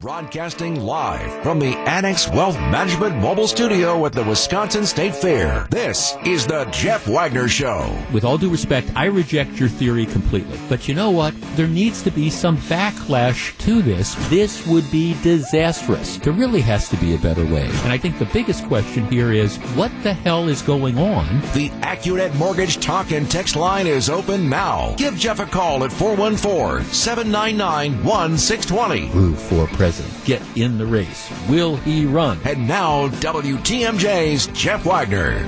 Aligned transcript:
Broadcasting 0.00 0.80
live 0.80 1.42
from 1.42 1.58
the 1.58 1.76
Annex 1.78 2.28
Wealth 2.28 2.54
Management 2.54 3.16
Mobile 3.16 3.48
Studio 3.48 4.06
at 4.06 4.12
the 4.12 4.22
Wisconsin 4.22 4.86
State 4.86 5.12
Fair. 5.12 5.66
This 5.72 6.14
is 6.24 6.46
the 6.46 6.66
Jeff 6.66 7.08
Wagner 7.08 7.48
Show. 7.48 7.92
With 8.12 8.22
all 8.22 8.38
due 8.38 8.48
respect, 8.48 8.92
I 8.94 9.06
reject 9.06 9.58
your 9.58 9.68
theory 9.68 10.06
completely. 10.06 10.56
But 10.68 10.86
you 10.86 10.94
know 10.94 11.10
what? 11.10 11.34
There 11.56 11.66
needs 11.66 12.00
to 12.02 12.12
be 12.12 12.30
some 12.30 12.58
backlash 12.58 13.58
to 13.58 13.82
this. 13.82 14.14
This 14.28 14.64
would 14.68 14.88
be 14.92 15.20
disastrous. 15.24 16.18
There 16.18 16.32
really 16.32 16.60
has 16.60 16.88
to 16.90 16.96
be 16.98 17.16
a 17.16 17.18
better 17.18 17.44
way. 17.44 17.66
And 17.66 17.90
I 17.90 17.98
think 17.98 18.20
the 18.20 18.26
biggest 18.26 18.68
question 18.68 19.04
here 19.10 19.32
is 19.32 19.56
what 19.74 19.90
the 20.04 20.12
hell 20.12 20.46
is 20.46 20.62
going 20.62 20.96
on? 20.98 21.40
The 21.54 21.70
Accunet 21.82 22.32
Mortgage 22.36 22.78
talk 22.78 23.10
and 23.10 23.28
text 23.28 23.56
line 23.56 23.88
is 23.88 24.08
open 24.08 24.48
now. 24.48 24.94
Give 24.96 25.16
Jeff 25.16 25.40
a 25.40 25.46
call 25.46 25.82
at 25.82 25.90
414 25.90 26.84
799 26.94 28.04
1620. 28.04 29.08
Who 29.08 29.34
for 29.34 29.66
president? 29.66 29.87
Get 30.24 30.42
in 30.54 30.76
the 30.76 30.84
race. 30.84 31.32
Will 31.48 31.76
he 31.76 32.04
run? 32.04 32.38
And 32.44 32.68
now, 32.68 33.08
WTMJ's 33.08 34.48
Jeff 34.48 34.84
Wagner. 34.84 35.38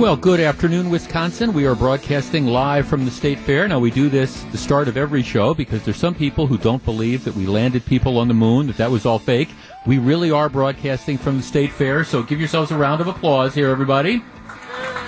Well, 0.00 0.16
good 0.16 0.40
afternoon, 0.40 0.88
Wisconsin. 0.88 1.52
We 1.52 1.66
are 1.66 1.74
broadcasting 1.74 2.46
live 2.46 2.88
from 2.88 3.04
the 3.04 3.10
State 3.10 3.38
Fair. 3.38 3.68
Now, 3.68 3.80
we 3.80 3.90
do 3.90 4.08
this 4.08 4.42
the 4.44 4.56
start 4.56 4.88
of 4.88 4.96
every 4.96 5.22
show 5.22 5.52
because 5.52 5.84
there's 5.84 5.98
some 5.98 6.14
people 6.14 6.46
who 6.46 6.56
don't 6.56 6.82
believe 6.86 7.24
that 7.24 7.34
we 7.34 7.46
landed 7.46 7.84
people 7.84 8.16
on 8.16 8.28
the 8.28 8.34
moon, 8.34 8.66
that 8.68 8.78
that 8.78 8.90
was 8.90 9.04
all 9.04 9.18
fake. 9.18 9.50
We 9.86 9.98
really 9.98 10.30
are 10.30 10.48
broadcasting 10.48 11.18
from 11.18 11.36
the 11.36 11.42
State 11.42 11.70
Fair, 11.70 12.02
so 12.02 12.22
give 12.22 12.40
yourselves 12.40 12.70
a 12.70 12.78
round 12.78 13.02
of 13.02 13.08
applause 13.08 13.54
here, 13.54 13.68
everybody. 13.68 14.22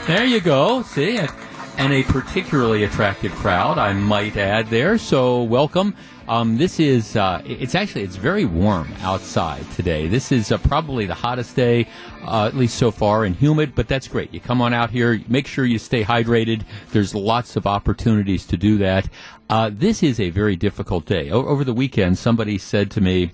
There 0.06 0.24
you 0.24 0.40
go. 0.40 0.82
See? 0.82 1.18
And 1.78 1.92
a 1.92 2.02
particularly 2.02 2.84
attractive 2.84 3.32
crowd, 3.32 3.78
I 3.78 3.94
might 3.94 4.36
add 4.36 4.68
there. 4.68 4.98
So, 4.98 5.42
welcome. 5.42 5.96
Um, 6.28 6.58
this 6.58 6.80
is 6.80 7.14
uh, 7.14 7.40
it's 7.44 7.74
actually 7.76 8.02
it's 8.02 8.16
very 8.16 8.44
warm 8.44 8.92
outside 9.00 9.70
today. 9.72 10.08
This 10.08 10.32
is 10.32 10.50
uh, 10.50 10.58
probably 10.58 11.06
the 11.06 11.14
hottest 11.14 11.54
day, 11.54 11.86
uh, 12.24 12.46
at 12.46 12.56
least 12.56 12.76
so 12.76 12.90
far, 12.90 13.24
and 13.24 13.36
humid. 13.36 13.74
But 13.76 13.86
that's 13.86 14.08
great. 14.08 14.34
You 14.34 14.40
come 14.40 14.60
on 14.60 14.74
out 14.74 14.90
here. 14.90 15.20
Make 15.28 15.46
sure 15.46 15.64
you 15.64 15.78
stay 15.78 16.02
hydrated. 16.02 16.62
There's 16.90 17.14
lots 17.14 17.54
of 17.54 17.66
opportunities 17.66 18.44
to 18.46 18.56
do 18.56 18.76
that. 18.78 19.08
Uh, 19.48 19.70
this 19.72 20.02
is 20.02 20.18
a 20.18 20.30
very 20.30 20.56
difficult 20.56 21.06
day. 21.06 21.30
O- 21.30 21.46
over 21.46 21.62
the 21.62 21.74
weekend, 21.74 22.18
somebody 22.18 22.58
said 22.58 22.90
to 22.92 23.00
me. 23.00 23.32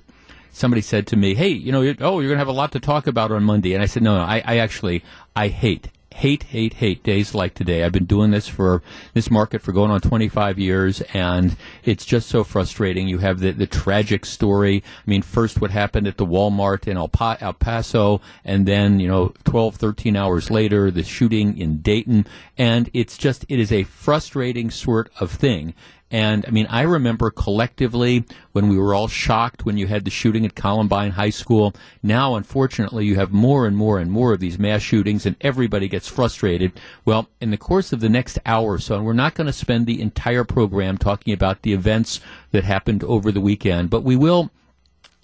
Somebody 0.55 0.83
said 0.83 1.07
to 1.07 1.17
me, 1.17 1.35
"Hey, 1.35 1.49
you 1.49 1.73
know, 1.73 1.81
oh, 2.01 2.21
you're 2.21 2.29
going 2.29 2.33
to 2.33 2.39
have 2.39 2.47
a 2.49 2.53
lot 2.53 2.73
to 2.73 2.81
talk 2.81 3.07
about 3.07 3.33
on 3.33 3.43
Monday," 3.43 3.73
and 3.73 3.83
I 3.83 3.87
said, 3.87 4.03
"No, 4.03 4.19
no, 4.19 4.23
I, 4.23 4.43
I 4.45 4.59
actually, 4.59 5.03
I 5.35 5.49
hate 5.49 5.89
hate, 6.13 6.45
hate, 6.45 6.75
hate 6.75 7.03
days 7.03 7.35
like 7.35 7.55
today. 7.55 7.85
I've 7.85 7.93
been 7.93 8.05
doing 8.05 8.31
this 8.31 8.49
for 8.49 8.83
this 9.15 9.31
market 9.31 9.63
for 9.63 9.73
going 9.73 9.91
on 9.91 10.01
25 10.01 10.59
years, 10.59 11.01
and 11.13 11.57
it's 11.85 12.05
just 12.05 12.29
so 12.29 12.45
frustrating. 12.45 13.09
You 13.09 13.19
have 13.19 13.41
the, 13.41 13.53
the 13.53 13.67
tragic 13.67 14.25
story. 14.25 14.83
I 14.85 15.11
mean, 15.11 15.23
first 15.23 15.61
what 15.61 15.71
happened 15.71 16.07
at 16.07 16.17
the 16.17 16.27
Walmart 16.27 16.87
in 16.87 16.97
El, 16.97 17.09
pa- 17.09 17.39
El 17.41 17.55
Paso, 17.55 18.21
and 18.45 18.67
then, 18.67 19.01
you 19.01 19.09
know, 19.09 19.35
12, 19.45 19.77
13 19.77 20.17
hours 20.17 20.51
later, 20.51 20.91
the 20.91 21.03
shooting 21.03 21.59
in 21.59 21.79
Dayton. 21.79 22.27
And 22.57 22.91
it's 22.93 23.17
just, 23.19 23.45
it 23.49 23.59
is 23.59 23.73
a 23.73 23.85
frustrating 23.85 24.71
sort 24.71 25.11
of 25.21 25.31
thing. 25.31 25.75
And 26.13 26.45
I 26.47 26.51
mean, 26.51 26.67
I 26.69 26.83
remember 26.83 27.31
collectively 27.31 28.25
when 28.53 28.69
we 28.69 28.77
were 28.77 28.95
all 28.95 29.09
shocked 29.09 29.65
when 29.65 29.79
you 29.79 29.87
had 29.87 30.05
the 30.05 30.11
shooting 30.11 30.45
at 30.45 30.55
Columbine 30.55 31.13
High 31.13 31.31
School. 31.31 31.75
Now, 32.03 32.35
unfortunately, 32.35 33.07
you 33.07 33.17
have 33.17 33.33
more 33.33 33.67
and 33.67 33.75
more 33.75 33.99
and 33.99 34.11
more 34.11 34.35
of 34.35 34.41
these 34.41 34.59
mass 34.59 34.83
shootings, 34.83 35.25
and 35.25 35.37
everybody 35.41 35.89
gets 35.89 36.07
frustrated. 36.07 36.73
Well, 37.07 37.31
in 37.41 37.51
the 37.51 37.57
course 37.57 37.95
of 37.95 38.01
the 38.01 38.11
next 38.11 38.39
hour 38.45 38.75
or 38.75 38.79
so, 38.79 38.97
and 38.97 39.07
we're 39.07 39.15
not 39.15 39.35
going 39.35 39.47
to 39.47 39.55
spend 39.55 39.87
the 39.87 40.03
entire 40.03 40.45
program 40.45 40.99
talking 40.99 41.33
about 41.33 41.63
the 41.63 41.73
events 41.73 42.21
that 42.51 42.65
happened 42.65 43.03
over 43.05 43.33
the 43.33 43.41
weekend, 43.41 43.89
but 43.89 44.05
we 44.05 44.15
will 44.15 44.51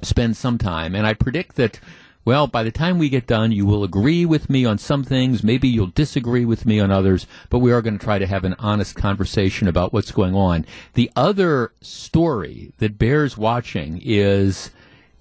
spend 0.00 0.38
some 0.38 0.56
time. 0.56 0.94
And 0.94 1.06
I 1.06 1.12
predict 1.12 1.56
that 1.56 1.80
well, 2.28 2.46
by 2.46 2.62
the 2.62 2.70
time 2.70 2.98
we 2.98 3.08
get 3.08 3.26
done, 3.26 3.52
you 3.52 3.64
will 3.64 3.82
agree 3.82 4.26
with 4.26 4.50
me 4.50 4.66
on 4.66 4.76
some 4.76 5.02
things. 5.02 5.42
Maybe 5.42 5.66
you'll 5.66 5.86
disagree 5.86 6.44
with 6.44 6.66
me 6.66 6.78
on 6.78 6.90
others, 6.90 7.26
but 7.48 7.60
we 7.60 7.72
are 7.72 7.80
going 7.80 7.98
to 7.98 8.04
try 8.04 8.18
to 8.18 8.26
have 8.26 8.44
an 8.44 8.54
honest 8.58 8.96
conversation 8.96 9.66
about 9.66 9.94
what's 9.94 10.10
going 10.10 10.34
on. 10.34 10.66
The 10.92 11.10
other 11.16 11.72
story 11.80 12.74
that 12.80 12.98
bears 12.98 13.38
watching 13.38 14.02
is 14.04 14.70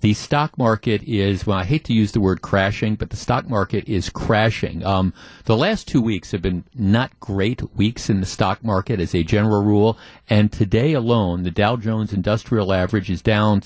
the 0.01 0.15
stock 0.15 0.57
market 0.57 1.01
is, 1.03 1.47
well, 1.47 1.59
I 1.59 1.63
hate 1.63 1.85
to 1.85 1.93
use 1.93 2.11
the 2.11 2.19
word 2.19 2.41
crashing, 2.41 2.95
but 2.95 3.09
the 3.09 3.15
stock 3.15 3.47
market 3.47 3.87
is 3.87 4.09
crashing. 4.09 4.85
Um, 4.85 5.13
the 5.45 5.55
last 5.55 5.87
two 5.87 6.01
weeks 6.01 6.31
have 6.31 6.41
been 6.41 6.65
not 6.75 7.17
great 7.21 7.61
weeks 7.73 8.09
in 8.09 8.19
the 8.19 8.25
stock 8.25 8.65
market 8.65 8.99
as 8.99 9.15
a 9.15 9.23
general 9.23 9.63
rule. 9.63 9.97
And 10.29 10.51
today 10.51 10.91
alone, 10.91 11.43
the 11.43 11.51
Dow 11.51 11.77
Jones 11.77 12.11
Industrial 12.11 12.73
Average 12.73 13.09
is 13.09 13.21
down 13.21 13.61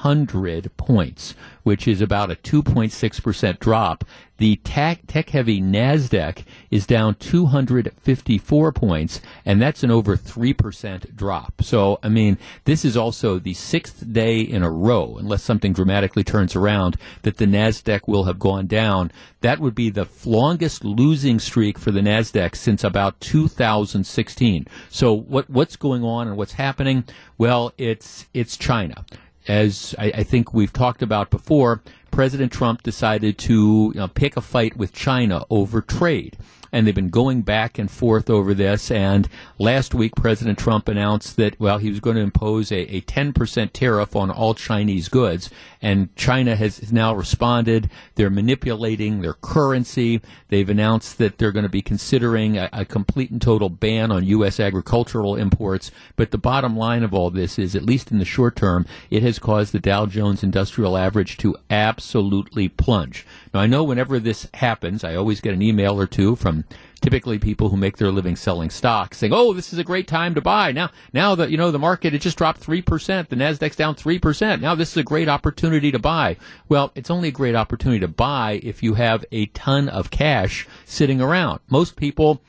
700 0.00 0.76
points 0.76 1.34
which 1.62 1.86
is 1.86 2.00
about 2.00 2.30
a 2.30 2.36
2.6% 2.36 3.58
drop. 3.58 4.04
The 4.38 4.56
tech 4.56 5.28
heavy 5.30 5.60
NASDAQ 5.60 6.44
is 6.70 6.86
down 6.86 7.16
254 7.16 8.72
points, 8.72 9.20
and 9.44 9.60
that's 9.60 9.82
an 9.82 9.90
over 9.90 10.16
3% 10.16 11.14
drop. 11.14 11.62
So, 11.62 11.98
I 12.02 12.08
mean, 12.08 12.38
this 12.64 12.86
is 12.86 12.96
also 12.96 13.38
the 13.38 13.52
sixth 13.52 14.10
day 14.10 14.40
in 14.40 14.62
a 14.62 14.70
row, 14.70 15.16
unless 15.18 15.42
something 15.42 15.74
dramatically 15.74 16.24
turns 16.24 16.56
around, 16.56 16.96
that 17.22 17.36
the 17.36 17.44
NASDAQ 17.44 18.08
will 18.08 18.24
have 18.24 18.38
gone 18.38 18.66
down. 18.66 19.12
That 19.42 19.60
would 19.60 19.74
be 19.74 19.90
the 19.90 20.08
longest 20.24 20.84
losing 20.84 21.38
streak 21.38 21.78
for 21.78 21.90
the 21.90 22.00
NASDAQ 22.00 22.56
since 22.56 22.82
about 22.82 23.20
2016. 23.20 24.66
So, 24.88 25.12
what, 25.12 25.50
what's 25.50 25.76
going 25.76 26.02
on 26.02 26.28
and 26.28 26.38
what's 26.38 26.54
happening? 26.54 27.04
Well, 27.36 27.74
it's, 27.76 28.26
it's 28.32 28.56
China 28.56 29.04
as 29.50 29.96
I, 29.98 30.12
I, 30.14 30.22
think 30.22 30.54
we've 30.54 30.72
talked 30.72 31.02
about 31.02 31.28
before, 31.28 31.82
President 32.12 32.52
Trump 32.52 32.84
decided 32.84 33.36
to 33.38 33.90
you 33.92 34.00
know, 34.00 34.06
pick 34.06 34.36
a 34.36 34.40
fight 34.40 34.76
with 34.76 34.92
China 34.92 35.44
over 35.50 35.80
trade 35.80 36.38
and 36.72 36.86
they've 36.86 36.94
been 36.94 37.10
going 37.10 37.42
back 37.42 37.78
and 37.78 37.90
forth 37.90 38.30
over 38.30 38.54
this. 38.54 38.90
And 38.90 39.28
last 39.58 39.94
week, 39.94 40.14
President 40.16 40.58
Trump 40.58 40.88
announced 40.88 41.36
that, 41.36 41.58
well, 41.58 41.78
he 41.78 41.90
was 41.90 42.00
going 42.00 42.16
to 42.16 42.22
impose 42.22 42.70
a, 42.70 42.96
a 42.96 43.00
10% 43.02 43.70
tariff 43.72 44.16
on 44.16 44.30
all 44.30 44.54
Chinese 44.54 45.08
goods. 45.08 45.50
And 45.82 46.14
China 46.16 46.56
has 46.56 46.92
now 46.92 47.14
responded. 47.14 47.90
They're 48.14 48.30
manipulating 48.30 49.20
their 49.20 49.34
currency. 49.34 50.20
They've 50.48 50.68
announced 50.68 51.18
that 51.18 51.38
they're 51.38 51.52
going 51.52 51.64
to 51.64 51.68
be 51.68 51.82
considering 51.82 52.58
a, 52.58 52.68
a 52.72 52.84
complete 52.84 53.30
and 53.30 53.40
total 53.40 53.68
ban 53.68 54.12
on 54.12 54.24
U.S. 54.24 54.60
agricultural 54.60 55.36
imports. 55.36 55.90
But 56.16 56.30
the 56.30 56.38
bottom 56.38 56.76
line 56.76 57.02
of 57.02 57.14
all 57.14 57.30
this 57.30 57.58
is, 57.58 57.74
at 57.74 57.84
least 57.84 58.10
in 58.10 58.18
the 58.18 58.24
short 58.24 58.56
term, 58.56 58.86
it 59.10 59.22
has 59.22 59.38
caused 59.38 59.72
the 59.72 59.80
Dow 59.80 60.06
Jones 60.06 60.42
Industrial 60.42 60.96
Average 60.96 61.36
to 61.38 61.56
absolutely 61.70 62.68
plunge. 62.68 63.26
Now, 63.52 63.60
I 63.60 63.66
know 63.66 63.82
whenever 63.82 64.20
this 64.20 64.48
happens, 64.54 65.02
I 65.02 65.16
always 65.16 65.40
get 65.40 65.54
an 65.54 65.62
email 65.62 66.00
or 66.00 66.06
two 66.06 66.36
from 66.36 66.64
typically 67.00 67.38
people 67.38 67.70
who 67.70 67.76
make 67.76 67.96
their 67.96 68.12
living 68.12 68.36
selling 68.36 68.70
stocks 68.70 69.18
saying, 69.18 69.32
"Oh, 69.32 69.52
this 69.52 69.72
is 69.72 69.78
a 69.78 69.84
great 69.84 70.06
time 70.06 70.34
to 70.34 70.40
buy." 70.40 70.70
Now, 70.70 70.90
now 71.12 71.34
that 71.34 71.50
you 71.50 71.56
know 71.56 71.70
the 71.70 71.78
market 71.78 72.14
it 72.14 72.20
just 72.20 72.38
dropped 72.38 72.60
3%, 72.60 73.28
the 73.28 73.36
Nasdaq's 73.36 73.76
down 73.76 73.94
3%. 73.94 74.60
Now 74.60 74.74
this 74.74 74.90
is 74.90 74.96
a 74.98 75.02
great 75.02 75.28
opportunity 75.28 75.90
to 75.90 75.98
buy. 75.98 76.36
Well, 76.68 76.92
it's 76.94 77.10
only 77.10 77.28
a 77.28 77.32
great 77.32 77.56
opportunity 77.56 78.00
to 78.00 78.08
buy 78.08 78.60
if 78.62 78.82
you 78.82 78.94
have 78.94 79.24
a 79.32 79.46
ton 79.46 79.88
of 79.88 80.10
cash 80.10 80.68
sitting 80.84 81.20
around. 81.20 81.60
Most 81.68 81.96
people 81.96 82.42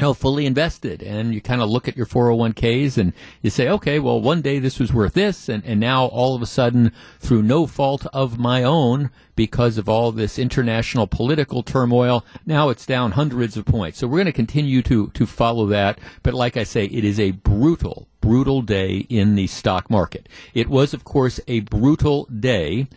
know, 0.00 0.14
fully 0.14 0.46
invested. 0.46 1.02
And 1.02 1.34
you 1.34 1.40
kind 1.40 1.60
of 1.60 1.68
look 1.68 1.86
at 1.86 1.96
your 1.96 2.06
401ks 2.06 2.96
and 2.96 3.12
you 3.42 3.50
say, 3.50 3.68
okay, 3.68 3.98
well, 3.98 4.20
one 4.20 4.40
day 4.40 4.58
this 4.58 4.78
was 4.78 4.92
worth 4.92 5.14
this. 5.14 5.48
And, 5.48 5.64
and 5.64 5.78
now 5.78 6.06
all 6.06 6.34
of 6.34 6.42
a 6.42 6.46
sudden, 6.46 6.92
through 7.20 7.42
no 7.42 7.66
fault 7.66 8.06
of 8.12 8.38
my 8.38 8.62
own, 8.62 9.10
because 9.36 9.78
of 9.78 9.88
all 9.88 10.12
this 10.12 10.38
international 10.38 11.06
political 11.06 11.62
turmoil, 11.62 12.24
now 12.46 12.68
it's 12.68 12.86
down 12.86 13.12
hundreds 13.12 13.56
of 13.56 13.64
points. 13.64 13.98
So 13.98 14.06
we're 14.06 14.18
going 14.18 14.26
to 14.26 14.32
continue 14.32 14.82
to, 14.82 15.08
to 15.08 15.26
follow 15.26 15.66
that. 15.66 15.98
But 16.22 16.34
like 16.34 16.56
I 16.56 16.64
say, 16.64 16.86
it 16.86 17.04
is 17.04 17.20
a 17.20 17.32
brutal, 17.32 18.08
brutal 18.20 18.62
day 18.62 19.06
in 19.08 19.34
the 19.34 19.46
stock 19.46 19.90
market. 19.90 20.28
It 20.54 20.68
was, 20.68 20.94
of 20.94 21.04
course, 21.04 21.40
a 21.48 21.60
brutal 21.60 22.24
day 22.26 22.88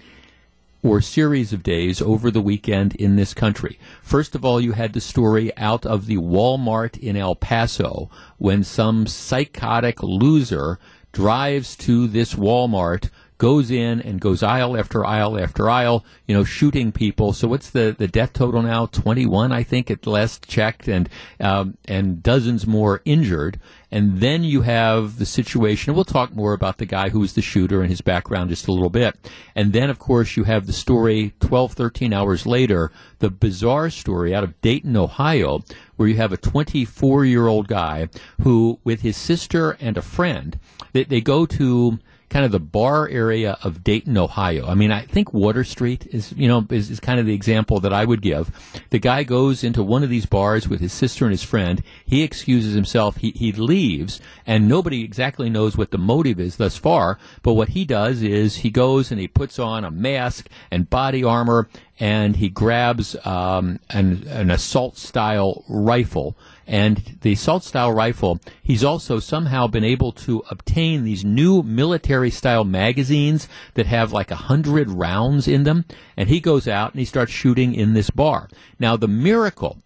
or 0.86 1.02
series 1.02 1.52
of 1.52 1.64
days 1.64 2.02
over 2.02 2.30
the 2.30 2.42
weekend 2.42 2.96
in 2.96 3.16
this 3.16 3.34
country. 3.34 3.80
First 4.04 4.36
of 4.36 4.46
all, 4.46 4.62
you 4.62 4.74
had 4.74 4.94
the 4.94 5.02
story 5.02 5.56
out 5.58 5.86
of 5.86 6.06
the 6.06 6.18
Walmart 6.18 6.98
in 6.98 7.18
El 7.18 7.36
Paso 7.36 8.10
when 8.38 8.64
some 8.64 9.08
psychotic 9.08 10.04
loser 10.04 10.80
drives 11.12 11.76
to 11.78 12.08
this 12.08 12.36
Walmart 12.36 13.10
goes 13.38 13.70
in 13.70 14.00
and 14.02 14.22
goes 14.22 14.42
aisle 14.44 14.78
after 14.78 15.06
aisle 15.06 15.40
after 15.40 15.70
aisle, 15.70 16.06
you 16.26 16.36
know, 16.36 16.44
shooting 16.44 16.92
people. 16.92 17.34
So 17.34 17.48
what's 17.48 17.70
the, 17.70 17.96
the 17.98 18.08
death 18.08 18.34
total 18.34 18.62
now? 18.62 18.86
21, 18.86 19.52
I 19.52 19.64
think, 19.64 19.92
at 19.92 20.08
last 20.08 20.48
checked, 20.48 20.88
and 20.88 21.10
um, 21.40 21.78
and 21.86 22.24
dozens 22.24 22.66
more 22.66 23.02
injured. 23.06 23.60
And 23.96 24.20
then 24.20 24.44
you 24.44 24.64
have 24.64 25.20
the 25.20 25.26
situation, 25.26 25.90
and 25.90 25.96
we'll 25.96 26.04
talk 26.04 26.36
more 26.36 26.52
about 26.52 26.80
the 26.80 26.86
guy 26.86 27.08
who 27.08 27.22
was 27.22 27.32
the 27.32 27.42
shooter 27.42 27.80
and 27.80 27.90
his 27.90 28.02
background 28.02 28.50
just 28.50 28.68
a 28.68 28.74
little 28.74 28.90
bit. 28.90 29.16
And 29.56 29.72
then, 29.72 29.90
of 29.90 30.00
course, 30.00 30.36
you 30.36 30.44
have 30.44 30.68
the 30.68 30.74
story 30.74 31.34
12, 31.40 31.72
13 31.72 32.12
hours 32.12 32.46
later, 32.46 32.92
the 33.20 33.30
bizarre 33.30 33.90
story 33.90 34.36
out 34.36 34.44
of 34.44 34.60
Dayton, 34.60 34.98
Ohio, 34.98 35.64
where 35.96 36.10
you 36.10 36.18
have 36.18 36.34
a 36.34 36.38
24 36.38 37.24
year 37.24 37.48
old 37.48 37.70
guy 37.70 38.10
who, 38.42 38.82
with 38.84 39.00
his 39.00 39.16
sister 39.16 39.78
and 39.80 39.96
a 39.96 40.02
friend, 40.02 40.60
they, 40.92 41.06
they 41.06 41.22
go 41.22 41.46
to 41.46 41.98
kind 42.30 42.46
of 42.46 42.52
the 42.52 42.60
bar 42.60 43.08
area 43.08 43.58
of 43.64 43.84
Dayton, 43.84 44.18
Ohio. 44.18 44.68
I 44.68 44.76
mean, 44.76 44.92
I 44.92 45.02
think 45.02 45.34
Water 45.34 45.64
Street 45.64 46.08
is, 46.12 46.34
you 46.34 46.48
know, 46.48 46.66
is, 46.70 46.90
is 46.90 47.00
kind 47.00 47.20
of 47.20 47.26
the 47.26 47.34
example 47.34 47.80
that 47.80 47.94
I 47.94 48.04
would 48.04 48.22
give. 48.22 48.52
The 48.90 49.00
guy 49.00 49.24
goes 49.24 49.64
into 49.64 49.84
one 49.84 50.04
of 50.04 50.10
these 50.10 50.26
bars 50.26 50.68
with 50.68 50.80
his 50.80 50.94
sister 50.94 51.26
and 51.26 51.32
his 51.32 51.44
friend. 51.44 51.84
He 52.06 52.24
excuses 52.24 52.74
himself. 52.74 53.18
He, 53.18 53.32
he 53.32 53.52
leaves 53.52 54.20
and 54.46 54.68
nobody 54.68 55.04
exactly 55.04 55.50
knows 55.50 55.78
what 55.78 55.92
the 55.92 55.98
motive 55.98 56.40
is 56.40 56.58
thus 56.58 56.78
far. 56.78 57.20
But 57.44 57.54
what 57.54 57.70
he 57.70 57.86
does 57.86 58.22
is 58.22 58.58
he 58.58 58.70
goes 58.70 59.12
and 59.12 59.20
he 59.20 59.28
puts 59.28 59.60
on 59.60 59.84
a 59.86 59.92
mask 59.92 60.50
and 60.72 60.90
body 60.90 61.24
armor 61.24 61.70
and 62.00 62.36
he 62.36 62.50
grabs 62.50 63.16
um, 63.26 63.80
an, 63.90 64.28
an 64.28 64.52
assault 64.52 64.98
style 64.98 65.64
rifle. 65.70 66.36
And 66.68 67.18
the 67.22 67.34
assault 67.34 67.64
style 67.64 67.92
rifle, 67.92 68.40
he's 68.64 68.84
also 68.84 69.20
somehow 69.20 69.68
been 69.68 69.84
able 69.84 70.12
to 70.14 70.44
obtain 70.50 71.04
these 71.04 71.24
new 71.24 71.62
military 71.62 72.32
style 72.32 72.64
magazines 72.64 73.48
that 73.76 73.86
have 73.86 74.12
like 74.12 74.32
a 74.32 74.36
hundred 74.36 74.90
rounds 74.90 75.48
in 75.48 75.64
them. 75.64 75.86
And 76.18 76.28
he 76.28 76.40
goes 76.40 76.68
out 76.68 76.92
and 76.92 77.00
he 77.00 77.06
starts 77.06 77.32
shooting 77.32 77.74
in 77.74 77.94
this 77.94 78.10
bar. 78.10 78.50
Now, 78.80 78.98
the 78.98 79.08
miracle 79.08 79.80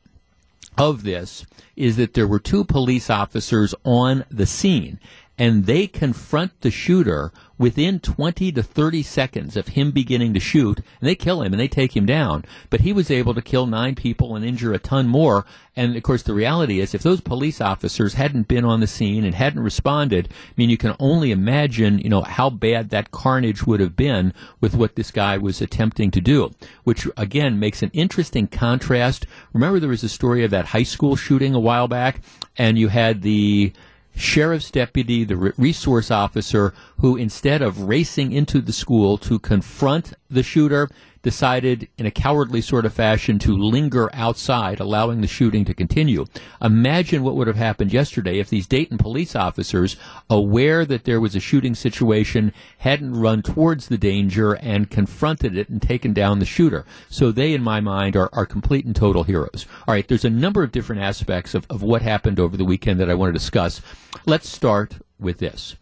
of 0.77 1.03
this 1.03 1.45
is 1.75 1.97
that 1.97 2.13
there 2.13 2.27
were 2.27 2.39
two 2.39 2.63
police 2.63 3.09
officers 3.09 3.75
on 3.83 4.23
the 4.29 4.45
scene 4.45 4.99
and 5.39 5.65
they 5.65 5.87
confront 5.87 6.59
the 6.59 6.69
shooter 6.69 7.31
within 7.57 7.99
20 7.99 8.51
to 8.51 8.61
30 8.61 9.03
seconds 9.03 9.55
of 9.55 9.69
him 9.69 9.91
beginning 9.91 10.33
to 10.33 10.39
shoot, 10.39 10.77
and 10.77 11.09
they 11.09 11.15
kill 11.15 11.41
him 11.41 11.53
and 11.53 11.59
they 11.59 11.67
take 11.67 11.95
him 11.95 12.05
down. 12.05 12.43
But 12.69 12.81
he 12.81 12.91
was 12.91 13.09
able 13.09 13.33
to 13.33 13.41
kill 13.41 13.65
nine 13.65 13.95
people 13.95 14.35
and 14.35 14.43
injure 14.43 14.73
a 14.73 14.79
ton 14.79 15.07
more. 15.07 15.45
And 15.77 15.95
of 15.95 16.03
course, 16.03 16.23
the 16.23 16.33
reality 16.33 16.81
is, 16.81 16.93
if 16.93 17.03
those 17.03 17.21
police 17.21 17.61
officers 17.61 18.15
hadn't 18.15 18.49
been 18.49 18.65
on 18.65 18.81
the 18.81 18.87
scene 18.87 19.23
and 19.23 19.33
hadn't 19.33 19.63
responded, 19.63 20.27
I 20.29 20.53
mean, 20.57 20.69
you 20.69 20.77
can 20.77 20.95
only 20.99 21.31
imagine, 21.31 21.99
you 21.99 22.09
know, 22.09 22.21
how 22.21 22.49
bad 22.49 22.89
that 22.89 23.11
carnage 23.11 23.65
would 23.65 23.79
have 23.79 23.95
been 23.95 24.33
with 24.59 24.75
what 24.75 24.95
this 24.95 25.11
guy 25.11 25.37
was 25.37 25.61
attempting 25.61 26.11
to 26.11 26.21
do. 26.21 26.51
Which 26.83 27.07
again 27.15 27.59
makes 27.59 27.81
an 27.81 27.91
interesting 27.93 28.47
contrast. 28.47 29.25
Remember, 29.53 29.79
there 29.79 29.89
was 29.89 30.03
a 30.03 30.09
story 30.09 30.43
of 30.43 30.51
that 30.51 30.65
high 30.65 30.83
school 30.83 31.15
shooting 31.15 31.53
a 31.53 31.59
while 31.59 31.87
back, 31.87 32.21
and 32.57 32.77
you 32.77 32.89
had 32.89 33.21
the 33.21 33.71
sheriff's 34.15 34.71
deputy, 34.71 35.23
the 35.23 35.35
resource 35.35 36.11
officer, 36.11 36.73
who 36.99 37.15
instead 37.15 37.61
of 37.61 37.81
racing 37.81 38.31
into 38.31 38.61
the 38.61 38.73
school 38.73 39.17
to 39.17 39.39
confront 39.39 40.13
the 40.29 40.43
shooter, 40.43 40.89
decided 41.21 41.87
in 41.97 42.05
a 42.05 42.11
cowardly 42.11 42.61
sort 42.61 42.85
of 42.85 42.93
fashion 42.93 43.39
to 43.39 43.57
linger 43.57 44.09
outside, 44.13 44.79
allowing 44.79 45.21
the 45.21 45.27
shooting 45.27 45.65
to 45.65 45.73
continue. 45.73 46.25
Imagine 46.61 47.23
what 47.23 47.35
would 47.35 47.47
have 47.47 47.55
happened 47.55 47.91
yesterday 47.91 48.39
if 48.39 48.49
these 48.49 48.67
Dayton 48.67 48.97
police 48.97 49.35
officers, 49.35 49.95
aware 50.29 50.85
that 50.85 51.03
there 51.03 51.19
was 51.19 51.35
a 51.35 51.39
shooting 51.39 51.75
situation, 51.75 52.53
hadn't 52.79 53.19
run 53.19 53.41
towards 53.41 53.87
the 53.87 53.97
danger 53.97 54.53
and 54.53 54.89
confronted 54.89 55.57
it 55.57 55.69
and 55.69 55.81
taken 55.81 56.13
down 56.13 56.39
the 56.39 56.45
shooter. 56.45 56.85
So 57.09 57.31
they, 57.31 57.53
in 57.53 57.63
my 57.63 57.79
mind, 57.79 58.15
are, 58.15 58.29
are 58.33 58.45
complete 58.45 58.85
and 58.85 58.95
total 58.95 59.23
heroes. 59.23 59.65
All 59.87 59.93
right, 59.93 60.07
there's 60.07 60.25
a 60.25 60.29
number 60.29 60.63
of 60.63 60.71
different 60.71 61.01
aspects 61.01 61.53
of, 61.53 61.65
of 61.69 61.83
what 61.83 62.01
happened 62.01 62.39
over 62.39 62.55
the 62.55 62.65
weekend 62.65 62.99
that 62.99 63.09
I 63.09 63.13
want 63.13 63.29
to 63.29 63.39
discuss. 63.39 63.81
Let's 64.25 64.47
start 64.47 64.95
with 65.19 65.39
this. 65.39 65.75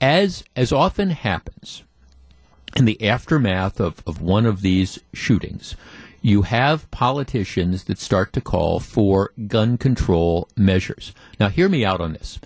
As, 0.00 0.44
as 0.54 0.72
often 0.72 1.10
happens, 1.10 1.82
in 2.76 2.84
the 2.84 3.02
aftermath 3.06 3.80
of, 3.80 4.02
of 4.06 4.20
one 4.20 4.46
of 4.46 4.60
these 4.60 4.98
shootings, 5.12 5.76
you 6.22 6.42
have 6.42 6.90
politicians 6.90 7.84
that 7.84 7.98
start 7.98 8.32
to 8.32 8.40
call 8.40 8.80
for 8.80 9.32
gun 9.46 9.76
control 9.76 10.48
measures. 10.56 11.12
Now, 11.38 11.48
hear 11.48 11.68
me 11.68 11.84
out 11.84 12.00
on 12.00 12.14
this. 12.14 12.40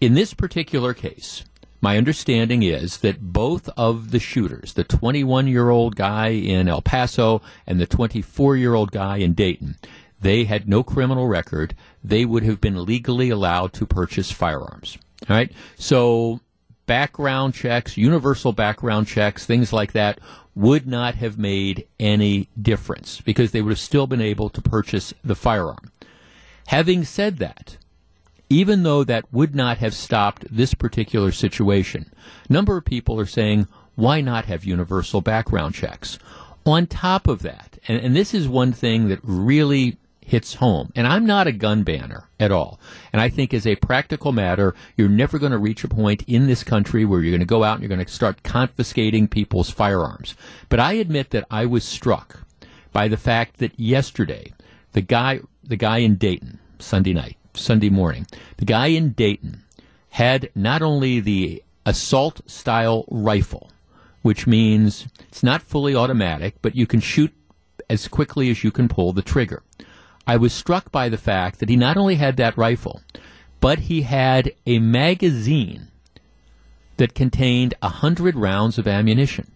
In 0.00 0.14
this 0.14 0.34
particular 0.34 0.94
case, 0.94 1.44
my 1.80 1.98
understanding 1.98 2.62
is 2.62 2.98
that 2.98 3.20
both 3.20 3.68
of 3.76 4.12
the 4.12 4.20
shooters, 4.20 4.74
the 4.74 4.84
21 4.84 5.48
year 5.48 5.68
old 5.68 5.96
guy 5.96 6.28
in 6.28 6.68
El 6.68 6.80
Paso 6.80 7.42
and 7.66 7.80
the 7.80 7.86
24 7.86 8.56
year 8.56 8.74
old 8.74 8.92
guy 8.92 9.16
in 9.16 9.34
Dayton, 9.34 9.76
they 10.20 10.44
had 10.44 10.68
no 10.68 10.84
criminal 10.84 11.26
record. 11.26 11.74
They 12.04 12.24
would 12.24 12.44
have 12.44 12.60
been 12.60 12.84
legally 12.84 13.30
allowed 13.30 13.72
to 13.74 13.86
purchase 13.86 14.30
firearms. 14.30 14.96
All 15.28 15.36
right. 15.36 15.50
So 15.76 16.40
background 16.86 17.54
checks, 17.54 17.96
universal 17.96 18.52
background 18.52 19.06
checks, 19.06 19.46
things 19.46 19.72
like 19.72 19.92
that 19.92 20.18
would 20.54 20.86
not 20.86 21.14
have 21.14 21.38
made 21.38 21.86
any 21.98 22.48
difference 22.60 23.20
because 23.20 23.52
they 23.52 23.62
would 23.62 23.70
have 23.70 23.78
still 23.78 24.06
been 24.06 24.20
able 24.20 24.50
to 24.50 24.60
purchase 24.60 25.14
the 25.24 25.34
firearm. 25.34 25.90
Having 26.66 27.04
said 27.04 27.38
that, 27.38 27.78
even 28.48 28.82
though 28.82 29.02
that 29.04 29.32
would 29.32 29.54
not 29.54 29.78
have 29.78 29.94
stopped 29.94 30.44
this 30.50 30.74
particular 30.74 31.32
situation, 31.32 32.12
number 32.48 32.76
of 32.76 32.84
people 32.84 33.18
are 33.18 33.26
saying, 33.26 33.66
why 33.94 34.20
not 34.20 34.44
have 34.44 34.64
universal 34.64 35.20
background 35.20 35.74
checks? 35.74 36.18
On 36.64 36.86
top 36.86 37.26
of 37.26 37.42
that, 37.42 37.78
and, 37.88 37.98
and 38.00 38.14
this 38.14 38.34
is 38.34 38.46
one 38.46 38.72
thing 38.72 39.08
that 39.08 39.20
really 39.22 39.96
hits 40.24 40.54
home. 40.54 40.92
And 40.94 41.06
I'm 41.06 41.26
not 41.26 41.46
a 41.46 41.52
gun 41.52 41.82
banner 41.82 42.28
at 42.38 42.52
all. 42.52 42.80
And 43.12 43.20
I 43.20 43.28
think 43.28 43.52
as 43.52 43.66
a 43.66 43.76
practical 43.76 44.32
matter, 44.32 44.74
you're 44.96 45.08
never 45.08 45.38
going 45.38 45.52
to 45.52 45.58
reach 45.58 45.84
a 45.84 45.88
point 45.88 46.24
in 46.26 46.46
this 46.46 46.64
country 46.64 47.04
where 47.04 47.20
you're 47.20 47.32
going 47.32 47.40
to 47.40 47.46
go 47.46 47.64
out 47.64 47.74
and 47.74 47.82
you're 47.82 47.94
going 47.94 48.04
to 48.04 48.12
start 48.12 48.42
confiscating 48.42 49.28
people's 49.28 49.70
firearms. 49.70 50.34
But 50.68 50.80
I 50.80 50.94
admit 50.94 51.30
that 51.30 51.46
I 51.50 51.66
was 51.66 51.84
struck 51.84 52.40
by 52.92 53.08
the 53.08 53.16
fact 53.16 53.58
that 53.58 53.78
yesterday, 53.78 54.52
the 54.92 55.02
guy, 55.02 55.40
the 55.62 55.76
guy 55.76 55.98
in 55.98 56.16
Dayton, 56.16 56.58
Sunday 56.78 57.12
night, 57.12 57.36
Sunday 57.54 57.90
morning, 57.90 58.26
the 58.58 58.64
guy 58.64 58.88
in 58.88 59.12
Dayton 59.12 59.62
had 60.10 60.50
not 60.54 60.82
only 60.82 61.20
the 61.20 61.62
assault 61.86 62.42
style 62.48 63.04
rifle, 63.08 63.70
which 64.22 64.46
means 64.46 65.08
it's 65.28 65.42
not 65.42 65.62
fully 65.62 65.94
automatic, 65.94 66.54
but 66.62 66.76
you 66.76 66.86
can 66.86 67.00
shoot 67.00 67.32
as 67.90 68.08
quickly 68.08 68.50
as 68.50 68.62
you 68.62 68.70
can 68.70 68.88
pull 68.88 69.12
the 69.12 69.22
trigger. 69.22 69.62
I 70.26 70.36
was 70.36 70.52
struck 70.52 70.92
by 70.92 71.08
the 71.08 71.18
fact 71.18 71.58
that 71.58 71.68
he 71.68 71.76
not 71.76 71.96
only 71.96 72.16
had 72.16 72.36
that 72.36 72.56
rifle, 72.56 73.00
but 73.60 73.80
he 73.80 74.02
had 74.02 74.52
a 74.66 74.78
magazine 74.78 75.88
that 76.96 77.14
contained 77.14 77.74
a 77.82 77.88
hundred 77.88 78.36
rounds 78.36 78.78
of 78.78 78.86
ammunition. 78.86 79.50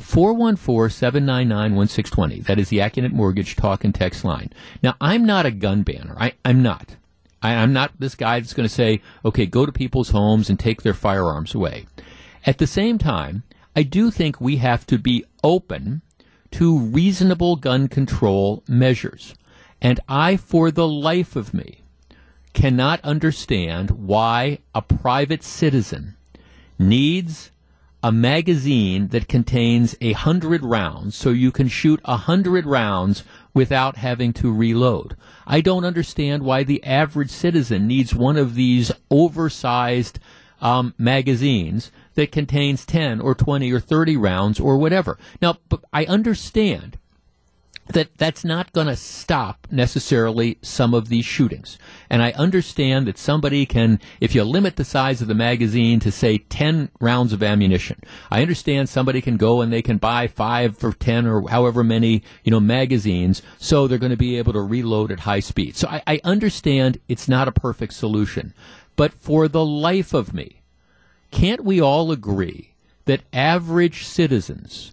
414-799-1620. 0.00 2.44
That 2.46 2.58
is 2.58 2.68
the 2.68 2.78
Accunet 2.78 3.12
Mortgage 3.12 3.54
talk 3.56 3.84
and 3.84 3.94
text 3.94 4.24
line. 4.24 4.52
Now, 4.82 4.94
I'm 5.00 5.24
not 5.24 5.46
a 5.46 5.50
gun 5.50 5.82
banner. 5.82 6.14
I, 6.18 6.34
am 6.44 6.62
not. 6.62 6.96
I, 7.42 7.54
I'm 7.54 7.72
not 7.72 7.92
this 7.98 8.14
guy 8.14 8.40
that's 8.40 8.52
going 8.52 8.68
to 8.68 8.74
say, 8.74 9.00
okay, 9.24 9.46
go 9.46 9.64
to 9.64 9.72
people's 9.72 10.10
homes 10.10 10.50
and 10.50 10.58
take 10.58 10.82
their 10.82 10.92
firearms 10.92 11.54
away. 11.54 11.86
At 12.44 12.58
the 12.58 12.66
same 12.66 12.98
time, 12.98 13.44
I 13.74 13.82
do 13.82 14.10
think 14.10 14.38
we 14.40 14.56
have 14.56 14.86
to 14.86 14.98
be 14.98 15.24
open 15.42 16.02
to 16.52 16.78
reasonable 16.78 17.56
gun 17.56 17.88
control 17.88 18.62
measures. 18.68 19.34
And 19.80 20.00
I, 20.08 20.36
for 20.36 20.70
the 20.70 20.88
life 20.88 21.36
of 21.36 21.52
me, 21.52 21.82
cannot 22.52 23.00
understand 23.04 23.90
why 23.90 24.58
a 24.74 24.80
private 24.82 25.42
citizen 25.42 26.16
needs 26.78 27.50
a 28.02 28.12
magazine 28.12 29.08
that 29.08 29.28
contains 29.28 29.96
a 30.00 30.12
hundred 30.12 30.62
rounds 30.62 31.16
so 31.16 31.30
you 31.30 31.50
can 31.50 31.66
shoot 31.66 32.00
a 32.04 32.16
hundred 32.16 32.64
rounds 32.64 33.24
without 33.52 33.96
having 33.96 34.32
to 34.32 34.52
reload. 34.52 35.16
I 35.46 35.60
don't 35.60 35.84
understand 35.84 36.42
why 36.42 36.62
the 36.62 36.82
average 36.84 37.30
citizen 37.30 37.86
needs 37.86 38.14
one 38.14 38.36
of 38.36 38.54
these 38.54 38.92
oversized 39.10 40.18
um, 40.60 40.94
magazines 40.96 41.90
that 42.14 42.32
contains 42.32 42.86
10 42.86 43.20
or 43.20 43.34
20 43.34 43.72
or 43.72 43.80
30 43.80 44.16
rounds 44.16 44.60
or 44.60 44.76
whatever. 44.78 45.18
Now, 45.42 45.58
I 45.92 46.04
understand 46.04 46.98
that 47.88 48.16
that's 48.18 48.44
not 48.44 48.72
going 48.72 48.88
to 48.88 48.96
stop 48.96 49.66
necessarily 49.70 50.58
some 50.62 50.92
of 50.92 51.08
these 51.08 51.24
shootings. 51.24 51.78
And 52.10 52.22
I 52.22 52.32
understand 52.32 53.06
that 53.06 53.18
somebody 53.18 53.64
can, 53.64 54.00
if 54.20 54.34
you 54.34 54.42
limit 54.44 54.76
the 54.76 54.84
size 54.84 55.22
of 55.22 55.28
the 55.28 55.34
magazine 55.34 56.00
to 56.00 56.10
say 56.10 56.38
10 56.38 56.90
rounds 57.00 57.32
of 57.32 57.42
ammunition, 57.42 58.00
I 58.30 58.42
understand 58.42 58.88
somebody 58.88 59.20
can 59.20 59.36
go 59.36 59.60
and 59.60 59.72
they 59.72 59.82
can 59.82 59.98
buy 59.98 60.26
five 60.26 60.82
or 60.82 60.92
10 60.92 61.26
or 61.26 61.48
however 61.48 61.84
many, 61.84 62.22
you 62.42 62.50
know, 62.50 62.60
magazines. 62.60 63.42
So 63.58 63.86
they're 63.86 63.98
going 63.98 64.10
to 64.10 64.16
be 64.16 64.36
able 64.38 64.52
to 64.54 64.60
reload 64.60 65.12
at 65.12 65.20
high 65.20 65.40
speed. 65.40 65.76
So 65.76 65.88
I, 65.88 66.02
I 66.06 66.20
understand 66.24 66.98
it's 67.08 67.28
not 67.28 67.48
a 67.48 67.52
perfect 67.52 67.94
solution. 67.94 68.52
But 68.96 69.12
for 69.12 69.46
the 69.46 69.64
life 69.64 70.12
of 70.12 70.34
me, 70.34 70.62
can't 71.30 71.64
we 71.64 71.80
all 71.80 72.10
agree 72.10 72.74
that 73.04 73.22
average 73.32 74.04
citizens 74.04 74.92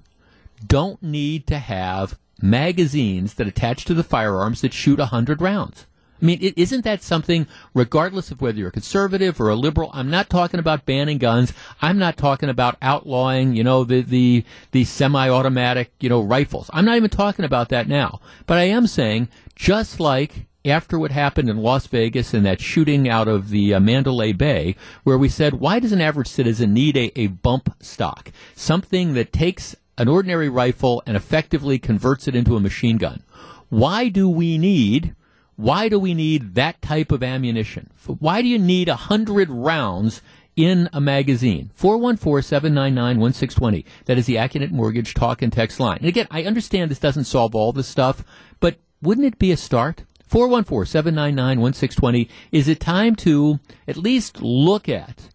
don't 0.66 1.02
need 1.02 1.48
to 1.48 1.58
have 1.58 2.18
magazines 2.44 3.36
that 3.36 3.48
attach 3.48 3.86
to 3.86 3.94
the 3.94 4.04
firearms 4.04 4.62
that 4.62 4.74
shoot 4.74 5.00
100 5.00 5.42
rounds. 5.42 5.88
I 6.22 6.26
mean, 6.26 6.40
is 6.42 6.54
isn't 6.56 6.84
that 6.84 7.02
something, 7.02 7.48
regardless 7.74 8.32
of 8.32 8.42
whether 8.42 8.58
you're 8.58 8.70
a 8.70 8.72
conservative 8.72 9.42
or 9.42 9.50
a 9.50 9.56
liberal? 9.56 9.90
I'm 9.94 10.10
not 10.10 10.30
talking 10.30 10.60
about 10.60 10.86
banning 10.86 11.18
guns. 11.18 11.54
I'm 11.82 11.98
not 11.98 12.18
talking 12.18 12.50
about 12.50 12.78
outlawing, 12.82 13.56
you 13.56 13.64
know, 13.64 13.84
the, 13.84 14.02
the, 14.02 14.46
the 14.72 14.86
semi-automatic, 14.86 15.92
you 16.00 16.10
know, 16.10 16.22
rifles. 16.22 16.70
I'm 16.74 16.86
not 16.86 16.98
even 16.98 17.10
talking 17.10 17.46
about 17.46 17.70
that 17.70 17.88
now. 17.88 18.22
But 18.46 18.58
I 18.58 18.64
am 18.64 18.88
saying, 18.88 19.30
just 19.56 20.00
like 20.00 20.48
after 20.66 20.98
what 20.98 21.12
happened 21.12 21.50
in 21.50 21.58
Las 21.58 21.88
Vegas 21.88 22.34
and 22.34 22.46
that 22.46 22.62
shooting 22.62 23.10
out 23.10 23.28
of 23.28 23.50
the 23.50 23.74
uh, 23.74 23.80
Mandalay 23.80 24.32
Bay, 24.32 24.76
where 25.04 25.18
we 25.18 25.28
said, 25.28 25.56
why 25.56 25.80
does 25.80 25.92
an 25.92 26.02
average 26.02 26.28
citizen 26.28 26.74
need 26.74 26.96
a, 26.96 27.20
a 27.20 27.28
bump 27.28 27.76
stock? 27.82 28.32
Something 28.56 29.14
that 29.14 29.34
takes 29.34 29.76
an 29.98 30.08
ordinary 30.08 30.50
rifle 30.50 31.04
and 31.06 31.16
effectively 31.16 31.78
converts 31.80 32.28
it 32.28 32.36
into 32.36 32.56
a 32.56 32.60
machine 32.60 32.98
gun. 32.98 33.24
Why 33.70 34.10
do 34.10 34.28
we 34.30 34.58
need 34.58 35.16
why 35.56 35.88
do 35.88 36.00
we 36.00 36.16
need 36.16 36.56
that 36.56 36.82
type 36.82 37.12
of 37.12 37.22
ammunition? 37.22 37.92
Why 38.06 38.42
do 38.42 38.48
you 38.48 38.58
need 38.58 38.90
a 38.90 38.96
hundred 38.96 39.52
rounds 39.52 40.24
in 40.56 40.90
a 40.92 41.00
magazine? 41.00 41.70
414-799-1620. 41.80 43.86
That 44.06 44.18
is 44.18 44.26
the 44.26 44.38
Accunet 44.38 44.72
Mortgage 44.72 45.14
talk 45.14 45.44
and 45.44 45.54
text 45.54 45.80
line. 45.80 46.00
And 46.00 46.08
again, 46.08 46.26
I 46.32 46.46
understand 46.46 46.90
this 46.90 46.98
doesn't 46.98 47.26
solve 47.26 47.54
all 47.54 47.72
this 47.72 47.88
stuff, 47.88 48.24
but 48.60 48.78
wouldn't 49.02 49.28
it 49.28 49.38
be 49.38 49.52
a 49.52 49.58
start? 49.58 50.06
414-799-1620. 50.32 52.28
Is 52.52 52.68
it 52.68 52.80
time 52.80 53.16
to 53.18 53.60
at 53.88 53.98
least 53.98 54.42
look 54.42 54.90
at 54.90 55.30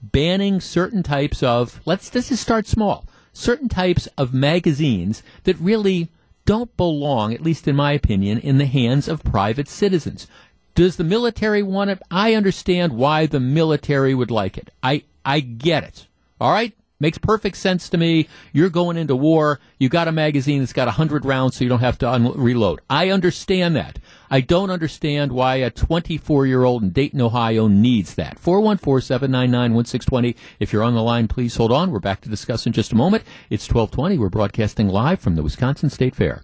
banning 0.00 0.60
certain 0.60 1.02
types 1.02 1.42
of, 1.42 1.80
let's, 1.84 2.14
let's 2.14 2.28
just 2.28 2.42
start 2.42 2.68
small, 2.68 3.08
certain 3.34 3.68
types 3.68 4.08
of 4.16 4.32
magazines 4.32 5.22
that 5.42 5.58
really 5.58 6.08
don't 6.46 6.74
belong, 6.76 7.34
at 7.34 7.42
least 7.42 7.68
in 7.68 7.76
my 7.76 7.92
opinion, 7.92 8.38
in 8.38 8.56
the 8.56 8.66
hands 8.66 9.08
of 9.08 9.22
private 9.22 9.68
citizens. 9.68 10.26
Does 10.74 10.96
the 10.96 11.04
military 11.04 11.62
want 11.62 11.90
it? 11.90 12.00
I 12.10 12.34
understand 12.34 12.94
why 12.94 13.26
the 13.26 13.40
military 13.40 14.14
would 14.14 14.30
like 14.30 14.56
it. 14.56 14.70
I, 14.82 15.04
I 15.24 15.40
get 15.40 15.84
it. 15.84 16.06
All 16.40 16.50
right? 16.50 16.72
Makes 17.00 17.18
perfect 17.18 17.56
sense 17.56 17.88
to 17.88 17.98
me. 17.98 18.28
You're 18.52 18.70
going 18.70 18.96
into 18.96 19.16
war. 19.16 19.58
You 19.78 19.88
got 19.88 20.06
a 20.06 20.12
magazine 20.12 20.60
that's 20.60 20.72
got 20.72 20.86
100 20.86 21.24
rounds 21.24 21.56
so 21.56 21.64
you 21.64 21.68
don't 21.68 21.80
have 21.80 21.98
to 21.98 22.08
un- 22.08 22.32
reload. 22.32 22.80
I 22.88 23.10
understand 23.10 23.74
that. 23.74 23.98
I 24.30 24.40
don't 24.40 24.70
understand 24.70 25.32
why 25.32 25.56
a 25.56 25.70
24 25.70 26.46
year 26.46 26.62
old 26.64 26.82
in 26.82 26.90
Dayton, 26.90 27.20
Ohio 27.20 27.66
needs 27.66 28.14
that. 28.14 28.38
414 28.38 29.04
799 29.04 29.74
1620. 29.74 30.36
If 30.60 30.72
you're 30.72 30.84
on 30.84 30.94
the 30.94 31.02
line, 31.02 31.26
please 31.26 31.56
hold 31.56 31.72
on. 31.72 31.90
We're 31.90 31.98
back 31.98 32.20
to 32.22 32.28
discuss 32.28 32.66
in 32.66 32.72
just 32.72 32.92
a 32.92 32.96
moment. 32.96 33.24
It's 33.50 33.68
1220. 33.68 34.18
We're 34.18 34.28
broadcasting 34.28 34.88
live 34.88 35.18
from 35.20 35.34
the 35.34 35.42
Wisconsin 35.42 35.90
State 35.90 36.14
Fair. 36.14 36.42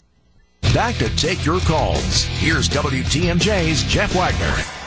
Back 0.75 0.97
to 0.97 1.15
take 1.17 1.45
your 1.45 1.61
calls. 1.61 2.25
Here's 2.25 2.69
WTMJ's 2.69 3.85
Jeff 3.85 4.15
Wagner. 4.15 4.80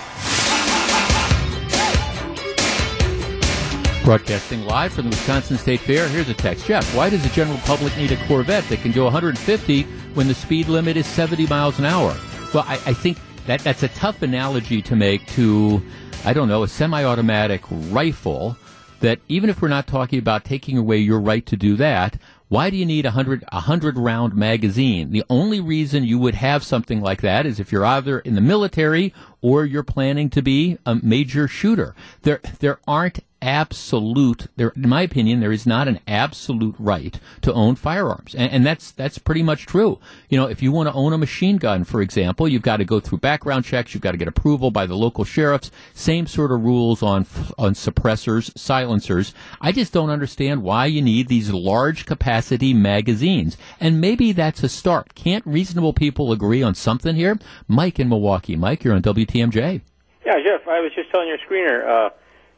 Broadcasting 4.03 4.65
live 4.65 4.91
from 4.91 5.05
the 5.05 5.11
Wisconsin 5.11 5.57
State 5.57 5.79
Fair. 5.79 6.09
Here's 6.09 6.27
a 6.27 6.33
text. 6.33 6.65
Jeff, 6.65 6.93
why 6.93 7.09
does 7.09 7.23
the 7.23 7.29
general 7.29 7.57
public 7.59 7.95
need 7.95 8.11
a 8.11 8.27
Corvette 8.27 8.67
that 8.67 8.81
can 8.81 8.91
go 8.91 9.05
150 9.05 9.83
when 10.13 10.27
the 10.27 10.33
speed 10.33 10.67
limit 10.67 10.97
is 10.97 11.07
70 11.07 11.47
miles 11.47 11.79
an 11.79 11.85
hour? 11.85 12.13
Well, 12.53 12.65
I, 12.67 12.73
I 12.85 12.93
think 12.93 13.17
that 13.47 13.61
that's 13.61 13.81
a 13.81 13.87
tough 13.87 14.21
analogy 14.21 14.81
to 14.81 14.97
make 14.97 15.25
to, 15.27 15.81
I 16.25 16.33
don't 16.33 16.49
know, 16.49 16.63
a 16.63 16.67
semi-automatic 16.67 17.61
rifle 17.69 18.57
that 18.99 19.19
even 19.29 19.49
if 19.49 19.61
we're 19.61 19.69
not 19.69 19.87
talking 19.87 20.19
about 20.19 20.43
taking 20.43 20.77
away 20.77 20.97
your 20.97 21.21
right 21.21 21.45
to 21.45 21.55
do 21.55 21.77
that, 21.77 22.17
why 22.49 22.69
do 22.69 22.75
you 22.75 22.85
need 22.85 23.05
a 23.05 23.11
hundred 23.11 23.45
a 23.53 23.61
hundred 23.61 23.97
round 23.97 24.35
magazine? 24.35 25.11
The 25.11 25.23
only 25.29 25.61
reason 25.61 26.03
you 26.03 26.19
would 26.19 26.35
have 26.35 26.63
something 26.63 26.99
like 26.99 27.21
that 27.21 27.45
is 27.45 27.57
if 27.59 27.71
you're 27.71 27.85
either 27.85 28.19
in 28.19 28.35
the 28.35 28.41
military 28.41 29.13
or 29.43 29.65
you're 29.65 29.83
planning 29.83 30.31
to 30.31 30.41
be 30.41 30.79
a 30.87 30.95
major 30.95 31.47
shooter. 31.47 31.93
There 32.23 32.41
there 32.59 32.79
aren't 32.87 33.19
absolute 33.43 34.47
there 34.55 34.69
in 34.69 34.87
my 34.87 35.01
opinion 35.01 35.41
there 35.41 35.51
is 35.51 35.67
not 35.67 35.85
an 35.85 35.99
absolute 36.07 36.73
right 36.79 37.19
to 37.41 37.53
own 37.53 37.75
firearms. 37.75 38.33
And, 38.33 38.49
and, 38.49 38.65
that's 38.65 38.91
that's 38.91 39.17
pretty 39.17 39.43
much 39.43 39.65
true. 39.65 39.99
You 40.29 40.37
know 40.37 40.47
if 40.47 40.63
you 40.63 40.71
want 40.71 40.87
to 40.87 40.95
own 40.95 41.11
a 41.11 41.17
machine 41.17 41.57
gun 41.57 41.83
for 41.83 42.01
example 42.01 42.47
you've 42.47 42.61
got 42.61 42.77
to 42.77 42.85
go 42.85 43.01
through 43.01 43.17
background 43.17 43.65
checks 43.65 43.93
you've 43.93 44.01
got 44.01 44.11
to 44.11 44.17
get 44.17 44.29
approval 44.29 44.71
by 44.71 44.85
the 44.85 44.95
local 44.95 45.25
sheriffs 45.25 45.71
same 45.93 46.25
sort 46.25 46.53
of 46.53 46.63
rules 46.63 47.03
on 47.03 47.27
on 47.57 47.73
suppressors 47.73 48.57
silencers. 48.57 49.33
I 49.59 49.73
just 49.73 49.91
don't 49.91 50.09
understand 50.09 50.63
why 50.63 50.85
you 50.85 51.01
need 51.01 51.27
these 51.27 51.51
large 51.51 52.05
capacity 52.05 52.73
magazines. 52.73 53.57
And 53.81 53.99
maybe 53.99 54.31
that's 54.31 54.63
a 54.63 54.69
start. 54.69 55.15
Can't 55.15 55.45
reasonable 55.45 55.91
people 55.91 56.31
agree 56.31 56.63
on 56.63 56.75
something 56.75 57.15
here? 57.17 57.37
Mike 57.67 57.99
in 57.99 58.07
milwaukee. 58.07 58.55
Mike 58.55 58.85
you're 58.85 58.95
on 58.95 59.01
wtmj 59.33 59.81
yeah 60.25 60.35
jeff 60.43 60.67
i 60.67 60.79
was 60.79 60.91
just 60.95 61.09
telling 61.11 61.27
your 61.27 61.37
screener 61.39 61.87
uh 61.87 62.09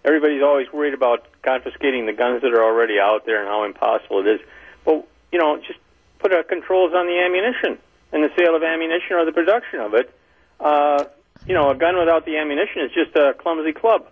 everybody's 0.06 0.44
always 0.44 0.72
worried 0.72 0.94
about 0.94 1.26
confiscating 1.42 2.06
the 2.06 2.14
guns 2.14 2.42
that 2.44 2.54
are 2.54 2.64
already 2.64 3.00
out 3.00 3.26
there 3.26 3.40
and 3.40 3.48
how 3.48 3.64
impossible 3.64 4.20
it 4.20 4.28
is. 4.28 4.40
But 4.86 5.08
you 5.32 5.40
know, 5.40 5.58
just 5.58 5.80
put 6.20 6.32
uh, 6.32 6.44
controls 6.44 6.94
on 6.94 7.08
the 7.08 7.20
ammunition 7.20 7.78
and 8.14 8.24
the 8.24 8.30
sale 8.38 8.56
of 8.56 8.64
ammunition 8.64 9.18
or 9.18 9.26
the 9.26 9.32
production 9.32 9.80
of 9.80 9.94
it. 9.96 10.14
Uh, 10.60 11.06
you 11.48 11.54
know, 11.54 11.70
a 11.70 11.76
gun 11.76 11.98
without 11.98 12.26
the 12.26 12.38
ammunition 12.38 12.82
is 12.84 12.92
just 12.94 13.16
a 13.18 13.34
clumsy 13.34 13.74
club. 13.74 14.08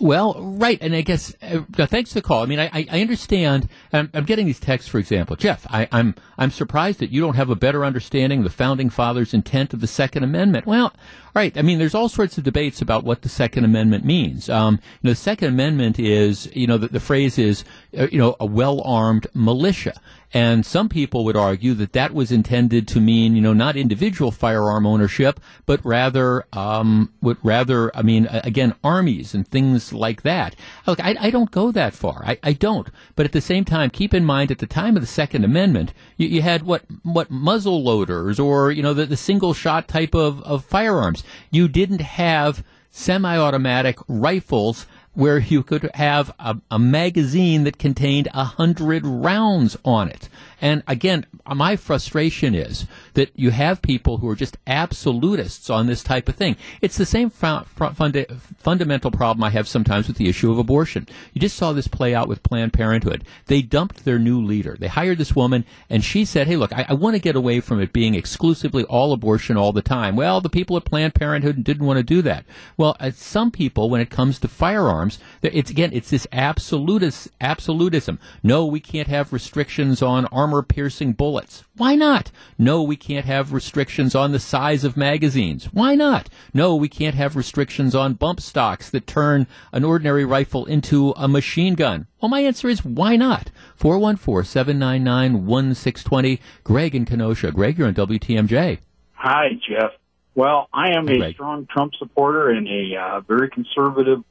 Well, 0.00 0.40
right, 0.40 0.78
and 0.80 0.94
I 0.94 1.02
guess 1.02 1.34
uh, 1.42 1.60
thanks 1.86 2.10
for 2.10 2.14
the 2.14 2.22
call. 2.22 2.42
I 2.42 2.46
mean, 2.46 2.58
I, 2.58 2.70
I 2.90 3.02
understand. 3.02 3.68
I'm, 3.92 4.10
I'm, 4.14 4.24
getting 4.24 4.46
these 4.46 4.58
texts, 4.58 4.88
for 4.88 4.98
example, 4.98 5.36
Jeff. 5.36 5.66
I, 5.68 5.88
I'm 5.92 6.14
I'm 6.38 6.50
surprised 6.50 7.00
that 7.00 7.10
you 7.10 7.20
don't 7.20 7.36
have 7.36 7.50
a 7.50 7.54
better 7.54 7.84
understanding 7.84 8.38
of 8.38 8.44
the 8.44 8.50
founding 8.50 8.88
fathers' 8.88 9.34
intent 9.34 9.74
of 9.74 9.82
the 9.82 9.86
Second 9.86 10.24
Amendment. 10.24 10.64
Well, 10.64 10.94
right. 11.34 11.56
I 11.56 11.62
mean, 11.62 11.78
there's 11.78 11.94
all 11.94 12.08
sorts 12.08 12.38
of 12.38 12.44
debates 12.44 12.80
about 12.80 13.04
what 13.04 13.22
the 13.22 13.28
Second 13.28 13.64
Amendment 13.64 14.04
means. 14.04 14.48
Um, 14.48 14.80
you 15.02 15.08
know, 15.08 15.10
the 15.10 15.16
Second 15.16 15.48
Amendment 15.48 15.98
is, 15.98 16.50
you 16.54 16.66
know, 16.66 16.78
the, 16.78 16.88
the 16.88 17.00
phrase 17.00 17.38
is, 17.38 17.64
uh, 17.98 18.08
you 18.10 18.18
know, 18.18 18.36
a 18.40 18.46
well-armed 18.46 19.26
militia. 19.34 20.00
And 20.32 20.64
some 20.64 20.88
people 20.88 21.24
would 21.24 21.36
argue 21.36 21.74
that 21.74 21.92
that 21.94 22.14
was 22.14 22.30
intended 22.30 22.86
to 22.88 23.00
mean, 23.00 23.34
you 23.34 23.42
know, 23.42 23.52
not 23.52 23.76
individual 23.76 24.30
firearm 24.30 24.86
ownership, 24.86 25.40
but 25.66 25.84
rather, 25.84 26.44
um, 26.52 27.12
would 27.20 27.38
rather, 27.42 27.94
I 27.96 28.02
mean, 28.02 28.28
again, 28.30 28.74
armies 28.84 29.34
and 29.34 29.46
things 29.46 29.92
like 29.92 30.22
that. 30.22 30.54
Look, 30.86 31.04
I, 31.04 31.16
I 31.18 31.30
don't 31.30 31.50
go 31.50 31.72
that 31.72 31.94
far. 31.94 32.22
I, 32.24 32.38
I, 32.44 32.52
don't. 32.52 32.88
But 33.16 33.26
at 33.26 33.32
the 33.32 33.40
same 33.40 33.64
time, 33.64 33.90
keep 33.90 34.14
in 34.14 34.24
mind, 34.24 34.52
at 34.52 34.58
the 34.58 34.68
time 34.68 34.96
of 34.96 35.02
the 35.02 35.08
Second 35.08 35.44
Amendment, 35.44 35.92
you, 36.16 36.28
you 36.28 36.42
had 36.42 36.62
what, 36.62 36.84
what 37.02 37.28
muzzle 37.30 37.82
loaders 37.82 38.38
or, 38.38 38.70
you 38.70 38.84
know, 38.84 38.94
the, 38.94 39.06
the 39.06 39.16
single 39.16 39.52
shot 39.52 39.88
type 39.88 40.14
of, 40.14 40.40
of 40.42 40.64
firearms. 40.64 41.19
You 41.50 41.68
didn't 41.68 42.00
have 42.00 42.64
semi-automatic 42.90 43.98
rifles 44.08 44.86
where 45.12 45.38
you 45.38 45.62
could 45.62 45.90
have 45.94 46.32
a, 46.38 46.56
a 46.70 46.78
magazine 46.78 47.64
that 47.64 47.78
contained 47.78 48.28
a 48.32 48.44
hundred 48.44 49.04
rounds 49.04 49.76
on 49.84 50.08
it. 50.08 50.28
And 50.62 50.82
again, 50.86 51.26
my 51.46 51.74
frustration 51.76 52.54
is 52.54 52.86
that 53.14 53.30
you 53.34 53.50
have 53.50 53.82
people 53.82 54.18
who 54.18 54.28
are 54.28 54.36
just 54.36 54.58
absolutists 54.66 55.70
on 55.70 55.86
this 55.86 56.02
type 56.02 56.28
of 56.28 56.36
thing. 56.36 56.56
It's 56.80 56.98
the 56.98 57.06
same 57.06 57.30
funda- 57.30 58.26
fundamental 58.58 59.10
problem 59.10 59.42
I 59.42 59.50
have 59.50 59.66
sometimes 59.66 60.06
with 60.06 60.18
the 60.18 60.28
issue 60.28 60.52
of 60.52 60.58
abortion. 60.58 61.08
You 61.32 61.40
just 61.40 61.56
saw 61.56 61.72
this 61.72 61.88
play 61.88 62.14
out 62.14 62.28
with 62.28 62.42
Planned 62.42 62.74
Parenthood. 62.74 63.24
They 63.46 63.62
dumped 63.62 64.04
their 64.04 64.18
new 64.18 64.40
leader. 64.40 64.76
They 64.78 64.88
hired 64.88 65.18
this 65.18 65.34
woman, 65.34 65.64
and 65.88 66.04
she 66.04 66.24
said, 66.24 66.46
"Hey, 66.46 66.56
look, 66.56 66.72
I, 66.72 66.86
I 66.90 66.94
want 66.94 67.16
to 67.16 67.20
get 67.22 67.36
away 67.36 67.60
from 67.60 67.80
it 67.80 67.92
being 67.92 68.14
exclusively 68.14 68.84
all 68.84 69.12
abortion 69.12 69.56
all 69.56 69.72
the 69.72 69.82
time." 69.82 70.14
Well, 70.14 70.42
the 70.42 70.50
people 70.50 70.76
at 70.76 70.84
Planned 70.84 71.14
Parenthood 71.14 71.64
didn't 71.64 71.86
want 71.86 71.96
to 71.96 72.02
do 72.02 72.20
that. 72.22 72.44
Well, 72.76 72.96
some 73.14 73.50
people, 73.50 73.88
when 73.88 74.02
it 74.02 74.10
comes 74.10 74.38
to 74.40 74.48
firearms, 74.48 74.99
it's 75.42 75.70
again, 75.70 75.90
it's 75.92 76.10
this 76.10 76.26
absolutist 76.32 77.28
absolutism. 77.40 78.18
No, 78.42 78.66
we 78.66 78.80
can't 78.80 79.06
have 79.08 79.32
restrictions 79.32 80.02
on 80.02 80.26
armor 80.26 80.62
piercing 80.62 81.12
bullets. 81.12 81.64
Why 81.76 81.94
not? 81.94 82.32
No, 82.58 82.82
we 82.82 82.96
can't 82.96 83.26
have 83.26 83.52
restrictions 83.52 84.14
on 84.14 84.32
the 84.32 84.38
size 84.38 84.84
of 84.84 84.96
magazines. 84.96 85.66
Why 85.72 85.94
not? 85.94 86.28
No, 86.52 86.74
we 86.76 86.88
can't 86.88 87.14
have 87.14 87.36
restrictions 87.36 87.94
on 87.94 88.14
bump 88.14 88.40
stocks 88.40 88.90
that 88.90 89.06
turn 89.06 89.46
an 89.72 89.84
ordinary 89.84 90.24
rifle 90.24 90.66
into 90.66 91.14
a 91.16 91.28
machine 91.28 91.74
gun. 91.74 92.06
Well, 92.20 92.28
my 92.28 92.40
answer 92.40 92.68
is 92.68 92.84
why 92.84 93.16
not? 93.16 93.50
414-799-1620. 93.80 96.38
Greg 96.64 96.94
in 96.94 97.06
Kenosha. 97.06 97.52
Greg, 97.52 97.78
you're 97.78 97.88
on 97.88 97.94
WTMJ. 97.94 98.78
Hi, 99.14 99.48
Jeff. 99.66 99.92
Well, 100.34 100.68
I 100.72 100.90
am 100.92 101.08
a 101.08 101.32
strong 101.32 101.66
Trump 101.66 101.94
supporter 101.98 102.50
and 102.50 102.68
a 102.68 102.96
uh, 102.96 103.20
very 103.20 103.50
conservative 103.50 104.22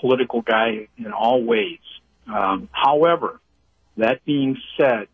political 0.00 0.42
guy 0.42 0.88
in 0.96 1.12
all 1.12 1.42
ways. 1.42 1.78
Um, 2.26 2.68
however, 2.72 3.40
that 3.96 4.24
being 4.24 4.56
said, 4.78 5.08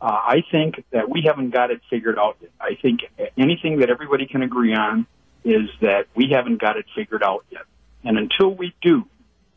uh, 0.00 0.06
I 0.06 0.42
think 0.50 0.84
that 0.90 1.08
we 1.08 1.22
haven't 1.26 1.50
got 1.50 1.70
it 1.70 1.80
figured 1.90 2.18
out. 2.18 2.36
Yet. 2.40 2.50
I 2.60 2.76
think 2.80 3.00
anything 3.36 3.80
that 3.80 3.90
everybody 3.90 4.26
can 4.26 4.42
agree 4.42 4.74
on 4.74 5.06
is 5.44 5.68
that 5.80 6.06
we 6.14 6.30
haven't 6.30 6.60
got 6.60 6.76
it 6.76 6.86
figured 6.94 7.22
out 7.22 7.44
yet. 7.50 7.62
And 8.02 8.18
until 8.18 8.54
we 8.54 8.74
do, 8.82 9.04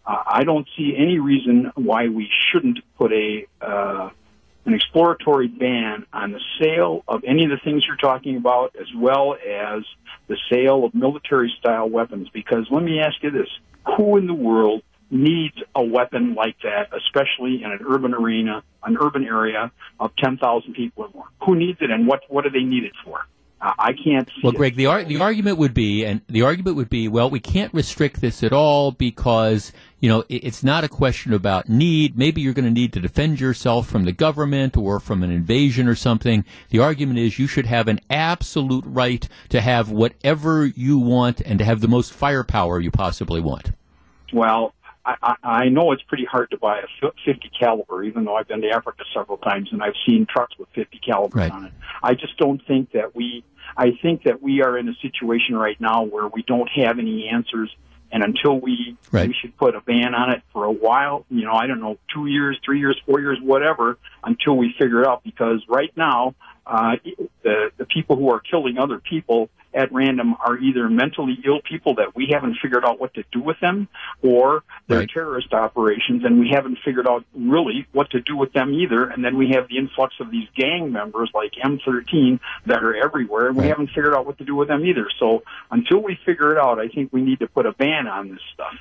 uh, 0.05 0.23
I 0.25 0.43
don't 0.43 0.67
see 0.77 0.95
any 0.97 1.19
reason 1.19 1.71
why 1.75 2.07
we 2.07 2.29
shouldn't 2.51 2.79
put 2.97 3.11
a 3.11 3.45
uh, 3.61 4.09
an 4.67 4.73
exploratory 4.73 5.47
ban 5.47 6.05
on 6.13 6.31
the 6.31 6.41
sale 6.61 7.03
of 7.07 7.23
any 7.25 7.45
of 7.45 7.49
the 7.49 7.57
things 7.63 7.85
you're 7.87 7.95
talking 7.95 8.37
about, 8.37 8.75
as 8.79 8.87
well 8.95 9.33
as 9.33 9.83
the 10.27 10.37
sale 10.51 10.83
of 10.85 10.93
military 10.93 11.51
style 11.57 11.89
weapons. 11.89 12.27
Because 12.33 12.67
let 12.69 12.83
me 12.83 12.99
ask 12.99 13.15
you 13.23 13.31
this: 13.31 13.47
Who 13.95 14.17
in 14.17 14.27
the 14.27 14.33
world 14.33 14.83
needs 15.09 15.55
a 15.73 15.83
weapon 15.83 16.35
like 16.35 16.57
that, 16.63 16.89
especially 16.93 17.63
in 17.63 17.71
an 17.71 17.79
urban 17.87 18.13
arena, 18.13 18.61
an 18.83 18.97
urban 18.99 19.23
area 19.23 19.71
of 19.99 20.11
10,000 20.17 20.73
people 20.73 21.05
or 21.05 21.09
more? 21.13 21.25
Who 21.45 21.55
needs 21.55 21.79
it 21.81 21.89
and 21.89 22.07
what, 22.07 22.23
what 22.27 22.43
do 22.43 22.49
they 22.49 22.63
need 22.63 22.83
it 22.83 22.93
for? 23.03 23.25
Uh, 23.59 23.71
I 23.79 23.93
can't 23.93 24.29
Well, 24.43 24.51
Greg, 24.51 24.75
the 24.75 24.85
ar- 24.85 25.03
the 25.03 25.19
argument 25.19 25.57
would 25.57 25.73
be, 25.73 26.05
and 26.05 26.21
the 26.27 26.43
argument 26.43 26.75
would 26.75 26.89
be, 26.89 27.07
well, 27.07 27.29
we 27.29 27.39
can't 27.39 27.73
restrict 27.73 28.21
this 28.21 28.43
at 28.43 28.53
all 28.53 28.91
because 28.91 29.71
you 29.99 30.09
know 30.09 30.23
it's 30.29 30.63
not 30.63 30.83
a 30.83 30.89
question 30.89 31.33
about 31.33 31.69
need. 31.69 32.17
Maybe 32.17 32.41
you're 32.41 32.53
going 32.53 32.65
to 32.65 32.71
need 32.71 32.93
to 32.93 32.99
defend 32.99 33.39
yourself 33.39 33.87
from 33.87 34.05
the 34.05 34.11
government 34.11 34.77
or 34.77 34.99
from 34.99 35.23
an 35.23 35.31
invasion 35.31 35.87
or 35.87 35.95
something. 35.95 36.45
The 36.69 36.79
argument 36.79 37.19
is 37.19 37.39
you 37.39 37.47
should 37.47 37.65
have 37.65 37.87
an 37.87 37.99
absolute 38.09 38.83
right 38.87 39.27
to 39.49 39.61
have 39.61 39.89
whatever 39.89 40.65
you 40.65 40.99
want 40.99 41.41
and 41.41 41.59
to 41.59 41.65
have 41.65 41.81
the 41.81 41.87
most 41.87 42.13
firepower 42.13 42.79
you 42.79 42.91
possibly 42.91 43.41
want. 43.41 43.71
Well, 44.33 44.73
I, 45.07 45.35
I 45.41 45.69
know 45.69 45.93
it's 45.93 46.01
pretty 46.03 46.25
hard 46.25 46.51
to 46.51 46.57
buy 46.57 46.79
a 46.79 47.11
50 47.25 47.51
caliber, 47.57 48.03
even 48.03 48.25
though 48.25 48.35
I've 48.35 48.47
been 48.47 48.61
to 48.61 48.69
Africa 48.69 49.03
several 49.13 49.37
times 49.37 49.69
and 49.71 49.81
I've 49.81 49.93
seen 50.05 50.27
trucks 50.29 50.57
with 50.59 50.67
50 50.75 50.99
calibers 50.99 51.35
right. 51.35 51.51
on 51.51 51.65
it. 51.65 51.71
I 52.03 52.13
just 52.13 52.37
don't 52.37 52.61
think 52.67 52.91
that 52.91 53.15
we, 53.15 53.45
I 53.77 53.91
think 54.01 54.23
that 54.23 54.41
we 54.41 54.61
are 54.61 54.77
in 54.77 54.89
a 54.89 54.95
situation 55.01 55.55
right 55.55 55.79
now 55.79 56.03
where 56.03 56.27
we 56.27 56.43
don't 56.45 56.69
have 56.75 56.99
any 56.99 57.29
answers. 57.31 57.73
And 58.11 58.23
until 58.23 58.59
we, 58.59 58.97
right. 59.11 59.27
we 59.27 59.35
should 59.39 59.57
put 59.57 59.75
a 59.75 59.81
ban 59.81 60.15
on 60.15 60.31
it 60.31 60.41
for 60.53 60.65
a 60.65 60.71
while, 60.71 61.25
you 61.29 61.43
know, 61.43 61.53
I 61.53 61.67
don't 61.67 61.81
know, 61.81 61.97
two 62.13 62.27
years, 62.27 62.57
three 62.63 62.79
years, 62.79 62.99
four 63.05 63.19
years, 63.19 63.37
whatever, 63.41 63.97
until 64.23 64.55
we 64.55 64.73
figure 64.79 65.01
it 65.01 65.07
out. 65.07 65.23
Because 65.23 65.61
right 65.67 65.91
now, 65.97 66.35
uh, 66.65 66.95
the, 67.43 67.71
the 67.77 67.85
people 67.85 68.15
who 68.15 68.29
are 68.31 68.39
killing 68.39 68.77
other 68.77 68.99
people 68.99 69.49
at 69.77 69.91
random 69.93 70.35
are 70.43 70.57
either 70.57 70.89
mentally 70.89 71.37
ill 71.45 71.61
people 71.61 71.95
that 71.95 72.15
we 72.15 72.29
haven't 72.33 72.57
figured 72.61 72.83
out 72.83 72.99
what 72.99 73.13
to 73.13 73.23
do 73.31 73.39
with 73.41 73.59
them, 73.59 73.87
or 74.21 74.63
they're 74.87 74.99
right. 74.99 75.09
terrorist 75.09 75.53
operations 75.53 76.25
and 76.25 76.39
we 76.39 76.49
haven't 76.49 76.77
figured 76.83 77.07
out 77.07 77.23
really 77.35 77.87
what 77.91 78.09
to 78.09 78.19
do 78.21 78.35
with 78.35 78.51
them 78.53 78.73
either. 78.73 79.07
And 79.07 79.23
then 79.23 79.37
we 79.37 79.51
have 79.51 79.67
the 79.69 79.77
influx 79.77 80.15
of 80.19 80.31
these 80.31 80.47
gang 80.55 80.91
members 80.91 81.29
like 81.33 81.53
M13 81.63 82.39
that 82.65 82.83
are 82.83 82.95
everywhere, 82.95 83.47
and 83.47 83.55
we 83.55 83.63
right. 83.63 83.69
haven't 83.69 83.87
figured 83.87 84.13
out 84.13 84.25
what 84.25 84.37
to 84.39 84.45
do 84.45 84.55
with 84.55 84.67
them 84.67 84.85
either. 84.85 85.07
So 85.19 85.43
until 85.71 85.99
we 85.99 86.19
figure 86.25 86.51
it 86.51 86.57
out, 86.57 86.79
I 86.79 86.87
think 86.87 87.13
we 87.13 87.21
need 87.21 87.39
to 87.39 87.47
put 87.47 87.65
a 87.65 87.71
ban 87.71 88.07
on 88.07 88.29
this 88.29 88.41
stuff. 88.53 88.75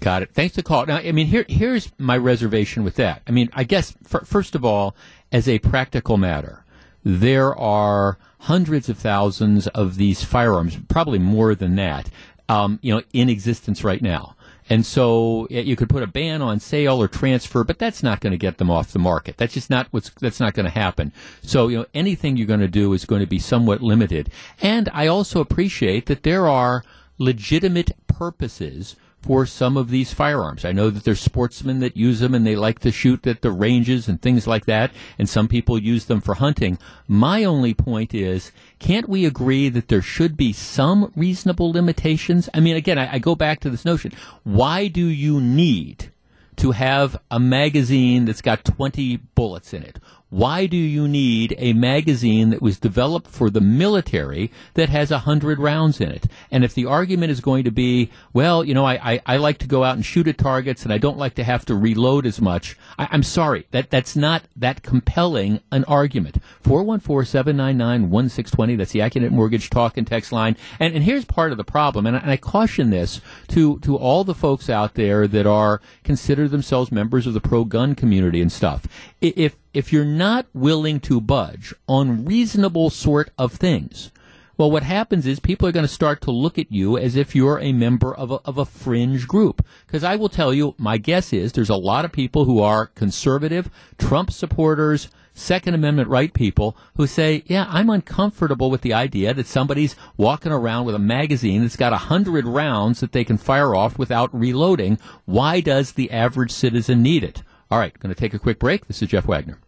Got 0.00 0.22
it. 0.22 0.30
Thanks 0.34 0.54
for 0.54 0.60
the 0.60 0.64
call. 0.64 0.86
Now, 0.86 0.96
I 0.96 1.12
mean, 1.12 1.26
here 1.26 1.46
here's 1.48 1.90
my 1.98 2.16
reservation 2.16 2.84
with 2.84 2.96
that. 2.96 3.22
I 3.26 3.30
mean, 3.30 3.48
I 3.54 3.64
guess 3.64 3.94
first 4.04 4.54
of 4.54 4.64
all, 4.64 4.94
as 5.32 5.48
a 5.48 5.58
practical 5.58 6.16
matter, 6.16 6.64
there 7.06 7.56
are 7.56 8.18
hundreds 8.40 8.88
of 8.88 8.98
thousands 8.98 9.68
of 9.68 9.96
these 9.96 10.24
firearms, 10.24 10.76
probably 10.88 11.20
more 11.20 11.54
than 11.54 11.76
that, 11.76 12.10
um, 12.48 12.80
you 12.82 12.92
know, 12.92 13.00
in 13.12 13.28
existence 13.28 13.84
right 13.84 14.02
now. 14.02 14.34
And 14.68 14.84
so 14.84 15.46
you 15.48 15.76
could 15.76 15.88
put 15.88 16.02
a 16.02 16.08
ban 16.08 16.42
on 16.42 16.58
sale 16.58 17.00
or 17.00 17.06
transfer, 17.06 17.62
but 17.62 17.78
that's 17.78 18.02
not 18.02 18.18
going 18.18 18.32
to 18.32 18.36
get 18.36 18.58
them 18.58 18.72
off 18.72 18.90
the 18.90 18.98
market. 18.98 19.36
That's 19.36 19.54
just 19.54 19.70
not 19.70 19.86
what's 19.92 20.10
that's 20.20 20.40
not 20.40 20.54
going 20.54 20.64
to 20.64 20.70
happen. 20.70 21.12
So 21.42 21.68
you 21.68 21.78
know 21.78 21.86
anything 21.94 22.36
you're 22.36 22.48
going 22.48 22.58
to 22.58 22.66
do 22.66 22.92
is 22.92 23.04
going 23.04 23.20
to 23.20 23.26
be 23.28 23.38
somewhat 23.38 23.82
limited. 23.82 24.28
And 24.60 24.88
I 24.92 25.06
also 25.06 25.40
appreciate 25.40 26.06
that 26.06 26.24
there 26.24 26.48
are 26.48 26.82
legitimate 27.18 27.92
purposes 28.08 28.96
for 29.26 29.44
some 29.44 29.76
of 29.76 29.90
these 29.90 30.14
firearms. 30.14 30.64
I 30.64 30.70
know 30.70 30.88
that 30.88 31.02
there's 31.02 31.20
sportsmen 31.20 31.80
that 31.80 31.96
use 31.96 32.20
them 32.20 32.32
and 32.32 32.46
they 32.46 32.54
like 32.54 32.78
to 32.80 32.92
shoot 32.92 33.26
at 33.26 33.42
the 33.42 33.50
ranges 33.50 34.06
and 34.06 34.22
things 34.22 34.46
like 34.46 34.66
that, 34.66 34.92
and 35.18 35.28
some 35.28 35.48
people 35.48 35.76
use 35.78 36.04
them 36.04 36.20
for 36.20 36.34
hunting. 36.34 36.78
My 37.08 37.42
only 37.42 37.74
point 37.74 38.14
is, 38.14 38.52
can't 38.78 39.08
we 39.08 39.26
agree 39.26 39.68
that 39.68 39.88
there 39.88 40.00
should 40.00 40.36
be 40.36 40.52
some 40.52 41.12
reasonable 41.16 41.72
limitations? 41.72 42.48
I 42.54 42.60
mean, 42.60 42.76
again, 42.76 42.98
I, 42.98 43.14
I 43.14 43.18
go 43.18 43.34
back 43.34 43.58
to 43.60 43.70
this 43.70 43.84
notion. 43.84 44.12
Why 44.44 44.86
do 44.86 45.04
you 45.04 45.40
need 45.40 46.12
to 46.58 46.70
have 46.70 47.20
a 47.28 47.40
magazine 47.40 48.26
that's 48.26 48.40
got 48.40 48.64
20 48.64 49.16
bullets 49.34 49.74
in 49.74 49.82
it? 49.82 49.98
Why 50.36 50.66
do 50.66 50.76
you 50.76 51.08
need 51.08 51.54
a 51.56 51.72
magazine 51.72 52.50
that 52.50 52.60
was 52.60 52.78
developed 52.78 53.26
for 53.26 53.48
the 53.48 53.62
military 53.62 54.52
that 54.74 54.90
has 54.90 55.10
a 55.10 55.20
hundred 55.20 55.58
rounds 55.58 55.98
in 55.98 56.10
it? 56.10 56.26
And 56.50 56.62
if 56.62 56.74
the 56.74 56.84
argument 56.84 57.30
is 57.30 57.40
going 57.40 57.64
to 57.64 57.70
be, 57.70 58.10
well, 58.34 58.62
you 58.62 58.74
know, 58.74 58.84
I, 58.84 59.14
I, 59.14 59.22
I, 59.24 59.38
like 59.38 59.56
to 59.60 59.66
go 59.66 59.82
out 59.82 59.96
and 59.96 60.04
shoot 60.04 60.28
at 60.28 60.36
targets 60.36 60.82
and 60.82 60.92
I 60.92 60.98
don't 60.98 61.16
like 61.16 61.36
to 61.36 61.44
have 61.44 61.64
to 61.64 61.74
reload 61.74 62.26
as 62.26 62.38
much, 62.38 62.76
I, 62.98 63.08
am 63.12 63.22
sorry, 63.22 63.66
that, 63.70 63.88
that's 63.88 64.14
not 64.14 64.42
that 64.56 64.82
compelling 64.82 65.60
an 65.72 65.84
argument. 65.84 66.36
414-799-1620, 66.64 68.76
that's 68.76 68.92
the 68.92 68.98
Accunet 68.98 69.30
Mortgage 69.30 69.70
talk 69.70 69.96
and 69.96 70.06
text 70.06 70.32
line. 70.32 70.58
And, 70.78 70.94
and 70.94 71.02
here's 71.02 71.24
part 71.24 71.50
of 71.50 71.56
the 71.56 71.64
problem, 71.64 72.04
and 72.04 72.14
I, 72.14 72.20
and 72.20 72.30
I 72.30 72.36
caution 72.36 72.90
this 72.90 73.22
to, 73.48 73.78
to 73.78 73.96
all 73.96 74.22
the 74.22 74.34
folks 74.34 74.68
out 74.68 74.96
there 74.96 75.26
that 75.28 75.46
are, 75.46 75.80
consider 76.04 76.46
themselves 76.46 76.92
members 76.92 77.26
of 77.26 77.32
the 77.32 77.40
pro-gun 77.40 77.94
community 77.94 78.42
and 78.42 78.52
stuff. 78.52 78.86
If, 79.22 79.56
if 79.76 79.92
you're 79.92 80.06
not 80.06 80.46
willing 80.54 80.98
to 80.98 81.20
budge 81.20 81.74
on 81.86 82.24
reasonable 82.24 82.88
sort 82.88 83.30
of 83.36 83.52
things, 83.52 84.10
well, 84.56 84.70
what 84.70 84.82
happens 84.82 85.26
is 85.26 85.38
people 85.38 85.68
are 85.68 85.72
going 85.72 85.84
to 85.84 85.92
start 85.92 86.22
to 86.22 86.30
look 86.30 86.58
at 86.58 86.72
you 86.72 86.96
as 86.96 87.14
if 87.14 87.36
you're 87.36 87.60
a 87.60 87.74
member 87.74 88.14
of 88.14 88.30
a, 88.30 88.36
of 88.46 88.56
a 88.56 88.64
fringe 88.64 89.28
group. 89.28 89.62
Because 89.86 90.02
I 90.02 90.16
will 90.16 90.30
tell 90.30 90.54
you, 90.54 90.74
my 90.78 90.96
guess 90.96 91.30
is 91.30 91.52
there's 91.52 91.68
a 91.68 91.76
lot 91.76 92.06
of 92.06 92.12
people 92.12 92.46
who 92.46 92.60
are 92.60 92.86
conservative, 92.86 93.68
Trump 93.98 94.30
supporters, 94.30 95.08
Second 95.34 95.74
Amendment 95.74 96.08
right 96.08 96.32
people 96.32 96.74
who 96.96 97.06
say, 97.06 97.42
yeah, 97.44 97.66
I'm 97.68 97.90
uncomfortable 97.90 98.70
with 98.70 98.80
the 98.80 98.94
idea 98.94 99.34
that 99.34 99.46
somebody's 99.46 99.94
walking 100.16 100.52
around 100.52 100.86
with 100.86 100.94
a 100.94 100.98
magazine 100.98 101.60
that's 101.60 101.76
got 101.76 101.92
a 101.92 101.98
hundred 101.98 102.46
rounds 102.46 103.00
that 103.00 103.12
they 103.12 103.24
can 103.24 103.36
fire 103.36 103.74
off 103.74 103.98
without 103.98 104.34
reloading. 104.34 104.98
Why 105.26 105.60
does 105.60 105.92
the 105.92 106.10
average 106.10 106.50
citizen 106.50 107.02
need 107.02 107.22
it? 107.22 107.42
All 107.70 107.78
right, 107.78 107.98
going 107.98 108.14
to 108.14 108.18
take 108.18 108.32
a 108.32 108.38
quick 108.38 108.58
break. 108.58 108.86
This 108.86 109.02
is 109.02 109.10
Jeff 109.10 109.26
Wagner. 109.26 109.58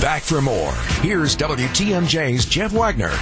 Back 0.00 0.22
for 0.22 0.42
more. 0.42 0.72
Here's 1.00 1.36
WTMJ's 1.36 2.44
Jeff 2.44 2.72
Wagner. 2.72 3.12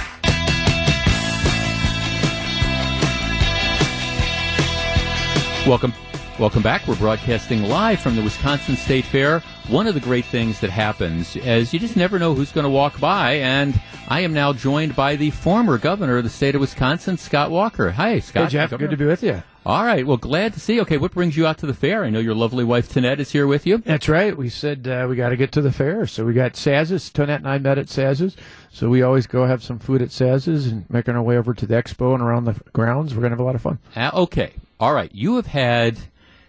Welcome. 5.65 5.93
Welcome 6.37 6.61
back. 6.61 6.85
We're 6.85 6.97
broadcasting 6.97 7.63
live 7.63 7.99
from 7.99 8.15
the 8.15 8.21
Wisconsin 8.21 8.75
State 8.75 9.05
Fair. 9.05 9.39
One 9.69 9.87
of 9.87 9.93
the 9.93 9.99
great 9.99 10.25
things 10.25 10.59
that 10.59 10.69
happens 10.69 11.35
is 11.37 11.73
you 11.73 11.79
just 11.79 11.95
never 11.95 12.19
know 12.19 12.35
who's 12.35 12.51
going 12.51 12.65
to 12.65 12.69
walk 12.69 12.99
by, 12.99 13.35
and 13.35 13.79
I 14.09 14.19
am 14.19 14.33
now 14.33 14.51
joined 14.53 14.95
by 14.95 15.15
the 15.15 15.31
former 15.31 15.77
governor 15.77 16.17
of 16.17 16.23
the 16.23 16.29
state 16.29 16.53
of 16.53 16.61
Wisconsin, 16.61 17.17
Scott 17.17 17.51
Walker. 17.51 17.89
Hi, 17.91 18.19
Scott. 18.19 18.43
Hey, 18.43 18.49
Jeff. 18.49 18.71
Governor. 18.71 18.89
Good 18.89 18.97
to 18.97 19.03
be 19.03 19.09
with 19.09 19.23
you. 19.23 19.41
All 19.65 19.83
right. 19.83 20.05
Well, 20.05 20.17
glad 20.17 20.53
to 20.53 20.59
see. 20.59 20.79
Okay, 20.81 20.97
what 20.97 21.13
brings 21.13 21.35
you 21.35 21.47
out 21.47 21.57
to 21.57 21.65
the 21.65 21.73
fair? 21.73 22.03
I 22.03 22.11
know 22.11 22.19
your 22.19 22.35
lovely 22.35 22.63
wife 22.63 22.87
Tonette 22.87 23.17
is 23.17 23.31
here 23.31 23.47
with 23.47 23.65
you. 23.65 23.79
That's 23.79 24.07
right. 24.07 24.37
We 24.37 24.47
said 24.47 24.87
uh, 24.87 25.07
we 25.09 25.15
got 25.15 25.29
to 25.29 25.35
get 25.35 25.51
to 25.53 25.61
the 25.61 25.71
fair, 25.71 26.05
so 26.05 26.23
we 26.23 26.33
got 26.33 26.53
Saz's. 26.53 27.09
Tonette 27.09 27.37
and 27.37 27.47
I 27.47 27.57
met 27.57 27.79
at 27.79 27.87
Saz's, 27.87 28.37
so 28.71 28.89
we 28.89 29.01
always 29.01 29.25
go 29.25 29.45
have 29.45 29.63
some 29.63 29.79
food 29.79 30.03
at 30.03 30.09
Saz's 30.09 30.67
and 30.67 30.87
making 30.89 31.15
our 31.15 31.23
way 31.23 31.35
over 31.35 31.55
to 31.55 31.65
the 31.65 31.73
expo 31.73 32.13
and 32.13 32.21
around 32.21 32.45
the 32.45 32.61
grounds. 32.73 33.15
We're 33.15 33.21
gonna 33.23 33.31
have 33.31 33.39
a 33.39 33.43
lot 33.43 33.55
of 33.55 33.61
fun. 33.61 33.79
Uh, 33.95 34.11
okay. 34.13 34.53
All 34.79 34.93
right. 34.93 35.09
You 35.15 35.37
have 35.37 35.47
had 35.47 35.97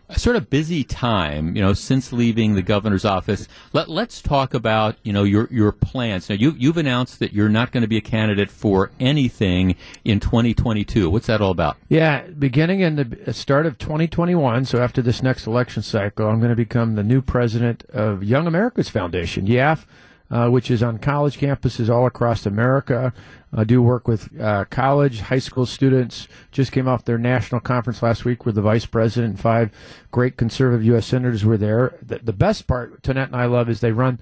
a 0.09 0.19
sort 0.19 0.37
of 0.37 0.49
busy 0.49 0.85
time, 0.85 1.57
you 1.57 1.63
know, 1.63 1.73
since 1.73 2.13
leaving 2.13 2.55
the 2.55 2.63
governor's 2.63 3.05
office. 3.05 3.49
Let, 3.73 3.89
let's 3.89 4.23
talk 4.23 4.55
about, 4.55 4.97
you 5.03 5.13
know, 5.13 5.25
your, 5.25 5.49
your 5.51 5.73
plans. 5.73 6.29
Now, 6.29 6.37
you, 6.37 6.55
you've 6.57 6.77
announced 6.77 7.19
that 7.19 7.33
you're 7.33 7.49
not 7.49 7.73
going 7.73 7.83
to 7.83 7.89
be 7.89 7.97
a 7.97 8.03
candidate 8.03 8.51
for 8.51 8.91
anything 9.01 9.75
in 10.05 10.21
2022. 10.21 11.11
What's 11.11 11.27
that 11.27 11.41
all 11.41 11.51
about? 11.51 11.77
Yeah, 11.89 12.23
beginning 12.23 12.81
in 12.81 12.97
the 12.97 13.25
uh, 13.27 13.33
start 13.33 13.67
of 13.67 13.79
2021, 13.79 14.65
so 14.67 14.81
after 14.81 15.03
this 15.03 15.23
next 15.23 15.47
election 15.47 15.83
cycle, 15.83 16.29
I'm 16.29 16.39
going 16.39 16.51
to 16.51 16.57
become 16.57 16.95
the 16.95 17.03
new 17.03 17.21
president 17.21 17.85
of 17.91 18.23
Young 18.23 18.47
America's 18.47 18.89
Foundation, 18.89 19.47
YAF. 19.47 19.87
Uh, 20.29 20.49
which 20.49 20.73
is 20.73 20.83
on 20.83 20.99
college 20.99 21.39
campuses 21.39 21.89
all 21.89 22.05
across 22.05 22.47
America. 22.47 23.13
I 23.57 23.65
do 23.65 23.81
work 23.81 24.09
with 24.09 24.29
uh, 24.41 24.65
college, 24.67 25.21
high 25.21 25.39
school 25.39 25.65
students. 25.65 26.29
Just 26.51 26.73
came 26.73 26.89
off 26.89 27.05
their 27.05 27.17
national 27.17 27.61
conference 27.61 28.03
last 28.03 28.25
week 28.25 28.45
where 28.45 28.53
the 28.53 28.61
vice 28.61 28.87
president 28.87 29.31
and 29.35 29.41
five 29.41 29.71
great 30.11 30.37
conservative 30.37 30.85
U.S. 30.87 31.07
senators 31.07 31.45
were 31.45 31.57
there. 31.57 31.97
The, 32.03 32.19
the 32.19 32.33
best 32.33 32.67
part, 32.67 33.03
Tonette 33.03 33.27
and 33.27 33.37
I 33.37 33.47
love, 33.47 33.71
is 33.71 33.81
they 33.81 33.93
run, 33.93 34.21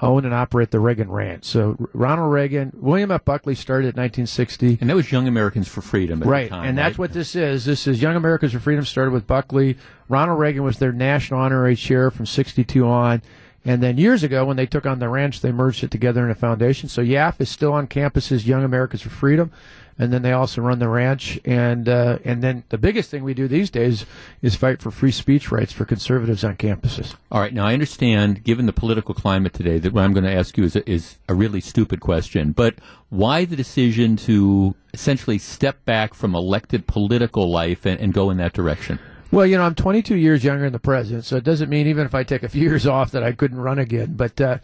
own, 0.00 0.24
and 0.24 0.34
operate 0.34 0.70
the 0.70 0.78
Reagan 0.78 1.10
Ranch. 1.10 1.44
So 1.44 1.76
Ronald 1.94 2.30
Reagan, 2.30 2.72
William 2.74 3.10
F. 3.10 3.24
Buckley 3.24 3.54
started 3.54 3.96
in 3.96 4.02
1960. 4.02 4.78
And 4.80 4.90
that 4.90 4.96
was 4.96 5.10
Young 5.10 5.26
Americans 5.26 5.66
for 5.68 5.80
Freedom 5.80 6.20
right. 6.20 6.50
Time, 6.50 6.68
and 6.68 6.78
that's 6.78 6.98
what 6.98 7.12
this 7.12 7.34
is. 7.34 7.64
This 7.64 7.86
is 7.86 8.02
Young 8.02 8.14
Americans 8.14 8.52
for 8.52 8.60
Freedom 8.60 8.84
started 8.84 9.10
with 9.10 9.26
Buckley. 9.26 9.78
Ronald 10.08 10.38
Reagan 10.38 10.62
was 10.62 10.78
their 10.78 10.92
national 10.92 11.40
honorary 11.40 11.76
chair 11.76 12.10
from 12.10 12.26
62 12.26 12.86
on. 12.86 13.22
And 13.66 13.82
then 13.82 13.98
years 13.98 14.22
ago, 14.22 14.44
when 14.44 14.56
they 14.56 14.64
took 14.64 14.86
on 14.86 15.00
the 15.00 15.08
ranch, 15.08 15.40
they 15.40 15.50
merged 15.50 15.82
it 15.82 15.90
together 15.90 16.24
in 16.24 16.30
a 16.30 16.36
foundation. 16.36 16.88
So 16.88 17.02
YAF 17.02 17.40
is 17.40 17.50
still 17.50 17.72
on 17.72 17.88
campuses, 17.88 18.46
Young 18.46 18.62
Americans 18.62 19.02
for 19.02 19.08
Freedom, 19.08 19.50
and 19.98 20.12
then 20.12 20.22
they 20.22 20.30
also 20.30 20.62
run 20.62 20.78
the 20.78 20.88
ranch. 20.88 21.40
And 21.44 21.88
uh, 21.88 22.18
and 22.24 22.42
then 22.42 22.62
the 22.68 22.78
biggest 22.78 23.10
thing 23.10 23.24
we 23.24 23.34
do 23.34 23.48
these 23.48 23.68
days 23.68 24.06
is 24.40 24.54
fight 24.54 24.80
for 24.80 24.92
free 24.92 25.10
speech 25.10 25.50
rights 25.50 25.72
for 25.72 25.84
conservatives 25.84 26.44
on 26.44 26.56
campuses. 26.56 27.16
All 27.32 27.40
right. 27.40 27.52
Now 27.52 27.66
I 27.66 27.72
understand, 27.72 28.44
given 28.44 28.66
the 28.66 28.72
political 28.72 29.14
climate 29.14 29.52
today, 29.52 29.78
that 29.78 29.92
what 29.92 30.04
I'm 30.04 30.12
going 30.12 30.24
to 30.24 30.32
ask 30.32 30.56
you 30.56 30.62
is 30.62 30.76
a, 30.76 30.88
is 30.88 31.16
a 31.28 31.34
really 31.34 31.60
stupid 31.60 31.98
question. 31.98 32.52
But 32.52 32.76
why 33.08 33.46
the 33.46 33.56
decision 33.56 34.16
to 34.18 34.76
essentially 34.94 35.38
step 35.38 35.84
back 35.84 36.14
from 36.14 36.36
elected 36.36 36.86
political 36.86 37.50
life 37.50 37.84
and, 37.84 37.98
and 37.98 38.14
go 38.14 38.30
in 38.30 38.36
that 38.36 38.52
direction? 38.52 39.00
Well, 39.32 39.44
you 39.44 39.56
know, 39.56 39.64
I'm 39.64 39.74
22 39.74 40.14
years 40.16 40.44
younger 40.44 40.64
than 40.64 40.72
the 40.72 40.78
president, 40.78 41.24
so 41.24 41.36
it 41.36 41.44
doesn't 41.44 41.68
mean 41.68 41.88
even 41.88 42.06
if 42.06 42.14
I 42.14 42.22
take 42.22 42.42
a 42.42 42.48
few 42.48 42.62
years 42.68 42.86
off 42.86 43.10
that 43.10 43.24
I 43.24 43.32
couldn't 43.32 43.58
run 43.58 43.78
again. 43.78 44.14
But 44.14 44.40
uh, 44.40 44.58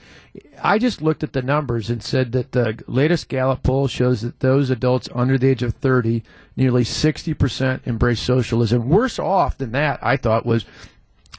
I 0.62 0.78
just 0.78 1.02
looked 1.02 1.22
at 1.22 1.32
the 1.32 1.42
numbers 1.42 1.90
and 1.90 2.02
said 2.02 2.32
that 2.32 2.52
the 2.52 2.82
latest 2.86 3.28
Gallup 3.28 3.62
poll 3.62 3.88
shows 3.88 4.22
that 4.22 4.40
those 4.40 4.70
adults 4.70 5.08
under 5.14 5.36
the 5.36 5.48
age 5.48 5.62
of 5.62 5.74
30, 5.74 6.22
nearly 6.56 6.84
60% 6.84 7.86
embrace 7.86 8.20
socialism. 8.20 8.88
Worse 8.88 9.18
off 9.18 9.58
than 9.58 9.72
that, 9.72 9.98
I 10.02 10.16
thought, 10.16 10.46
was 10.46 10.64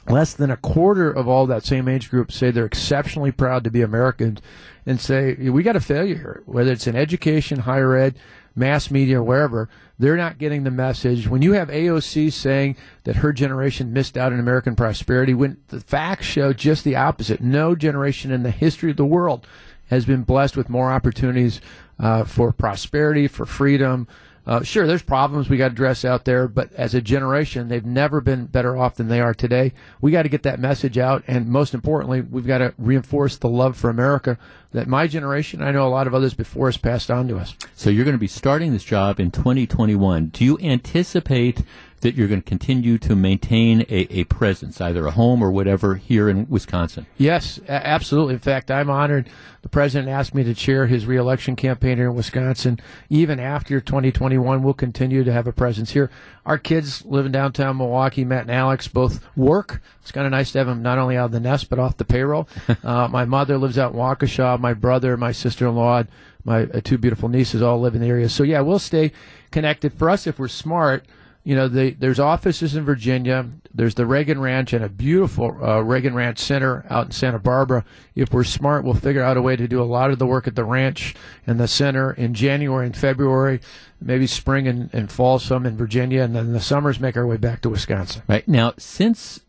less 0.10 0.34
than 0.34 0.52
a 0.52 0.58
quarter 0.58 1.10
of 1.10 1.28
all 1.30 1.46
that 1.48 1.64
same 1.64 1.88
age 1.88 2.10
group 2.10 2.30
say 2.30 2.52
they're 2.52 2.66
exceptionally 2.66 3.32
proud 3.32 3.64
to 3.64 3.72
be 3.72 3.82
Americans 3.82 4.42
and 4.86 5.00
say, 5.00 5.36
we 5.36 5.64
got 5.64 5.78
a 5.78 5.82
failure 5.82 6.16
here, 6.16 6.44
whether 6.46 6.72
it's 6.72 6.88
in 6.88 6.96
education, 6.96 7.60
higher 7.60 7.96
ed, 7.96 8.16
mass 8.56 8.92
media, 8.92 9.20
or 9.20 9.24
wherever, 9.24 9.70
they're 9.98 10.18
not 10.18 10.38
getting 10.38 10.64
the 10.64 10.72
message. 10.72 11.28
When 11.28 11.42
you 11.42 11.54
have 11.54 11.70
AOC 11.70 12.32
saying 12.32 12.76
that 13.04 13.18
her 13.18 13.34
generation 13.34 13.94
missed 13.94 14.18
out 14.18 14.34
on 14.34 14.40
American 14.40 14.76
prosperity, 14.76 15.34
when 15.34 15.58
the 15.68 15.80
facts 15.80 16.26
show 16.26 16.54
just 16.54 16.84
the 16.84 16.96
opposite, 16.96 17.42
no 17.42 17.76
generation 17.76 18.32
in 18.32 18.44
the 18.44 18.52
history 18.52 18.92
of 18.92 18.98
the 18.98 19.06
world 19.06 19.48
has 19.88 20.06
been 20.06 20.24
blessed 20.24 20.58
with 20.58 20.70
more 20.70 20.92
opportunities 20.92 21.62
uh, 22.00 22.24
for 22.24 22.52
prosperity, 22.52 23.28
for 23.28 23.46
freedom, 23.46 24.08
uh, 24.46 24.62
sure, 24.62 24.86
there's 24.86 25.02
problems 25.02 25.48
we 25.48 25.56
got 25.56 25.70
to 25.70 25.74
address 25.74 26.04
out 26.04 26.26
there, 26.26 26.50
but 26.50 26.72
as 26.74 26.94
a 26.94 27.02
generation, 27.02 27.70
they've 27.70 27.86
never 27.86 28.20
been 28.20 28.46
better 28.46 28.76
off 28.76 28.96
than 28.96 29.08
they 29.08 29.22
are 29.22 29.34
today. 29.34 29.72
We 30.02 30.12
got 30.12 30.24
to 30.24 30.30
get 30.30 30.44
that 30.44 30.60
message 30.60 30.98
out, 30.98 31.24
and 31.28 31.48
most 31.48 31.74
importantly, 31.74 32.20
we've 32.22 32.46
got 32.46 32.58
to 32.58 32.74
reinforce 32.78 33.38
the 33.38 33.48
love 33.48 33.78
for 33.78 33.90
America 33.90 34.38
that 34.74 34.88
my 34.88 35.08
generation, 35.08 35.62
I 35.62 35.72
know 35.72 35.88
a 35.88 35.90
lot 35.90 36.08
of 36.08 36.14
others 36.14 36.34
before 36.34 36.68
us, 36.68 36.78
passed 36.78 37.10
on 37.10 37.28
to 37.30 37.38
us. 37.38 37.56
So 37.76 37.90
you're 37.90 38.06
going 38.06 38.16
to 38.16 38.20
be 38.20 38.28
starting 38.28 38.74
this 38.74 38.84
job 38.84 39.20
in 39.20 39.32
2021. 39.32 40.28
Do 40.28 40.44
you 40.44 40.60
anticipate 40.60 41.64
that 42.02 42.16
you're 42.16 42.28
going 42.28 42.42
to 42.42 42.48
continue 42.48 42.98
to 42.98 43.16
maintain 43.16 43.82
a, 43.82 44.08
a 44.20 44.24
presence, 44.26 44.82
either 44.82 45.08
a 45.08 45.12
home 45.12 45.42
or 45.42 45.52
whatever, 45.52 45.96
here 45.96 46.28
in 46.28 46.48
Wisconsin? 46.50 47.06
Yes, 47.18 47.60
absolutely. 47.68 48.34
In 48.34 48.40
fact, 48.40 48.70
I'm 48.70 48.90
honored. 48.90 49.30
The 49.62 49.70
president 49.70 50.10
asked 50.10 50.36
me 50.36 50.44
to 50.44 50.54
chair 50.54 50.88
his 50.88 51.06
reelection 51.06 51.56
campaign 51.56 51.98
here 51.98 52.10
in 52.10 52.16
Wisconsin. 52.16 52.80
Even 53.10 53.40
after 53.40 53.80
2021, 53.80 54.62
we'll 54.62 54.74
continue 54.74 55.24
to 55.24 55.32
have 55.32 55.48
a 55.48 55.54
presence 55.54 55.92
here. 55.92 56.12
Our 56.46 56.58
kids 56.58 57.06
live 57.06 57.26
in 57.26 57.32
downtown 57.32 57.78
Milwaukee. 57.78 58.26
Matt 58.26 58.44
and 58.44 58.52
Alex 58.52 58.88
both 58.88 59.26
work. 59.36 59.82
It's 60.02 60.12
kind 60.12 60.26
of 60.26 60.32
nice 60.32 60.52
to 60.52 60.58
have 60.60 60.68
them 60.68 60.82
not 60.82 60.98
only 60.98 61.16
out 61.16 61.26
of 61.26 61.32
the 61.32 61.40
nest 61.40 61.70
but 61.70 61.80
off 61.80 61.98
the 61.98 62.06
payroll. 62.06 62.48
uh, 62.84 63.08
my 63.08 63.26
mother 63.26 63.58
lives 63.58 63.78
out 63.78 63.94
in 63.94 64.00
Waukesha. 64.00 64.60
My 64.60 64.74
brother, 64.74 65.16
my 65.16 65.32
sister-in-law, 65.32 66.04
my 66.44 66.64
uh, 66.64 66.82
two 66.84 66.98
beautiful 66.98 67.30
nieces 67.30 67.62
all 67.62 67.80
live 67.80 67.96
in 67.96 68.02
the 68.02 68.08
area. 68.08 68.30
So 68.30 68.44
yeah, 68.44 68.62
we'll 68.62 68.80
stay 68.80 69.12
connected. 69.52 69.94
For 69.94 70.10
us, 70.10 70.28
if 70.28 70.38
we're 70.40 70.50
smart 70.50 71.06
you 71.44 71.56
know, 71.56 71.68
the, 71.68 71.92
there's 71.92 72.20
offices 72.20 72.76
in 72.76 72.86
Virginia. 72.86 73.50
There's 73.74 73.96
the 73.96 74.06
Reagan 74.06 74.40
Ranch 74.40 74.72
and 74.72 74.84
a 74.84 74.90
beautiful 74.90 75.58
uh, 75.62 75.82
Reagan 75.82 76.14
Ranch 76.14 76.40
Center 76.40 76.86
out 76.90 77.08
in 77.08 77.12
Santa 77.12 77.40
Barbara. 77.40 77.84
If 78.16 78.32
we're 78.32 78.46
smart, 78.46 78.86
we'll 78.86 78.94
figure 78.94 79.24
out 79.24 79.36
a 79.36 79.42
way 79.42 79.56
to 79.58 79.68
do 79.68 79.82
a 79.82 79.84
lot 79.84 80.12
of 80.12 80.20
the 80.20 80.26
work 80.26 80.48
at 80.48 80.56
the 80.56 80.64
ranch 80.64 81.16
and 81.46 81.60
the 81.60 81.68
center 81.68 82.14
in 82.14 82.34
January 82.34 82.86
and 82.86 82.96
February, 82.96 83.60
maybe 84.04 84.28
spring 84.28 84.68
and, 84.68 84.90
and 84.94 85.12
fall 85.12 85.40
some 85.40 85.66
in 85.66 85.78
Virginia, 85.78 86.22
and 86.22 86.36
then 86.36 86.54
the 86.54 86.60
summers 86.60 87.00
make 87.00 87.18
our 87.18 87.26
way 87.26 87.38
back 87.38 87.62
to 87.62 87.70
Wisconsin. 87.70 88.24
Right 88.28 88.48
now, 88.48 88.74
since 88.78 89.40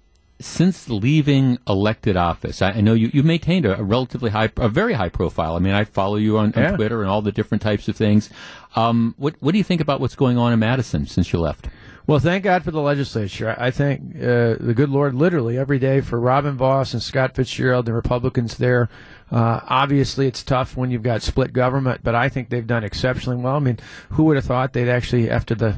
since 0.41 0.89
leaving 0.89 1.59
elected 1.67 2.17
office, 2.17 2.61
I, 2.61 2.73
I 2.73 2.81
know 2.81 2.95
you, 2.95 3.11
you 3.13 3.23
maintained 3.23 3.65
a, 3.65 3.79
a, 3.79 3.83
relatively 3.83 4.31
high, 4.31 4.51
a 4.57 4.69
very 4.69 4.93
high 4.95 5.09
profile. 5.09 5.55
I 5.55 5.61
mean, 5.61 5.73
I 5.73 5.85
follow 5.85 6.17
you 6.17 6.39
on, 6.39 6.53
on 6.55 6.63
yeah. 6.63 6.77
Twitter 6.77 7.03
and 7.03 7.11
all 7.11 7.23
the 7.23 7.33
different 7.33 7.63
types 7.63 7.89
of 7.89 7.97
things. 7.97 8.31
Um, 8.75 9.15
what 9.17 9.37
what 9.41 9.53
do 9.53 9.59
you 9.59 9.65
think 9.65 9.81
about 9.81 10.01
what's 10.01 10.17
going 10.17 10.37
on 10.39 10.53
in 10.53 10.59
Madison 10.59 11.07
since 11.07 11.33
you 11.33 11.41
left? 11.41 11.69
Well, 12.07 12.19
thank 12.19 12.45
God 12.45 12.65
for 12.65 12.71
the 12.71 12.83
legislature. 12.83 13.57
I 13.59 13.71
thank 13.71 14.15
uh, 14.17 14.57
the 14.61 14.75
good 14.77 14.91
Lord 14.91 15.15
literally 15.15 15.57
every 15.57 15.79
day 15.79 16.03
for 16.03 16.21
Robin 16.21 16.55
Vos 16.55 16.93
and 16.93 17.03
Scott 17.03 17.35
Fitzgerald, 17.35 17.87
the 17.87 17.95
Republicans 17.95 18.59
there. 18.59 18.91
Uh, 19.31 19.61
obviously, 19.67 20.27
it's 20.27 20.43
tough 20.43 20.77
when 20.77 20.91
you've 20.91 21.03
got 21.03 21.23
split 21.23 21.55
government, 21.55 22.03
but 22.05 22.15
I 22.15 22.29
think 22.29 22.51
they've 22.51 22.67
done 22.67 22.85
exceptionally 22.85 23.43
well. 23.43 23.57
I 23.57 23.61
mean, 23.61 23.79
who 24.11 24.25
would 24.25 24.37
have 24.37 24.45
thought 24.45 24.75
they'd 24.75 24.91
actually, 24.91 25.31
after 25.31 25.55
the 25.55 25.77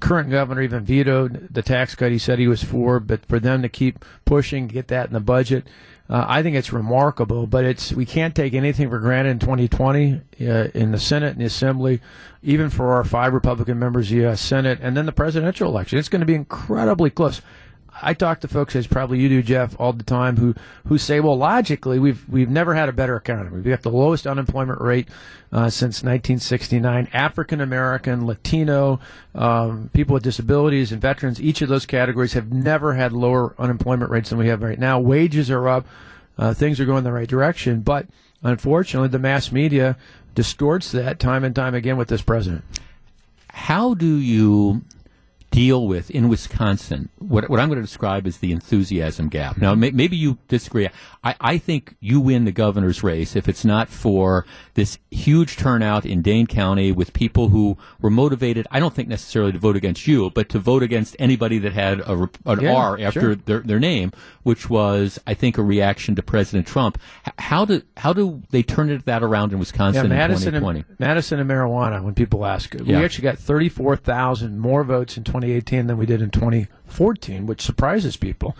current 0.00 0.30
governor 0.30 0.62
even 0.62 0.84
vetoed 0.84 1.48
the 1.48 1.62
tax 1.62 1.94
cut 1.94 2.10
he 2.10 2.18
said 2.18 2.40
he 2.40 2.48
was 2.48 2.64
for, 2.64 2.98
but 2.98 3.24
for 3.26 3.38
them 3.38 3.62
to 3.62 3.68
keep 3.68 4.04
pushing, 4.24 4.66
get 4.66 4.88
that 4.88 5.06
in 5.06 5.12
the 5.12 5.20
budget, 5.20 5.64
uh, 6.10 6.24
I 6.26 6.42
think 6.42 6.56
it's 6.56 6.72
remarkable, 6.72 7.46
but 7.46 7.64
it's 7.64 7.92
we 7.92 8.06
can't 8.06 8.34
take 8.34 8.54
anything 8.54 8.88
for 8.88 8.98
granted 8.98 9.30
in 9.30 9.38
2020 9.40 10.20
uh, 10.40 10.44
in 10.74 10.92
the 10.92 10.98
Senate 10.98 11.32
and 11.32 11.40
the 11.40 11.44
Assembly, 11.44 12.00
even 12.42 12.70
for 12.70 12.94
our 12.94 13.04
five 13.04 13.34
Republican 13.34 13.78
members 13.78 14.08
the 14.08 14.16
U.S. 14.16 14.40
Senate, 14.40 14.78
and 14.80 14.96
then 14.96 15.04
the 15.04 15.12
presidential 15.12 15.68
election. 15.68 15.98
It's 15.98 16.08
going 16.08 16.20
to 16.20 16.26
be 16.26 16.34
incredibly 16.34 17.10
close. 17.10 17.42
I 18.02 18.14
talk 18.14 18.40
to 18.40 18.48
folks, 18.48 18.76
as 18.76 18.86
probably 18.86 19.20
you 19.20 19.28
do, 19.28 19.42
Jeff, 19.42 19.78
all 19.78 19.92
the 19.92 20.04
time, 20.04 20.36
who 20.36 20.54
who 20.86 20.98
say, 20.98 21.20
well, 21.20 21.36
logically, 21.36 21.98
we've 21.98 22.28
we've 22.28 22.50
never 22.50 22.74
had 22.74 22.88
a 22.88 22.92
better 22.92 23.16
economy. 23.16 23.56
We've 23.56 23.64
got 23.64 23.82
the 23.82 23.90
lowest 23.90 24.26
unemployment 24.26 24.80
rate 24.80 25.08
uh, 25.52 25.70
since 25.70 26.02
1969. 26.02 27.08
African 27.12 27.60
American, 27.60 28.26
Latino, 28.26 29.00
um, 29.34 29.90
people 29.92 30.14
with 30.14 30.22
disabilities, 30.22 30.92
and 30.92 31.00
veterans, 31.00 31.40
each 31.40 31.62
of 31.62 31.68
those 31.68 31.86
categories 31.86 32.34
have 32.34 32.52
never 32.52 32.94
had 32.94 33.12
lower 33.12 33.54
unemployment 33.58 34.10
rates 34.10 34.30
than 34.30 34.38
we 34.38 34.48
have 34.48 34.62
right 34.62 34.78
now. 34.78 35.00
Wages 35.00 35.50
are 35.50 35.68
up, 35.68 35.86
uh, 36.36 36.54
things 36.54 36.80
are 36.80 36.84
going 36.84 36.98
in 36.98 37.04
the 37.04 37.12
right 37.12 37.28
direction, 37.28 37.80
but 37.80 38.06
unfortunately, 38.42 39.08
the 39.08 39.18
mass 39.18 39.50
media 39.50 39.96
distorts 40.34 40.92
that 40.92 41.18
time 41.18 41.42
and 41.44 41.54
time 41.54 41.74
again 41.74 41.96
with 41.96 42.08
this 42.08 42.22
president. 42.22 42.64
How 43.50 43.94
do 43.94 44.16
you 44.16 44.82
deal 45.50 45.86
with 45.86 46.10
in 46.10 46.28
Wisconsin 46.28 47.08
what, 47.18 47.48
what 47.48 47.60
I'm 47.60 47.68
going 47.68 47.78
to 47.78 47.86
describe 47.86 48.26
as 48.26 48.38
the 48.38 48.52
enthusiasm 48.52 49.28
gap. 49.28 49.58
Now, 49.58 49.74
may, 49.74 49.90
maybe 49.90 50.16
you 50.16 50.38
disagree. 50.48 50.88
I, 51.24 51.34
I 51.40 51.58
think 51.58 51.96
you 52.00 52.20
win 52.20 52.44
the 52.44 52.52
governor's 52.52 53.02
race 53.02 53.36
if 53.36 53.48
it's 53.48 53.64
not 53.64 53.88
for 53.88 54.46
this 54.74 54.98
huge 55.10 55.56
turnout 55.56 56.06
in 56.06 56.22
Dane 56.22 56.46
County 56.46 56.92
with 56.92 57.12
people 57.12 57.48
who 57.48 57.76
were 58.00 58.10
motivated, 58.10 58.66
I 58.70 58.80
don't 58.80 58.94
think 58.94 59.08
necessarily 59.08 59.52
to 59.52 59.58
vote 59.58 59.76
against 59.76 60.06
you, 60.06 60.30
but 60.30 60.48
to 60.50 60.58
vote 60.58 60.82
against 60.82 61.16
anybody 61.18 61.58
that 61.58 61.72
had 61.72 62.00
a, 62.00 62.28
an 62.46 62.60
yeah, 62.60 62.74
R 62.74 63.00
after 63.00 63.20
sure. 63.20 63.34
their, 63.34 63.60
their 63.60 63.80
name, 63.80 64.12
which 64.42 64.68
was, 64.70 65.18
I 65.26 65.34
think, 65.34 65.58
a 65.58 65.62
reaction 65.62 66.14
to 66.16 66.22
President 66.22 66.66
Trump. 66.66 66.98
How 67.38 67.64
do, 67.64 67.82
how 67.96 68.12
do 68.12 68.42
they 68.50 68.62
turn 68.62 68.90
it, 68.90 69.04
that 69.06 69.22
around 69.22 69.52
in 69.52 69.58
Wisconsin 69.58 70.10
yeah, 70.10 70.16
Madison 70.16 70.54
in 70.54 70.60
2020? 70.60 70.84
And, 70.88 71.00
Madison 71.00 71.40
and 71.40 71.50
marijuana, 71.50 72.02
when 72.02 72.14
people 72.14 72.44
ask. 72.44 72.74
We 72.74 72.94
actually 72.94 73.22
got 73.22 73.38
34,000 73.38 74.58
more 74.58 74.84
votes 74.84 75.16
in 75.16 75.24
2018 75.40 75.86
than 75.86 75.98
we 75.98 76.06
did 76.06 76.22
in 76.22 76.30
2014, 76.30 77.46
which 77.46 77.62
surprises 77.62 78.16
people. 78.16 78.56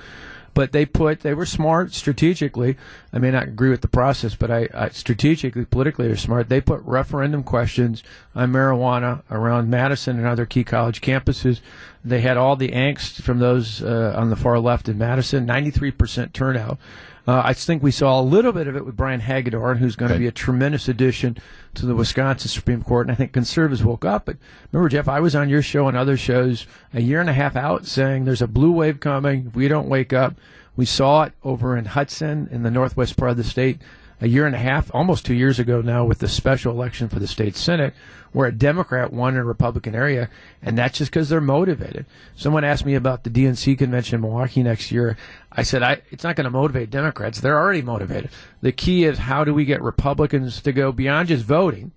But 0.54 0.72
they 0.72 0.86
put, 0.86 1.20
they 1.20 1.34
were 1.34 1.46
smart 1.46 1.92
strategically. 1.94 2.76
I 3.12 3.18
may 3.18 3.30
not 3.30 3.44
agree 3.44 3.70
with 3.70 3.80
the 3.80 3.88
process, 3.88 4.34
but 4.34 4.50
I, 4.50 4.68
I 4.74 4.88
strategically, 4.88 5.64
politically, 5.64 6.08
they're 6.08 6.16
smart. 6.16 6.48
They 6.48 6.60
put 6.60 6.80
referendum 6.82 7.44
questions 7.44 8.02
on 8.34 8.52
marijuana 8.52 9.22
around 9.30 9.70
Madison 9.70 10.18
and 10.18 10.26
other 10.26 10.46
key 10.46 10.64
college 10.64 11.00
campuses. 11.00 11.60
They 12.04 12.20
had 12.20 12.36
all 12.36 12.56
the 12.56 12.70
angst 12.70 13.22
from 13.22 13.38
those 13.38 13.82
uh, 13.82 14.14
on 14.16 14.30
the 14.30 14.36
far 14.36 14.58
left 14.58 14.88
in 14.88 14.98
Madison, 14.98 15.46
93% 15.46 16.32
turnout. 16.32 16.78
Uh, 17.26 17.42
I 17.44 17.52
think 17.52 17.82
we 17.82 17.90
saw 17.90 18.18
a 18.18 18.22
little 18.22 18.52
bit 18.52 18.68
of 18.68 18.76
it 18.76 18.86
with 18.86 18.96
Brian 18.96 19.20
Hagedorn, 19.20 19.76
who's 19.76 19.96
going 19.96 20.10
to 20.10 20.18
be 20.18 20.26
a 20.26 20.32
tremendous 20.32 20.88
addition 20.88 21.36
to 21.74 21.84
the 21.84 21.94
Wisconsin 21.94 22.48
Supreme 22.48 22.82
Court. 22.82 23.06
And 23.06 23.12
I 23.12 23.16
think 23.16 23.32
conservatives 23.32 23.84
woke 23.84 24.06
up. 24.06 24.24
But 24.24 24.38
remember, 24.72 24.88
Jeff, 24.88 25.08
I 25.08 25.20
was 25.20 25.34
on 25.34 25.50
your 25.50 25.60
show 25.60 25.88
and 25.88 25.96
other 25.96 26.16
shows 26.16 26.66
a 26.94 27.02
year 27.02 27.20
and 27.20 27.28
a 27.28 27.34
half 27.34 27.54
out 27.54 27.84
saying 27.84 28.24
there's 28.24 28.40
a 28.40 28.46
blue 28.46 28.72
wave 28.72 29.00
coming. 29.00 29.48
If 29.48 29.54
we 29.54 29.68
don't 29.68 29.90
wake 29.90 30.14
up, 30.14 30.36
we 30.74 30.86
saw 30.86 31.24
it 31.24 31.34
over 31.44 31.76
in 31.76 31.84
Hudson 31.84 32.48
in 32.50 32.62
the 32.62 32.70
northwest 32.70 33.18
part 33.18 33.32
of 33.32 33.36
the 33.36 33.44
state 33.44 33.78
a 34.20 34.28
year 34.28 34.46
and 34.46 34.54
a 34.54 34.58
half, 34.58 34.90
almost 34.94 35.24
two 35.24 35.34
years 35.34 35.58
ago 35.58 35.80
now, 35.80 36.04
with 36.04 36.18
the 36.18 36.28
special 36.28 36.72
election 36.72 37.08
for 37.08 37.18
the 37.18 37.26
state 37.26 37.56
senate, 37.56 37.94
where 38.32 38.48
a 38.48 38.52
Democrat 38.52 39.12
won 39.12 39.34
in 39.34 39.40
a 39.40 39.44
Republican 39.44 39.94
area, 39.94 40.28
and 40.62 40.76
that's 40.76 40.98
just 40.98 41.10
because 41.10 41.28
they're 41.28 41.40
motivated. 41.40 42.06
Someone 42.34 42.64
asked 42.64 42.84
me 42.84 42.94
about 42.94 43.24
the 43.24 43.30
DNC 43.30 43.78
convention 43.78 44.16
in 44.16 44.20
Milwaukee 44.20 44.62
next 44.62 44.90
year. 44.90 45.16
I 45.52 45.62
said, 45.62 45.82
I, 45.82 46.02
it's 46.10 46.24
not 46.24 46.36
going 46.36 46.44
to 46.44 46.50
motivate 46.50 46.90
Democrats. 46.90 47.40
They're 47.40 47.58
already 47.58 47.82
motivated. 47.82 48.30
The 48.60 48.72
key 48.72 49.04
is 49.04 49.18
how 49.18 49.44
do 49.44 49.54
we 49.54 49.64
get 49.64 49.82
Republicans 49.82 50.60
to 50.62 50.72
go 50.72 50.92
beyond 50.92 51.28
just 51.28 51.44
voting? 51.44 51.92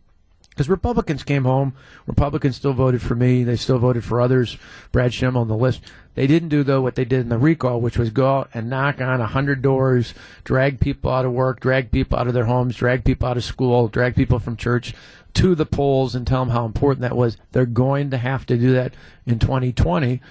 Because 0.62 0.70
Republicans 0.70 1.24
came 1.24 1.46
home, 1.46 1.74
Republicans 2.06 2.56
still 2.56 2.74
voted 2.74 3.02
for 3.02 3.16
me. 3.16 3.44
They 3.44 3.56
still 3.56 3.80
voted 3.80 4.04
for 4.04 4.22
others. 4.22 4.60
Brad 4.92 5.10
Schimel 5.10 5.38
on 5.38 5.48
the 5.48 5.58
list. 5.58 5.82
They 6.14 6.28
didn't 6.28 6.50
do 6.50 6.64
though 6.64 6.82
what 6.82 6.94
they 6.94 7.04
did 7.04 7.22
in 7.22 7.30
the 7.30 7.40
recall, 7.40 7.82
which 7.82 7.98
was 7.98 8.12
go 8.12 8.32
out 8.32 8.52
and 8.54 8.70
knock 8.70 9.02
on 9.02 9.20
a 9.20 9.26
hundred 9.26 9.64
doors, 9.64 10.14
drag 10.44 10.80
people 10.80 11.10
out 11.10 11.26
of 11.26 11.32
work, 11.32 11.62
drag 11.62 11.90
people 11.90 12.20
out 12.20 12.28
of 12.28 12.36
their 12.36 12.46
homes, 12.46 12.76
drag 12.76 13.04
people 13.04 13.28
out 13.28 13.38
of 13.38 13.44
school, 13.44 13.88
drag 13.88 14.16
people 14.16 14.38
from 14.38 14.56
church 14.56 14.94
to 15.34 15.56
the 15.56 15.66
polls, 15.66 16.14
and 16.14 16.28
tell 16.28 16.46
them 16.46 16.54
how 16.54 16.66
important 16.66 17.02
that 17.02 17.18
was. 17.18 17.38
They're 17.54 17.66
going 17.66 18.12
to 18.12 18.20
have 18.20 18.46
to 18.46 18.56
do 18.56 18.72
that 18.74 18.94
in 19.26 19.40
2020 19.40 20.22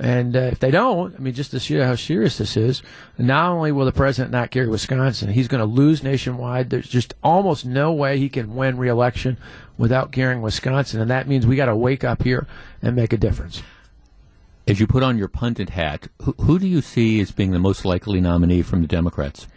and 0.00 0.36
uh, 0.36 0.40
if 0.40 0.58
they 0.58 0.70
don't, 0.70 1.14
I 1.14 1.18
mean, 1.18 1.34
just 1.34 1.50
to 1.52 1.60
show 1.60 1.84
how 1.84 1.94
serious 1.94 2.38
this 2.38 2.56
is, 2.56 2.82
not 3.18 3.50
only 3.50 3.72
will 3.72 3.84
the 3.84 3.92
president 3.92 4.32
not 4.32 4.50
carry 4.50 4.68
Wisconsin, 4.68 5.30
he's 5.30 5.48
going 5.48 5.60
to 5.60 5.66
lose 5.66 6.02
nationwide. 6.02 6.70
There's 6.70 6.88
just 6.88 7.14
almost 7.22 7.64
no 7.64 7.92
way 7.92 8.18
he 8.18 8.28
can 8.28 8.54
win 8.54 8.76
reelection 8.76 9.36
without 9.78 10.12
carrying 10.12 10.42
Wisconsin, 10.42 11.00
and 11.00 11.10
that 11.10 11.28
means 11.28 11.46
we 11.46 11.56
got 11.56 11.66
to 11.66 11.76
wake 11.76 12.04
up 12.04 12.22
here 12.22 12.46
and 12.80 12.94
make 12.94 13.12
a 13.12 13.16
difference. 13.16 13.62
As 14.66 14.78
you 14.78 14.86
put 14.86 15.02
on 15.02 15.18
your 15.18 15.28
pundit 15.28 15.70
hat, 15.70 16.08
who, 16.22 16.32
who 16.40 16.58
do 16.58 16.68
you 16.68 16.80
see 16.80 17.20
as 17.20 17.32
being 17.32 17.50
the 17.50 17.58
most 17.58 17.84
likely 17.84 18.20
nominee 18.20 18.62
from 18.62 18.80
the 18.80 18.88
Democrats? 18.88 19.48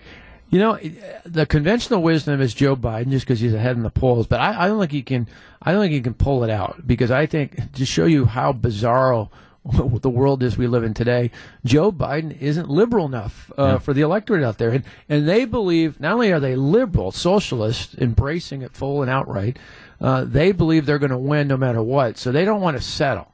You 0.50 0.60
know, 0.60 0.80
the 1.26 1.46
conventional 1.46 2.02
wisdom 2.02 2.40
is 2.40 2.54
Joe 2.54 2.76
Biden, 2.76 3.10
just 3.10 3.26
because 3.26 3.40
he's 3.40 3.54
ahead 3.54 3.76
in 3.76 3.84
the 3.84 3.90
polls. 3.90 4.28
But 4.28 4.40
I, 4.40 4.66
I, 4.66 4.68
don't 4.68 4.80
think 4.80 4.92
he 4.92 5.02
can. 5.02 5.28
I 5.62 5.72
don't 5.72 5.82
think 5.82 5.94
he 5.94 6.02
can 6.02 6.14
pull 6.14 6.44
it 6.44 6.50
out 6.50 6.88
because 6.88 7.12
I 7.12 7.26
think 7.26 7.74
to 7.74 7.86
show 7.86 8.06
you 8.06 8.26
how 8.26 8.54
bizarre 8.54 9.28
the 10.02 10.10
world 10.10 10.44
is 10.44 10.58
we 10.58 10.68
live 10.68 10.84
in 10.84 10.94
today, 10.94 11.32
Joe 11.64 11.92
Biden 11.92 12.40
isn't 12.40 12.70
liberal 12.70 13.06
enough 13.06 13.52
uh, 13.58 13.64
yeah. 13.64 13.78
for 13.80 13.94
the 13.94 14.02
electorate 14.02 14.44
out 14.44 14.58
there, 14.58 14.70
and 14.70 14.84
and 15.10 15.28
they 15.28 15.46
believe 15.46 16.00
not 16.00 16.14
only 16.14 16.32
are 16.32 16.40
they 16.40 16.56
liberal, 16.56 17.12
socialists, 17.12 17.96
embracing 17.96 18.62
it 18.62 18.74
full 18.74 19.02
and 19.02 19.10
outright, 19.10 19.58
uh, 20.00 20.24
they 20.24 20.52
believe 20.52 20.86
they're 20.86 21.00
going 21.00 21.10
to 21.10 21.18
win 21.18 21.48
no 21.48 21.58
matter 21.58 21.82
what, 21.82 22.18
so 22.18 22.32
they 22.32 22.46
don't 22.46 22.62
want 22.62 22.78
to 22.78 22.84
settle 22.84 23.28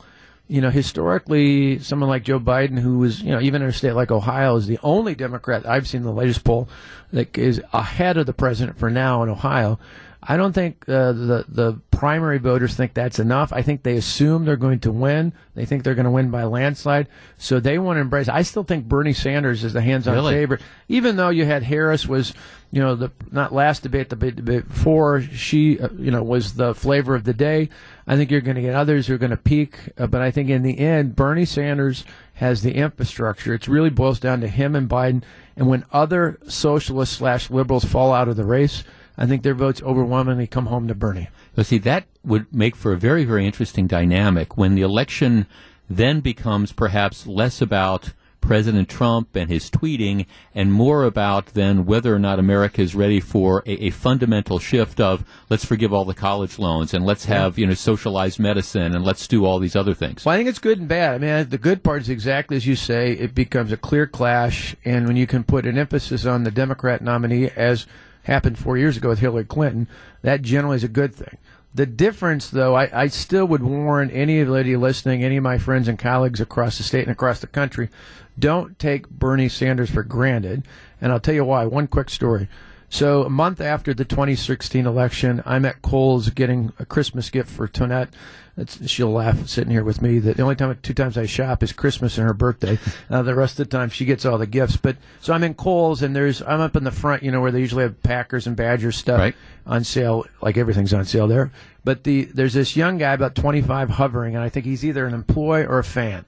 you 0.52 0.60
know, 0.60 0.70
historically, 0.70 1.80
someone 1.80 2.10
like 2.10 2.24
Joe 2.24 2.38
Biden, 2.38 2.78
who 2.78 2.98
was, 2.98 3.22
you 3.22 3.32
know, 3.32 3.40
even 3.40 3.62
in 3.62 3.70
a 3.70 3.72
state 3.72 3.94
like 3.94 4.12
Ohio, 4.12 4.58
is 4.58 4.68
the 4.68 4.80
only 4.84 5.16
Democrat 5.16 5.66
I've 5.66 5.88
seen 5.88 6.00
in 6.00 6.06
the 6.06 6.12
latest 6.12 6.44
poll 6.44 6.68
that 7.14 7.38
is 7.38 7.62
ahead 7.72 8.18
of 8.18 8.26
the 8.26 8.34
president 8.34 8.78
for 8.78 8.90
now 8.90 9.24
in 9.24 9.30
Ohio. 9.30 9.80
I 10.22 10.36
don't 10.36 10.52
think 10.52 10.84
uh, 10.90 11.14
the 11.14 11.46
the 11.48 11.80
primary 12.02 12.40
voters 12.40 12.74
think 12.74 12.96
that's 12.96 13.20
enough. 13.20 13.54
I 13.54 13.62
think 13.62 13.84
they 13.84 13.96
assume 13.96 14.44
they're 14.44 14.56
going 14.56 14.80
to 14.80 14.92
win. 14.92 15.34
They 15.54 15.66
think 15.66 15.84
they're 15.84 15.94
going 15.94 16.06
to 16.06 16.10
win 16.10 16.32
by 16.32 16.46
landslide, 16.46 17.08
so 17.38 17.60
they 17.60 17.78
want 17.78 17.98
to 17.98 18.02
embrace. 18.02 18.28
I 18.28 18.42
still 18.42 18.64
think 18.64 18.88
Bernie 18.88 19.14
Sanders 19.14 19.64
is 19.64 19.74
the 19.74 19.84
hands-on 19.84 20.16
really? 20.16 20.34
favorite, 20.34 20.62
even 20.88 21.16
though 21.16 21.30
you 21.30 21.46
had 21.46 21.62
Harris 21.62 22.08
was, 22.08 22.34
you 22.72 22.82
know, 22.82 22.96
the 22.96 23.12
not 23.30 23.54
last 23.54 23.84
debate, 23.84 24.10
the 24.10 24.16
debate 24.16 24.64
before 24.68 25.22
she, 25.22 25.80
uh, 25.80 25.90
you 25.96 26.10
know, 26.10 26.24
was 26.24 26.56
the 26.56 26.74
flavor 26.74 27.14
of 27.14 27.24
the 27.24 27.36
day. 27.36 27.70
I 28.08 28.16
think 28.16 28.32
you're 28.32 28.42
going 28.42 28.56
to 28.56 28.64
get 28.64 28.74
others 28.74 29.06
who 29.06 29.14
are 29.14 29.20
going 29.20 29.30
to 29.30 29.38
peak, 29.38 29.78
uh, 30.00 30.08
but 30.08 30.24
I 30.24 30.32
think 30.32 30.50
in 30.50 30.64
the 30.64 30.80
end, 30.80 31.16
Bernie 31.16 31.46
Sanders 31.46 32.04
has 32.34 32.64
the 32.64 32.74
infrastructure. 32.74 33.54
It 33.54 33.68
really 33.68 33.92
boils 33.92 34.20
down 34.20 34.42
to 34.42 34.48
him 34.48 34.76
and 34.76 34.90
Biden. 34.90 35.22
And 35.56 35.68
when 35.68 35.86
other 35.92 36.40
socialists 36.48 37.18
slash 37.18 37.52
liberals 37.52 37.86
fall 37.86 38.12
out 38.12 38.28
of 38.28 38.38
the 38.38 38.44
race 38.44 38.84
I 39.22 39.28
think 39.28 39.44
their 39.44 39.54
votes 39.54 39.84
overwhelmingly 39.84 40.48
come 40.48 40.66
home 40.66 40.88
to 40.88 40.96
Bernie. 40.96 41.30
So 41.56 41.62
see, 41.62 41.78
that 41.78 42.06
would 42.26 42.52
make 42.52 42.76
for 42.76 42.92
a 42.92 42.98
very, 42.98 43.24
very 43.24 43.46
interesting 43.46 43.86
dynamic 43.86 44.58
when 44.58 44.74
the 44.74 44.82
election 44.82 45.46
then 45.88 46.22
becomes 46.22 46.72
perhaps 46.72 47.28
less 47.28 47.62
about 47.62 48.14
President 48.42 48.90
Trump 48.90 49.36
and 49.36 49.48
his 49.48 49.70
tweeting 49.70 50.26
and 50.56 50.74
more 50.74 51.04
about 51.04 51.54
then 51.54 51.86
whether 51.86 52.16
or 52.16 52.18
not 52.18 52.40
America 52.40 52.82
is 52.82 52.96
ready 52.96 53.20
for 53.20 53.62
a, 53.68 53.74
a, 53.86 53.90
fundamental 53.92 54.58
shift 54.58 55.00
of 55.00 55.24
let's 55.52 55.66
forgive 55.66 55.94
all 55.94 56.04
the 56.06 56.16
college 56.16 56.58
loans 56.58 56.92
and 56.92 57.06
let's 57.06 57.26
have, 57.26 57.60
you 57.60 57.68
know, 57.68 57.76
socialized 57.76 58.40
medicine 58.40 58.96
and 58.96 59.06
let's 59.06 59.28
do 59.28 59.46
all 59.46 59.60
these 59.60 59.76
other 59.76 59.94
things. 59.94 60.26
Well, 60.26 60.34
I 60.34 60.40
think 60.40 60.50
it's 60.50 60.58
good 60.58 60.80
and 60.80 60.88
bad. 60.88 61.14
I 61.14 61.18
mean, 61.20 61.50
the 61.50 61.60
good 61.60 61.84
part 61.84 62.02
is 62.02 62.10
exactly 62.10 62.58
as 62.58 62.66
you 62.66 62.76
say, 62.76 63.12
it 63.12 63.36
becomes 63.36 63.72
a 63.72 63.78
clear 63.78 64.08
clash 64.08 64.76
and 64.84 65.06
when 65.06 65.16
you 65.16 65.28
can 65.28 65.44
put 65.44 65.68
an 65.68 65.78
emphasis 65.78 66.26
on 66.26 66.44
the 66.44 66.52
Democrat 66.52 67.04
nominee 67.04 67.52
as 67.56 67.86
happened 68.24 68.58
four 68.58 68.78
years 68.78 68.98
ago 68.98 69.10
with 69.10 69.20
Hillary 69.20 69.46
Clinton, 69.46 69.88
that 70.22 70.42
generally 70.42 70.76
is 70.76 70.84
a 70.84 70.90
good 70.90 71.14
thing. 71.14 71.38
The 71.74 71.86
difference, 71.86 72.50
though, 72.50 72.76
I, 72.76 73.04
I 73.04 73.08
still 73.08 73.46
would 73.46 73.64
warn 73.64 74.10
any 74.10 74.40
anybody 74.40 74.76
listening, 74.76 75.24
any 75.24 75.38
of 75.38 75.44
my 75.44 75.58
friends 75.58 75.88
and 75.88 75.98
colleagues 75.98 76.42
across 76.42 76.78
the 76.78 76.84
state 76.84 77.04
and 77.04 77.12
across 77.12 77.40
the 77.40 77.48
country, 77.48 77.90
don't 78.38 78.78
take 78.78 79.10
Bernie 79.10 79.48
Sanders 79.48 79.90
for 79.90 80.04
granted. 80.04 80.64
And 81.00 81.12
I'll 81.12 81.20
tell 81.20 81.34
you 81.34 81.46
why. 81.46 81.66
One 81.66 81.88
quick 81.88 82.10
story. 82.10 82.50
So 82.90 83.24
a 83.24 83.30
month 83.30 83.62
after 83.62 83.94
the 83.94 84.04
2016 84.04 84.86
election, 84.86 85.42
I'm 85.46 85.64
at 85.64 85.82
Kohl's 85.82 86.30
getting 86.30 86.74
a 86.78 86.86
Christmas 86.86 87.30
gift 87.30 87.50
for 87.50 87.70
Tonette. 87.70 88.10
It's, 88.58 88.90
she'll 88.90 89.12
laugh 89.12 89.48
sitting 89.48 89.72
here 89.72 89.84
with 89.84 90.02
me 90.02 90.20
that 90.20 90.36
the 90.36 90.44
only 90.44 90.56
time, 90.56 90.78
two 90.82 90.94
times 90.94 91.18
I 91.18 91.26
shop 91.26 91.64
is 91.64 91.72
Christmas 91.72 92.18
and 92.18 92.28
her 92.28 92.34
birthday. 92.34 92.78
Uh, 93.10 93.22
the 93.22 93.34
rest 93.34 93.60
of 93.60 93.70
the 93.70 93.78
time 93.78 93.90
she 93.90 94.04
gets 94.04 94.26
all 94.26 94.38
the 94.38 94.46
gifts. 94.46 94.76
But 94.76 94.98
so 95.22 95.34
I'm 95.34 95.44
in 95.44 95.54
Kohl's 95.54 96.02
and 96.02 96.16
there's 96.16 96.42
I'm 96.42 96.60
up 96.60 96.76
in 96.76 96.84
the 96.84 96.92
front, 96.92 97.24
you 97.24 97.32
know, 97.32 97.40
where 97.40 97.52
they 97.52 97.62
usually 97.62 97.84
have 97.84 98.02
Packers 98.04 98.48
and 98.48 98.56
Badgers 98.56 98.98
stuff 98.98 99.20
right. 99.20 99.36
on 99.66 99.84
sale. 99.84 100.26
Like 100.42 100.58
everything's 100.58 100.94
on 100.94 101.06
sale 101.06 101.28
there. 101.28 101.52
But 101.84 102.04
the 102.04 102.26
there's 102.26 102.54
this 102.54 102.76
young 102.76 102.98
guy 102.98 103.14
about 103.14 103.36
25 103.36 103.92
hovering, 103.92 104.36
and 104.36 104.44
I 104.44 104.50
think 104.50 104.66
he's 104.66 104.86
either 104.86 105.06
an 105.06 105.14
employee 105.14 105.66
or 105.66 105.80
a 105.80 105.84
fan. 105.84 106.26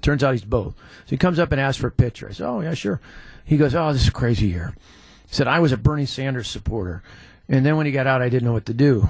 Turns 0.00 0.22
out 0.22 0.32
he's 0.32 0.44
both. 0.44 0.74
So 0.76 1.10
he 1.10 1.16
comes 1.16 1.38
up 1.38 1.50
and 1.50 1.60
asks 1.60 1.80
for 1.80 1.88
a 1.88 1.92
picture. 1.92 2.28
I 2.28 2.32
said, 2.32 2.46
"Oh 2.46 2.60
yeah, 2.60 2.74
sure." 2.74 3.00
He 3.44 3.56
goes, 3.56 3.74
"Oh, 3.74 3.92
this 3.92 4.02
is 4.02 4.08
a 4.08 4.12
crazy 4.12 4.46
year." 4.46 4.74
He 5.26 5.34
said, 5.34 5.48
"I 5.48 5.58
was 5.58 5.72
a 5.72 5.76
Bernie 5.76 6.06
Sanders 6.06 6.48
supporter, 6.48 7.02
and 7.48 7.66
then 7.66 7.76
when 7.76 7.86
he 7.86 7.92
got 7.92 8.06
out, 8.06 8.22
I 8.22 8.28
didn't 8.28 8.46
know 8.46 8.52
what 8.52 8.66
to 8.66 8.74
do, 8.74 9.08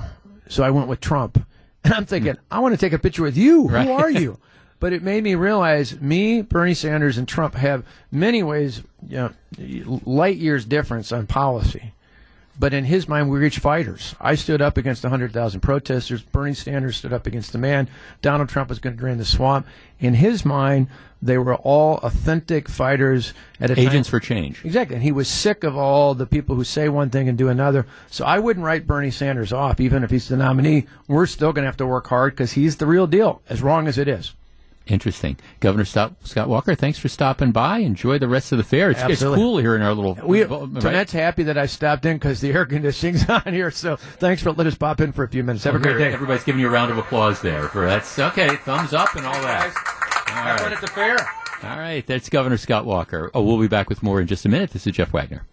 so 0.49 0.63
I 0.63 0.71
went 0.71 0.89
with 0.89 1.01
Trump." 1.01 1.45
And 1.85 1.93
I'm 1.93 2.07
thinking, 2.07 2.37
I 2.51 2.61
want 2.61 2.75
to 2.75 2.79
take 2.79 2.95
a 2.95 2.99
picture 2.99 3.23
with 3.23 3.37
you. 3.37 3.69
Right. 3.69 3.87
Who 3.87 3.93
are 3.93 4.11
you? 4.11 4.39
but 4.81 4.93
it 4.93 5.03
made 5.03 5.25
me 5.25 5.35
realize 5.35 6.01
me, 6.01 6.43
Bernie 6.43 6.75
Sanders, 6.75 7.17
and 7.17 7.29
Trump 7.29 7.55
have 7.55 7.85
many 8.11 8.43
ways, 8.43 8.83
you 9.07 9.17
know, 9.17 10.01
light 10.05 10.37
years 10.37 10.65
difference 10.65 11.13
on 11.13 11.27
policy. 11.27 11.93
But 12.59 12.73
in 12.73 12.85
his 12.85 13.09
mind, 13.09 13.31
we 13.31 13.39
reach 13.39 13.59
fighters. 13.59 14.15
I 14.21 14.37
stood 14.37 14.63
up 14.63 14.77
against 14.77 15.03
100,000 15.03 15.61
protesters. 15.61 16.23
Bernie 16.23 16.55
Sanders 16.55 16.97
stood 16.97 17.13
up 17.13 17.27
against 17.27 17.53
the 17.53 17.59
man. 17.59 17.89
Donald 18.23 18.49
Trump 18.49 18.69
was 18.69 18.79
going 18.79 18.95
to 18.95 19.01
drain 19.01 19.19
the 19.19 19.25
swamp. 19.25 19.67
In 19.99 20.15
his 20.15 20.45
mind, 20.45 20.89
they 21.21 21.39
were 21.39 21.57
all 21.57 21.97
authentic 21.99 22.69
fighters 22.69 23.33
at 23.59 23.71
a 23.71 23.81
agents 23.81 24.09
time. 24.09 24.21
for 24.21 24.21
change. 24.21 24.65
Exactly, 24.65 24.95
and 24.95 25.03
he 25.03 25.11
was 25.11 25.27
sick 25.27 25.65
of 25.65 25.77
all 25.77 26.15
the 26.15 26.27
people 26.27 26.55
who 26.55 26.65
say 26.65 26.89
one 26.89 27.11
thing 27.11 27.29
and 27.29 27.39
do 27.39 27.49
another. 27.49 27.87
So 28.11 28.25
I 28.25 28.39
wouldn't 28.39 28.65
write 28.65 28.87
Bernie 28.87 29.11
Sanders 29.11 29.53
off, 29.53 29.81
even 29.81 30.05
if 30.05 30.11
he's 30.11 30.29
the 30.29 30.37
nominee. 30.37 30.87
We're 31.09 31.27
still 31.27 31.53
going 31.53 31.63
to 31.65 31.69
have 31.69 31.79
to 31.79 31.87
work 31.87 32.07
hard 32.07 32.35
because 32.35 32.53
he's 32.53 32.77
the 32.77 32.87
real 32.87 33.07
deal, 33.07 33.43
as 33.49 33.63
wrong 33.63 33.89
as 33.89 33.99
it 33.99 34.07
is. 34.07 34.33
Interesting. 34.87 35.39
Governor 35.61 35.87
Scott, 35.87 36.13
Scott 36.25 36.49
Walker, 36.49 36.75
thanks 36.75 36.99
for 36.99 37.09
stopping 37.09 37.53
by. 37.53 37.79
Enjoy 37.79 38.19
the 38.19 38.29
rest 38.29 38.53
of 38.53 38.59
the 38.59 38.65
fair. 38.65 38.91
It's, 38.91 39.01
it's 39.03 39.23
cool 39.23 39.57
here 39.57 39.75
in 39.75 39.81
our 39.81 39.95
little. 39.95 40.15
We, 40.27 40.43
right? 40.45 40.61
Tonette's 40.83 41.13
happy 41.13 41.45
that 41.45 41.57
I 41.57 41.65
stopped 41.67 42.05
in 42.05 42.17
because 42.17 42.43
the 42.43 42.53
air 42.53 42.67
conditioning's 42.67 43.27
on 43.29 43.43
here. 43.47 43.71
So 43.71 43.97
thanks 43.97 44.43
for 44.43 44.51
letting 44.51 44.67
us 44.67 44.75
pop 44.75 45.01
in 45.01 45.13
for 45.13 45.25
a 45.25 45.29
few 45.29 45.43
minutes. 45.43 45.65
Have 45.65 45.75
a 45.75 45.79
great 45.79 45.97
day. 45.97 46.13
Everybody's 46.13 46.45
giving 46.45 46.61
you 46.61 46.69
a 46.69 46.71
round 46.71 46.91
of 46.93 46.99
applause 46.99 47.41
there. 47.41 47.69
For 47.69 47.87
that's 47.87 48.19
okay. 48.19 48.57
Thumbs 48.57 48.93
up 48.93 49.15
and 49.17 49.25
all 49.25 49.33
that. 49.33 49.75
All 50.29 50.45
right. 50.45 50.73
at 50.73 50.81
the 50.81 50.87
fair. 50.89 51.17
All 51.63 51.79
right. 51.79 52.07
That's 52.07 52.29
Governor 52.29 52.59
Scott 52.59 52.85
Walker. 52.85 53.31
Oh, 53.33 53.43
we'll 53.43 53.59
be 53.61 53.69
back 53.69 53.89
with 53.89 54.03
more 54.03 54.21
in 54.21 54.27
just 54.27 54.45
a 54.45 54.51
minute. 54.51 54.71
This 54.71 54.87
is 54.87 54.93
Jeff 54.93 55.13
Wagner. 55.15 55.47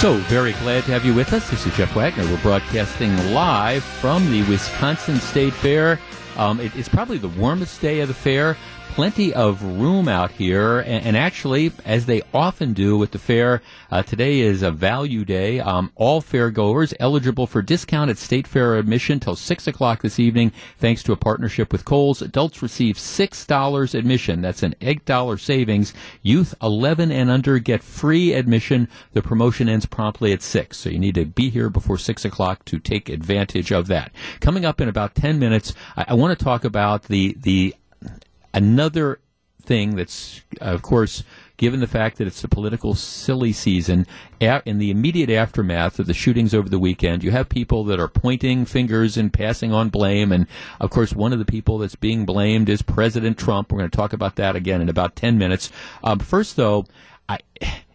So, 0.00 0.14
very 0.14 0.54
glad 0.54 0.84
to 0.84 0.92
have 0.92 1.04
you 1.04 1.12
with 1.12 1.34
us. 1.34 1.50
This 1.50 1.66
is 1.66 1.76
Jeff 1.76 1.94
Wagner. 1.94 2.24
We're 2.24 2.40
broadcasting 2.40 3.14
live 3.34 3.84
from 3.84 4.30
the 4.30 4.42
Wisconsin 4.44 5.16
State 5.16 5.52
Fair. 5.52 6.00
Um, 6.38 6.58
it, 6.58 6.74
it's 6.74 6.88
probably 6.88 7.18
the 7.18 7.28
warmest 7.28 7.82
day 7.82 8.00
of 8.00 8.08
the 8.08 8.14
fair 8.14 8.56
plenty 9.00 9.32
of 9.32 9.62
room 9.62 10.08
out 10.08 10.30
here, 10.32 10.80
and, 10.80 11.06
and 11.06 11.16
actually, 11.16 11.72
as 11.86 12.04
they 12.04 12.20
often 12.34 12.74
do 12.74 12.98
with 12.98 13.12
the 13.12 13.18
fair, 13.18 13.62
uh, 13.90 14.02
today 14.02 14.40
is 14.40 14.60
a 14.60 14.70
value 14.70 15.24
day. 15.24 15.58
Um, 15.58 15.90
all 15.94 16.20
fairgoers 16.20 16.92
eligible 17.00 17.46
for 17.46 17.62
discounted 17.62 18.18
state 18.18 18.46
fair 18.46 18.76
admission 18.76 19.18
till 19.18 19.36
six 19.36 19.66
o'clock 19.66 20.02
this 20.02 20.18
evening, 20.18 20.52
thanks 20.76 21.02
to 21.04 21.12
a 21.12 21.16
partnership 21.16 21.72
with 21.72 21.86
Kohl's. 21.86 22.20
Adults 22.20 22.60
receive 22.60 22.98
six 22.98 23.46
dollars 23.46 23.94
admission. 23.94 24.42
That's 24.42 24.62
an 24.62 24.74
eight 24.82 25.06
dollar 25.06 25.38
savings. 25.38 25.94
Youth 26.20 26.54
eleven 26.60 27.10
and 27.10 27.30
under 27.30 27.58
get 27.58 27.82
free 27.82 28.34
admission. 28.34 28.86
The 29.14 29.22
promotion 29.22 29.66
ends 29.66 29.86
promptly 29.86 30.34
at 30.34 30.42
six, 30.42 30.76
so 30.76 30.90
you 30.90 30.98
need 30.98 31.14
to 31.14 31.24
be 31.24 31.48
here 31.48 31.70
before 31.70 31.96
six 31.96 32.26
o'clock 32.26 32.66
to 32.66 32.78
take 32.78 33.08
advantage 33.08 33.72
of 33.72 33.86
that. 33.86 34.12
Coming 34.40 34.66
up 34.66 34.78
in 34.78 34.90
about 34.90 35.14
ten 35.14 35.38
minutes, 35.38 35.72
I, 35.96 36.04
I 36.08 36.14
want 36.14 36.38
to 36.38 36.44
talk 36.44 36.64
about 36.64 37.04
the 37.04 37.34
the 37.40 37.74
Another 38.52 39.20
thing 39.60 39.96
that's, 39.96 40.42
of 40.60 40.82
course, 40.82 41.22
given 41.56 41.80
the 41.80 41.86
fact 41.86 42.16
that 42.18 42.26
it's 42.26 42.42
a 42.42 42.48
political 42.48 42.94
silly 42.94 43.52
season, 43.52 44.06
in 44.40 44.78
the 44.78 44.90
immediate 44.90 45.30
aftermath 45.30 45.98
of 45.98 46.06
the 46.06 46.14
shootings 46.14 46.54
over 46.54 46.68
the 46.68 46.78
weekend, 46.78 47.22
you 47.22 47.30
have 47.30 47.48
people 47.48 47.84
that 47.84 48.00
are 48.00 48.08
pointing 48.08 48.64
fingers 48.64 49.16
and 49.16 49.32
passing 49.32 49.72
on 49.72 49.90
blame. 49.90 50.32
And 50.32 50.46
of 50.80 50.90
course, 50.90 51.12
one 51.12 51.32
of 51.32 51.38
the 51.38 51.44
people 51.44 51.78
that's 51.78 51.96
being 51.96 52.24
blamed 52.24 52.68
is 52.68 52.82
President 52.82 53.38
Trump. 53.38 53.70
We're 53.70 53.78
going 53.78 53.90
to 53.90 53.96
talk 53.96 54.12
about 54.12 54.36
that 54.36 54.56
again 54.56 54.80
in 54.80 54.88
about 54.88 55.16
10 55.16 55.36
minutes. 55.36 55.70
Um, 56.02 56.18
first, 56.18 56.56
though, 56.56 56.86
I, 57.28 57.40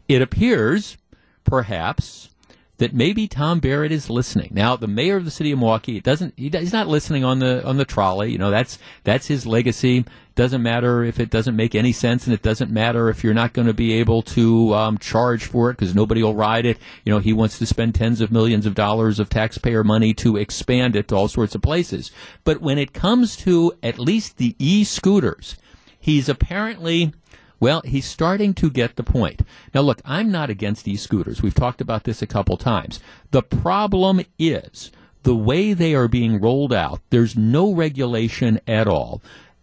it 0.08 0.22
appears, 0.22 0.98
perhaps, 1.44 2.30
that 2.78 2.94
maybe 2.94 3.28
Tom 3.28 3.60
Barrett 3.60 3.92
is 3.92 4.10
listening. 4.10 4.50
Now, 4.52 4.76
the 4.76 4.88
mayor 4.88 5.16
of 5.16 5.26
the 5.26 5.32
city 5.32 5.52
of 5.52 5.60
Milwaukee, 5.60 5.98
it 5.98 6.04
doesn't, 6.04 6.34
he, 6.36 6.50
he's 6.50 6.74
not 6.74 6.88
listening 6.88 7.24
on 7.24 7.40
the 7.40 7.66
on 7.66 7.78
the 7.78 7.86
trolley. 7.86 8.32
You 8.32 8.38
know, 8.38 8.52
that's 8.52 8.78
that's 9.04 9.28
his 9.28 9.46
legacy. 9.46 10.06
Doesn't 10.36 10.62
matter 10.62 11.02
if 11.02 11.22
it 11.22 11.30
doesn't 11.30 11.56
make 11.56 11.76
any 11.76 11.94
sense, 11.94 12.26
and 12.26 12.34
it 12.34 12.42
doesn't 12.42 12.70
matter 12.70 13.10
if 13.10 13.24
you're 13.24 13.34
not 13.34 13.54
going 13.54 13.68
to 13.68 13.74
be 13.74 13.94
able 13.94 14.22
to 14.24 14.74
um, 14.74 14.98
charge 14.98 15.46
for 15.46 15.70
it 15.70 15.78
because 15.78 15.96
nobody 15.96 16.22
will 16.22 16.36
ride 16.36 16.66
it. 16.66 16.78
You 17.06 17.14
know, 17.14 17.20
he 17.20 17.32
wants 17.32 17.58
to 17.60 17.66
spend 17.66 17.96
tens 17.96 18.20
of 18.20 18.34
millions 18.34 18.66
of 18.66 18.76
dollars 18.76 19.18
of 19.18 19.30
taxpayer 19.30 19.84
money 19.84 20.14
to 20.16 20.36
expand 20.36 20.98
it 20.98 21.08
to 21.08 21.16
all 21.16 21.30
sorts 21.30 21.56
of 21.56 21.62
places. 21.62 22.12
But 22.44 22.60
when 22.60 22.78
it 22.78 22.92
comes 22.92 23.38
to 23.38 23.74
at 23.82 23.98
least 23.98 24.36
the 24.36 24.58
e-scooters, 24.60 25.56
he's 25.98 26.28
apparently 26.28 27.14
well, 27.60 27.82
he's 27.86 28.06
starting 28.06 28.54
to 28.56 28.70
get 28.70 28.96
the 28.96 29.04
point. 29.04 29.42
Now, 29.74 29.82
look, 29.82 30.02
I'm 30.06 30.32
not 30.32 30.50
against 30.50 30.88
e 30.88 30.96
scooters. 30.96 31.42
We've 31.42 31.54
talked 31.54 31.82
about 31.82 32.04
this 32.04 32.22
a 32.22 32.28
couple 32.28 32.58
times. 32.58 33.00
The 33.32 33.44
problem 33.44 34.22
is 34.38 34.92
the 35.24 35.36
way 35.36 35.74
they 35.74 35.96
are 35.96 36.08
being 36.08 36.40
rolled 36.40 36.74
out, 36.74 37.02
there's 37.10 37.36
no 37.36 37.74
regulation 37.74 38.60
at 38.68 38.88
all. 38.88 39.22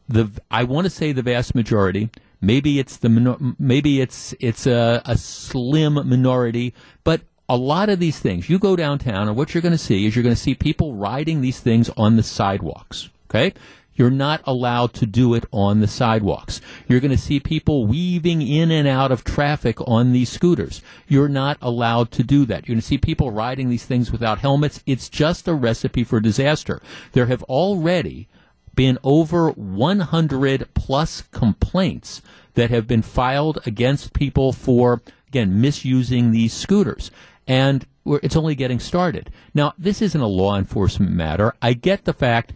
The 0.09 0.31
I 0.51 0.65
want 0.65 0.85
to 0.87 0.91
say 0.91 1.13
the 1.13 1.23
vast 1.23 1.55
majority. 1.55 2.11
Maybe 2.41 2.81
it's 2.81 2.97
the 2.97 3.55
maybe 3.59 4.01
it's 4.01 4.35
it's 4.41 4.67
a, 4.67 5.01
a 5.05 5.17
slim 5.17 5.95
minority, 5.95 6.75
but 7.05 7.21
a 7.49 7.57
lot 7.57 7.89
of 7.89 8.01
these 8.01 8.19
things. 8.19 8.51
You 8.51 8.59
go 8.59 8.75
downtown, 8.75 9.29
and 9.29 9.37
what 9.37 9.55
you're 9.55 9.63
going 9.63 9.73
to 9.73 9.79
see 9.79 10.07
is 10.07 10.17
you're 10.17 10.25
going 10.25 10.35
to 10.35 10.41
see 10.41 10.55
people 10.55 10.95
riding 10.95 11.41
these 11.41 11.61
things 11.61 11.89
on 11.97 12.17
the 12.17 12.23
sidewalks. 12.23 13.11
Okay, 13.31 13.55
you're 14.03 14.11
not 14.11 14.43
allowed 14.49 14.93
to 14.93 15.07
do 15.07 15.33
it 15.33 15.45
on 15.53 15.79
the 15.79 15.87
sidewalks. 15.87 16.61
You're 16.89 16.99
going 16.99 17.13
to 17.13 17.17
see 17.17 17.39
people 17.39 17.87
weaving 17.87 18.43
in 18.43 18.73
and 18.73 18.89
out 18.89 19.13
of 19.13 19.23
traffic 19.23 19.81
on 19.87 20.11
these 20.11 20.29
scooters. 20.29 20.83
You're 21.07 21.29
not 21.29 21.57
allowed 21.63 22.11
to 22.13 22.25
do 22.25 22.45
that. 22.47 22.67
You're 22.67 22.75
going 22.75 22.81
to 22.81 22.87
see 22.87 22.99
people 22.99 23.31
riding 23.31 23.71
these 23.71 23.85
things 23.85 24.11
without 24.11 24.41
helmets. 24.41 24.83
It's 24.87 25.09
just 25.09 25.47
a 25.47 25.55
recipe 25.55 26.03
for 26.03 26.19
disaster. 26.19 26.83
There 27.13 27.27
have 27.27 27.45
already 27.45 28.27
been 28.75 28.99
over 29.05 29.51
100 29.51 30.75
plus 30.75 31.23
complaints 31.31 32.23
that 32.55 32.71
have 32.71 32.89
been 32.89 33.03
filed 33.03 33.61
against 33.65 34.15
people 34.15 34.53
for, 34.53 35.01
again, 35.29 35.61
misusing 35.61 36.33
these 36.33 36.53
scooters. 36.53 37.13
And 37.47 37.87
it's 38.05 38.35
only 38.35 38.57
getting 38.57 38.81
started. 38.81 39.31
Now, 39.55 39.75
this 39.79 40.03
isn't 40.03 40.21
a 40.21 40.27
law 40.27 40.59
enforcement 40.59 41.13
matter. 41.13 41.55
I 41.63 41.75
get 41.75 42.05
the 42.05 42.13
fact 42.13 42.53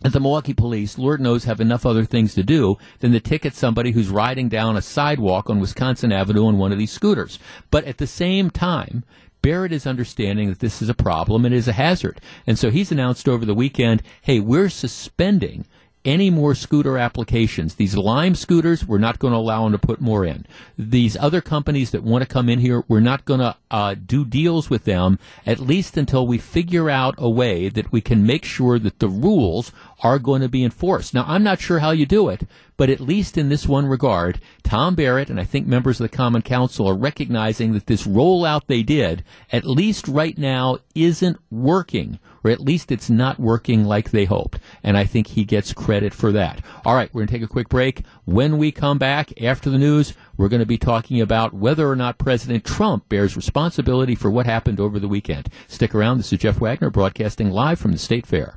that 0.00 0.12
the 0.12 0.20
Milwaukee 0.20 0.54
police, 0.54 0.98
Lord 0.98 1.20
knows, 1.20 1.44
have 1.44 1.60
enough 1.60 1.86
other 1.86 2.04
things 2.04 2.34
to 2.34 2.42
do 2.42 2.76
than 3.00 3.12
to 3.12 3.20
ticket 3.20 3.54
somebody 3.54 3.92
who's 3.92 4.08
riding 4.08 4.48
down 4.48 4.76
a 4.76 4.82
sidewalk 4.82 5.48
on 5.48 5.60
Wisconsin 5.60 6.12
Avenue 6.12 6.46
on 6.46 6.58
one 6.58 6.72
of 6.72 6.78
these 6.78 6.92
scooters. 6.92 7.38
But 7.70 7.84
at 7.84 7.98
the 7.98 8.06
same 8.06 8.50
time, 8.50 9.04
Barrett 9.42 9.72
is 9.72 9.86
understanding 9.86 10.48
that 10.48 10.58
this 10.58 10.82
is 10.82 10.88
a 10.88 10.94
problem 10.94 11.44
and 11.44 11.54
is 11.54 11.68
a 11.68 11.72
hazard. 11.72 12.20
And 12.46 12.58
so 12.58 12.70
he's 12.70 12.92
announced 12.92 13.28
over 13.28 13.44
the 13.44 13.54
weekend, 13.54 14.02
hey, 14.22 14.40
we're 14.40 14.68
suspending 14.68 15.66
any 16.06 16.30
more 16.30 16.54
scooter 16.54 16.96
applications. 16.96 17.74
These 17.74 17.96
Lime 17.96 18.34
scooters, 18.34 18.86
we're 18.86 18.96
not 18.96 19.18
going 19.18 19.32
to 19.32 19.38
allow 19.38 19.64
them 19.64 19.72
to 19.72 19.78
put 19.78 20.00
more 20.00 20.24
in. 20.24 20.46
These 20.78 21.16
other 21.16 21.40
companies 21.40 21.90
that 21.90 22.04
want 22.04 22.22
to 22.22 22.28
come 22.28 22.48
in 22.48 22.60
here, 22.60 22.84
we're 22.88 23.00
not 23.00 23.24
going 23.24 23.40
to 23.40 23.56
uh, 23.70 23.94
do 23.94 24.24
deals 24.24 24.70
with 24.70 24.84
them, 24.84 25.18
at 25.44 25.58
least 25.58 25.96
until 25.96 26.26
we 26.26 26.38
figure 26.38 26.88
out 26.88 27.16
a 27.18 27.28
way 27.28 27.68
that 27.68 27.90
we 27.92 28.00
can 28.00 28.24
make 28.24 28.44
sure 28.44 28.78
that 28.78 29.00
the 29.00 29.08
rules 29.08 29.72
are 30.02 30.18
going 30.18 30.40
to 30.42 30.48
be 30.48 30.64
enforced. 30.64 31.12
Now, 31.12 31.24
I'm 31.26 31.42
not 31.42 31.60
sure 31.60 31.80
how 31.80 31.90
you 31.90 32.06
do 32.06 32.28
it, 32.28 32.46
but 32.76 32.90
at 32.90 33.00
least 33.00 33.38
in 33.38 33.48
this 33.48 33.66
one 33.66 33.86
regard, 33.86 34.40
Tom 34.62 34.94
Barrett 34.94 35.30
and 35.30 35.40
I 35.40 35.44
think 35.44 35.66
members 35.66 36.00
of 36.00 36.10
the 36.10 36.16
Common 36.16 36.42
Council 36.42 36.88
are 36.88 36.96
recognizing 36.96 37.72
that 37.72 37.86
this 37.86 38.06
rollout 38.06 38.66
they 38.66 38.82
did, 38.82 39.24
at 39.50 39.64
least 39.64 40.08
right 40.08 40.36
now, 40.36 40.78
isn't 40.94 41.38
working, 41.50 42.18
or 42.44 42.50
at 42.50 42.60
least 42.60 42.92
it's 42.92 43.10
not 43.10 43.38
working 43.38 43.84
like 43.84 44.10
they 44.10 44.24
hoped. 44.24 44.58
And 44.82 44.96
I 44.96 45.04
think 45.04 45.28
he 45.28 45.44
gets 45.44 45.72
credit 45.72 46.12
for 46.12 46.32
that. 46.32 46.60
All 46.84 46.94
right, 46.94 47.12
we're 47.12 47.20
going 47.20 47.28
to 47.28 47.34
take 47.34 47.42
a 47.42 47.52
quick 47.52 47.68
break. 47.68 48.02
When 48.24 48.58
we 48.58 48.72
come 48.72 48.98
back 48.98 49.42
after 49.42 49.70
the 49.70 49.78
news, 49.78 50.14
we're 50.36 50.48
going 50.48 50.60
to 50.60 50.66
be 50.66 50.78
talking 50.78 51.20
about 51.20 51.54
whether 51.54 51.88
or 51.88 51.96
not 51.96 52.18
President 52.18 52.64
Trump 52.64 53.08
bears 53.08 53.36
responsibility 53.36 54.14
for 54.14 54.30
what 54.30 54.46
happened 54.46 54.80
over 54.80 54.98
the 54.98 55.08
weekend. 55.08 55.48
Stick 55.66 55.94
around. 55.94 56.18
This 56.18 56.32
is 56.32 56.40
Jeff 56.40 56.60
Wagner 56.60 56.90
broadcasting 56.90 57.50
live 57.50 57.78
from 57.78 57.92
the 57.92 57.98
State 57.98 58.26
Fair. 58.26 58.56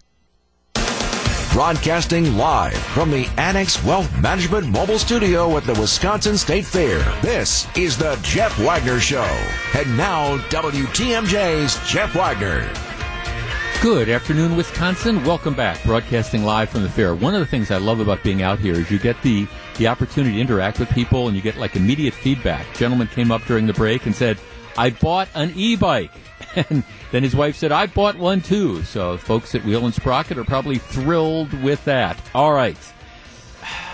Broadcasting 1.59 2.37
live 2.37 2.73
from 2.73 3.11
the 3.11 3.27
Annex 3.37 3.83
Wealth 3.83 4.09
Management 4.21 4.69
Mobile 4.69 4.97
Studio 4.97 5.57
at 5.57 5.65
the 5.65 5.73
Wisconsin 5.73 6.37
State 6.37 6.63
Fair. 6.63 6.99
This 7.21 7.67
is 7.75 7.97
the 7.97 8.17
Jeff 8.23 8.57
Wagner 8.59 9.01
Show. 9.01 9.27
And 9.75 9.97
now, 9.97 10.37
WTMJ's 10.47 11.77
Jeff 11.85 12.15
Wagner. 12.15 12.61
Good 13.81 14.07
afternoon, 14.07 14.55
Wisconsin. 14.55 15.21
Welcome 15.25 15.53
back. 15.53 15.83
Broadcasting 15.83 16.45
live 16.45 16.69
from 16.69 16.83
the 16.83 16.89
fair. 16.89 17.13
One 17.13 17.33
of 17.33 17.41
the 17.41 17.45
things 17.45 17.71
I 17.71 17.77
love 17.77 17.99
about 17.99 18.23
being 18.23 18.41
out 18.41 18.59
here 18.59 18.75
is 18.75 18.89
you 18.89 18.97
get 18.97 19.21
the, 19.21 19.45
the 19.77 19.87
opportunity 19.87 20.35
to 20.35 20.41
interact 20.41 20.79
with 20.79 20.89
people 20.91 21.27
and 21.27 21.35
you 21.35 21.41
get 21.41 21.57
like 21.57 21.75
immediate 21.75 22.13
feedback. 22.13 22.73
A 22.73 22.77
gentleman 22.77 23.07
came 23.07 23.33
up 23.33 23.43
during 23.43 23.67
the 23.67 23.73
break 23.73 24.05
and 24.05 24.15
said, 24.15 24.39
I 24.77 24.91
bought 24.91 25.27
an 25.35 25.51
e-bike. 25.57 26.13
And 26.69 26.83
then 27.11 27.23
his 27.23 27.35
wife 27.35 27.55
said, 27.55 27.71
I 27.71 27.85
bought 27.85 28.17
one 28.17 28.41
too. 28.41 28.83
So 28.83 29.17
folks 29.17 29.55
at 29.55 29.63
Wheel 29.63 29.85
and 29.85 29.93
Sprocket 29.93 30.37
are 30.37 30.43
probably 30.43 30.77
thrilled 30.77 31.53
with 31.61 31.83
that. 31.85 32.19
All 32.33 32.53
right. 32.53 32.77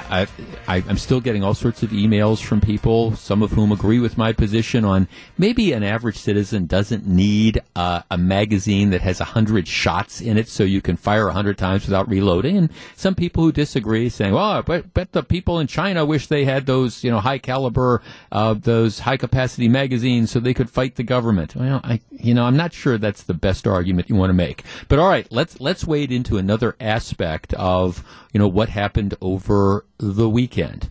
I, 0.10 0.28
I, 0.68 0.78
am 0.88 0.98
still 0.98 1.22
getting 1.22 1.44
all 1.44 1.54
sorts 1.54 1.84
of 1.84 1.90
emails 1.90 2.42
from 2.42 2.62
people, 2.62 3.16
some 3.16 3.42
of 3.42 3.52
whom 3.52 3.72
agree 3.72 4.00
with 4.00 4.18
my 4.18 4.34
position 4.34 4.86
on 4.86 5.08
maybe 5.38 5.74
an 5.74 5.84
average 5.84 6.18
citizen 6.18 6.66
doesn't 6.66 7.08
need 7.08 7.62
uh, 7.76 8.02
a 8.12 8.18
magazine 8.18 8.92
that 8.92 9.02
has 9.02 9.20
a 9.20 9.26
hundred 9.26 9.68
shots 9.68 10.22
in 10.22 10.38
it 10.38 10.48
so 10.48 10.64
you 10.64 10.82
can 10.82 10.96
fire 10.96 11.28
a 11.28 11.34
hundred 11.34 11.58
times 11.58 11.86
without 11.86 12.08
reloading. 12.10 12.58
And 12.58 12.70
some 12.96 13.16
people 13.16 13.44
who 13.44 13.52
disagree, 13.52 14.10
saying, 14.10 14.34
"Well, 14.34 14.52
I 14.52 14.62
bet, 14.62 14.94
bet 14.94 15.12
the 15.12 15.24
people 15.24 15.60
in 15.60 15.68
China 15.68 16.06
wish 16.06 16.28
they 16.28 16.46
had 16.46 16.66
those, 16.66 17.04
you 17.04 17.12
know, 17.12 17.20
high 17.20 17.40
caliber, 17.40 18.02
uh, 18.32 18.54
those 18.54 19.00
high 19.00 19.18
capacity 19.18 19.68
magazines 19.68 20.32
so 20.32 20.40
they 20.40 20.54
could 20.54 20.70
fight 20.70 20.96
the 20.96 21.04
government." 21.04 21.56
Well, 21.56 21.82
I, 21.84 22.02
you 22.12 22.34
know, 22.34 22.46
I'm 22.46 22.58
not 22.58 22.74
sure 22.74 22.98
that's 22.98 23.24
the 23.24 23.34
best 23.34 23.68
argument 23.68 24.10
you 24.10 24.16
want 24.16 24.30
to 24.30 24.34
make. 24.34 24.64
But 24.88 25.00
all 25.00 25.08
right, 25.08 25.28
let's 25.32 25.60
let's 25.60 25.86
wade 25.86 26.12
into 26.12 26.38
another 26.38 26.76
aspect 26.80 27.54
of 27.56 28.04
you 28.34 28.40
know 28.40 28.48
what 28.48 28.70
happened 28.70 29.16
over 29.22 29.86
the 29.98 30.30
weekend. 30.30 30.90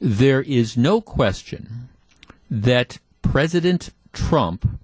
There 0.00 0.42
is 0.42 0.76
no 0.76 1.00
question 1.00 1.88
that 2.50 2.98
President 3.22 3.90
Trump, 4.12 4.80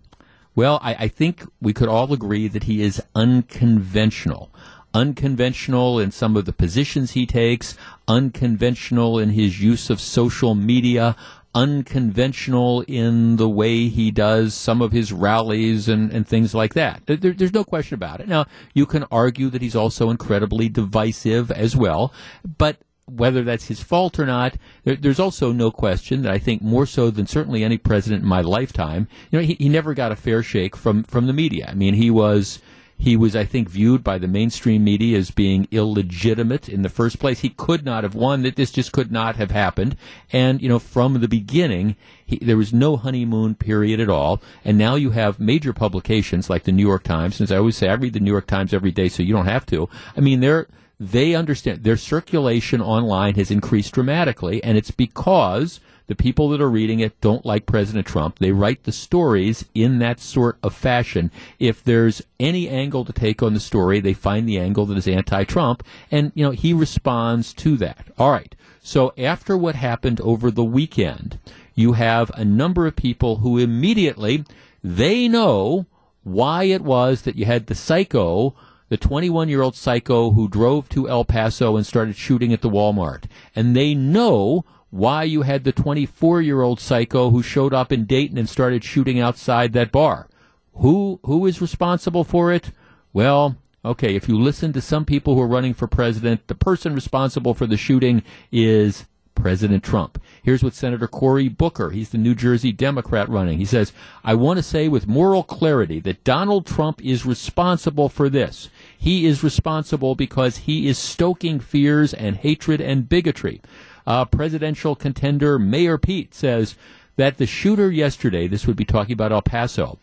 well, 0.54 0.78
I, 0.82 0.94
I 0.94 1.08
think 1.08 1.44
we 1.60 1.72
could 1.72 1.88
all 1.88 2.12
agree 2.12 2.48
that 2.48 2.64
he 2.64 2.82
is 2.82 3.02
unconventional 3.14 4.50
unconventional 4.94 5.98
in 5.98 6.12
some 6.12 6.36
of 6.36 6.44
the 6.44 6.52
positions 6.52 7.10
he 7.10 7.26
takes, 7.26 7.76
unconventional 8.06 9.18
in 9.18 9.30
his 9.30 9.60
use 9.60 9.90
of 9.90 10.00
social 10.00 10.54
media, 10.54 11.16
unconventional 11.54 12.82
in 12.82 13.36
the 13.36 13.48
way 13.48 13.88
he 13.88 14.10
does 14.10 14.54
some 14.54 14.80
of 14.80 14.92
his 14.92 15.12
rallies 15.12 15.88
and, 15.88 16.12
and 16.12 16.26
things 16.26 16.54
like 16.54 16.74
that. 16.74 17.02
There, 17.06 17.16
there's 17.16 17.52
no 17.52 17.64
question 17.64 17.94
about 17.94 18.20
it. 18.20 18.28
Now, 18.28 18.46
you 18.72 18.86
can 18.86 19.04
argue 19.10 19.50
that 19.50 19.62
he's 19.62 19.76
also 19.76 20.10
incredibly 20.10 20.68
divisive 20.68 21.50
as 21.50 21.76
well, 21.76 22.12
but 22.58 22.78
whether 23.06 23.42
that's 23.42 23.68
his 23.68 23.82
fault 23.82 24.18
or 24.18 24.26
not, 24.26 24.56
there, 24.84 24.96
there's 24.96 25.20
also 25.20 25.52
no 25.52 25.70
question 25.70 26.22
that 26.22 26.32
I 26.32 26.38
think 26.38 26.62
more 26.62 26.86
so 26.86 27.10
than 27.10 27.26
certainly 27.26 27.62
any 27.62 27.78
president 27.78 28.22
in 28.22 28.28
my 28.28 28.40
lifetime, 28.40 29.08
you 29.30 29.38
know, 29.38 29.44
he, 29.44 29.54
he 29.54 29.68
never 29.68 29.94
got 29.94 30.12
a 30.12 30.16
fair 30.16 30.42
shake 30.42 30.76
from, 30.76 31.02
from 31.04 31.26
the 31.26 31.32
media. 31.32 31.68
I 31.70 31.74
mean, 31.74 31.94
he 31.94 32.10
was, 32.10 32.60
he 32.96 33.16
was, 33.16 33.34
I 33.34 33.44
think, 33.44 33.68
viewed 33.68 34.04
by 34.04 34.18
the 34.18 34.28
mainstream 34.28 34.84
media 34.84 35.18
as 35.18 35.30
being 35.30 35.68
illegitimate 35.70 36.68
in 36.68 36.82
the 36.82 36.88
first 36.88 37.18
place. 37.18 37.40
He 37.40 37.48
could 37.50 37.84
not 37.84 38.04
have 38.04 38.14
won. 38.14 38.42
That 38.42 38.56
this 38.56 38.70
just 38.70 38.92
could 38.92 39.10
not 39.10 39.36
have 39.36 39.50
happened. 39.50 39.96
And 40.32 40.62
you 40.62 40.68
know, 40.68 40.78
from 40.78 41.20
the 41.20 41.28
beginning, 41.28 41.96
he, 42.24 42.38
there 42.38 42.56
was 42.56 42.72
no 42.72 42.96
honeymoon 42.96 43.56
period 43.56 44.00
at 44.00 44.08
all. 44.08 44.40
And 44.64 44.78
now 44.78 44.94
you 44.94 45.10
have 45.10 45.40
major 45.40 45.72
publications 45.72 46.48
like 46.48 46.62
the 46.62 46.72
New 46.72 46.86
York 46.86 47.02
Times. 47.02 47.34
Since 47.36 47.50
I 47.50 47.56
always 47.56 47.76
say 47.76 47.88
I 47.88 47.94
read 47.94 48.12
the 48.12 48.20
New 48.20 48.30
York 48.30 48.46
Times 48.46 48.72
every 48.72 48.92
day, 48.92 49.08
so 49.08 49.22
you 49.22 49.34
don't 49.34 49.46
have 49.46 49.66
to. 49.66 49.88
I 50.16 50.20
mean, 50.20 50.40
they're 50.40 50.68
they 50.98 51.34
understand 51.34 51.82
their 51.82 51.96
circulation 51.96 52.80
online 52.80 53.34
has 53.34 53.50
increased 53.50 53.94
dramatically, 53.94 54.62
and 54.62 54.78
it's 54.78 54.90
because 54.90 55.80
the 56.06 56.14
people 56.14 56.50
that 56.50 56.60
are 56.60 56.70
reading 56.70 57.00
it 57.00 57.20
don't 57.20 57.46
like 57.46 57.66
President 57.66 58.06
Trump. 58.06 58.38
They 58.38 58.52
write 58.52 58.84
the 58.84 58.92
stories 58.92 59.64
in 59.74 59.98
that 60.00 60.20
sort 60.20 60.58
of 60.62 60.74
fashion. 60.74 61.30
If 61.58 61.82
there's 61.82 62.22
any 62.38 62.68
angle 62.68 63.04
to 63.06 63.12
take 63.12 63.42
on 63.42 63.54
the 63.54 63.60
story, 63.60 64.00
they 64.00 64.12
find 64.12 64.48
the 64.48 64.58
angle 64.58 64.86
that 64.86 64.98
is 64.98 65.08
anti-Trump, 65.08 65.82
and 66.10 66.30
you 66.34 66.44
know 66.44 66.50
he 66.50 66.72
responds 66.72 67.52
to 67.54 67.76
that. 67.78 68.08
All 68.18 68.30
right. 68.30 68.54
So 68.82 69.14
after 69.16 69.56
what 69.56 69.76
happened 69.76 70.20
over 70.20 70.50
the 70.50 70.64
weekend, 70.64 71.38
you 71.74 71.92
have 71.92 72.30
a 72.34 72.44
number 72.44 72.86
of 72.86 72.96
people 72.96 73.36
who 73.36 73.58
immediately 73.58 74.44
they 74.82 75.26
know 75.26 75.86
why 76.22 76.64
it 76.64 76.82
was 76.82 77.22
that 77.22 77.36
you 77.36 77.46
had 77.46 77.66
the 77.66 77.74
psycho 77.74 78.54
the 78.88 78.96
21 78.96 79.48
year 79.48 79.62
old 79.62 79.76
psycho 79.76 80.30
who 80.32 80.48
drove 80.48 80.88
to 80.90 81.08
El 81.08 81.24
Paso 81.24 81.76
and 81.76 81.86
started 81.86 82.16
shooting 82.16 82.52
at 82.52 82.60
the 82.60 82.70
Walmart. 82.70 83.24
And 83.54 83.74
they 83.76 83.94
know 83.94 84.64
why 84.90 85.24
you 85.24 85.42
had 85.42 85.64
the 85.64 85.72
24 85.72 86.42
year 86.42 86.62
old 86.62 86.80
psycho 86.80 87.30
who 87.30 87.42
showed 87.42 87.74
up 87.74 87.90
in 87.90 88.04
Dayton 88.04 88.38
and 88.38 88.48
started 88.48 88.84
shooting 88.84 89.18
outside 89.18 89.72
that 89.72 89.90
bar. 89.90 90.28
Who, 90.74 91.20
who 91.24 91.46
is 91.46 91.60
responsible 91.60 92.24
for 92.24 92.52
it? 92.52 92.70
Well, 93.12 93.56
okay, 93.84 94.14
if 94.14 94.28
you 94.28 94.38
listen 94.38 94.72
to 94.72 94.80
some 94.80 95.04
people 95.04 95.34
who 95.34 95.40
are 95.40 95.48
running 95.48 95.74
for 95.74 95.86
president, 95.86 96.46
the 96.48 96.54
person 96.54 96.94
responsible 96.94 97.54
for 97.54 97.66
the 97.66 97.76
shooting 97.76 98.22
is 98.50 99.06
President 99.34 99.82
Trump. 99.82 100.20
Here's 100.42 100.62
what 100.62 100.74
Senator 100.74 101.06
Cory 101.06 101.48
Booker, 101.48 101.90
he's 101.90 102.10
the 102.10 102.18
New 102.18 102.34
Jersey 102.34 102.72
Democrat 102.72 103.28
running. 103.28 103.58
He 103.58 103.64
says, 103.64 103.92
I 104.22 104.34
want 104.34 104.58
to 104.58 104.62
say 104.62 104.88
with 104.88 105.06
moral 105.06 105.42
clarity 105.42 106.00
that 106.00 106.24
Donald 106.24 106.66
Trump 106.66 107.04
is 107.04 107.26
responsible 107.26 108.08
for 108.08 108.28
this. 108.28 108.68
He 108.96 109.26
is 109.26 109.44
responsible 109.44 110.14
because 110.14 110.58
he 110.58 110.88
is 110.88 110.98
stoking 110.98 111.60
fears 111.60 112.14
and 112.14 112.36
hatred 112.36 112.80
and 112.80 113.08
bigotry 113.08 113.60
uh, 114.06 114.24
presidential 114.24 114.94
contender 114.94 115.58
Mayor 115.58 115.98
Pete 115.98 116.34
says 116.34 116.76
that 117.16 117.38
the 117.38 117.46
shooter 117.46 117.90
yesterday, 117.90 118.46
this 118.46 118.66
would 118.66 118.76
be 118.76 118.84
talking 118.84 119.12
about 119.12 119.32
El 119.32 119.42
Paso, 119.42 119.98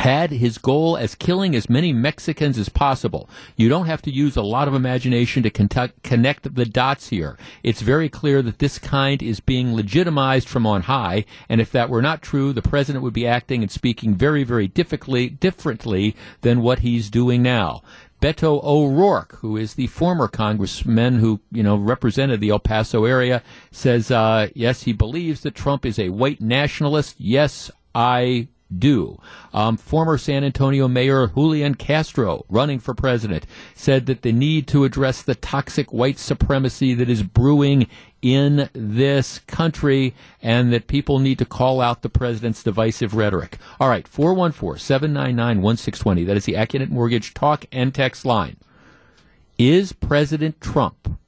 had 0.00 0.30
his 0.30 0.58
goal 0.58 0.96
as 0.96 1.14
killing 1.14 1.54
as 1.56 1.70
many 1.70 1.92
Mexicans 1.92 2.58
as 2.58 2.68
possible. 2.68 3.28
You 3.56 3.68
don't 3.68 3.86
have 3.86 4.02
to 4.02 4.10
use 4.10 4.36
a 4.36 4.42
lot 4.42 4.68
of 4.68 4.74
imagination 4.74 5.42
to 5.42 5.50
connect 5.50 6.54
the 6.54 6.66
dots 6.66 7.08
here. 7.08 7.38
It's 7.62 7.80
very 7.80 8.08
clear 8.08 8.42
that 8.42 8.58
this 8.58 8.78
kind 8.78 9.22
is 9.22 9.40
being 9.40 9.74
legitimized 9.74 10.48
from 10.48 10.66
on 10.66 10.82
high, 10.82 11.24
and 11.48 11.60
if 11.60 11.72
that 11.72 11.90
were 11.90 12.02
not 12.02 12.22
true, 12.22 12.52
the 12.52 12.62
president 12.62 13.02
would 13.02 13.14
be 13.14 13.26
acting 13.26 13.62
and 13.62 13.70
speaking 13.70 14.14
very, 14.14 14.44
very 14.44 14.68
differently 14.68 16.16
than 16.42 16.62
what 16.62 16.80
he's 16.80 17.10
doing 17.10 17.42
now. 17.42 17.82
Beto 18.20 18.62
O'Rourke, 18.64 19.36
who 19.40 19.56
is 19.56 19.74
the 19.74 19.88
former 19.88 20.26
congressman 20.26 21.18
who 21.18 21.40
you 21.52 21.62
know 21.62 21.76
represented 21.76 22.40
the 22.40 22.48
El 22.50 22.58
Paso 22.58 23.04
area, 23.04 23.42
says 23.70 24.10
uh, 24.10 24.48
yes, 24.54 24.84
he 24.84 24.92
believes 24.92 25.42
that 25.42 25.54
Trump 25.54 25.84
is 25.84 25.98
a 25.98 26.08
white 26.08 26.40
nationalist. 26.40 27.16
Yes, 27.18 27.70
I 27.94 28.48
do. 28.76 29.20
Um, 29.52 29.76
former 29.76 30.18
San 30.18 30.44
Antonio 30.44 30.88
Mayor 30.88 31.28
Julian 31.28 31.74
Castro, 31.74 32.44
running 32.48 32.78
for 32.78 32.94
president, 32.94 33.46
said 33.74 34.06
that 34.06 34.22
the 34.22 34.32
need 34.32 34.66
to 34.68 34.84
address 34.84 35.22
the 35.22 35.34
toxic 35.34 35.92
white 35.92 36.18
supremacy 36.18 36.94
that 36.94 37.08
is 37.08 37.22
brewing 37.22 37.86
in 38.22 38.68
this 38.72 39.38
country 39.46 40.14
and 40.42 40.72
that 40.72 40.88
people 40.88 41.18
need 41.18 41.38
to 41.38 41.44
call 41.44 41.80
out 41.80 42.02
the 42.02 42.08
president's 42.08 42.62
divisive 42.62 43.14
rhetoric. 43.14 43.58
All 43.78 43.88
right, 43.88 44.08
414 44.08 44.78
799 44.80 45.62
1620. 45.62 46.24
That 46.24 46.36
is 46.36 46.44
the 46.44 46.54
Accunet 46.54 46.90
Mortgage 46.90 47.34
talk 47.34 47.66
and 47.70 47.94
text 47.94 48.24
line. 48.24 48.56
Is 49.58 49.92
President 49.92 50.60
Trump 50.60 51.18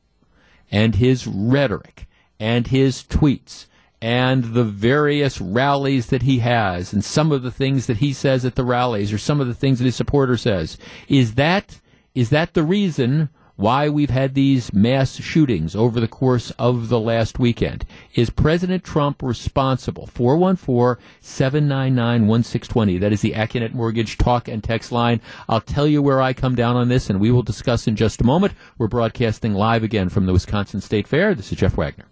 and 0.71 0.97
his 0.97 1.27
rhetoric 1.27 2.07
and 2.39 2.67
his 2.67 3.03
tweets 3.03 3.67
and 4.01 4.55
the 4.55 4.65
various 4.65 5.41
rallies 5.41 6.07
that 6.07 6.23
he 6.23 6.39
has 6.39 6.93
and 6.93 7.05
some 7.05 7.33
of 7.33 7.43
the 7.43 7.51
things 7.51 7.87
that 7.87 7.97
he 7.99 8.13
says 8.13 8.45
at 8.45 8.55
the 8.55 8.63
rallies 8.65 9.13
or 9.13 9.19
some 9.19 9.41
of 9.41 9.49
the 9.49 9.55
things 9.55 9.79
that 9.79 9.85
his 9.85 9.97
supporter 9.97 10.37
says. 10.37 10.79
Is 11.09 11.35
that 11.35 11.81
is 12.15 12.31
that 12.31 12.55
the 12.55 12.63
reason 12.63 13.29
why 13.57 13.89
we've 13.89 14.11
had 14.11 14.35
these 14.35 14.73
mass 14.73 15.17
shootings 15.17 15.75
over 15.75 15.99
the 15.99 16.07
course 16.07 16.53
of 16.53 16.89
the 16.89 17.01
last 17.01 17.41
weekend? 17.41 17.85
Is 18.15 18.31
President 18.31 18.85
Trump 18.85 19.21
responsible? 19.21 20.09
414-799-1620 20.15 23.01
that 23.01 23.13
is 23.13 23.21
the 23.21 23.33
Accunet 23.33 23.75
Mortgage 23.75 24.17
talk 24.17 24.47
and 24.47 24.63
text 24.63 24.93
line. 24.93 25.21
I'll 25.49 25.61
tell 25.61 25.89
you 25.89 26.03
where 26.03 26.23
I 26.23 26.33
come 26.33 26.55
down 26.55 26.77
on 26.77 26.89
this 26.89 27.11
and 27.11 27.19
we 27.19 27.33
will 27.33 27.43
discuss 27.43 27.89
in 27.89 27.97
just 27.97 28.21
a 28.21 28.25
moment. 28.25 28.55
We're 28.79 28.87
broadcasting 28.87 29.55
live 29.55 29.83
again 29.83 30.09
from 30.09 30.27
the 30.27 30.33
Wisconsin 30.33 30.81
State 30.81 31.09
Fair. 31.09 31.35
This 31.35 31.51
is 31.51 31.59
Jeff 31.59 31.77
Wagner 31.77 32.07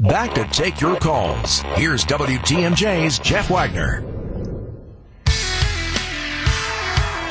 Back 0.00 0.32
to 0.36 0.44
take 0.46 0.80
your 0.80 0.96
calls. 0.96 1.60
Here's 1.74 2.06
WTMJ's 2.06 3.18
Jeff 3.18 3.50
Wagner. 3.50 4.00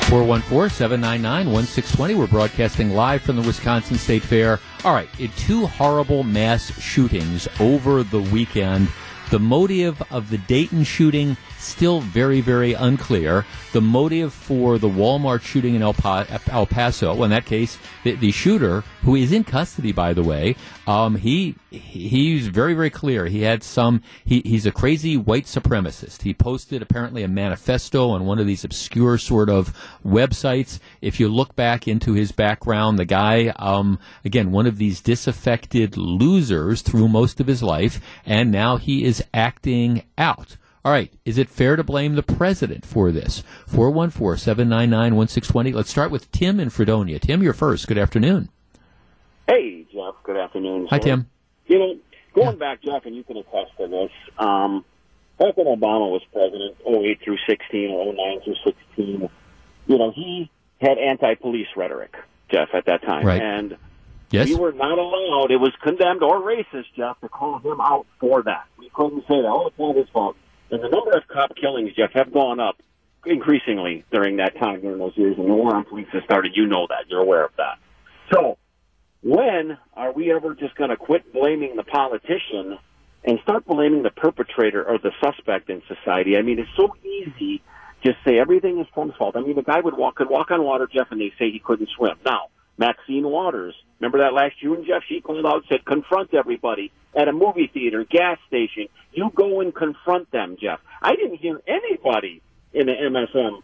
414 0.08 0.70
799 0.70 1.52
1620. 1.52 2.14
We're 2.14 2.28
broadcasting 2.28 2.90
live 2.90 3.22
from 3.22 3.34
the 3.34 3.42
Wisconsin 3.42 3.98
State 3.98 4.22
Fair. 4.22 4.60
All 4.84 4.94
right, 4.94 5.08
two 5.36 5.66
horrible 5.66 6.22
mass 6.22 6.70
shootings 6.80 7.48
over 7.58 8.04
the 8.04 8.20
weekend. 8.20 8.88
The 9.30 9.40
motive 9.40 10.00
of 10.12 10.30
the 10.30 10.38
Dayton 10.38 10.84
shooting 10.84 11.36
still 11.58 12.00
very, 12.00 12.40
very 12.40 12.74
unclear. 12.74 13.46
The 13.72 13.80
motive 13.80 14.32
for 14.32 14.78
the 14.78 14.88
Walmart 14.88 15.42
shooting 15.42 15.74
in 15.74 15.82
El, 15.82 15.94
pa- 15.94 16.26
El 16.48 16.66
Paso, 16.66 17.20
in 17.24 17.30
that 17.30 17.46
case, 17.46 17.78
the, 18.04 18.14
the, 18.14 18.30
shooter, 18.30 18.82
who 19.02 19.16
is 19.16 19.32
in 19.32 19.42
custody, 19.42 19.90
by 19.90 20.12
the 20.12 20.22
way, 20.22 20.54
um, 20.86 21.16
he 21.16 21.56
he's 21.70 22.48
very, 22.48 22.74
very 22.74 22.90
clear. 22.90 23.26
He 23.26 23.42
had 23.42 23.62
some. 23.62 24.02
He, 24.24 24.42
he's 24.44 24.66
a 24.66 24.72
crazy 24.72 25.16
white 25.16 25.44
supremacist. 25.44 26.22
He 26.22 26.34
posted 26.34 26.82
apparently 26.82 27.22
a 27.22 27.28
manifesto 27.28 28.10
on 28.10 28.26
one 28.26 28.38
of 28.38 28.46
these 28.46 28.64
obscure 28.64 29.18
sort 29.18 29.48
of 29.48 29.76
websites. 30.04 30.80
If 31.00 31.20
you 31.20 31.28
look 31.28 31.54
back 31.54 31.86
into 31.86 32.12
his 32.12 32.32
background, 32.32 32.98
the 32.98 33.04
guy, 33.04 33.48
um, 33.56 33.98
again, 34.24 34.50
one 34.50 34.66
of 34.66 34.78
these 34.78 35.00
disaffected 35.00 35.96
losers 35.96 36.82
through 36.82 37.08
most 37.08 37.40
of 37.40 37.46
his 37.46 37.62
life, 37.62 38.00
and 38.26 38.50
now 38.50 38.76
he 38.76 39.04
is 39.04 39.22
acting 39.32 40.02
out. 40.18 40.56
All 40.84 40.92
right. 40.92 41.12
Is 41.24 41.36
it 41.36 41.50
fair 41.50 41.76
to 41.76 41.84
blame 41.84 42.14
the 42.14 42.22
president 42.22 42.86
for 42.86 43.12
this? 43.12 43.42
414 43.66 44.38
799 44.38 45.14
1620. 45.14 45.72
Let's 45.72 45.90
start 45.90 46.10
with 46.10 46.30
Tim 46.32 46.58
in 46.58 46.70
Fredonia. 46.70 47.18
Tim, 47.18 47.42
you're 47.42 47.52
first. 47.52 47.86
Good 47.86 47.98
afternoon. 47.98 48.48
Hey, 49.46 49.86
Jeff. 49.92 50.14
Good 50.22 50.38
afternoon. 50.38 50.86
Hi, 50.88 50.98
Tim. 50.98 51.28
You 51.70 51.78
know, 51.78 51.96
going 52.34 52.58
back, 52.58 52.82
Jeff, 52.82 53.06
and 53.06 53.14
you 53.14 53.22
can 53.22 53.36
attest 53.36 53.70
to 53.78 53.86
this. 53.86 54.10
Um, 54.38 54.84
back 55.38 55.56
when 55.56 55.66
Obama 55.66 56.10
was 56.10 56.22
president, 56.32 56.76
08 56.84 57.20
through 57.22 57.38
16 57.48 57.90
or 57.90 58.12
09 58.12 58.40
through 58.44 58.56
16, 58.64 59.30
you 59.86 59.98
know, 59.98 60.10
he 60.10 60.50
had 60.80 60.98
anti 60.98 61.34
police 61.36 61.68
rhetoric, 61.76 62.16
Jeff, 62.50 62.70
at 62.74 62.86
that 62.86 63.02
time. 63.02 63.24
Right. 63.24 63.40
And 63.40 63.76
Yes. 64.30 64.48
We 64.48 64.54
were 64.54 64.72
not 64.72 64.98
allowed. 64.98 65.50
It 65.50 65.56
was 65.56 65.72
condemned 65.82 66.22
or 66.22 66.40
racist, 66.40 66.86
Jeff, 66.96 67.20
to 67.20 67.28
call 67.28 67.58
him 67.58 67.80
out 67.80 68.06
for 68.20 68.42
that. 68.44 68.66
We 68.78 68.88
couldn't 68.94 69.22
say 69.22 69.42
that. 69.42 69.48
Oh, 69.48 69.66
it's 69.66 69.78
not 69.78 69.96
his 69.96 70.08
fault. 70.10 70.36
And 70.70 70.82
the 70.82 70.88
number 70.88 71.10
of 71.16 71.26
cop 71.26 71.56
killings, 71.56 71.94
Jeff, 71.96 72.12
have 72.12 72.32
gone 72.32 72.60
up 72.60 72.80
increasingly 73.26 74.04
during 74.12 74.36
that 74.36 74.56
time, 74.56 74.82
during 74.82 74.98
those 74.98 75.16
years. 75.16 75.36
And 75.36 75.48
the 75.48 75.54
war 75.54 75.74
on 75.74 75.84
police 75.84 76.06
has 76.12 76.22
started. 76.22 76.52
You 76.54 76.66
know 76.66 76.86
that. 76.88 77.06
You're 77.08 77.20
aware 77.20 77.44
of 77.44 77.50
that. 77.56 77.78
So, 78.32 78.56
when 79.22 79.76
are 79.94 80.12
we 80.12 80.32
ever 80.32 80.54
just 80.54 80.74
going 80.76 80.90
to 80.90 80.96
quit 80.96 81.32
blaming 81.32 81.76
the 81.76 81.82
politician 81.82 82.78
and 83.24 83.38
start 83.42 83.66
blaming 83.66 84.02
the 84.02 84.10
perpetrator 84.10 84.82
or 84.82 84.98
the 84.98 85.12
suspect 85.22 85.68
in 85.68 85.82
society? 85.86 86.36
I 86.36 86.42
mean, 86.42 86.58
it's 86.58 86.70
so 86.76 86.94
easy. 87.04 87.62
Just 88.02 88.16
say 88.26 88.38
everything 88.38 88.80
is 88.80 88.86
Trump's 88.94 89.16
fault. 89.16 89.36
I 89.36 89.40
mean, 89.40 89.56
the 89.56 89.62
guy 89.62 89.80
would 89.80 89.96
walk 89.96 90.16
could 90.16 90.30
walk 90.30 90.50
on 90.50 90.64
water, 90.64 90.88
Jeff, 90.90 91.08
and 91.10 91.20
they 91.20 91.32
say 91.38 91.50
he 91.50 91.58
couldn't 91.62 91.90
swim. 91.96 92.16
Now, 92.24 92.46
Maxine 92.78 93.28
Waters, 93.28 93.74
remember 93.98 94.18
that 94.20 94.32
last 94.32 94.54
June, 94.58 94.86
Jeff? 94.86 95.02
She 95.06 95.20
called 95.20 95.44
out, 95.44 95.64
said, 95.68 95.84
confront 95.84 96.32
everybody 96.32 96.90
at 97.14 97.28
a 97.28 97.32
movie 97.32 97.70
theater, 97.72 98.06
gas 98.08 98.38
station. 98.48 98.86
You 99.12 99.30
go 99.34 99.60
and 99.60 99.74
confront 99.74 100.30
them, 100.30 100.56
Jeff. 100.58 100.80
I 101.02 101.14
didn't 101.14 101.36
hear 101.36 101.60
anybody 101.66 102.40
in 102.72 102.86
the 102.86 102.92
MSM 102.92 103.60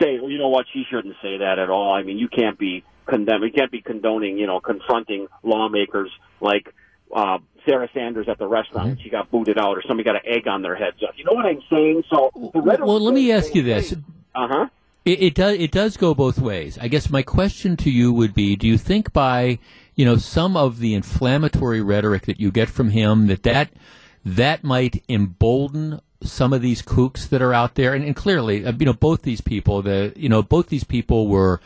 say, 0.00 0.20
well, 0.20 0.30
you 0.30 0.38
know 0.38 0.50
what, 0.50 0.66
she 0.72 0.84
shouldn't 0.88 1.16
say 1.20 1.38
that 1.38 1.58
at 1.58 1.68
all. 1.68 1.92
I 1.92 2.04
mean, 2.04 2.18
you 2.18 2.28
can't 2.28 2.58
be 2.58 2.84
condemning, 3.10 3.50
you 3.52 3.52
can't 3.52 3.70
be 3.70 3.82
condoning, 3.82 4.38
you 4.38 4.46
know, 4.46 4.60
confronting 4.60 5.26
lawmakers 5.42 6.10
like 6.40 6.72
uh, 7.14 7.38
Sarah 7.66 7.88
Sanders 7.92 8.28
at 8.28 8.38
the 8.38 8.46
restaurant 8.46 8.92
mm-hmm. 8.92 9.02
she 9.02 9.10
got 9.10 9.30
booted 9.30 9.58
out 9.58 9.76
or 9.76 9.82
somebody 9.86 10.04
got 10.04 10.16
an 10.16 10.22
egg 10.24 10.46
on 10.48 10.62
their 10.62 10.76
head. 10.76 10.94
Jeff. 10.98 11.10
You 11.16 11.24
know 11.24 11.32
what 11.32 11.46
I'm 11.46 11.62
saying? 11.68 12.04
So, 12.10 12.30
well, 12.34 13.00
let 13.00 13.14
me 13.14 13.32
ask 13.32 13.54
you 13.54 13.62
this. 13.62 13.92
Uh 14.34 14.48
huh. 14.48 14.66
It, 15.04 15.22
it, 15.22 15.34
does. 15.34 15.58
It 15.58 15.72
does 15.72 15.96
go 15.96 16.14
both 16.14 16.38
ways. 16.38 16.78
I 16.78 16.88
guess 16.88 17.10
my 17.10 17.22
question 17.22 17.76
to 17.78 17.90
you 17.90 18.12
would 18.12 18.34
be: 18.34 18.54
Do 18.54 18.66
you 18.66 18.78
think 18.78 19.12
by 19.12 19.58
you 19.96 20.04
know 20.04 20.16
some 20.16 20.56
of 20.56 20.78
the 20.78 20.94
inflammatory 20.94 21.80
rhetoric 21.80 22.26
that 22.26 22.38
you 22.38 22.50
get 22.50 22.68
from 22.68 22.90
him 22.90 23.26
that 23.26 23.42
that 23.44 23.70
that 24.24 24.62
might 24.62 25.02
embolden 25.08 26.00
some 26.22 26.52
of 26.52 26.60
these 26.60 26.82
kooks 26.82 27.28
that 27.30 27.40
are 27.40 27.54
out 27.54 27.76
there? 27.76 27.94
And, 27.94 28.04
and 28.04 28.14
clearly, 28.14 28.64
uh, 28.64 28.72
you 28.78 28.86
know, 28.86 28.92
both 28.92 29.22
these 29.22 29.40
people, 29.40 29.82
the 29.82 30.12
you 30.16 30.28
know, 30.28 30.42
both 30.42 30.68
these 30.68 30.84
people 30.84 31.28
were 31.28 31.60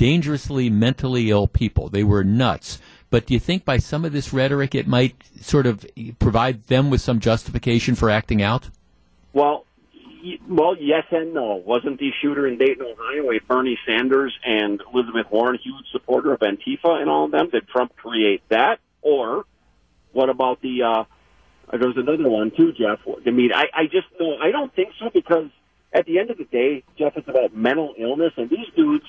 dangerously 0.00 0.70
mentally 0.70 1.28
ill 1.28 1.46
people. 1.46 1.90
They 1.90 2.04
were 2.04 2.24
nuts. 2.24 2.78
But 3.10 3.26
do 3.26 3.34
you 3.34 3.40
think 3.40 3.66
by 3.66 3.76
some 3.76 4.06
of 4.06 4.12
this 4.12 4.32
rhetoric, 4.32 4.74
it 4.74 4.88
might 4.88 5.14
sort 5.42 5.66
of 5.66 5.84
provide 6.18 6.64
them 6.68 6.88
with 6.88 7.02
some 7.02 7.20
justification 7.20 7.94
for 7.94 8.08
acting 8.08 8.40
out? 8.40 8.70
Well, 9.34 9.66
well, 10.48 10.74
yes 10.80 11.04
and 11.10 11.34
no. 11.34 11.56
Wasn't 11.66 11.98
the 11.98 12.12
shooter 12.22 12.46
in 12.46 12.56
Dayton, 12.56 12.82
Ohio, 12.82 13.30
a 13.30 13.40
Bernie 13.46 13.78
Sanders 13.86 14.32
and 14.42 14.82
Elizabeth 14.90 15.26
Warren 15.30 15.58
huge 15.62 15.84
supporter 15.92 16.32
of 16.32 16.40
Antifa 16.40 16.98
and 16.98 17.10
all 17.10 17.26
of 17.26 17.32
them? 17.32 17.50
Did 17.50 17.68
Trump 17.68 17.94
create 17.96 18.40
that? 18.48 18.78
Or 19.02 19.44
what 20.12 20.30
about 20.30 20.62
the? 20.62 20.82
uh 20.82 21.04
There's 21.72 21.98
another 21.98 22.30
one 22.30 22.52
too, 22.56 22.72
Jeff. 22.72 23.00
I 23.26 23.30
mean, 23.30 23.52
I, 23.52 23.66
I 23.74 23.84
just 23.84 24.06
no, 24.18 24.38
I 24.38 24.50
don't 24.50 24.74
think 24.74 24.94
so 24.98 25.10
because 25.12 25.50
at 25.92 26.06
the 26.06 26.18
end 26.18 26.30
of 26.30 26.38
the 26.38 26.44
day, 26.44 26.84
Jeff, 26.96 27.16
it's 27.16 27.28
about 27.28 27.54
mental 27.54 27.94
illness, 27.98 28.32
and 28.38 28.48
these 28.48 28.68
dudes, 28.74 29.04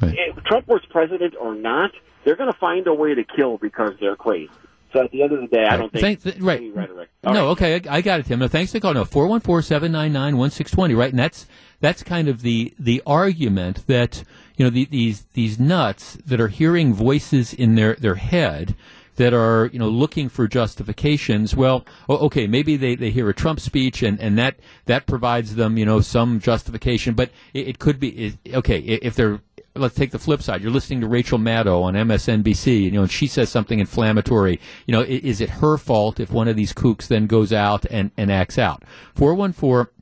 right. 0.00 0.14
if 0.16 0.42
Trump 0.44 0.68
was 0.68 0.80
president 0.90 1.34
or 1.40 1.54
not, 1.54 1.90
they're 2.24 2.36
going 2.36 2.52
to 2.52 2.58
find 2.58 2.86
a 2.86 2.94
way 2.94 3.14
to 3.14 3.24
kill 3.24 3.58
because 3.58 3.92
they're 4.00 4.16
crazy. 4.16 4.50
So 4.92 5.02
at 5.02 5.10
the 5.10 5.22
end 5.22 5.32
of 5.32 5.40
the 5.40 5.46
day, 5.46 5.64
I 5.64 5.76
don't 5.76 5.90
think 5.90 6.20
Thank, 6.20 6.36
right. 6.40 6.58
any 6.58 6.70
rhetoric. 6.70 7.08
All 7.24 7.32
no, 7.32 7.46
right. 7.46 7.50
okay, 7.52 7.74
I, 7.88 7.96
I, 7.96 8.00
got 8.02 8.20
it, 8.20 8.26
Tim. 8.26 8.40
No, 8.40 8.48
thanks 8.48 8.72
for 8.72 8.80
calling. 8.80 8.96
No, 8.96 9.06
four 9.06 9.26
one 9.26 9.40
four 9.40 9.62
seven 9.62 9.90
nine 9.90 10.12
nine 10.12 10.36
one 10.36 10.50
six 10.50 10.70
twenty. 10.70 10.94
Right, 10.94 11.10
and 11.10 11.18
that's 11.18 11.46
that's 11.80 12.02
kind 12.02 12.28
of 12.28 12.42
the 12.42 12.74
the 12.78 13.02
argument 13.06 13.86
that 13.86 14.22
you 14.56 14.66
know 14.66 14.70
the, 14.70 14.84
these 14.84 15.22
these 15.32 15.58
nuts 15.58 16.18
that 16.26 16.40
are 16.40 16.48
hearing 16.48 16.92
voices 16.92 17.54
in 17.54 17.74
their 17.74 17.94
their 17.94 18.16
head 18.16 18.76
that 19.16 19.32
are 19.32 19.70
you 19.72 19.78
know 19.78 19.88
looking 19.88 20.28
for 20.28 20.46
justifications. 20.46 21.56
Well, 21.56 21.86
okay, 22.08 22.46
maybe 22.46 22.76
they, 22.76 22.94
they 22.94 23.10
hear 23.10 23.28
a 23.30 23.34
Trump 23.34 23.60
speech 23.60 24.02
and, 24.02 24.20
and 24.20 24.38
that 24.38 24.56
that 24.86 25.06
provides 25.06 25.54
them 25.54 25.78
you 25.78 25.86
know 25.86 26.00
some 26.00 26.38
justification, 26.38 27.14
but 27.14 27.30
it, 27.54 27.68
it 27.68 27.78
could 27.78 27.98
be 27.98 28.34
okay 28.52 28.78
if 28.78 29.14
they're 29.14 29.40
let's 29.74 29.94
take 29.94 30.10
the 30.10 30.18
flip 30.18 30.42
side. 30.42 30.62
You're 30.62 30.70
listening 30.70 31.00
to 31.00 31.06
Rachel 31.06 31.38
Maddow 31.38 31.82
on 31.82 31.94
MSNBC, 31.94 32.82
you 32.82 32.90
know, 32.90 33.02
and 33.02 33.10
she 33.10 33.26
says 33.26 33.48
something 33.48 33.78
inflammatory. 33.78 34.60
You 34.86 34.92
know, 34.92 35.02
is 35.02 35.40
it 35.40 35.48
her 35.50 35.76
fault 35.78 36.20
if 36.20 36.30
one 36.30 36.48
of 36.48 36.56
these 36.56 36.72
kooks 36.72 37.06
then 37.08 37.26
goes 37.26 37.52
out 37.52 37.84
and, 37.86 38.10
and 38.16 38.30
acts 38.30 38.58
out? 38.58 38.84
414 39.14 39.92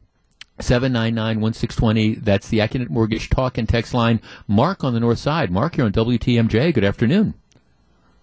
799-1620. 0.60 2.22
That's 2.22 2.48
the 2.48 2.58
Accunet 2.58 2.90
Mortgage 2.90 3.30
Talk 3.30 3.58
and 3.58 3.68
Text 3.68 3.94
line. 3.94 4.20
Mark 4.46 4.84
on 4.84 4.92
the 4.94 5.00
north 5.00 5.18
side. 5.18 5.50
Mark, 5.50 5.76
you're 5.76 5.86
on 5.86 5.92
WTMJ. 5.92 6.74
Good 6.74 6.84
afternoon. 6.84 7.34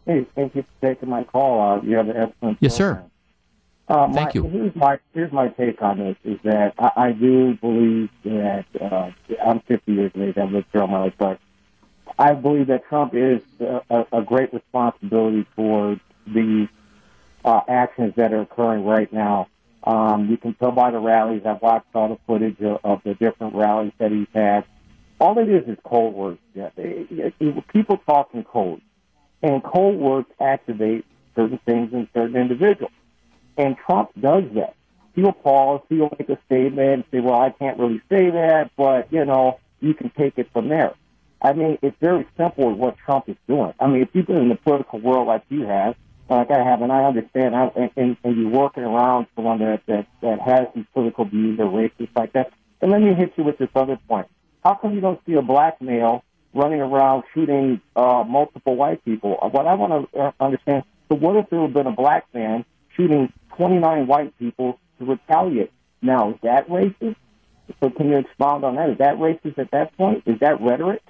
Hey, 0.06 0.26
thank 0.36 0.56
you 0.56 0.64
for 0.64 0.88
taking 0.93 1.10
my 1.10 1.24
call. 1.24 1.60
Uh, 1.60 1.82
you 1.82 1.95
have 1.98 2.08
an 2.10 2.16
excellent 2.18 2.58
Yes, 2.62 2.78
program. 2.78 3.04
sir. 3.06 3.10
Uh, 3.88 4.11
Thank 4.11 4.35
you. 4.35 4.43
Here's 4.43 4.75
my 4.75 4.99
here's 5.13 5.31
my 5.31 5.47
take 5.49 5.81
on 5.81 5.99
this: 5.99 6.17
is 6.25 6.39
that 6.43 6.73
I, 6.77 6.91
I 6.97 7.11
do 7.13 7.55
believe 7.55 8.09
that 8.25 8.65
uh, 8.81 9.11
I'm 9.45 9.61
50 9.61 9.91
years 9.91 10.11
of 10.13 10.21
age. 10.21 10.38
I've 10.38 10.51
lived 10.51 10.71
through 10.71 10.81
all 10.81 10.88
my 10.88 11.03
life, 11.03 11.13
but 11.17 11.39
I 12.19 12.33
believe 12.33 12.67
that 12.67 12.85
Trump 12.89 13.13
is 13.15 13.41
a, 13.61 14.05
a 14.11 14.21
great 14.23 14.53
responsibility 14.53 15.45
for 15.55 15.97
the 16.25 16.67
uh, 17.45 17.61
actions 17.69 18.13
that 18.17 18.33
are 18.33 18.41
occurring 18.41 18.83
right 18.83 19.11
now. 19.13 19.47
Um, 19.85 20.29
you 20.29 20.35
can 20.35 20.53
tell 20.55 20.71
by 20.71 20.91
the 20.91 20.99
rallies. 20.99 21.43
I've 21.45 21.61
watched 21.61 21.88
all 21.93 22.09
the 22.09 22.19
footage 22.27 22.59
of, 22.59 22.79
of 22.83 23.01
the 23.05 23.13
different 23.13 23.55
rallies 23.55 23.93
that 23.99 24.11
he's 24.11 24.27
had. 24.33 24.65
All 25.19 25.38
it 25.39 25.47
is 25.47 25.65
is 25.67 25.77
cold 25.85 26.13
words. 26.13 26.39
Yeah. 26.53 26.69
People 27.69 27.97
talk 28.05 28.31
in 28.33 28.43
code, 28.43 28.81
and 29.41 29.63
cold 29.63 29.97
words 29.97 30.27
activate 30.41 31.05
certain 31.35 31.59
things 31.65 31.93
in 31.93 32.09
certain 32.13 32.35
individuals. 32.35 32.91
And 33.58 33.76
Trump 33.78 34.12
does 34.20 34.43
that. 34.55 34.76
He'll 35.16 35.32
pause, 35.32 35.82
he'll 35.89 36.12
make 36.18 36.30
a 36.30 36.38
statement 36.45 37.08
say, 37.12 37.20
well, 37.20 37.41
I 37.41 37.49
can't 37.49 37.80
really 37.80 38.01
say 38.08 38.30
that, 38.30 38.70
but, 38.78 39.12
you 39.12 39.26
know, 39.26 39.60
you 39.80 39.95
can 39.95 40.12
take 40.12 40.38
it 40.38 40.47
from 40.53 40.70
there. 40.70 40.93
I 41.41 41.53
mean, 41.53 41.80
it's 41.82 41.97
very 41.99 42.28
simple 42.38 42.74
what 42.74 42.97
Trump 42.97 43.28
is 43.28 43.36
doing. 43.47 43.74
I 43.80 43.88
mean, 43.88 44.01
if 44.03 44.10
you've 44.14 44.28
been 44.28 44.38
in 44.38 44.49
the 44.49 44.55
political 44.55 44.99
world 44.99 45.28
like 45.28 45.43
you 45.49 45.64
have, 45.64 45.95
like 46.30 46.51
I 46.51 46.64
have, 46.64 46.82
and 46.82 46.91
I 46.91 47.05
understand, 47.05 47.55
I, 47.55 47.72
and, 47.76 47.91
and, 47.95 48.18
and 48.24 48.38
you're 48.38 48.49
working 48.49 48.84
around 48.84 49.28
someone 49.36 49.60
that, 49.60 49.82
that, 49.88 50.08
that 50.22 50.39
has 50.41 50.68
these 50.76 50.86
political 50.93 51.26
views 51.26 51.60
or 51.60 51.66
racist 51.66 52.10
like 52.16 52.34
that, 52.34 52.51
and 52.82 52.91
let 52.91 53.01
me 53.01 53.14
hit 53.14 53.34
you 53.38 53.43
with 53.43 53.58
this 53.58 53.70
other 53.76 53.97
point. 54.08 54.28
How 54.64 54.76
come 54.76 54.93
you 54.93 55.01
don't 55.01 55.20
see 55.26 55.34
a 55.34 55.41
black 55.41 55.82
male 55.82 56.24
running 56.53 56.82
around 56.82 57.24
shooting 57.34 57.82
uh, 57.95 58.24
multiple 58.28 58.76
white 58.76 59.03
people? 59.05 59.38
What 59.51 59.66
I 59.66 59.76
want 59.76 60.12
to 60.12 60.20
uh, 60.20 60.32
understand, 60.39 60.84
so 61.10 61.16
what 61.16 61.38
if 61.38 61.49
there 61.49 61.62
had 61.62 61.74
been 61.74 61.88
a 61.88 61.91
black 61.91 62.26
man 62.34 62.66
shooting 62.95 63.32
29 63.58 64.08
white 64.08 64.38
people 64.39 64.80
to 64.99 65.05
retaliate. 65.05 65.72
Now, 66.01 66.32
is 66.32 66.38
that 66.43 66.68
racist? 66.70 67.16
So 67.82 67.89
can 67.89 68.10
you 68.10 68.18
expound 68.18 68.64
on 68.64 68.76
that? 68.76 68.89
Is 68.91 68.97
that 68.99 69.18
racist 69.18 69.58
at 69.58 69.72
that 69.72 69.95
point? 69.97 70.24
Is 70.26 70.39
that 70.39 70.62
rhetoric? 70.62 71.01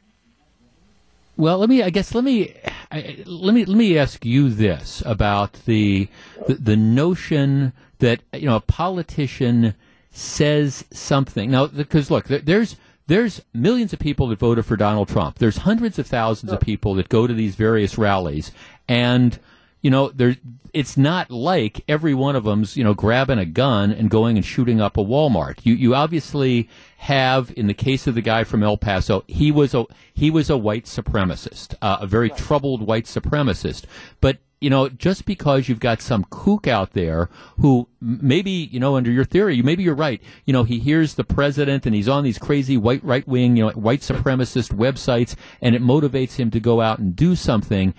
Well, 1.35 1.59
let 1.59 1.69
me. 1.69 1.83
I 1.83 1.91
guess 1.91 2.15
let 2.15 2.23
me. 2.23 2.55
I, 2.91 3.23
let 3.27 3.53
me. 3.53 3.63
Let 3.63 3.77
me 3.77 3.97
ask 3.97 4.25
you 4.25 4.49
this 4.49 5.03
about 5.05 5.53
the, 5.65 6.07
the 6.47 6.55
the 6.55 6.75
notion 6.75 7.73
that 7.99 8.21
you 8.33 8.47
know 8.47 8.55
a 8.55 8.61
politician 8.61 9.75
says 10.09 10.83
something 10.91 11.51
now 11.51 11.67
because 11.67 12.09
look, 12.09 12.25
there's 12.25 12.75
there's 13.05 13.41
millions 13.53 13.93
of 13.93 13.99
people 13.99 14.27
that 14.27 14.39
voted 14.39 14.65
for 14.65 14.75
Donald 14.75 15.09
Trump. 15.09 15.37
There's 15.37 15.57
hundreds 15.57 15.99
of 15.99 16.07
thousands 16.07 16.51
of 16.51 16.59
people 16.59 16.95
that 16.95 17.07
go 17.07 17.27
to 17.27 17.33
these 17.35 17.53
various 17.53 17.99
rallies, 17.99 18.51
and 18.87 19.37
you 19.81 19.91
know, 19.91 20.09
there 20.09 20.35
it's 20.73 20.97
not 20.97 21.31
like 21.31 21.83
every 21.87 22.13
one 22.13 22.35
of 22.35 22.43
them's, 22.43 22.77
you 22.77 22.83
know, 22.83 22.93
grabbing 22.93 23.39
a 23.39 23.45
gun 23.45 23.91
and 23.91 24.09
going 24.09 24.37
and 24.37 24.45
shooting 24.45 24.81
up 24.81 24.97
a 24.97 25.03
Walmart. 25.03 25.59
You 25.63 25.73
you 25.73 25.95
obviously 25.95 26.69
have 26.97 27.53
in 27.55 27.67
the 27.67 27.73
case 27.73 28.07
of 28.07 28.15
the 28.15 28.21
guy 28.21 28.43
from 28.43 28.63
El 28.63 28.77
Paso, 28.77 29.23
he 29.27 29.51
was 29.51 29.73
a 29.73 29.85
he 30.13 30.29
was 30.29 30.49
a 30.49 30.57
white 30.57 30.85
supremacist, 30.85 31.75
uh, 31.81 31.97
a 32.01 32.07
very 32.07 32.29
right. 32.29 32.37
troubled 32.37 32.85
white 32.85 33.05
supremacist. 33.05 33.85
But 34.19 34.37
you 34.59 34.71
know, 34.71 34.89
just 34.89 35.25
because 35.25 35.69
you've 35.69 35.79
got 35.79 36.01
some 36.01 36.25
kook 36.31 36.67
out 36.67 36.93
there 36.93 37.29
who 37.59 37.87
maybe, 38.01 38.51
you 38.51 38.79
know, 38.79 38.95
under 38.95 39.11
your 39.11 39.25
theory, 39.25 39.61
maybe 39.61 39.83
you're 39.83 39.93
right. 39.93 40.21
You 40.45 40.53
know, 40.53 40.63
he 40.63 40.79
hears 40.79 41.13
the 41.13 41.23
president 41.23 41.85
and 41.85 41.93
he's 41.93 42.09
on 42.09 42.23
these 42.23 42.39
crazy 42.39 42.75
white 42.75 43.03
right 43.03 43.27
wing, 43.27 43.55
you 43.55 43.65
know, 43.65 43.71
white 43.73 44.01
supremacist 44.01 44.73
websites 44.73 45.35
and 45.61 45.75
it 45.75 45.83
motivates 45.83 46.37
him 46.37 46.49
to 46.51 46.59
go 46.59 46.81
out 46.81 46.97
and 46.97 47.15
do 47.15 47.35
something. 47.35 47.93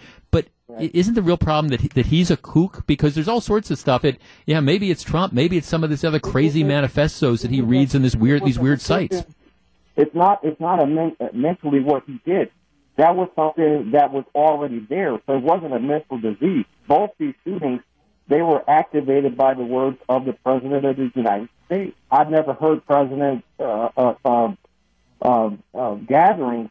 Right. 0.78 0.90
Isn't 0.94 1.14
the 1.14 1.22
real 1.22 1.36
problem 1.36 1.68
that 1.68 1.80
he, 1.80 1.88
that 1.88 2.06
he's 2.06 2.30
a 2.30 2.36
kook? 2.36 2.86
Because 2.86 3.14
there's 3.14 3.28
all 3.28 3.40
sorts 3.40 3.70
of 3.70 3.78
stuff. 3.78 4.04
It 4.04 4.20
yeah, 4.46 4.60
maybe 4.60 4.90
it's 4.90 5.02
Trump, 5.02 5.32
maybe 5.32 5.56
it's 5.56 5.66
some 5.66 5.82
of 5.84 5.90
these 5.90 6.04
other 6.04 6.20
crazy 6.20 6.62
manifestos 6.62 7.42
that 7.42 7.50
he 7.50 7.60
reads 7.60 7.94
in 7.94 8.02
this 8.02 8.16
weird 8.16 8.44
these 8.44 8.58
weird 8.58 8.80
sites. 8.80 9.24
It's 9.96 10.14
not 10.14 10.40
it's 10.44 10.60
not 10.60 10.80
a 10.80 10.86
men, 10.86 11.16
mentally 11.32 11.80
what 11.80 12.04
he 12.06 12.20
did. 12.24 12.50
That 12.96 13.14
was 13.14 13.28
something 13.36 13.92
that 13.92 14.12
was 14.12 14.24
already 14.34 14.80
there, 14.80 15.20
so 15.26 15.36
it 15.36 15.42
wasn't 15.42 15.72
a 15.72 15.78
mental 15.78 16.18
disease. 16.18 16.64
Both 16.88 17.10
these 17.18 17.34
shootings, 17.44 17.80
they 18.28 18.42
were 18.42 18.68
activated 18.68 19.36
by 19.36 19.54
the 19.54 19.64
words 19.64 19.98
of 20.08 20.24
the 20.24 20.32
president 20.32 20.84
of 20.84 20.96
the 20.96 21.10
United 21.14 21.48
States. 21.66 21.96
I've 22.10 22.30
never 22.30 22.54
heard 22.54 22.84
President 22.86 23.44
uh, 23.60 23.88
uh, 23.96 24.14
uh, 24.24 24.52
uh, 25.22 25.50
uh 25.74 25.94
gatherings 25.94 26.70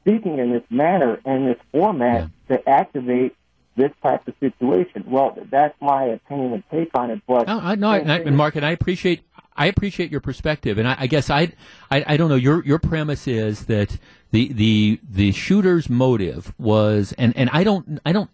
speaking 0.00 0.38
in 0.38 0.52
this 0.52 0.64
manner 0.70 1.20
and 1.24 1.46
this 1.46 1.58
format 1.70 2.30
yeah. 2.48 2.56
to 2.56 2.68
activate 2.68 3.36
this 3.78 3.92
type 4.02 4.28
of 4.28 4.34
situation. 4.40 5.04
Well, 5.06 5.38
that's 5.50 5.74
my 5.80 6.04
opinion 6.04 6.52
and 6.52 6.64
take 6.70 6.90
on 6.94 7.10
it. 7.10 7.22
But 7.26 7.46
no, 7.46 7.60
I, 7.60 7.74
no, 7.76 7.88
I, 7.88 7.98
and 7.98 8.36
Mark, 8.36 8.56
and 8.56 8.66
I 8.66 8.72
appreciate 8.72 9.22
I 9.58 9.66
appreciate 9.66 10.10
your 10.10 10.20
perspective, 10.20 10.78
and 10.78 10.86
I, 10.86 10.96
I 11.00 11.06
guess 11.08 11.30
I, 11.30 11.52
I, 11.90 12.04
I 12.06 12.16
don't 12.16 12.28
know. 12.28 12.36
Your 12.36 12.64
your 12.64 12.78
premise 12.78 13.26
is 13.26 13.66
that 13.66 13.98
the 14.30 14.52
the 14.52 15.00
the 15.10 15.32
shooter's 15.32 15.90
motive 15.90 16.54
was, 16.58 17.12
and 17.18 17.36
and 17.36 17.50
I 17.52 17.64
don't 17.64 18.00
I 18.06 18.12
don't. 18.12 18.30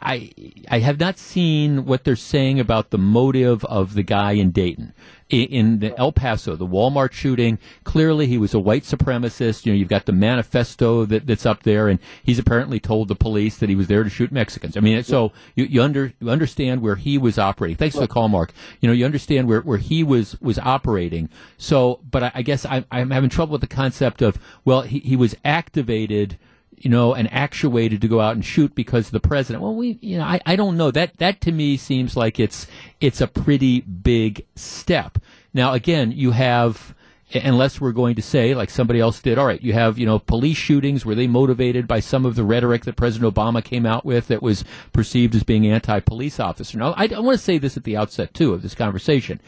I 0.00 0.30
I 0.70 0.80
have 0.80 0.98
not 0.98 1.18
seen 1.18 1.84
what 1.84 2.04
they're 2.04 2.16
saying 2.16 2.60
about 2.60 2.90
the 2.90 2.98
motive 2.98 3.64
of 3.66 3.94
the 3.94 4.02
guy 4.02 4.32
in 4.32 4.50
Dayton 4.50 4.92
in 5.30 5.80
the 5.80 5.98
El 5.98 6.12
Paso, 6.12 6.54
the 6.54 6.66
Walmart 6.66 7.12
shooting, 7.12 7.58
clearly 7.82 8.26
he 8.26 8.38
was 8.38 8.54
a 8.54 8.58
white 8.58 8.82
supremacist. 8.82 9.64
You 9.64 9.72
know, 9.72 9.78
you've 9.78 9.88
got 9.88 10.06
the 10.06 10.12
manifesto 10.12 11.04
that, 11.06 11.26
that's 11.26 11.46
up 11.46 11.62
there, 11.62 11.88
and 11.88 11.98
he's 12.22 12.38
apparently 12.38 12.78
told 12.78 13.08
the 13.08 13.14
police 13.14 13.56
that 13.58 13.68
he 13.68 13.74
was 13.74 13.88
there 13.88 14.04
to 14.04 14.10
shoot 14.10 14.30
Mexicans. 14.30 14.76
I 14.76 14.80
mean, 14.80 15.02
so 15.02 15.32
you, 15.54 15.64
you, 15.64 15.82
under, 15.82 16.12
you 16.20 16.30
understand 16.30 16.82
where 16.82 16.96
he 16.96 17.16
was 17.18 17.38
operating. 17.38 17.76
Thanks 17.76 17.94
for 17.94 18.02
the 18.02 18.08
call, 18.08 18.28
Mark. 18.28 18.52
You 18.80 18.88
know, 18.88 18.92
you 18.92 19.04
understand 19.04 19.48
where, 19.48 19.60
where 19.62 19.78
he 19.78 20.02
was 20.02 20.40
was 20.40 20.58
operating. 20.58 21.28
So, 21.56 22.00
but 22.08 22.24
I, 22.24 22.32
I 22.36 22.42
guess 22.42 22.66
I, 22.66 22.84
I'm 22.90 23.10
having 23.10 23.30
trouble 23.30 23.52
with 23.52 23.62
the 23.62 23.66
concept 23.66 24.22
of 24.22 24.38
well, 24.64 24.82
he, 24.82 24.98
he 25.00 25.16
was 25.16 25.34
activated 25.44 26.38
you 26.78 26.90
know, 26.90 27.14
and 27.14 27.32
actuated 27.32 28.00
to 28.00 28.08
go 28.08 28.20
out 28.20 28.34
and 28.34 28.44
shoot 28.44 28.74
because 28.74 29.10
the 29.10 29.20
president. 29.20 29.62
Well, 29.62 29.74
we, 29.74 29.98
you 30.00 30.18
know, 30.18 30.24
I, 30.24 30.40
I 30.46 30.56
don't 30.56 30.76
know. 30.76 30.90
That 30.90 31.16
that 31.18 31.40
to 31.42 31.52
me 31.52 31.76
seems 31.76 32.16
like 32.16 32.40
it's 32.40 32.66
it's 33.00 33.20
a 33.20 33.26
pretty 33.26 33.80
big 33.80 34.46
step. 34.56 35.18
Now, 35.52 35.72
again, 35.72 36.12
you 36.12 36.32
have 36.32 36.94
unless 37.32 37.80
we're 37.80 37.92
going 37.92 38.14
to 38.14 38.22
say, 38.22 38.54
like 38.54 38.70
somebody 38.70 39.00
else 39.00 39.20
did, 39.20 39.38
all 39.38 39.46
right, 39.46 39.62
you 39.62 39.72
have, 39.72 39.98
you 39.98 40.06
know, 40.06 40.18
police 40.18 40.56
shootings. 40.56 41.04
Were 41.04 41.14
they 41.14 41.26
motivated 41.26 41.88
by 41.88 42.00
some 42.00 42.24
of 42.24 42.36
the 42.36 42.44
rhetoric 42.44 42.84
that 42.84 42.96
President 42.96 43.34
Obama 43.34 43.64
came 43.64 43.86
out 43.86 44.04
with 44.04 44.28
that 44.28 44.42
was 44.42 44.64
perceived 44.92 45.34
as 45.34 45.42
being 45.42 45.66
anti-police 45.66 46.38
officer? 46.38 46.78
Now, 46.78 46.92
I, 46.92 47.06
I 47.06 47.20
want 47.20 47.38
to 47.38 47.44
say 47.44 47.58
this 47.58 47.76
at 47.76 47.84
the 47.84 47.96
outset, 47.96 48.34
too, 48.34 48.52
of 48.52 48.62
this 48.62 48.74
conversation. 48.74 49.40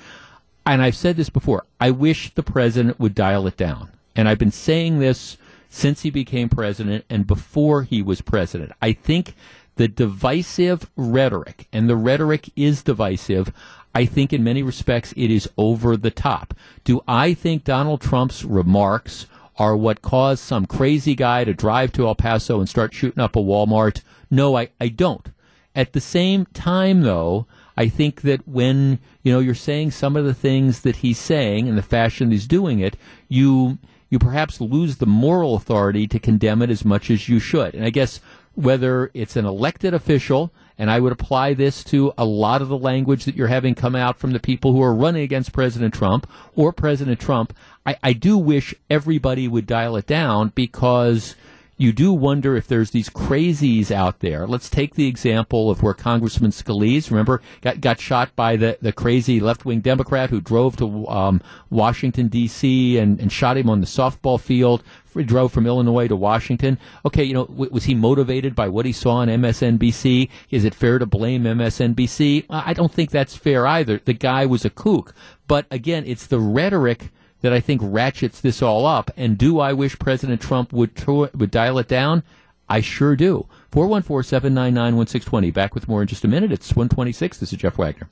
And 0.65 0.83
I've 0.83 0.97
said 0.97 1.17
this 1.17 1.31
before. 1.31 1.65
I 1.81 1.93
wish 1.93 2.35
the 2.35 2.43
president 2.43 2.99
would 2.99 3.15
dial 3.15 3.47
it 3.47 3.57
down. 3.57 3.91
And 4.17 4.29
I've 4.29 4.39
been 4.39 4.51
saying 4.51 4.99
this 4.99 5.37
since 5.69 6.03
he 6.03 6.11
became 6.11 6.49
president 6.49 7.05
and 7.09 7.27
before 7.27 7.83
he 7.83 8.03
was 8.03 8.21
president. 8.21 8.73
I 8.81 8.93
think 8.93 9.35
the 9.77 9.89
divisive 9.89 10.91
rhetoric, 10.97 11.69
and 11.73 11.89
the 11.89 11.97
rhetoric 11.97 12.51
is 12.57 12.83
divisive, 12.83 13.53
I 13.95 14.05
think 14.05 14.33
in 14.33 14.45
many 14.45 14.63
respects 14.63 15.13
it 15.17 15.31
is 15.31 15.49
over 15.57 15.97
the 15.97 16.11
top. 16.11 16.55
Do 16.85 17.03
I 17.07 17.35
think 17.35 17.65
Donald 17.65 18.01
Trump's 18.01 18.45
remarks 18.45 19.27
are 19.59 19.77
what 19.77 20.03
caused 20.03 20.43
some 20.43 20.67
crazy 20.67 21.15
guy 21.15 21.45
to 21.45 21.55
drive 21.55 21.93
to 21.93 22.07
El 22.07 22.15
Paso 22.15 22.59
and 22.59 22.69
start 22.69 22.93
shooting 22.93 23.23
up 23.23 23.37
a 23.37 23.39
Walmart? 23.39 24.03
No, 24.31 24.57
I, 24.57 24.69
I 24.81 24.89
don't. 24.89 25.29
At 25.75 25.93
the 25.93 26.01
same 26.01 26.47
time, 26.47 27.03
though, 27.03 27.47
I 27.77 27.89
think 27.89 28.23
that 28.23 28.47
when 28.49 28.99
you 29.23 29.33
know 29.33 29.41
you're 29.41 29.55
saying 29.55 29.91
some 29.91 30.17
of 30.17 30.25
the 30.25 30.35
things 30.35 30.81
that 30.81 30.97
he's 30.97 31.19
saying 31.19 31.69
and 31.69 31.77
the 31.77 31.83
fashion 31.83 32.31
he's 32.31 32.47
doing 32.47 32.81
it, 32.81 32.97
you 33.29 33.79
you 34.17 34.19
perhaps 34.19 34.63
lose 34.63 34.97
the 34.97 35.05
moral 35.05 35.57
authority 35.57 36.07
to 36.07 36.19
condemn 36.19 36.63
it 36.63 36.71
as 36.71 36.87
much 36.87 37.11
as 37.11 37.29
you 37.29 37.39
should. 37.39 37.75
And 37.75 37.85
I 37.85 37.91
guess 37.91 38.19
whether 38.55 39.11
it's 39.13 39.37
an 39.37 39.45
elected 39.45 39.93
official, 39.93 40.55
and 40.79 40.91
I 40.91 41.01
would 41.01 41.13
apply 41.13 41.53
this 41.53 41.85
to 41.85 42.15
a 42.17 42.25
lot 42.25 42.63
of 42.63 42.69
the 42.69 42.79
language 42.79 43.27
that 43.27 43.37
you're 43.37 43.49
having 43.49 43.75
come 43.75 43.95
out 43.95 44.19
from 44.19 44.31
the 44.31 44.41
people 44.41 44.73
who 44.73 44.81
are 44.81 44.95
running 44.95 45.23
against 45.23 45.53
President 45.53 45.93
Trump 45.93 46.27
or 46.55 46.73
President 46.73 47.21
Trump, 47.21 47.55
I, 47.85 47.97
I 48.03 48.15
do 48.15 48.39
wish 48.39 48.75
everybody 48.89 49.49
would 49.49 49.67
dial 49.67 49.97
it 49.97 50.07
down 50.07 50.53
because 50.55 51.37
you 51.79 51.93
do 51.93 52.13
wonder 52.13 52.57
if 52.57 52.67
there's 52.67 52.91
these 52.91 53.11
crazies 53.11 53.91
out 53.91 54.21
there. 54.21 54.47
Let's 54.47 54.71
take 54.71 54.95
the 54.95 55.07
example 55.07 55.71
of 55.71 55.83
where 55.83 55.93
Congressman 55.93 56.51
Scalise, 56.51 57.11
remember, 57.11 57.43
got, 57.61 57.81
got 57.83 58.01
shot 58.01 58.35
by 58.35 58.57
the, 58.57 58.79
the 58.81 58.93
crazy 58.93 59.41
left 59.41 59.65
wing 59.67 59.81
Democrat 59.81 60.31
who 60.31 60.41
drove 60.41 60.77
to 60.79 61.07
um, 61.09 61.43
Washington, 61.69 62.29
D.C. 62.29 62.99
And, 62.99 63.21
and 63.21 63.31
shot 63.31 63.59
him 63.59 63.69
on 63.69 63.81
the 63.81 63.87
softball 63.87 64.41
field. 64.41 64.83
He 65.15 65.23
drove 65.23 65.53
from 65.53 65.67
Illinois 65.67 66.09
to 66.09 66.17
Washington. 66.17 66.79
Okay, 67.05 67.25
you 67.25 67.35
know, 67.35 67.47
w- 67.47 67.71
was 67.71 67.85
he 67.85 67.95
motivated 67.95 68.55
by 68.55 68.69
what 68.69 68.87
he 68.87 68.93
saw 68.93 69.17
on 69.17 69.29
MSNBC? 69.29 70.29
Is 70.51 70.65
it 70.65 70.75
fair 70.75 70.99
to 70.99 71.07
blame 71.07 71.45
MSNBC? 71.45 72.47
I 72.51 72.73
don't 72.75 72.93
think 72.93 73.11
that's 73.11 73.37
fair 73.37 73.67
either. 73.67 74.01
The 74.05 74.13
guy 74.13 74.47
was 74.47 74.65
a 74.65 74.71
kook. 74.71 75.15
But 75.47 75.67
again, 75.71 76.05
it's 76.07 76.27
the 76.27 76.41
rhetoric 76.41 77.11
that 77.41 77.53
I 77.53 77.61
think 77.61 77.81
ratchets 77.83 78.41
this 78.41 78.63
all 78.63 78.87
up. 78.87 79.11
And 79.17 79.37
do 79.39 79.61
I 79.61 79.73
wish 79.73 79.99
President 79.99 80.41
Trump 80.41 80.73
would 80.73 80.93
would 81.07 81.51
dial 81.51 81.79
it 81.79 81.89
down? 81.89 82.23
I 82.69 82.81
sure 82.81 83.15
do. 83.15 83.47
414-799-1620. 83.73 85.55
Back 85.55 85.75
with 85.75 85.87
more 85.89 86.03
in 86.03 86.09
just 86.09 86.25
a 86.25 86.29
minute. 86.29 86.51
It's 86.51 86.75
126. 86.75 87.39
This 87.39 87.53
is 87.53 87.59
Jeff 87.59 87.79
Wagner. 87.79 88.09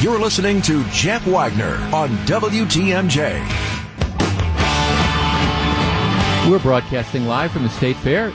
You're 0.00 0.18
listening 0.18 0.62
to 0.62 0.82
Jeff 0.90 1.26
Wagner 1.26 1.74
on 1.94 2.08
WTMJ. 2.26 3.68
We're 6.48 6.58
broadcasting 6.58 7.26
live 7.26 7.52
from 7.52 7.64
the 7.64 7.68
State 7.68 7.96
Fair. 7.96 8.32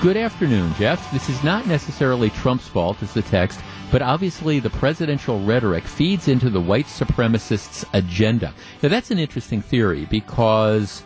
Good 0.00 0.16
afternoon, 0.16 0.72
Jeff. 0.78 1.12
This 1.12 1.28
is 1.28 1.44
not 1.44 1.66
necessarily 1.66 2.30
Trump's 2.30 2.66
fault, 2.66 3.02
as 3.02 3.12
the 3.12 3.20
text, 3.20 3.60
but 3.92 4.02
obviously 4.02 4.58
the 4.58 4.70
presidential 4.70 5.44
rhetoric 5.44 5.84
feeds 5.84 6.26
into 6.26 6.48
the 6.48 6.60
white 6.60 6.86
supremacists' 6.86 7.84
agenda. 7.92 8.52
Now, 8.82 8.88
that's 8.88 9.10
an 9.10 9.18
interesting 9.18 9.60
theory 9.60 10.06
because 10.06 11.04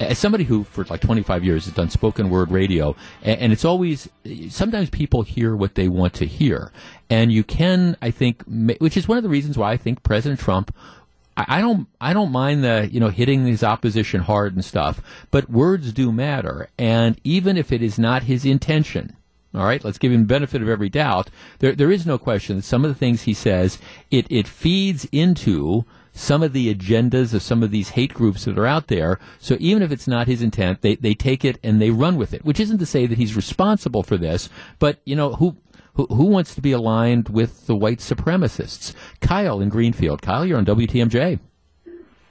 as 0.00 0.18
somebody 0.18 0.42
who 0.42 0.64
for 0.64 0.84
like 0.86 1.00
25 1.00 1.44
years 1.44 1.66
has 1.66 1.74
done 1.74 1.88
spoken 1.88 2.28
word 2.28 2.50
radio 2.50 2.96
and, 3.22 3.52
it's 3.52 3.64
always 3.64 4.08
sometimes 4.48 4.90
people 4.90 5.22
hear 5.22 5.54
what 5.54 5.76
they 5.76 5.86
want 5.86 6.12
to 6.14 6.26
hear 6.26 6.72
and 7.08 7.30
you 7.30 7.44
can 7.44 7.96
i 8.02 8.10
think 8.10 8.42
which 8.80 8.96
is 8.96 9.06
one 9.06 9.16
of 9.16 9.22
the 9.22 9.30
reasons 9.30 9.56
why 9.56 9.70
i 9.70 9.76
think 9.76 10.02
president 10.02 10.40
trump 10.40 10.74
I 11.36 11.60
don't 11.60 11.88
I 12.00 12.12
don't 12.12 12.30
mind 12.30 12.62
the 12.62 12.88
you 12.92 13.00
know 13.00 13.08
hitting 13.08 13.44
his 13.44 13.64
opposition 13.64 14.20
hard 14.20 14.54
and 14.54 14.64
stuff, 14.64 15.00
but 15.32 15.50
words 15.50 15.92
do 15.92 16.12
matter, 16.12 16.68
and 16.78 17.20
even 17.24 17.56
if 17.56 17.72
it 17.72 17.82
is 17.82 17.98
not 17.98 18.22
his 18.22 18.44
intention, 18.44 19.16
all 19.54 19.64
right, 19.64 19.84
let's 19.84 19.98
give 19.98 20.12
him 20.12 20.22
the 20.22 20.26
benefit 20.26 20.62
of 20.62 20.68
every 20.68 20.88
doubt. 20.88 21.30
There, 21.60 21.74
there 21.74 21.92
is 21.92 22.06
no 22.06 22.18
question 22.18 22.56
that 22.56 22.62
some 22.62 22.84
of 22.84 22.90
the 22.90 22.94
things 22.94 23.22
he 23.22 23.34
says, 23.34 23.78
it, 24.10 24.26
it 24.30 24.48
feeds 24.48 25.06
into 25.12 25.84
some 26.12 26.42
of 26.42 26.52
the 26.52 26.72
agendas 26.74 27.34
of 27.34 27.42
some 27.42 27.62
of 27.62 27.70
these 27.70 27.90
hate 27.90 28.14
groups 28.14 28.44
that 28.44 28.58
are 28.58 28.66
out 28.66 28.86
there. 28.86 29.18
So 29.38 29.56
even 29.60 29.82
if 29.82 29.90
it's 29.90 30.08
not 30.08 30.26
his 30.26 30.42
intent, 30.42 30.80
they, 30.80 30.94
they 30.96 31.14
take 31.14 31.44
it 31.44 31.58
and 31.62 31.80
they 31.80 31.90
run 31.90 32.16
with 32.16 32.32
it, 32.32 32.44
which 32.44 32.60
isn't 32.60 32.78
to 32.78 32.86
say 32.86 33.06
that 33.06 33.18
he's 33.18 33.36
responsible 33.36 34.02
for 34.02 34.16
this, 34.16 34.48
but, 34.78 35.00
you 35.04 35.16
know, 35.16 35.34
who, 35.34 35.56
who, 35.94 36.06
who 36.06 36.24
wants 36.24 36.54
to 36.54 36.60
be 36.60 36.72
aligned 36.72 37.28
with 37.28 37.66
the 37.66 37.76
white 37.76 37.98
supremacists? 37.98 38.94
Kyle 39.20 39.60
in 39.60 39.68
Greenfield. 39.68 40.22
Kyle, 40.22 40.46
you're 40.46 40.58
on 40.58 40.66
WTMJ. 40.66 41.38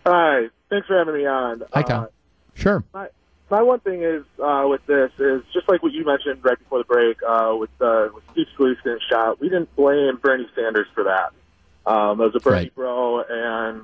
Hi. 0.05 0.49
Thanks 0.69 0.87
for 0.87 0.97
having 0.97 1.15
me 1.15 1.25
on. 1.25 1.63
Hi, 1.73 1.83
Kyle. 1.83 2.03
Uh, 2.03 2.07
sure. 2.55 2.83
My, 2.93 3.09
my 3.53 3.61
one 3.61 3.79
thing 3.81 4.01
is 4.01 4.23
uh, 4.43 4.65
with 4.67 4.83
this 4.87 5.11
is 5.19 5.43
just 5.53 5.69
like 5.69 5.83
what 5.83 5.91
you 5.91 6.03
mentioned 6.03 6.43
right 6.43 6.57
before 6.57 6.79
the 6.79 6.85
break 6.85 7.17
uh, 7.21 7.55
with, 7.55 7.69
uh, 7.79 8.07
with 8.11 8.23
Steve 8.31 8.47
getting 8.57 8.97
shot. 9.07 9.39
We 9.39 9.47
didn't 9.47 9.73
blame 9.75 10.17
Bernie 10.17 10.47
Sanders 10.55 10.87
for 10.95 11.03
that. 11.03 11.33
Um, 11.85 12.19
as 12.21 12.33
a 12.33 12.39
Bernie 12.39 12.55
right. 12.55 12.75
bro, 12.75 13.21
and 13.29 13.83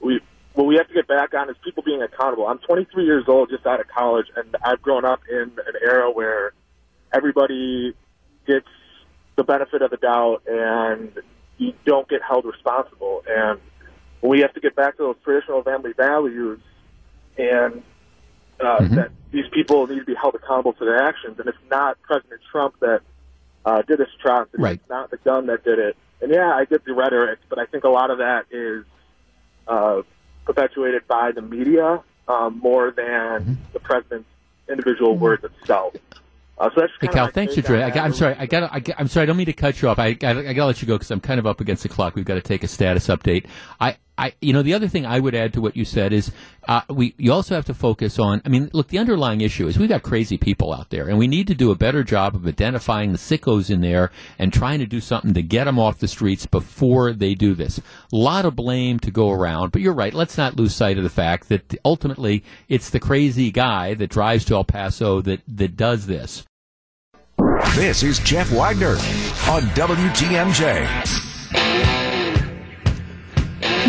we 0.00 0.20
what 0.54 0.66
we 0.66 0.76
have 0.76 0.88
to 0.88 0.94
get 0.94 1.06
back 1.08 1.34
on 1.34 1.50
is 1.50 1.56
people 1.62 1.82
being 1.82 2.00
accountable. 2.00 2.46
I'm 2.46 2.56
23 2.60 3.04
years 3.04 3.24
old, 3.28 3.50
just 3.50 3.66
out 3.66 3.80
of 3.80 3.88
college, 3.88 4.28
and 4.34 4.56
I've 4.64 4.80
grown 4.80 5.04
up 5.04 5.20
in 5.28 5.42
an 5.42 5.74
era 5.84 6.10
where 6.10 6.54
everybody 7.12 7.94
gets 8.46 8.68
the 9.34 9.44
benefit 9.44 9.82
of 9.82 9.90
the 9.90 9.98
doubt 9.98 10.42
and 10.46 11.12
you 11.58 11.74
don't 11.84 12.08
get 12.08 12.22
held 12.22 12.46
responsible. 12.46 13.22
And 13.28 13.60
we 14.22 14.40
have 14.40 14.54
to 14.54 14.60
get 14.60 14.74
back 14.74 14.96
to 14.96 15.02
those 15.02 15.16
traditional 15.22 15.62
family 15.62 15.92
values 15.92 16.60
and 17.36 17.82
uh, 18.60 18.78
mm-hmm. 18.78 18.94
that 18.96 19.10
these 19.32 19.44
people 19.52 19.86
need 19.86 19.98
to 19.98 20.04
be 20.04 20.14
held 20.14 20.34
accountable 20.34 20.72
for 20.72 20.84
their 20.84 21.02
actions. 21.02 21.38
And 21.38 21.48
it's 21.48 21.58
not 21.70 22.00
President 22.02 22.40
Trump 22.50 22.74
that 22.80 23.00
uh, 23.64 23.82
did 23.82 23.98
this 23.98 24.08
atrocity. 24.18 24.62
Right. 24.62 24.80
It's 24.80 24.88
not 24.88 25.10
the 25.10 25.18
gun 25.18 25.46
that 25.46 25.64
did 25.64 25.78
it. 25.78 25.96
And 26.20 26.32
yeah, 26.32 26.54
I 26.54 26.64
get 26.64 26.84
the 26.84 26.94
rhetoric, 26.94 27.40
but 27.48 27.58
I 27.58 27.66
think 27.66 27.84
a 27.84 27.88
lot 27.88 28.10
of 28.10 28.18
that 28.18 28.46
is 28.50 28.84
uh, 29.68 30.02
perpetuated 30.44 31.06
by 31.06 31.32
the 31.32 31.42
media 31.42 32.02
um, 32.28 32.58
more 32.58 32.90
than 32.90 33.04
mm-hmm. 33.06 33.54
the 33.72 33.80
president's 33.80 34.28
individual 34.68 35.12
mm-hmm. 35.12 35.22
words 35.22 35.44
itself. 35.44 35.94
Uh, 36.58 36.70
so 36.74 36.80
that's 36.80 36.92
hey, 37.02 37.08
Cal, 37.08 37.28
thanks 37.28 37.54
for 37.54 37.60
joining. 37.60 37.82
I 37.82 38.06
am 38.06 38.14
sorry. 38.14 38.34
I 38.38 38.46
got. 38.46 38.72
I'm 38.98 39.08
sorry. 39.08 39.24
I 39.24 39.26
don't 39.26 39.36
mean 39.36 39.44
to 39.44 39.52
cut 39.52 39.82
you 39.82 39.90
off. 39.90 39.98
I, 39.98 40.16
I, 40.22 40.30
I 40.30 40.52
got 40.54 40.54
to 40.54 40.64
let 40.64 40.80
you 40.80 40.88
go 40.88 40.94
because 40.94 41.10
I'm 41.10 41.20
kind 41.20 41.38
of 41.38 41.46
up 41.46 41.60
against 41.60 41.82
the 41.82 41.90
clock. 41.90 42.14
We've 42.14 42.24
got 42.24 42.36
to 42.36 42.40
take 42.40 42.64
a 42.64 42.68
status 42.68 43.08
update. 43.08 43.46
I, 43.78 43.98
I, 44.18 44.32
you 44.40 44.52
know, 44.52 44.62
the 44.62 44.74
other 44.74 44.88
thing 44.88 45.04
I 45.04 45.20
would 45.20 45.34
add 45.34 45.52
to 45.54 45.60
what 45.60 45.76
you 45.76 45.84
said 45.84 46.12
is, 46.12 46.32
uh, 46.66 46.80
we, 46.88 47.14
you 47.18 47.32
also 47.32 47.54
have 47.54 47.66
to 47.66 47.74
focus 47.74 48.18
on, 48.18 48.40
I 48.44 48.48
mean, 48.48 48.70
look, 48.72 48.88
the 48.88 48.98
underlying 48.98 49.42
issue 49.42 49.66
is 49.66 49.78
we've 49.78 49.88
got 49.88 50.02
crazy 50.02 50.38
people 50.38 50.72
out 50.72 50.90
there, 50.90 51.08
and 51.08 51.18
we 51.18 51.26
need 51.26 51.46
to 51.48 51.54
do 51.54 51.70
a 51.70 51.76
better 51.76 52.02
job 52.02 52.34
of 52.34 52.46
identifying 52.46 53.12
the 53.12 53.18
sickos 53.18 53.70
in 53.70 53.82
there 53.82 54.10
and 54.38 54.52
trying 54.52 54.78
to 54.78 54.86
do 54.86 55.00
something 55.00 55.34
to 55.34 55.42
get 55.42 55.64
them 55.64 55.78
off 55.78 55.98
the 55.98 56.08
streets 56.08 56.46
before 56.46 57.12
they 57.12 57.34
do 57.34 57.54
this. 57.54 57.78
A 57.78 58.16
lot 58.16 58.46
of 58.46 58.56
blame 58.56 58.98
to 59.00 59.10
go 59.10 59.30
around, 59.30 59.72
but 59.72 59.82
you're 59.82 59.92
right. 59.92 60.14
Let's 60.14 60.38
not 60.38 60.56
lose 60.56 60.74
sight 60.74 60.96
of 60.96 61.04
the 61.04 61.10
fact 61.10 61.48
that 61.50 61.74
ultimately 61.84 62.42
it's 62.68 62.90
the 62.90 63.00
crazy 63.00 63.50
guy 63.50 63.94
that 63.94 64.10
drives 64.10 64.44
to 64.46 64.54
El 64.54 64.64
Paso 64.64 65.20
that, 65.22 65.42
that 65.46 65.76
does 65.76 66.06
this. 66.06 66.44
This 67.74 68.02
is 68.02 68.18
Jeff 68.20 68.50
Wagner 68.50 68.96
on 69.50 69.62
WTMJ. 69.74 71.25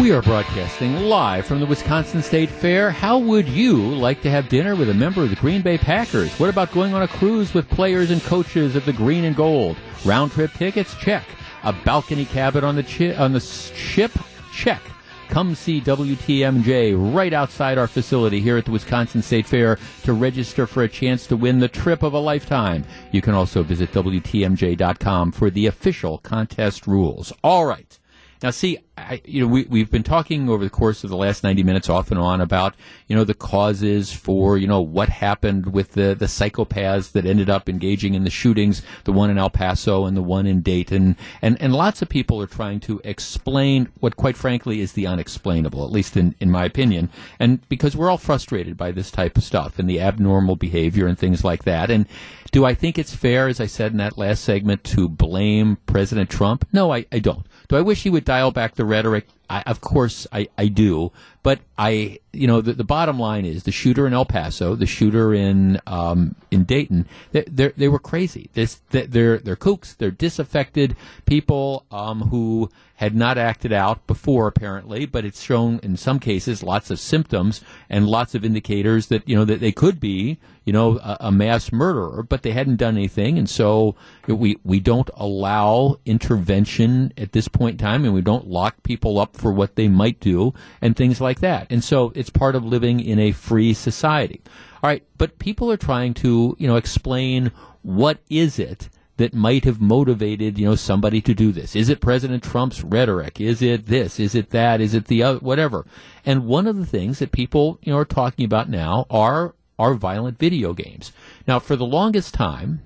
We 0.02 0.12
are 0.12 0.22
broadcasting 0.22 0.95
live 0.95 1.45
from 1.45 1.60
the 1.60 1.66
Wisconsin 1.66 2.22
State 2.22 2.50
Fair. 2.50 2.91
How 2.91 3.18
would 3.18 3.48
you 3.50 3.76
like 3.78 4.22
to 4.22 4.30
have 4.30 4.48
dinner 4.48 4.76
with 4.76 4.89
a 4.89 4.93
member 4.93 5.24
of 5.24 5.32
the 5.32 5.36
Green 5.36 5.62
Bay 5.62 5.78
Packers? 5.78 6.32
What 6.39 6.50
about 6.50 6.72
going 6.72 6.93
on 6.93 7.02
a 7.02 7.08
cruise 7.08 7.54
with 7.54 7.68
players 7.70 8.12
and 8.12 8.22
coaches 8.22 8.76
of 8.76 8.86
the 8.86 8.93
Green 8.93 9.26
and 9.26 9.36
Gold? 9.36 9.76
Round 10.06 10.32
trip 10.32 10.54
tickets? 10.54 10.95
Check. 10.95 11.26
A 11.64 11.74
balcony 11.74 12.26
cabin 12.26 12.64
on 12.64 12.76
the 12.76 12.84
chi- 12.84 13.16
on 13.16 13.34
the 13.34 13.39
ship? 13.39 14.12
Check. 14.54 14.82
Come 15.30 15.56
see 15.56 15.82
WTMJ 15.82 16.93
right 17.14 17.34
outside 17.34 17.78
our 17.78 17.88
facility 17.88 18.39
here 18.39 18.56
at 18.56 18.66
the 18.66 18.72
Wisconsin 18.72 19.22
State 19.22 19.48
Fair 19.48 19.78
to 20.04 20.14
register 20.14 20.68
for 20.68 20.84
a 20.84 20.88
chance 20.88 21.28
to 21.28 21.36
win 21.36 21.60
the 21.60 21.68
trip 21.68 22.04
of 22.04 22.14
a 22.14 22.20
lifetime. 22.20 22.86
You 23.12 23.22
can 23.22 23.34
also 23.34 23.62
visit 23.64 23.91
WTMJ.com 23.91 25.32
for 25.34 25.50
the 25.50 25.66
official 25.66 26.20
contest 26.20 26.88
rules. 26.88 27.34
All 27.43 27.66
right. 27.66 28.00
Now, 28.43 28.52
see, 28.52 28.78
I, 28.98 29.22
you 29.26 29.41
know, 29.41 29.48
we, 29.48 29.66
we've 29.70 29.91
been 29.91 30.04
talking 30.04 30.50
over 30.50 30.64
the 30.64 30.70
course 30.70 31.04
of 31.04 31.10
the 31.10 31.16
last 31.16 31.43
90 31.43 31.64
minutes 31.64 31.88
off 31.88 32.10
and 32.10 32.20
on 32.20 32.41
about, 32.41 32.76
you 33.08 33.16
know, 33.16 33.24
the 33.24 33.36
causes 33.36 34.12
for, 34.12 34.58
you 34.58 34.68
know, 34.68 34.82
what 34.82 35.10
happened 35.10 35.72
with 35.72 35.91
the, 35.91 36.16
the 36.18 36.26
psychopaths 36.26 37.12
that 37.12 37.26
ended 37.26 37.50
up 37.50 37.70
engaging 37.70 38.16
in 38.16 38.24
the 38.24 38.30
shootings, 38.30 38.82
the 39.04 39.12
one 39.12 39.30
in 39.30 39.38
El 39.38 39.52
Paso 39.52 40.06
and 40.06 40.18
the 40.18 40.22
one 40.22 40.48
in 40.48 40.62
Dayton. 40.62 41.16
And, 41.41 41.62
and 41.62 41.74
lots 41.74 42.02
of 42.02 42.10
people 42.10 42.41
are 42.41 42.48
trying 42.48 42.80
to 42.82 43.00
explain 43.04 43.89
what, 44.00 44.18
quite 44.18 44.36
frankly, 44.36 44.82
is 44.82 44.93
the 44.93 45.06
unexplainable, 45.06 45.86
at 45.86 45.91
least 45.91 46.18
in, 46.18 46.34
in 46.39 46.50
my 46.50 46.66
opinion. 46.66 47.12
And 47.39 47.68
because 47.70 47.95
we're 47.95 48.10
all 48.10 48.18
frustrated 48.18 48.78
by 48.78 48.91
this 48.91 49.12
type 49.12 49.38
of 49.38 49.43
stuff 49.43 49.78
and 49.78 49.88
the 49.88 50.02
abnormal 50.02 50.56
behavior 50.56 51.06
and 51.06 51.18
things 51.18 51.43
like 51.43 51.64
that. 51.66 51.91
And 51.91 52.08
do 52.52 52.66
I 52.66 52.74
think 52.74 52.98
it's 52.98 53.14
fair, 53.14 53.48
as 53.48 53.60
I 53.60 53.66
said 53.66 53.91
in 53.91 53.98
that 53.98 54.18
last 54.18 54.43
segment, 54.43 54.84
to 54.86 55.08
blame 55.10 55.78
President 55.86 56.30
Trump? 56.30 56.68
No, 56.72 56.93
I, 56.93 57.06
I 57.12 57.20
don't. 57.20 57.45
Do 57.68 57.76
I 57.76 57.82
wish 57.82 58.04
he 58.04 58.10
would 58.10 58.26
dial 58.26 58.52
back 58.52 58.76
the 58.76 58.86
rhetoric? 58.88 59.28
I, 59.50 59.62
of 59.62 59.82
course, 59.82 60.28
I, 60.32 60.50
I 60.58 60.68
do. 60.68 61.12
But 61.43 61.62
I, 61.78 62.20
you 62.34 62.45
know, 62.45 62.60
the, 62.60 62.74
the 62.74 62.84
bottom 62.84 63.18
line 63.18 63.45
is 63.45 63.64
the 63.64 63.72
shooter 63.72 64.06
in 64.06 64.14
El 64.14 64.26
Paso, 64.26 64.76
the 64.76 64.86
shooter 64.86 65.34
in 65.34 65.80
um, 65.88 66.36
in 66.52 66.66
Dayton, 66.66 67.08
they, 67.32 67.43
they 67.45 67.88
were 67.88 68.00
crazy. 68.00 68.50
This, 68.54 68.82
they're 68.89 69.38
they're 69.38 69.56
kooks. 69.56 69.95
They're 69.95 70.12
disaffected 70.12 70.98
people 71.26 71.86
um, 71.89 72.24
who 72.24 72.70
had 72.95 73.16
not 73.16 73.38
acted 73.38 73.72
out 73.72 74.06
before, 74.08 74.48
apparently. 74.48 75.06
But 75.06 75.24
it's 75.24 75.41
shown 75.41 75.80
in 75.84 75.95
some 75.95 76.20
cases 76.20 76.64
lots 76.64 76.91
of 76.91 77.00
symptoms 77.00 77.62
and 77.89 78.08
lots 78.08 78.36
of 78.36 78.43
indicators 78.43 79.08
that 79.08 79.28
you 79.30 79.38
know 79.38 79.45
that 79.45 79.62
they 79.62 79.72
could 79.72 80.02
be, 80.02 80.39
you 80.66 80.74
know, 80.74 80.98
a, 80.98 81.18
a 81.22 81.32
mass 81.32 81.72
murderer, 81.72 82.24
but 82.24 82.41
they 82.41 82.52
hadn't 82.52 82.76
done 82.76 82.98
anything, 82.98 83.38
and 83.38 83.50
so 83.50 83.95
we 84.28 84.58
we 84.66 84.82
don't 84.82 85.10
allow 85.16 85.98
intervention 86.06 87.14
at 87.18 87.32
this 87.32 87.48
point 87.48 87.80
in 87.80 87.86
time, 87.88 88.04
and 88.04 88.14
we 88.14 88.22
don't 88.22 88.48
lock 88.48 88.84
people 88.84 89.18
up 89.18 89.37
for 89.38 89.52
what 89.52 89.76
they 89.76 89.88
might 89.88 90.20
do 90.20 90.54
and 90.82 90.96
things 90.96 91.22
like 91.22 91.40
that. 91.40 91.68
And 91.70 91.84
so 91.84 92.12
it's 92.16 92.30
part 92.30 92.56
of 92.56 92.66
living 92.66 93.00
in 93.00 93.20
a 93.20 93.32
free 93.32 93.74
society. 93.74 94.42
All 94.84 94.90
right, 94.90 95.04
but 95.18 95.40
people 95.40 95.72
are 95.72 95.78
trying 95.78 96.14
to, 96.16 96.56
you 96.60 96.68
know, 96.68 96.76
explain 96.76 97.52
what 97.82 98.20
is 98.30 98.60
it 98.60 98.90
that 99.18 99.34
might 99.34 99.66
have 99.66 99.82
motivated, 99.82 100.58
you 100.58 100.66
know, 100.66 100.76
somebody 100.76 101.22
to 101.22 101.34
do 101.34 101.52
this? 101.52 101.76
Is 101.76 101.90
it 101.90 102.02
President 102.02 102.44
Trump's 102.44 102.84
rhetoric? 102.84 103.42
Is 103.42 103.62
it 103.62 103.88
this? 103.88 104.20
Is 104.20 104.36
it 104.36 104.52
that? 104.52 104.80
Is 104.80 104.94
it 104.94 105.06
the 105.06 105.24
other? 105.24 105.40
Whatever. 105.40 105.86
And 106.26 106.46
one 106.46 106.68
of 106.68 106.78
the 106.78 106.86
things 106.86 107.20
that 107.20 107.32
people, 107.32 107.80
you 107.82 107.92
know, 107.92 107.98
are 107.98 108.06
talking 108.06 108.46
about 108.46 108.70
now 108.70 109.06
are 109.10 109.56
are 109.80 109.94
violent 109.94 110.40
video 110.40 110.74
games. 110.74 111.12
Now, 111.48 111.60
for 111.60 111.76
the 111.76 111.86
longest 111.86 112.34
time, 112.34 112.82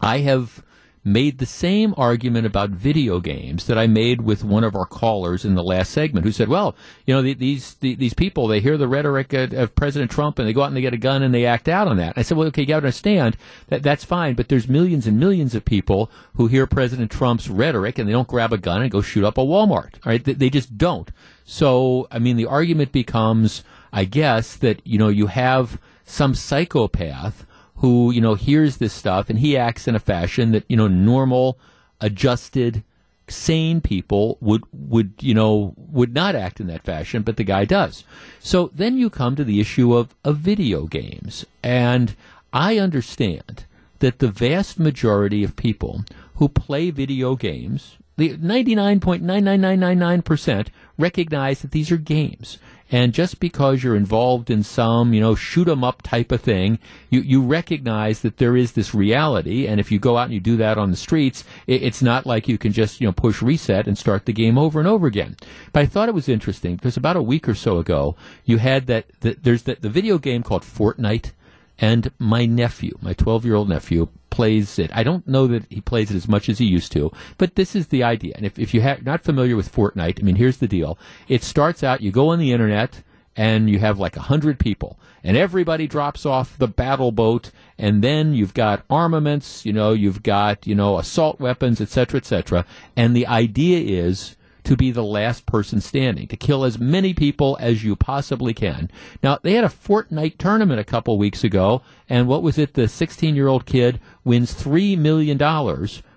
I 0.00 0.18
have 0.18 0.62
made 1.06 1.38
the 1.38 1.46
same 1.46 1.94
argument 1.96 2.44
about 2.44 2.70
video 2.70 3.20
games 3.20 3.66
that 3.66 3.78
I 3.78 3.86
made 3.86 4.22
with 4.22 4.42
one 4.42 4.64
of 4.64 4.74
our 4.74 4.84
callers 4.84 5.44
in 5.44 5.54
the 5.54 5.62
last 5.62 5.92
segment, 5.92 6.26
who 6.26 6.32
said, 6.32 6.48
"Well, 6.48 6.74
you 7.06 7.14
know, 7.14 7.22
the, 7.22 7.32
these 7.34 7.74
the, 7.74 7.94
these 7.94 8.12
people 8.12 8.48
they 8.48 8.60
hear 8.60 8.76
the 8.76 8.88
rhetoric 8.88 9.32
of, 9.32 9.52
of, 9.52 9.74
President 9.76 10.10
Trump 10.10 10.38
and 10.38 10.48
they 10.48 10.52
go 10.52 10.62
out 10.62 10.66
and 10.66 10.76
they 10.76 10.80
get 10.80 10.92
a 10.92 10.98
gun 10.98 11.22
and 11.22 11.32
they 11.32 11.46
act 11.46 11.68
out 11.68 11.86
on 11.86 11.96
that." 11.98 12.14
I 12.16 12.22
said, 12.22 12.36
"Well, 12.36 12.48
okay, 12.48 12.62
you 12.62 12.66
got 12.66 12.80
to 12.80 12.86
understand 12.86 13.36
that 13.68 13.84
that's 13.84 14.04
fine, 14.04 14.34
but 14.34 14.48
there's 14.48 14.68
millions 14.68 15.06
and 15.06 15.18
millions 15.18 15.54
of 15.54 15.64
people 15.64 16.10
who 16.34 16.48
hear 16.48 16.66
President 16.66 17.10
Trump's 17.12 17.48
rhetoric 17.48 17.98
and 17.98 18.08
they 18.08 18.12
don't 18.12 18.28
grab 18.28 18.52
a 18.52 18.58
gun 18.58 18.82
and 18.82 18.90
go 18.90 19.00
shoot 19.00 19.24
up 19.24 19.38
a 19.38 19.42
Walmart. 19.42 20.04
Right, 20.04 20.22
they, 20.22 20.32
they 20.32 20.50
just 20.50 20.76
don't. 20.76 21.10
So, 21.44 22.08
I 22.10 22.18
mean, 22.18 22.36
the 22.36 22.46
argument 22.46 22.90
becomes, 22.90 23.62
I 23.92 24.04
guess, 24.04 24.56
that 24.56 24.84
you 24.84 24.98
know 24.98 25.08
you 25.08 25.28
have 25.28 25.78
some 26.04 26.34
psychopath." 26.34 27.46
Who, 27.76 28.10
you 28.10 28.20
know, 28.20 28.34
hears 28.34 28.78
this 28.78 28.92
stuff 28.92 29.30
and 29.30 29.38
he 29.38 29.56
acts 29.56 29.86
in 29.86 29.94
a 29.94 30.00
fashion 30.00 30.50
that, 30.52 30.64
you 30.68 30.76
know, 30.76 30.88
normal, 30.88 31.58
adjusted, 32.00 32.82
sane 33.28 33.80
people 33.80 34.38
would, 34.40 34.62
would, 34.72 35.12
you 35.20 35.34
know, 35.34 35.74
would 35.76 36.14
not 36.14 36.34
act 36.34 36.60
in 36.60 36.66
that 36.68 36.82
fashion, 36.82 37.22
but 37.22 37.36
the 37.36 37.44
guy 37.44 37.64
does. 37.64 38.04
So 38.40 38.70
then 38.74 38.96
you 38.96 39.10
come 39.10 39.36
to 39.36 39.44
the 39.44 39.60
issue 39.60 39.94
of, 39.94 40.14
of 40.24 40.38
video 40.38 40.86
games. 40.86 41.44
And 41.62 42.16
I 42.52 42.78
understand 42.78 43.66
that 43.98 44.18
the 44.18 44.28
vast 44.28 44.78
majority 44.78 45.42
of 45.44 45.56
people 45.56 46.04
who 46.36 46.48
play 46.48 46.90
video 46.90 47.36
games, 47.36 47.98
the 48.16 48.36
99.99999% 48.36 50.68
recognize 50.98 51.60
that 51.60 51.72
these 51.72 51.90
are 51.90 51.98
games. 51.98 52.58
And 52.90 53.12
just 53.12 53.40
because 53.40 53.82
you're 53.82 53.96
involved 53.96 54.48
in 54.48 54.62
some, 54.62 55.12
you 55.12 55.20
know, 55.20 55.34
shoot 55.34 55.68
'em 55.68 55.82
up 55.82 56.02
type 56.02 56.30
of 56.30 56.40
thing, 56.40 56.78
you, 57.10 57.20
you 57.20 57.42
recognize 57.42 58.20
that 58.20 58.36
there 58.36 58.56
is 58.56 58.72
this 58.72 58.94
reality. 58.94 59.66
And 59.66 59.80
if 59.80 59.90
you 59.90 59.98
go 59.98 60.16
out 60.16 60.24
and 60.24 60.34
you 60.34 60.40
do 60.40 60.56
that 60.58 60.78
on 60.78 60.90
the 60.90 60.96
streets, 60.96 61.42
it, 61.66 61.82
it's 61.82 62.00
not 62.02 62.26
like 62.26 62.48
you 62.48 62.58
can 62.58 62.72
just, 62.72 63.00
you 63.00 63.06
know, 63.06 63.12
push 63.12 63.42
reset 63.42 63.88
and 63.88 63.98
start 63.98 64.26
the 64.26 64.32
game 64.32 64.56
over 64.56 64.78
and 64.78 64.88
over 64.88 65.06
again. 65.06 65.36
But 65.72 65.80
I 65.80 65.86
thought 65.86 66.08
it 66.08 66.14
was 66.14 66.28
interesting 66.28 66.76
because 66.76 66.96
about 66.96 67.16
a 67.16 67.22
week 67.22 67.48
or 67.48 67.54
so 67.54 67.78
ago, 67.78 68.14
you 68.44 68.58
had 68.58 68.86
that, 68.86 69.06
that 69.20 69.42
there's 69.42 69.64
the, 69.64 69.76
the 69.80 69.90
video 69.90 70.18
game 70.18 70.42
called 70.42 70.62
Fortnite. 70.62 71.32
And 71.78 72.10
my 72.18 72.46
nephew, 72.46 72.96
my 73.02 73.12
12 73.12 73.44
year 73.44 73.54
old 73.54 73.68
nephew, 73.68 74.08
plays 74.36 74.78
it. 74.78 74.90
I 74.92 75.02
don't 75.02 75.26
know 75.26 75.46
that 75.46 75.64
he 75.70 75.80
plays 75.80 76.10
it 76.10 76.16
as 76.16 76.28
much 76.28 76.50
as 76.50 76.58
he 76.58 76.66
used 76.66 76.92
to, 76.92 77.10
but 77.38 77.54
this 77.54 77.74
is 77.74 77.86
the 77.86 78.02
idea. 78.02 78.34
And 78.36 78.44
if, 78.44 78.58
if 78.58 78.74
you're 78.74 78.98
not 79.00 79.24
familiar 79.24 79.56
with 79.56 79.74
Fortnite, 79.74 80.20
I 80.20 80.22
mean, 80.22 80.36
here's 80.36 80.58
the 80.58 80.68
deal. 80.68 80.98
It 81.26 81.42
starts 81.42 81.82
out, 81.82 82.02
you 82.02 82.10
go 82.12 82.28
on 82.28 82.38
the 82.38 82.52
internet, 82.52 83.02
and 83.34 83.70
you 83.70 83.78
have 83.78 83.98
like 83.98 84.14
a 84.14 84.28
hundred 84.28 84.58
people, 84.58 84.98
and 85.24 85.38
everybody 85.38 85.86
drops 85.86 86.26
off 86.26 86.58
the 86.58 86.68
battle 86.68 87.12
boat, 87.12 87.50
and 87.78 88.04
then 88.04 88.34
you've 88.34 88.52
got 88.52 88.84
armaments, 88.90 89.64
you 89.64 89.72
know, 89.72 89.94
you've 89.94 90.22
got, 90.22 90.66
you 90.66 90.74
know, 90.74 90.98
assault 90.98 91.40
weapons, 91.40 91.80
etc., 91.80 92.18
etc., 92.18 92.66
and 92.94 93.16
the 93.16 93.26
idea 93.26 93.78
is 94.02 94.36
to 94.66 94.76
be 94.76 94.90
the 94.90 95.04
last 95.04 95.46
person 95.46 95.80
standing, 95.80 96.26
to 96.26 96.36
kill 96.36 96.64
as 96.64 96.78
many 96.78 97.14
people 97.14 97.56
as 97.60 97.84
you 97.84 97.94
possibly 97.94 98.52
can. 98.52 98.90
Now, 99.22 99.38
they 99.40 99.54
had 99.54 99.64
a 99.64 99.68
Fortnite 99.68 100.38
tournament 100.38 100.80
a 100.80 100.84
couple 100.84 101.16
weeks 101.16 101.44
ago, 101.44 101.82
and 102.08 102.26
what 102.26 102.42
was 102.42 102.58
it? 102.58 102.74
The 102.74 102.88
16 102.88 103.36
year 103.36 103.46
old 103.46 103.64
kid 103.64 104.00
wins 104.24 104.54
$3 104.54 104.98
million 104.98 105.38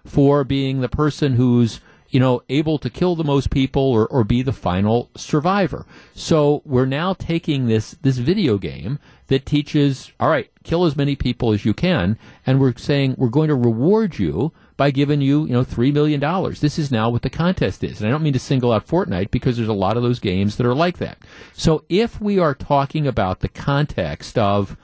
for 0.03 0.43
being 0.43 0.81
the 0.81 0.89
person 0.89 1.33
who's 1.33 1.79
you 2.09 2.19
know, 2.19 2.41
able 2.49 2.79
to 2.79 2.89
kill 2.89 3.15
the 3.15 3.23
most 3.23 3.51
people 3.51 3.83
or, 3.83 4.07
or 4.07 4.23
be 4.23 4.41
the 4.41 4.51
final 4.51 5.11
survivor. 5.15 5.85
So 6.15 6.63
we're 6.65 6.87
now 6.87 7.13
taking 7.13 7.67
this, 7.67 7.91
this 8.01 8.17
video 8.17 8.57
game 8.57 8.97
that 9.27 9.45
teaches, 9.45 10.11
all 10.19 10.29
right, 10.29 10.49
kill 10.63 10.85
as 10.85 10.95
many 10.95 11.15
people 11.15 11.51
as 11.53 11.65
you 11.65 11.75
can, 11.75 12.17
and 12.47 12.59
we're 12.59 12.75
saying 12.77 13.13
we're 13.17 13.29
going 13.29 13.49
to 13.49 13.55
reward 13.55 14.17
you 14.17 14.51
by 14.79 14.91
giving 14.91 15.19
you, 15.19 15.45
you 15.45 15.51
know, 15.51 15.65
$3 15.65 15.91
million. 15.91 16.21
This 16.53 16.79
is 16.79 16.89
now 16.89 17.09
what 17.09 17.21
the 17.21 17.29
contest 17.29 17.83
is. 17.83 17.99
And 17.99 18.07
I 18.07 18.11
don't 18.11 18.23
mean 18.23 18.31
to 18.31 18.39
single 18.39 18.71
out 18.71 18.87
Fortnite 18.87 19.29
because 19.29 19.57
there's 19.57 19.67
a 19.67 19.73
lot 19.73 19.97
of 19.97 20.03
those 20.03 20.19
games 20.19 20.55
that 20.55 20.65
are 20.65 20.73
like 20.73 20.99
that. 20.99 21.17
So 21.51 21.83
if 21.89 22.21
we 22.21 22.39
are 22.39 22.55
talking 22.55 23.05
about 23.05 23.41
the 23.41 23.49
context 23.49 24.37
of 24.37 24.77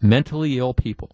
mentally 0.00 0.56
ill 0.56 0.72
people, 0.72 1.10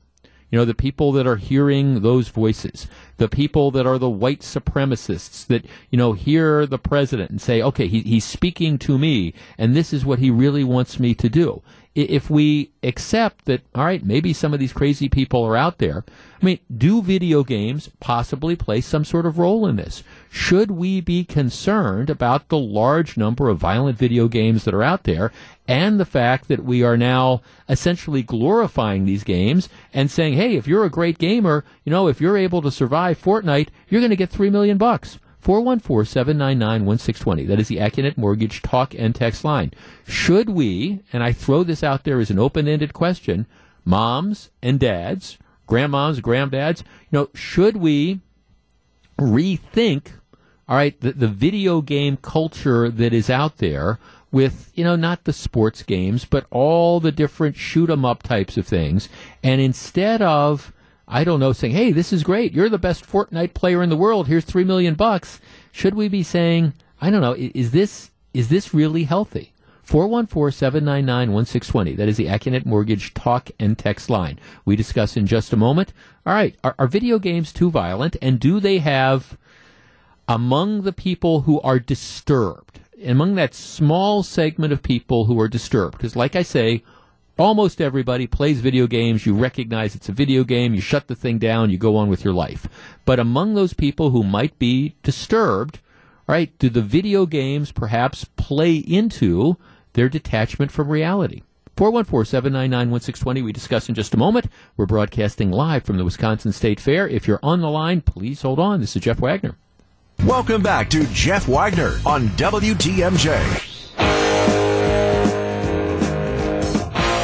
you 0.48 0.56
know, 0.60 0.64
the 0.64 0.74
people 0.74 1.10
that 1.10 1.26
are 1.26 1.38
hearing 1.38 2.02
those 2.02 2.28
voices, 2.28 2.86
the 3.20 3.28
people 3.28 3.70
that 3.70 3.86
are 3.86 3.98
the 3.98 4.08
white 4.08 4.40
supremacists 4.40 5.46
that, 5.46 5.62
you 5.90 5.98
know, 5.98 6.14
hear 6.14 6.64
the 6.64 6.78
president 6.78 7.30
and 7.30 7.38
say, 7.38 7.60
okay, 7.60 7.86
he, 7.86 8.00
he's 8.00 8.24
speaking 8.24 8.78
to 8.78 8.98
me 8.98 9.34
and 9.58 9.76
this 9.76 9.92
is 9.92 10.06
what 10.06 10.20
he 10.20 10.30
really 10.30 10.64
wants 10.64 10.98
me 10.98 11.14
to 11.14 11.28
do 11.28 11.62
if 11.94 12.30
we 12.30 12.70
accept 12.84 13.46
that, 13.46 13.62
all 13.74 13.84
right, 13.84 14.04
maybe 14.04 14.32
some 14.32 14.54
of 14.54 14.60
these 14.60 14.72
crazy 14.72 15.08
people 15.08 15.44
are 15.44 15.56
out 15.56 15.78
there, 15.78 16.04
I 16.40 16.44
mean, 16.44 16.60
do 16.74 17.02
video 17.02 17.42
games 17.42 17.90
possibly 17.98 18.54
play 18.54 18.80
some 18.80 19.04
sort 19.04 19.26
of 19.26 19.38
role 19.38 19.66
in 19.66 19.74
this? 19.74 20.04
Should 20.30 20.70
we 20.70 21.00
be 21.00 21.24
concerned 21.24 22.08
about 22.08 22.48
the 22.48 22.58
large 22.58 23.16
number 23.16 23.48
of 23.48 23.58
violent 23.58 23.98
video 23.98 24.28
games 24.28 24.64
that 24.64 24.74
are 24.74 24.84
out 24.84 25.02
there 25.02 25.32
and 25.66 25.98
the 25.98 26.04
fact 26.04 26.46
that 26.46 26.64
we 26.64 26.84
are 26.84 26.96
now 26.96 27.42
essentially 27.68 28.22
glorifying 28.22 29.04
these 29.04 29.24
games 29.24 29.68
and 29.92 30.10
saying, 30.10 30.34
hey, 30.34 30.54
if 30.54 30.68
you're 30.68 30.84
a 30.84 30.90
great 30.90 31.18
gamer, 31.18 31.64
you 31.84 31.90
know, 31.90 32.06
if 32.06 32.20
you're 32.20 32.36
able 32.36 32.62
to 32.62 32.70
survive 32.70 33.09
Fortnite, 33.14 33.68
you're 33.88 34.00
going 34.00 34.10
to 34.10 34.16
get 34.16 34.30
three 34.30 34.50
million 34.50 34.78
bucks. 34.78 35.18
414 35.40 36.04
799 36.04 36.84
1620. 36.84 37.44
That 37.46 37.60
is 37.60 37.68
the 37.68 37.78
Accunet 37.78 38.18
Mortgage 38.18 38.60
talk 38.62 38.94
and 38.94 39.14
text 39.14 39.42
line. 39.42 39.72
Should 40.06 40.50
we, 40.50 41.00
and 41.12 41.22
I 41.22 41.32
throw 41.32 41.62
this 41.64 41.82
out 41.82 42.04
there 42.04 42.20
as 42.20 42.30
an 42.30 42.38
open 42.38 42.68
ended 42.68 42.92
question, 42.92 43.46
moms 43.84 44.50
and 44.62 44.78
dads, 44.78 45.38
grandmoms, 45.66 46.20
granddads, 46.20 46.80
you 46.82 47.18
know, 47.18 47.28
should 47.34 47.78
we 47.78 48.20
rethink, 49.18 50.08
all 50.68 50.76
right, 50.76 51.00
the, 51.00 51.12
the 51.12 51.28
video 51.28 51.80
game 51.80 52.18
culture 52.18 52.90
that 52.90 53.12
is 53.12 53.30
out 53.30 53.58
there 53.58 53.98
with, 54.30 54.70
you 54.74 54.84
know, 54.84 54.96
not 54.96 55.24
the 55.24 55.32
sports 55.32 55.82
games, 55.82 56.24
but 56.24 56.46
all 56.50 57.00
the 57.00 57.12
different 57.12 57.56
shoot 57.56 57.90
'em 57.90 58.04
up 58.04 58.22
types 58.22 58.56
of 58.56 58.66
things. 58.66 59.08
And 59.42 59.60
instead 59.60 60.22
of, 60.22 60.72
I 61.10 61.24
don't 61.24 61.40
know, 61.40 61.52
saying, 61.52 61.74
"Hey, 61.74 61.92
this 61.92 62.12
is 62.12 62.22
great. 62.22 62.52
You're 62.52 62.68
the 62.68 62.78
best 62.78 63.04
Fortnite 63.04 63.52
player 63.52 63.82
in 63.82 63.90
the 63.90 63.96
world. 63.96 64.28
Here's 64.28 64.44
three 64.44 64.64
million 64.64 64.94
bucks." 64.94 65.40
Should 65.72 65.94
we 65.94 66.08
be 66.08 66.22
saying, 66.22 66.72
"I 67.00 67.10
don't 67.10 67.20
know, 67.20 67.34
is 67.36 67.72
this 67.72 68.10
is 68.32 68.48
this 68.48 68.72
really 68.72 69.04
healthy?" 69.04 69.52
414-799-1620. 69.90 71.96
That 71.96 72.08
is 72.08 72.16
the 72.16 72.26
Accunet 72.26 72.64
Mortgage 72.64 73.12
talk 73.12 73.50
and 73.58 73.76
text 73.76 74.08
line. 74.08 74.38
We 74.64 74.76
discuss 74.76 75.16
in 75.16 75.26
just 75.26 75.52
a 75.52 75.56
moment. 75.56 75.92
All 76.24 76.32
right, 76.32 76.54
are, 76.62 76.76
are 76.78 76.86
video 76.86 77.18
games 77.18 77.52
too 77.52 77.72
violent, 77.72 78.16
and 78.22 78.38
do 78.38 78.60
they 78.60 78.78
have 78.78 79.36
among 80.28 80.82
the 80.82 80.92
people 80.92 81.40
who 81.40 81.60
are 81.62 81.80
disturbed, 81.80 82.78
among 83.04 83.34
that 83.34 83.52
small 83.52 84.22
segment 84.22 84.72
of 84.72 84.80
people 84.80 85.24
who 85.24 85.40
are 85.40 85.48
disturbed? 85.48 85.96
Because, 85.96 86.14
like 86.14 86.36
I 86.36 86.42
say, 86.42 86.84
almost 87.40 87.80
everybody 87.80 88.26
plays 88.26 88.60
video 88.60 88.86
games. 88.86 89.24
You 89.24 89.34
recognize 89.34 89.94
it's 89.94 90.08
a 90.08 90.12
video 90.12 90.44
game. 90.44 90.74
You 90.74 90.80
shut 90.80 91.08
the 91.08 91.14
thing 91.14 91.38
down. 91.38 91.70
You 91.70 91.78
go 91.78 91.96
on 91.96 92.08
with 92.08 92.24
your 92.24 92.34
life. 92.34 92.68
But 93.04 93.18
among 93.18 93.54
those 93.54 93.72
people 93.72 94.10
who 94.10 94.22
might 94.22 94.58
be 94.58 94.94
disturbed, 95.02 95.80
right, 96.26 96.56
do 96.58 96.68
the 96.68 96.82
video 96.82 97.26
games 97.26 97.72
perhaps 97.72 98.24
play 98.36 98.76
into 98.76 99.56
their 99.94 100.08
detachment 100.08 100.70
from 100.70 100.88
reality? 100.88 101.42
414-799-1620 101.76 103.42
we 103.42 103.52
discuss 103.52 103.88
in 103.88 103.94
just 103.94 104.12
a 104.12 104.18
moment. 104.18 104.46
We're 104.76 104.84
broadcasting 104.84 105.50
live 105.50 105.84
from 105.84 105.96
the 105.96 106.04
Wisconsin 106.04 106.52
State 106.52 106.78
Fair. 106.78 107.08
If 107.08 107.26
you're 107.26 107.40
on 107.42 107.62
the 107.62 107.70
line, 107.70 108.02
please 108.02 108.42
hold 108.42 108.58
on. 108.58 108.80
This 108.80 108.94
is 108.94 109.02
Jeff 109.02 109.18
Wagner. 109.18 109.56
Welcome 110.26 110.62
back 110.62 110.90
to 110.90 111.06
Jeff 111.14 111.48
Wagner 111.48 111.98
on 112.04 112.28
WTMJ. 112.30 113.69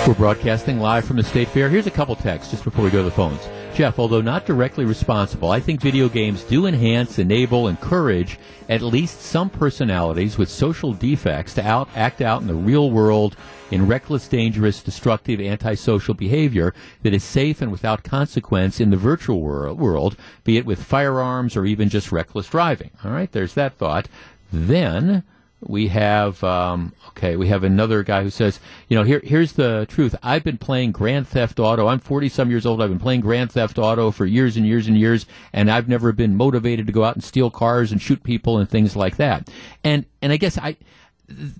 We're 0.06 0.14
broadcasting 0.14 0.78
live 0.78 1.04
from 1.04 1.16
the 1.16 1.24
State 1.24 1.48
Fair. 1.48 1.68
Here's 1.68 1.88
a 1.88 1.90
couple 1.90 2.14
texts 2.14 2.52
just 2.52 2.62
before 2.62 2.84
we 2.84 2.92
go 2.92 2.98
to 2.98 3.04
the 3.04 3.10
phones. 3.10 3.40
Jeff, 3.74 3.98
although 3.98 4.20
not 4.20 4.46
directly 4.46 4.84
responsible, 4.84 5.50
I 5.50 5.58
think 5.58 5.80
video 5.80 6.08
games 6.08 6.44
do 6.44 6.66
enhance, 6.66 7.18
enable, 7.18 7.66
encourage 7.66 8.38
at 8.68 8.82
least 8.82 9.20
some 9.20 9.50
personalities 9.50 10.38
with 10.38 10.48
social 10.48 10.92
defects 10.92 11.54
to 11.54 11.66
out, 11.66 11.88
act 11.96 12.20
out 12.20 12.40
in 12.40 12.46
the 12.46 12.54
real 12.54 12.92
world 12.92 13.36
in 13.72 13.88
reckless, 13.88 14.28
dangerous, 14.28 14.80
destructive, 14.80 15.40
antisocial 15.40 16.14
behavior 16.14 16.72
that 17.02 17.12
is 17.12 17.24
safe 17.24 17.60
and 17.60 17.72
without 17.72 18.04
consequence 18.04 18.78
in 18.78 18.90
the 18.90 18.96
virtual 18.96 19.40
world, 19.40 20.16
be 20.44 20.56
it 20.56 20.64
with 20.64 20.84
firearms 20.84 21.56
or 21.56 21.66
even 21.66 21.88
just 21.88 22.12
reckless 22.12 22.48
driving. 22.48 22.92
All 23.04 23.10
right, 23.10 23.32
there's 23.32 23.54
that 23.54 23.76
thought. 23.76 24.08
Then 24.52 25.24
we 25.60 25.88
have 25.88 26.42
um, 26.44 26.92
okay 27.08 27.36
we 27.36 27.48
have 27.48 27.64
another 27.64 28.02
guy 28.02 28.22
who 28.22 28.30
says 28.30 28.60
you 28.88 28.96
know 28.96 29.02
here 29.02 29.20
here's 29.24 29.52
the 29.52 29.86
truth. 29.88 30.14
I've 30.22 30.44
been 30.44 30.58
playing 30.58 30.92
grand 30.92 31.26
theft 31.26 31.58
auto. 31.58 31.86
I'm 31.86 31.98
40 31.98 32.28
some 32.28 32.50
years 32.50 32.66
old. 32.66 32.82
I've 32.82 32.90
been 32.90 32.98
playing 32.98 33.22
grand 33.22 33.52
theft 33.52 33.78
auto 33.78 34.10
for 34.10 34.26
years 34.26 34.56
and 34.56 34.66
years 34.66 34.86
and 34.86 34.98
years 34.98 35.26
and 35.52 35.70
i've 35.70 35.88
never 35.88 36.12
been 36.12 36.36
motivated 36.36 36.86
to 36.86 36.92
go 36.92 37.04
out 37.04 37.14
and 37.14 37.24
steal 37.24 37.50
cars 37.50 37.90
and 37.90 38.00
shoot 38.00 38.22
people 38.22 38.58
and 38.58 38.68
things 38.68 38.96
like 38.96 39.16
that. 39.16 39.48
And 39.82 40.04
and 40.20 40.32
i 40.32 40.36
guess 40.36 40.58
i 40.58 40.76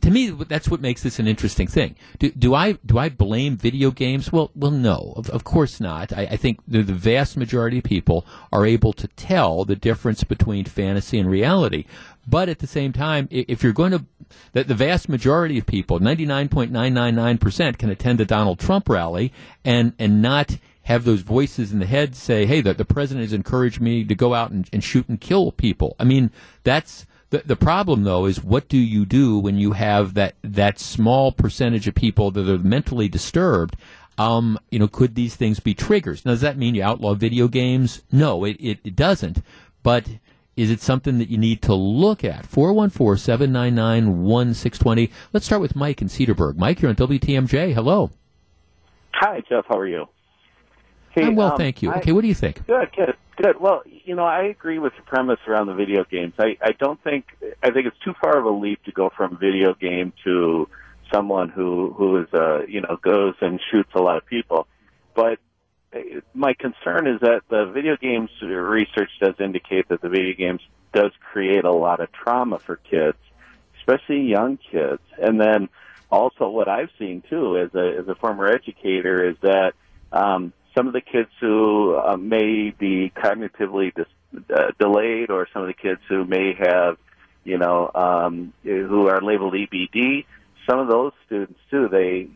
to 0.00 0.10
me, 0.10 0.30
that's 0.30 0.68
what 0.68 0.80
makes 0.80 1.02
this 1.02 1.18
an 1.18 1.26
interesting 1.26 1.66
thing. 1.66 1.96
Do, 2.18 2.30
do 2.30 2.54
I 2.54 2.72
do 2.86 2.98
I 2.98 3.08
blame 3.08 3.56
video 3.56 3.90
games? 3.90 4.30
Well, 4.30 4.50
well, 4.54 4.70
no, 4.70 5.12
of, 5.16 5.28
of 5.30 5.42
course 5.42 5.80
not. 5.80 6.12
I, 6.12 6.22
I 6.22 6.36
think 6.36 6.60
the, 6.68 6.82
the, 6.82 6.92
vast 6.92 7.36
majority 7.36 7.78
of 7.78 7.84
people 7.84 8.24
are 8.52 8.64
able 8.64 8.92
to 8.92 9.08
tell 9.08 9.64
the 9.64 9.74
difference 9.74 10.22
between 10.22 10.66
fantasy 10.66 11.18
and 11.18 11.28
reality. 11.28 11.84
But 12.28 12.48
at 12.48 12.60
the 12.60 12.66
same 12.66 12.92
time, 12.92 13.28
if 13.30 13.62
you're 13.62 13.72
going 13.72 13.92
to, 13.92 14.04
the, 14.52 14.64
the 14.64 14.74
vast 14.74 15.08
majority 15.08 15.58
of 15.58 15.66
people, 15.66 15.98
99.999%, 16.00 17.78
can 17.78 17.90
attend 17.90 18.20
a 18.20 18.24
Donald 18.24 18.60
Trump 18.60 18.88
rally 18.88 19.32
and 19.64 19.94
and 19.98 20.22
not 20.22 20.58
have 20.82 21.04
those 21.04 21.22
voices 21.22 21.72
in 21.72 21.80
the 21.80 21.86
head 21.86 22.14
say, 22.14 22.46
"Hey, 22.46 22.60
the, 22.60 22.72
the 22.72 22.84
president 22.84 23.24
has 23.24 23.32
encouraged 23.32 23.80
me 23.80 24.04
to 24.04 24.14
go 24.14 24.34
out 24.34 24.52
and, 24.52 24.68
and 24.72 24.84
shoot 24.84 25.08
and 25.08 25.20
kill 25.20 25.50
people." 25.50 25.96
I 25.98 26.04
mean, 26.04 26.30
that's 26.62 27.06
the, 27.30 27.42
the 27.44 27.56
problem, 27.56 28.04
though, 28.04 28.26
is 28.26 28.42
what 28.42 28.68
do 28.68 28.78
you 28.78 29.04
do 29.04 29.38
when 29.38 29.56
you 29.56 29.72
have 29.72 30.14
that, 30.14 30.34
that 30.42 30.78
small 30.78 31.32
percentage 31.32 31.88
of 31.88 31.94
people 31.94 32.30
that 32.30 32.48
are 32.48 32.58
mentally 32.58 33.08
disturbed? 33.08 33.76
Um, 34.18 34.58
you 34.70 34.78
know, 34.78 34.88
could 34.88 35.14
these 35.14 35.36
things 35.36 35.60
be 35.60 35.74
triggers? 35.74 36.24
Now, 36.24 36.32
does 36.32 36.40
that 36.40 36.56
mean 36.56 36.74
you 36.74 36.82
outlaw 36.82 37.14
video 37.14 37.48
games? 37.48 38.02
No, 38.12 38.44
it, 38.44 38.56
it, 38.60 38.78
it 38.84 38.96
doesn't. 38.96 39.42
But 39.82 40.06
is 40.56 40.70
it 40.70 40.80
something 40.80 41.18
that 41.18 41.28
you 41.28 41.36
need 41.36 41.62
to 41.62 41.74
look 41.74 42.24
at? 42.24 42.46
414 42.46 43.18
799 43.18 44.22
1620. 44.22 45.10
Let's 45.32 45.46
start 45.46 45.60
with 45.60 45.76
Mike 45.76 46.00
in 46.00 46.08
Cedarburg. 46.08 46.56
Mike, 46.56 46.80
you're 46.80 46.88
on 46.88 46.96
WTMJ. 46.96 47.74
Hello. 47.74 48.10
Hi, 49.14 49.42
Jeff. 49.48 49.64
How 49.68 49.78
are 49.78 49.86
you? 49.86 50.06
Hey, 51.16 51.24
I'm 51.24 51.34
well, 51.34 51.52
um, 51.52 51.56
thank 51.56 51.80
you. 51.80 51.90
I, 51.90 51.96
okay, 51.96 52.12
what 52.12 52.20
do 52.20 52.28
you 52.28 52.34
think? 52.34 52.66
Good, 52.66 52.92
good. 52.94 53.16
Good. 53.36 53.58
Well, 53.58 53.82
you 53.86 54.14
know, 54.14 54.24
I 54.24 54.42
agree 54.44 54.78
with 54.78 54.92
the 54.96 55.02
premise 55.02 55.40
around 55.48 55.66
the 55.66 55.74
video 55.74 56.04
games. 56.04 56.34
I, 56.38 56.58
I 56.62 56.72
don't 56.72 57.02
think 57.02 57.24
I 57.62 57.70
think 57.70 57.86
it's 57.86 57.98
too 58.04 58.12
far 58.20 58.36
of 58.36 58.44
a 58.44 58.50
leap 58.50 58.82
to 58.84 58.92
go 58.92 59.10
from 59.16 59.38
video 59.38 59.72
game 59.72 60.12
to 60.24 60.68
someone 61.10 61.48
who 61.48 61.94
who 61.96 62.18
is 62.18 62.28
uh 62.34 62.66
you 62.66 62.82
know 62.82 62.98
goes 63.00 63.34
and 63.40 63.58
shoots 63.70 63.90
a 63.94 63.98
lot 63.98 64.18
of 64.18 64.26
people. 64.26 64.66
But 65.14 65.38
uh, 65.94 66.00
my 66.34 66.52
concern 66.52 67.06
is 67.06 67.20
that 67.20 67.42
the 67.48 67.64
video 67.64 67.96
games 67.96 68.30
research 68.42 69.10
does 69.18 69.34
indicate 69.40 69.88
that 69.88 70.02
the 70.02 70.10
video 70.10 70.34
games 70.34 70.60
does 70.92 71.12
create 71.32 71.64
a 71.64 71.72
lot 71.72 72.00
of 72.00 72.12
trauma 72.12 72.58
for 72.58 72.76
kids, 72.76 73.18
especially 73.78 74.20
young 74.20 74.58
kids. 74.70 75.02
And 75.18 75.40
then 75.40 75.70
also 76.10 76.50
what 76.50 76.68
I've 76.68 76.90
seen 76.98 77.22
too 77.30 77.56
as 77.56 77.74
a 77.74 78.00
as 78.00 78.08
a 78.08 78.14
former 78.14 78.46
educator 78.48 79.30
is 79.30 79.36
that 79.40 79.72
um 80.12 80.52
some 80.76 80.86
of 80.86 80.92
the 80.92 81.00
kids 81.00 81.30
who 81.40 81.96
uh, 81.96 82.16
may 82.16 82.70
be 82.70 83.10
cognitively 83.16 83.94
dis- 83.94 84.06
uh, 84.54 84.72
delayed, 84.78 85.30
or 85.30 85.48
some 85.52 85.62
of 85.62 85.68
the 85.68 85.74
kids 85.74 86.00
who 86.08 86.24
may 86.24 86.52
have, 86.52 86.98
you 87.44 87.58
know, 87.58 87.90
um, 87.94 88.52
who 88.62 89.08
are 89.08 89.22
labeled 89.22 89.54
EBD. 89.54 90.26
Some 90.68 90.78
of 90.78 90.88
those 90.88 91.12
students 91.26 91.58
too. 91.70 91.88
They 91.88 92.28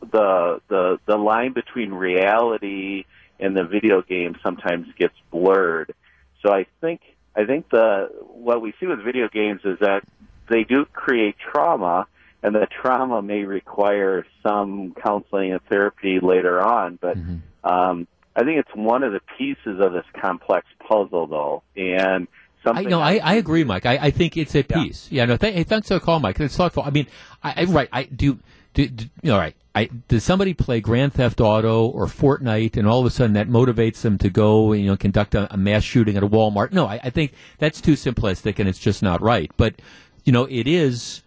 the 0.00 0.60
the 0.68 0.98
the 1.06 1.16
line 1.16 1.52
between 1.52 1.92
reality 1.92 3.04
and 3.40 3.56
the 3.56 3.64
video 3.64 4.02
game 4.02 4.36
sometimes 4.42 4.86
gets 4.98 5.14
blurred. 5.30 5.94
So 6.42 6.52
I 6.52 6.66
think 6.80 7.00
I 7.34 7.44
think 7.44 7.70
the 7.70 8.10
what 8.20 8.60
we 8.60 8.74
see 8.78 8.86
with 8.86 9.02
video 9.02 9.28
games 9.28 9.60
is 9.64 9.78
that 9.80 10.02
they 10.48 10.64
do 10.64 10.84
create 10.84 11.36
trauma, 11.38 12.06
and 12.42 12.54
the 12.54 12.66
trauma 12.66 13.22
may 13.22 13.44
require 13.44 14.26
some 14.42 14.94
counseling 14.94 15.52
and 15.52 15.62
therapy 15.64 16.20
later 16.20 16.60
on. 16.60 16.98
But 17.00 17.16
mm-hmm. 17.16 17.36
Um, 17.66 18.06
I 18.36 18.44
think 18.44 18.58
it's 18.58 18.74
one 18.74 19.02
of 19.02 19.12
the 19.12 19.20
pieces 19.38 19.80
of 19.80 19.92
this 19.92 20.04
complex 20.20 20.66
puzzle, 20.86 21.26
though, 21.26 21.62
and 21.74 22.28
something. 22.62 22.86
I, 22.86 22.90
no, 22.90 23.00
I, 23.00 23.16
I 23.16 23.34
agree, 23.34 23.64
Mike. 23.64 23.86
I, 23.86 23.96
I 23.96 24.10
think 24.10 24.36
it's 24.36 24.54
a 24.54 24.62
piece. 24.62 25.10
Yeah, 25.10 25.22
yeah 25.22 25.26
no, 25.26 25.36
th- 25.36 25.54
hey, 25.54 25.64
thanks 25.64 25.88
for 25.88 25.94
the 25.94 26.00
call, 26.00 26.20
Mike. 26.20 26.38
It's 26.38 26.56
thoughtful. 26.56 26.82
I 26.82 26.90
mean, 26.90 27.06
I, 27.42 27.62
I 27.62 27.64
right. 27.64 27.88
I 27.92 28.04
do. 28.04 28.38
do, 28.74 28.88
do 28.88 29.04
you 29.22 29.30
know, 29.30 29.38
right. 29.38 29.56
I, 29.74 29.90
does 30.08 30.24
somebody 30.24 30.54
play 30.54 30.80
Grand 30.80 31.14
Theft 31.14 31.40
Auto 31.40 31.86
or 31.86 32.06
Fortnite, 32.06 32.76
and 32.76 32.86
all 32.86 33.00
of 33.00 33.06
a 33.06 33.10
sudden 33.10 33.34
that 33.34 33.48
motivates 33.48 34.02
them 34.02 34.16
to 34.18 34.30
go, 34.30 34.72
you 34.72 34.86
know, 34.86 34.96
conduct 34.96 35.34
a, 35.34 35.52
a 35.52 35.56
mass 35.56 35.82
shooting 35.82 36.16
at 36.16 36.22
a 36.22 36.28
Walmart? 36.28 36.72
No, 36.72 36.86
I, 36.86 37.00
I 37.02 37.10
think 37.10 37.32
that's 37.58 37.80
too 37.80 37.92
simplistic, 37.92 38.58
and 38.58 38.68
it's 38.68 38.78
just 38.78 39.02
not 39.02 39.20
right. 39.22 39.50
But 39.56 39.74
you 40.24 40.32
know, 40.32 40.44
it 40.44 40.66
is. 40.66 41.22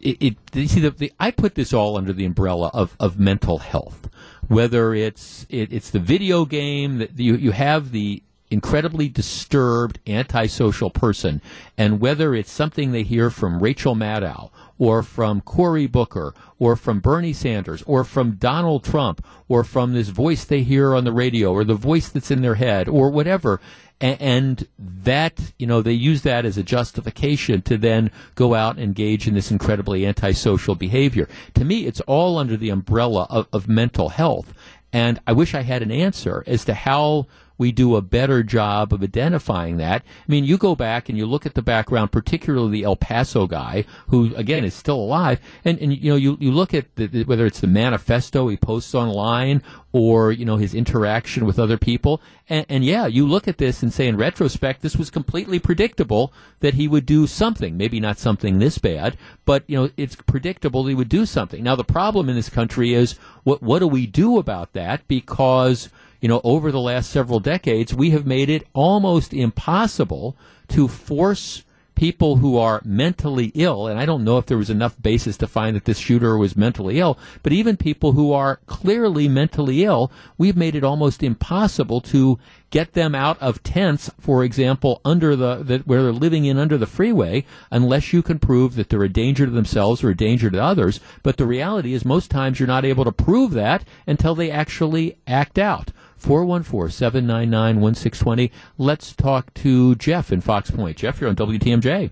It, 0.00 0.36
it 0.54 0.68
see 0.68 0.80
the, 0.80 0.90
the 0.90 1.12
I 1.20 1.30
put 1.30 1.54
this 1.54 1.72
all 1.72 1.96
under 1.98 2.12
the 2.12 2.24
umbrella 2.24 2.70
of, 2.72 2.96
of 2.98 3.18
mental 3.18 3.58
health 3.58 4.08
whether 4.50 4.92
it's 4.92 5.46
it, 5.48 5.72
it's 5.72 5.90
the 5.90 6.00
video 6.00 6.44
game 6.44 6.98
that 6.98 7.16
you 7.16 7.36
you 7.36 7.52
have 7.52 7.92
the 7.92 8.20
incredibly 8.50 9.08
disturbed 9.08 10.00
antisocial 10.08 10.90
person, 10.90 11.40
and 11.78 12.00
whether 12.00 12.34
it's 12.34 12.50
something 12.50 12.90
they 12.90 13.04
hear 13.04 13.30
from 13.30 13.62
Rachel 13.62 13.94
Maddow 13.94 14.50
or 14.76 15.04
from 15.04 15.40
Cory 15.40 15.86
Booker 15.86 16.34
or 16.58 16.74
from 16.74 16.98
Bernie 16.98 17.32
Sanders 17.32 17.84
or 17.86 18.02
from 18.02 18.32
Donald 18.32 18.82
Trump 18.82 19.24
or 19.48 19.62
from 19.62 19.92
this 19.92 20.08
voice 20.08 20.44
they 20.44 20.64
hear 20.64 20.96
on 20.96 21.04
the 21.04 21.12
radio 21.12 21.52
or 21.52 21.62
the 21.62 21.74
voice 21.74 22.08
that's 22.08 22.32
in 22.32 22.42
their 22.42 22.56
head 22.56 22.88
or 22.88 23.08
whatever, 23.08 23.60
and 24.00 24.66
that 24.78 25.52
you 25.58 25.66
know 25.66 25.82
they 25.82 25.92
use 25.92 26.22
that 26.22 26.44
as 26.44 26.56
a 26.56 26.62
justification 26.62 27.62
to 27.62 27.76
then 27.76 28.10
go 28.34 28.54
out 28.54 28.76
and 28.76 28.84
engage 28.84 29.28
in 29.28 29.34
this 29.34 29.50
incredibly 29.50 30.06
antisocial 30.06 30.74
behavior. 30.74 31.28
To 31.54 31.64
me, 31.64 31.86
it's 31.86 32.00
all 32.02 32.38
under 32.38 32.56
the 32.56 32.70
umbrella 32.70 33.26
of, 33.28 33.46
of 33.52 33.68
mental 33.68 34.08
health, 34.08 34.54
and 34.92 35.20
I 35.26 35.32
wish 35.32 35.54
I 35.54 35.62
had 35.62 35.82
an 35.82 35.90
answer 35.90 36.42
as 36.46 36.64
to 36.64 36.74
how 36.74 37.26
we 37.60 37.70
do 37.72 37.94
a 37.94 38.00
better 38.00 38.42
job 38.42 38.90
of 38.90 39.02
identifying 39.02 39.76
that. 39.76 40.02
I 40.02 40.32
mean, 40.32 40.44
you 40.44 40.56
go 40.56 40.74
back 40.74 41.10
and 41.10 41.18
you 41.18 41.26
look 41.26 41.44
at 41.44 41.52
the 41.52 41.60
background, 41.60 42.10
particularly 42.10 42.70
the 42.70 42.84
El 42.84 42.96
Paso 42.96 43.46
guy, 43.46 43.84
who 44.06 44.34
again 44.34 44.64
is 44.64 44.72
still 44.72 44.96
alive, 44.96 45.38
and, 45.62 45.78
and 45.78 45.94
you 45.94 46.10
know 46.10 46.16
you, 46.16 46.38
you 46.40 46.52
look 46.52 46.72
at 46.72 46.96
the, 46.96 47.24
whether 47.24 47.44
it's 47.44 47.60
the 47.60 47.66
manifesto 47.66 48.48
he 48.48 48.56
posts 48.56 48.94
online 48.94 49.62
or 49.92 50.32
you 50.32 50.46
know 50.46 50.56
his 50.56 50.74
interaction 50.74 51.44
with 51.44 51.58
other 51.58 51.76
people, 51.76 52.22
and, 52.48 52.64
and 52.70 52.82
yeah, 52.82 53.06
you 53.06 53.26
look 53.26 53.46
at 53.46 53.58
this 53.58 53.82
and 53.82 53.92
say 53.92 54.08
in 54.08 54.16
retrospect, 54.16 54.80
this 54.80 54.96
was 54.96 55.10
completely 55.10 55.58
predictable 55.58 56.32
that 56.60 56.72
he 56.72 56.88
would 56.88 57.04
do 57.04 57.26
something, 57.26 57.76
maybe 57.76 58.00
not 58.00 58.16
something 58.16 58.58
this 58.58 58.78
bad, 58.78 59.18
but 59.44 59.64
you 59.66 59.76
know 59.76 59.90
it's 59.98 60.16
predictable 60.16 60.86
he 60.86 60.94
would 60.94 61.10
do 61.10 61.26
something. 61.26 61.62
Now 61.62 61.76
the 61.76 61.84
problem 61.84 62.30
in 62.30 62.36
this 62.36 62.48
country 62.48 62.94
is 62.94 63.18
what 63.44 63.62
what 63.62 63.80
do 63.80 63.86
we 63.86 64.06
do 64.06 64.38
about 64.38 64.72
that 64.72 65.06
because 65.08 65.90
you 66.20 66.28
know, 66.28 66.40
over 66.44 66.70
the 66.70 66.80
last 66.80 67.10
several 67.10 67.40
decades, 67.40 67.94
we 67.94 68.10
have 68.10 68.26
made 68.26 68.50
it 68.50 68.66
almost 68.72 69.32
impossible 69.32 70.36
to 70.68 70.86
force 70.88 71.64
people 72.00 72.36
who 72.36 72.56
are 72.56 72.80
mentally 72.82 73.52
ill, 73.54 73.86
and 73.86 74.00
I 74.00 74.06
don't 74.06 74.24
know 74.24 74.38
if 74.38 74.46
there 74.46 74.56
was 74.56 74.70
enough 74.70 74.96
basis 75.02 75.36
to 75.36 75.46
find 75.46 75.76
that 75.76 75.84
this 75.84 75.98
shooter 75.98 76.38
was 76.38 76.56
mentally 76.56 76.98
ill, 76.98 77.18
but 77.42 77.52
even 77.52 77.76
people 77.76 78.12
who 78.12 78.32
are 78.32 78.60
clearly 78.64 79.28
mentally 79.28 79.84
ill, 79.84 80.10
we've 80.38 80.56
made 80.56 80.74
it 80.74 80.82
almost 80.82 81.22
impossible 81.22 82.00
to 82.00 82.38
get 82.70 82.94
them 82.94 83.14
out 83.14 83.36
of 83.42 83.62
tents, 83.62 84.10
for 84.18 84.42
example, 84.44 85.02
under 85.04 85.36
the, 85.36 85.56
the 85.56 85.78
where 85.80 86.02
they're 86.02 86.10
living 86.10 86.46
in 86.46 86.56
under 86.56 86.78
the 86.78 86.86
freeway, 86.86 87.44
unless 87.70 88.14
you 88.14 88.22
can 88.22 88.38
prove 88.38 88.76
that 88.76 88.88
they're 88.88 89.02
a 89.02 89.08
danger 89.10 89.44
to 89.44 89.52
themselves 89.52 90.02
or 90.02 90.08
a 90.08 90.16
danger 90.16 90.48
to 90.48 90.62
others. 90.62 91.00
But 91.22 91.36
the 91.36 91.46
reality 91.46 91.92
is, 91.92 92.06
most 92.06 92.30
times 92.30 92.58
you're 92.58 92.66
not 92.66 92.86
able 92.86 93.04
to 93.04 93.12
prove 93.12 93.50
that 93.50 93.84
until 94.06 94.34
they 94.34 94.50
actually 94.50 95.18
act 95.26 95.58
out. 95.58 95.90
414 96.20 96.90
799 96.90 97.80
1620. 97.80 98.52
Let's 98.78 99.14
talk 99.14 99.52
to 99.54 99.94
Jeff 99.96 100.30
in 100.30 100.40
Fox 100.40 100.70
Point. 100.70 100.98
Jeff, 100.98 101.20
you're 101.20 101.30
on 101.30 101.36
WTMJ. 101.36 102.10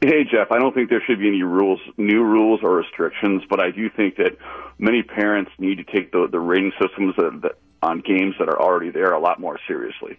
Hey, 0.00 0.24
Jeff, 0.30 0.52
I 0.52 0.58
don't 0.58 0.74
think 0.74 0.90
there 0.90 1.02
should 1.06 1.18
be 1.18 1.26
any 1.26 1.42
rules, 1.42 1.80
new 1.96 2.22
rules 2.22 2.60
or 2.62 2.76
restrictions, 2.76 3.42
but 3.50 3.60
I 3.60 3.70
do 3.70 3.90
think 3.90 4.16
that 4.16 4.36
many 4.78 5.02
parents 5.02 5.50
need 5.58 5.76
to 5.78 5.84
take 5.84 6.12
the, 6.12 6.28
the 6.30 6.38
rating 6.38 6.72
systems 6.80 7.16
that, 7.16 7.40
that, 7.42 7.52
on 7.82 8.00
games 8.00 8.34
that 8.38 8.48
are 8.48 8.60
already 8.60 8.90
there 8.90 9.12
a 9.12 9.20
lot 9.20 9.40
more 9.40 9.58
seriously. 9.66 10.18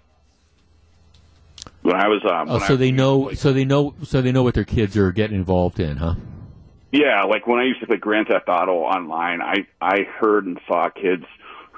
When 1.81 1.95
I 1.95 2.07
was, 2.07 2.21
um, 2.29 2.49
oh, 2.49 2.59
so 2.59 2.75
they 2.75 2.91
know, 2.91 3.31
so 3.33 3.53
they 3.53 3.63
know, 3.63 3.95
so 4.03 4.21
they 4.21 4.33
know 4.33 4.43
what 4.43 4.53
their 4.53 4.65
kids 4.65 4.97
are 4.97 5.13
getting 5.13 5.37
involved 5.37 5.79
in, 5.79 5.95
huh? 5.95 6.15
Yeah, 6.91 7.23
like 7.23 7.47
when 7.47 7.59
I 7.59 7.63
used 7.63 7.79
to 7.81 7.87
play 7.87 7.97
Grand 7.97 8.27
Theft 8.27 8.49
Auto 8.49 8.79
online, 8.79 9.41
I 9.41 9.67
I 9.79 10.01
heard 10.19 10.45
and 10.45 10.59
saw 10.67 10.89
kids 10.89 11.23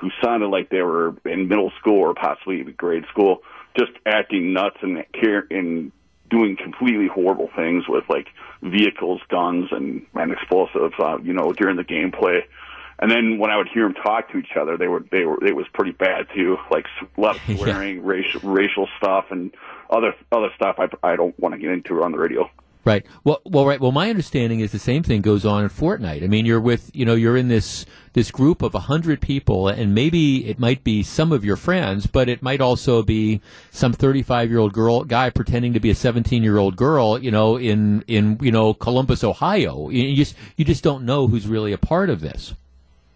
who 0.01 0.09
sounded 0.21 0.47
like 0.47 0.69
they 0.69 0.81
were 0.81 1.15
in 1.25 1.47
middle 1.47 1.71
school 1.79 1.99
or 1.99 2.15
possibly 2.15 2.59
even 2.59 2.73
grade 2.73 3.05
school, 3.11 3.43
just 3.77 3.91
acting 4.05 4.51
nuts 4.51 4.77
and 4.81 5.05
care 5.13 5.45
and 5.51 5.91
doing 6.31 6.57
completely 6.57 7.07
horrible 7.07 7.49
things 7.55 7.83
with 7.87 8.03
like 8.09 8.27
vehicles, 8.63 9.21
guns, 9.29 9.67
and 9.71 10.05
and 10.15 10.31
explosives. 10.31 10.95
Uh, 10.99 11.19
you 11.19 11.33
know, 11.33 11.53
during 11.53 11.77
the 11.77 11.83
gameplay. 11.83 12.41
And 12.97 13.09
then 13.09 13.39
when 13.39 13.49
I 13.49 13.57
would 13.57 13.67
hear 13.67 13.83
them 13.83 13.95
talk 13.95 14.31
to 14.31 14.37
each 14.37 14.55
other, 14.59 14.75
they 14.75 14.87
were 14.87 15.05
they 15.11 15.23
were 15.23 15.43
it 15.45 15.55
was 15.55 15.67
pretty 15.73 15.91
bad 15.91 16.27
too, 16.33 16.57
like 16.71 16.87
left 17.15 17.39
swearing, 17.55 17.97
yeah. 17.97 18.01
racial 18.03 18.41
racial 18.41 18.87
stuff, 18.97 19.25
and 19.29 19.51
other 19.89 20.15
other 20.31 20.49
stuff 20.55 20.77
I 20.79 20.87
I 21.07 21.15
don't 21.15 21.39
want 21.39 21.53
to 21.53 21.59
get 21.59 21.69
into 21.69 22.03
on 22.03 22.11
the 22.11 22.17
radio. 22.17 22.49
Right. 22.83 23.05
Well, 23.23 23.41
well, 23.45 23.65
right. 23.65 23.79
Well, 23.79 23.91
my 23.91 24.09
understanding 24.09 24.59
is 24.59 24.71
the 24.71 24.79
same 24.79 25.03
thing 25.03 25.21
goes 25.21 25.45
on 25.45 25.63
in 25.63 25.69
Fortnite. 25.69 26.23
I 26.23 26.27
mean, 26.27 26.47
you're 26.47 26.59
with, 26.59 26.89
you 26.95 27.05
know, 27.05 27.13
you're 27.13 27.37
in 27.37 27.47
this 27.47 27.85
this 28.13 28.31
group 28.31 28.63
of 28.63 28.73
a 28.73 28.79
hundred 28.79 29.21
people, 29.21 29.67
and 29.67 29.93
maybe 29.93 30.47
it 30.47 30.57
might 30.57 30.83
be 30.83 31.03
some 31.03 31.31
of 31.31 31.45
your 31.45 31.55
friends, 31.55 32.07
but 32.07 32.27
it 32.27 32.41
might 32.41 32.59
also 32.59 33.03
be 33.03 33.39
some 33.69 33.93
35 33.93 34.49
year 34.49 34.57
old 34.57 34.73
girl 34.73 35.03
guy 35.03 35.29
pretending 35.29 35.73
to 35.73 35.79
be 35.79 35.91
a 35.91 35.95
17 35.95 36.41
year 36.41 36.57
old 36.57 36.75
girl, 36.75 37.19
you 37.19 37.29
know, 37.29 37.55
in 37.55 38.03
in 38.07 38.39
you 38.41 38.51
know 38.51 38.73
Columbus, 38.73 39.23
Ohio. 39.23 39.89
You 39.89 40.15
just 40.15 40.35
you 40.55 40.65
just 40.65 40.83
don't 40.83 41.05
know 41.05 41.27
who's 41.27 41.47
really 41.47 41.73
a 41.73 41.77
part 41.77 42.09
of 42.09 42.19
this. 42.19 42.55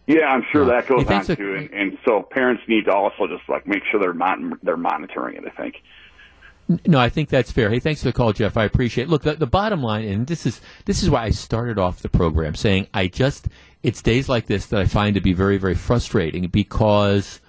Yeah, 0.05 0.26
I'm 0.28 0.45
sure 0.51 0.63
uh, 0.63 0.68
that 0.68 0.88
goes 0.88 1.07
on 1.07 1.24
so? 1.24 1.34
too, 1.34 1.55
and, 1.55 1.72
and 1.72 1.97
so 2.05 2.22
parents 2.22 2.61
need 2.68 2.86
to 2.86 2.93
also 2.93 3.26
just 3.28 3.49
like 3.49 3.66
make 3.66 3.82
sure 3.89 3.99
they're 3.99 4.13
mon- 4.13 4.59
they're 4.61 4.78
monitoring 4.78 5.38
it. 5.38 5.43
I 5.47 5.49
think. 5.49 5.78
No, 6.68 6.99
I 6.99 7.09
think 7.09 7.30
that's 7.30 7.51
fair. 7.51 7.70
Hey, 7.70 7.80
thanks 7.80 8.01
for 8.01 8.09
the 8.09 8.13
call, 8.13 8.34
Jeff. 8.34 8.57
I 8.57 8.63
appreciate. 8.63 9.05
It. 9.05 9.09
Look, 9.09 9.22
the, 9.22 9.36
the 9.36 9.45
bottom 9.45 9.84
line, 9.84 10.07
and 10.07 10.26
this 10.26 10.45
is 10.45 10.61
this 10.86 11.03
is 11.03 11.09
why 11.09 11.24
I 11.24 11.30
started 11.30 11.78
off 11.78 12.01
the 12.01 12.09
program 12.09 12.55
saying 12.55 12.88
I 12.93 13.07
just 13.07 13.47
it's 13.84 14.01
days 14.01 14.28
like 14.28 14.47
this 14.47 14.66
that 14.68 14.82
I 14.82 14.86
find 14.86 15.13
to 15.13 15.22
be 15.22 15.34
very 15.34 15.57
very 15.57 15.76
frustrating 15.76 16.47
because 16.47 17.39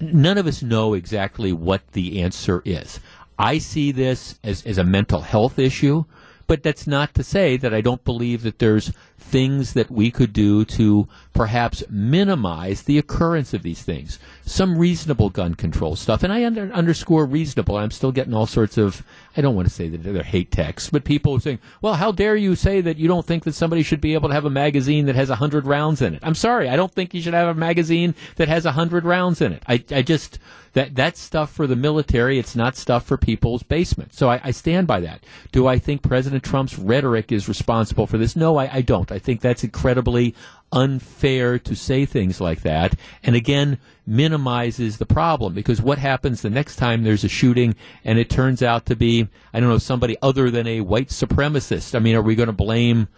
none 0.00 0.38
of 0.38 0.46
us 0.46 0.62
know 0.62 0.94
exactly 0.94 1.52
what 1.52 1.86
the 1.92 2.22
answer 2.22 2.62
is. 2.64 3.00
I 3.38 3.58
see 3.58 3.92
this 3.92 4.38
as 4.42 4.64
as 4.64 4.78
a 4.78 4.84
mental 4.84 5.20
health 5.20 5.58
issue, 5.58 6.04
but 6.46 6.62
that's 6.62 6.86
not 6.86 7.12
to 7.14 7.22
say 7.22 7.58
that 7.58 7.74
I 7.74 7.82
don't 7.82 8.02
believe 8.02 8.42
that 8.44 8.60
there's 8.60 8.92
things 9.18 9.72
that 9.72 9.90
we 9.90 10.10
could 10.10 10.32
do 10.32 10.64
to 10.64 11.08
perhaps 11.32 11.82
minimize 11.90 12.82
the 12.82 12.98
occurrence 12.98 13.52
of 13.52 13.62
these 13.62 13.82
things. 13.82 14.18
Some 14.44 14.78
reasonable 14.78 15.30
gun 15.30 15.54
control 15.54 15.96
stuff, 15.96 16.22
and 16.22 16.32
I 16.32 16.44
under, 16.44 16.70
underscore 16.72 17.26
reasonable. 17.26 17.76
I'm 17.76 17.90
still 17.90 18.12
getting 18.12 18.34
all 18.34 18.46
sorts 18.46 18.78
of, 18.78 19.02
I 19.36 19.40
don't 19.40 19.54
want 19.54 19.68
to 19.68 19.74
say 19.74 19.88
that 19.88 20.02
they're 20.02 20.22
hate 20.22 20.50
texts, 20.50 20.90
but 20.90 21.04
people 21.04 21.34
are 21.34 21.40
saying, 21.40 21.58
well, 21.82 21.94
how 21.94 22.12
dare 22.12 22.36
you 22.36 22.54
say 22.54 22.80
that 22.80 22.98
you 22.98 23.08
don't 23.08 23.26
think 23.26 23.44
that 23.44 23.54
somebody 23.54 23.82
should 23.82 24.00
be 24.00 24.14
able 24.14 24.28
to 24.28 24.34
have 24.34 24.44
a 24.44 24.50
magazine 24.50 25.06
that 25.06 25.16
has 25.16 25.28
100 25.28 25.66
rounds 25.66 26.02
in 26.02 26.14
it? 26.14 26.20
I'm 26.22 26.34
sorry, 26.34 26.68
I 26.68 26.76
don't 26.76 26.92
think 26.92 27.14
you 27.14 27.20
should 27.20 27.34
have 27.34 27.48
a 27.48 27.58
magazine 27.58 28.14
that 28.36 28.48
has 28.48 28.64
100 28.64 29.04
rounds 29.04 29.40
in 29.40 29.52
it. 29.52 29.62
I, 29.66 29.84
I 29.90 30.02
just, 30.02 30.38
that 30.76 30.94
that's 30.94 31.18
stuff 31.18 31.50
for 31.50 31.66
the 31.66 31.74
military. 31.74 32.38
It's 32.38 32.54
not 32.54 32.76
stuff 32.76 33.06
for 33.06 33.16
people's 33.16 33.62
basement. 33.62 34.12
So 34.12 34.28
I, 34.28 34.42
I, 34.44 34.50
stand 34.50 34.86
by 34.86 35.00
that. 35.00 35.24
Do 35.50 35.66
I 35.66 35.78
think 35.78 36.02
President 36.02 36.44
Trump's 36.44 36.78
rhetoric 36.78 37.32
is 37.32 37.48
responsible 37.48 38.06
for 38.06 38.18
this? 38.18 38.36
No, 38.36 38.58
I, 38.58 38.68
I 38.70 38.80
don't. 38.82 39.10
I 39.16 39.18
think 39.18 39.40
that's 39.40 39.64
incredibly 39.64 40.34
unfair 40.72 41.58
to 41.58 41.74
say 41.74 42.04
things 42.04 42.38
like 42.38 42.60
that. 42.62 42.94
And 43.22 43.34
again, 43.34 43.78
minimizes 44.06 44.98
the 44.98 45.06
problem 45.06 45.54
because 45.54 45.80
what 45.80 45.98
happens 45.98 46.42
the 46.42 46.50
next 46.50 46.76
time 46.76 47.02
there's 47.02 47.24
a 47.24 47.28
shooting 47.28 47.74
and 48.04 48.18
it 48.18 48.28
turns 48.28 48.62
out 48.62 48.84
to 48.86 48.94
be, 48.94 49.26
I 49.54 49.60
don't 49.60 49.70
know, 49.70 49.78
somebody 49.78 50.16
other 50.20 50.50
than 50.50 50.66
a 50.66 50.82
white 50.82 51.08
supremacist? 51.08 51.94
I 51.94 51.98
mean, 51.98 52.14
are 52.14 52.22
we 52.22 52.34
going 52.34 52.48
to 52.48 52.52
blame, 52.52 53.08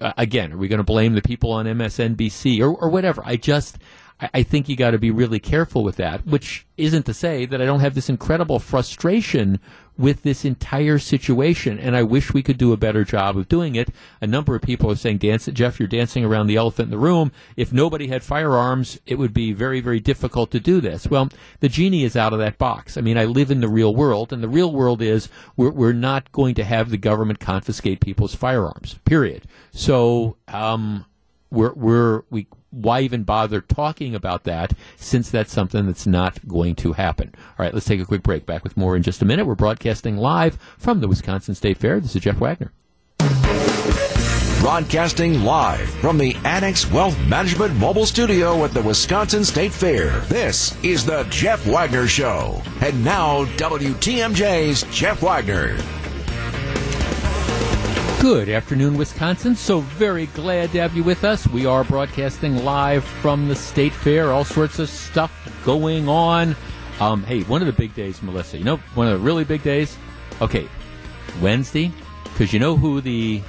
uh, 0.00 0.12
again, 0.16 0.52
are 0.52 0.56
we 0.56 0.68
going 0.68 0.78
to 0.78 0.84
blame 0.84 1.14
the 1.14 1.22
people 1.22 1.50
on 1.50 1.66
MSNBC 1.66 2.60
or, 2.60 2.72
or 2.72 2.88
whatever? 2.88 3.22
I 3.26 3.36
just, 3.36 3.78
I 4.34 4.42
think 4.42 4.68
you 4.68 4.76
got 4.76 4.90
to 4.90 4.98
be 4.98 5.10
really 5.10 5.38
careful 5.38 5.82
with 5.82 5.96
that, 5.96 6.26
which 6.26 6.66
isn't 6.76 7.04
to 7.06 7.14
say 7.14 7.46
that 7.46 7.60
I 7.60 7.64
don't 7.64 7.80
have 7.80 7.94
this 7.94 8.08
incredible 8.08 8.58
frustration 8.58 9.60
with 9.96 10.22
this 10.22 10.46
entire 10.46 10.98
situation, 10.98 11.78
and 11.78 11.94
I 11.94 12.02
wish 12.02 12.32
we 12.32 12.42
could 12.42 12.56
do 12.56 12.72
a 12.72 12.78
better 12.78 13.04
job 13.04 13.36
of 13.36 13.48
doing 13.48 13.76
it. 13.76 13.90
A 14.22 14.26
number 14.26 14.54
of 14.54 14.62
people 14.62 14.90
are 14.90 14.96
saying, 14.96 15.18
"Dance, 15.18 15.46
Jeff, 15.52 15.78
you're 15.78 15.88
dancing 15.88 16.24
around 16.24 16.46
the 16.46 16.56
elephant 16.56 16.86
in 16.86 16.90
the 16.90 16.98
room. 16.98 17.32
If 17.56 17.72
nobody 17.72 18.08
had 18.08 18.22
firearms, 18.22 18.98
it 19.06 19.16
would 19.16 19.34
be 19.34 19.52
very, 19.52 19.80
very 19.80 20.00
difficult 20.00 20.50
to 20.52 20.60
do 20.60 20.80
this." 20.80 21.06
Well, 21.06 21.28
the 21.60 21.68
genie 21.68 22.04
is 22.04 22.16
out 22.16 22.32
of 22.32 22.38
that 22.38 22.56
box. 22.56 22.96
I 22.96 23.02
mean, 23.02 23.18
I 23.18 23.26
live 23.26 23.50
in 23.50 23.60
the 23.60 23.68
real 23.68 23.94
world, 23.94 24.32
and 24.32 24.42
the 24.42 24.48
real 24.48 24.72
world 24.72 25.02
is 25.02 25.28
we're, 25.56 25.70
we're 25.70 25.92
not 25.92 26.32
going 26.32 26.54
to 26.54 26.64
have 26.64 26.88
the 26.88 26.96
government 26.96 27.40
confiscate 27.40 28.00
people's 28.00 28.34
firearms. 28.34 28.98
Period. 29.04 29.44
So, 29.72 30.36
um, 30.48 31.04
we're, 31.50 31.72
we're 31.74 32.22
we 32.30 32.46
why 32.70 33.00
even 33.00 33.24
bother 33.24 33.60
talking 33.60 34.14
about 34.14 34.44
that 34.44 34.74
since 34.96 35.30
that's 35.30 35.52
something 35.52 35.86
that's 35.86 36.06
not 36.06 36.46
going 36.46 36.76
to 36.76 36.92
happen? 36.92 37.32
All 37.36 37.64
right, 37.64 37.74
let's 37.74 37.86
take 37.86 38.00
a 38.00 38.06
quick 38.06 38.22
break. 38.22 38.46
Back 38.46 38.62
with 38.64 38.76
more 38.76 38.96
in 38.96 39.02
just 39.02 39.22
a 39.22 39.24
minute. 39.24 39.46
We're 39.46 39.54
broadcasting 39.54 40.16
live 40.16 40.58
from 40.78 41.00
the 41.00 41.08
Wisconsin 41.08 41.54
State 41.54 41.78
Fair. 41.78 42.00
This 42.00 42.14
is 42.14 42.22
Jeff 42.22 42.36
Wagner. 42.36 42.72
Broadcasting 44.60 45.42
live 45.42 45.88
from 46.00 46.18
the 46.18 46.36
Annex 46.44 46.88
Wealth 46.90 47.18
Management 47.26 47.74
Mobile 47.76 48.04
Studio 48.06 48.62
at 48.64 48.72
the 48.72 48.82
Wisconsin 48.82 49.44
State 49.44 49.72
Fair. 49.72 50.20
This 50.20 50.76
is 50.84 51.04
the 51.04 51.24
Jeff 51.30 51.66
Wagner 51.66 52.06
Show. 52.06 52.62
And 52.82 53.02
now, 53.02 53.46
WTMJ's 53.56 54.82
Jeff 54.94 55.22
Wagner. 55.22 55.78
Good 58.20 58.50
afternoon, 58.50 58.98
Wisconsin. 58.98 59.56
So 59.56 59.80
very 59.80 60.26
glad 60.26 60.72
to 60.72 60.80
have 60.82 60.94
you 60.94 61.02
with 61.02 61.24
us. 61.24 61.46
We 61.46 61.64
are 61.64 61.84
broadcasting 61.84 62.66
live 62.66 63.02
from 63.02 63.48
the 63.48 63.54
State 63.54 63.94
Fair. 63.94 64.30
All 64.30 64.44
sorts 64.44 64.78
of 64.78 64.90
stuff 64.90 65.32
going 65.64 66.06
on. 66.06 66.54
Um, 67.00 67.24
hey, 67.24 67.44
one 67.44 67.62
of 67.62 67.66
the 67.66 67.72
big 67.72 67.94
days, 67.94 68.22
Melissa. 68.22 68.58
You 68.58 68.64
know, 68.64 68.76
one 68.94 69.06
of 69.06 69.18
the 69.18 69.24
really 69.24 69.44
big 69.44 69.62
days. 69.62 69.96
Okay, 70.42 70.68
Wednesday, 71.40 71.90
because 72.24 72.52
you 72.52 72.58
know 72.58 72.76
who 72.76 73.00
the, 73.00 73.40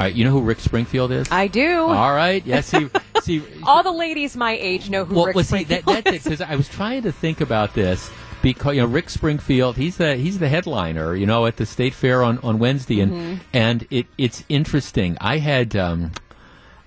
uh, 0.00 0.06
you 0.06 0.24
know 0.24 0.32
who 0.32 0.40
Rick 0.40 0.58
Springfield 0.58 1.12
is. 1.12 1.30
I 1.30 1.46
do. 1.46 1.82
All 1.82 2.12
right. 2.12 2.44
Yes. 2.44 2.66
See, 2.66 2.90
see. 3.22 3.44
All 3.62 3.84
the 3.84 3.92
ladies 3.92 4.36
my 4.36 4.56
age 4.56 4.90
know 4.90 5.04
who 5.04 5.14
well, 5.14 5.26
Rick 5.26 5.36
well, 5.36 5.44
Springfield 5.44 5.84
see, 5.86 5.92
that, 5.92 6.04
that's 6.04 6.16
is. 6.16 6.24
Because 6.24 6.40
I 6.40 6.56
was 6.56 6.68
trying 6.68 7.02
to 7.02 7.12
think 7.12 7.40
about 7.40 7.74
this 7.74 8.10
because 8.42 8.76
you 8.76 8.82
know 8.82 8.88
Rick 8.88 9.10
Springfield 9.10 9.76
he's 9.76 9.96
the 9.96 10.16
he's 10.16 10.38
the 10.38 10.48
headliner 10.48 11.14
you 11.14 11.26
know 11.26 11.46
at 11.46 11.56
the 11.56 11.66
state 11.66 11.94
fair 11.94 12.22
on, 12.22 12.38
on 12.38 12.58
Wednesday. 12.58 13.00
And 13.00 13.12
Mm-hmm. 13.12 13.34
and 13.52 13.86
it 13.90 14.06
it's 14.16 14.44
interesting. 14.48 15.16
I 15.20 15.38
had 15.38 15.74
um, 15.76 16.12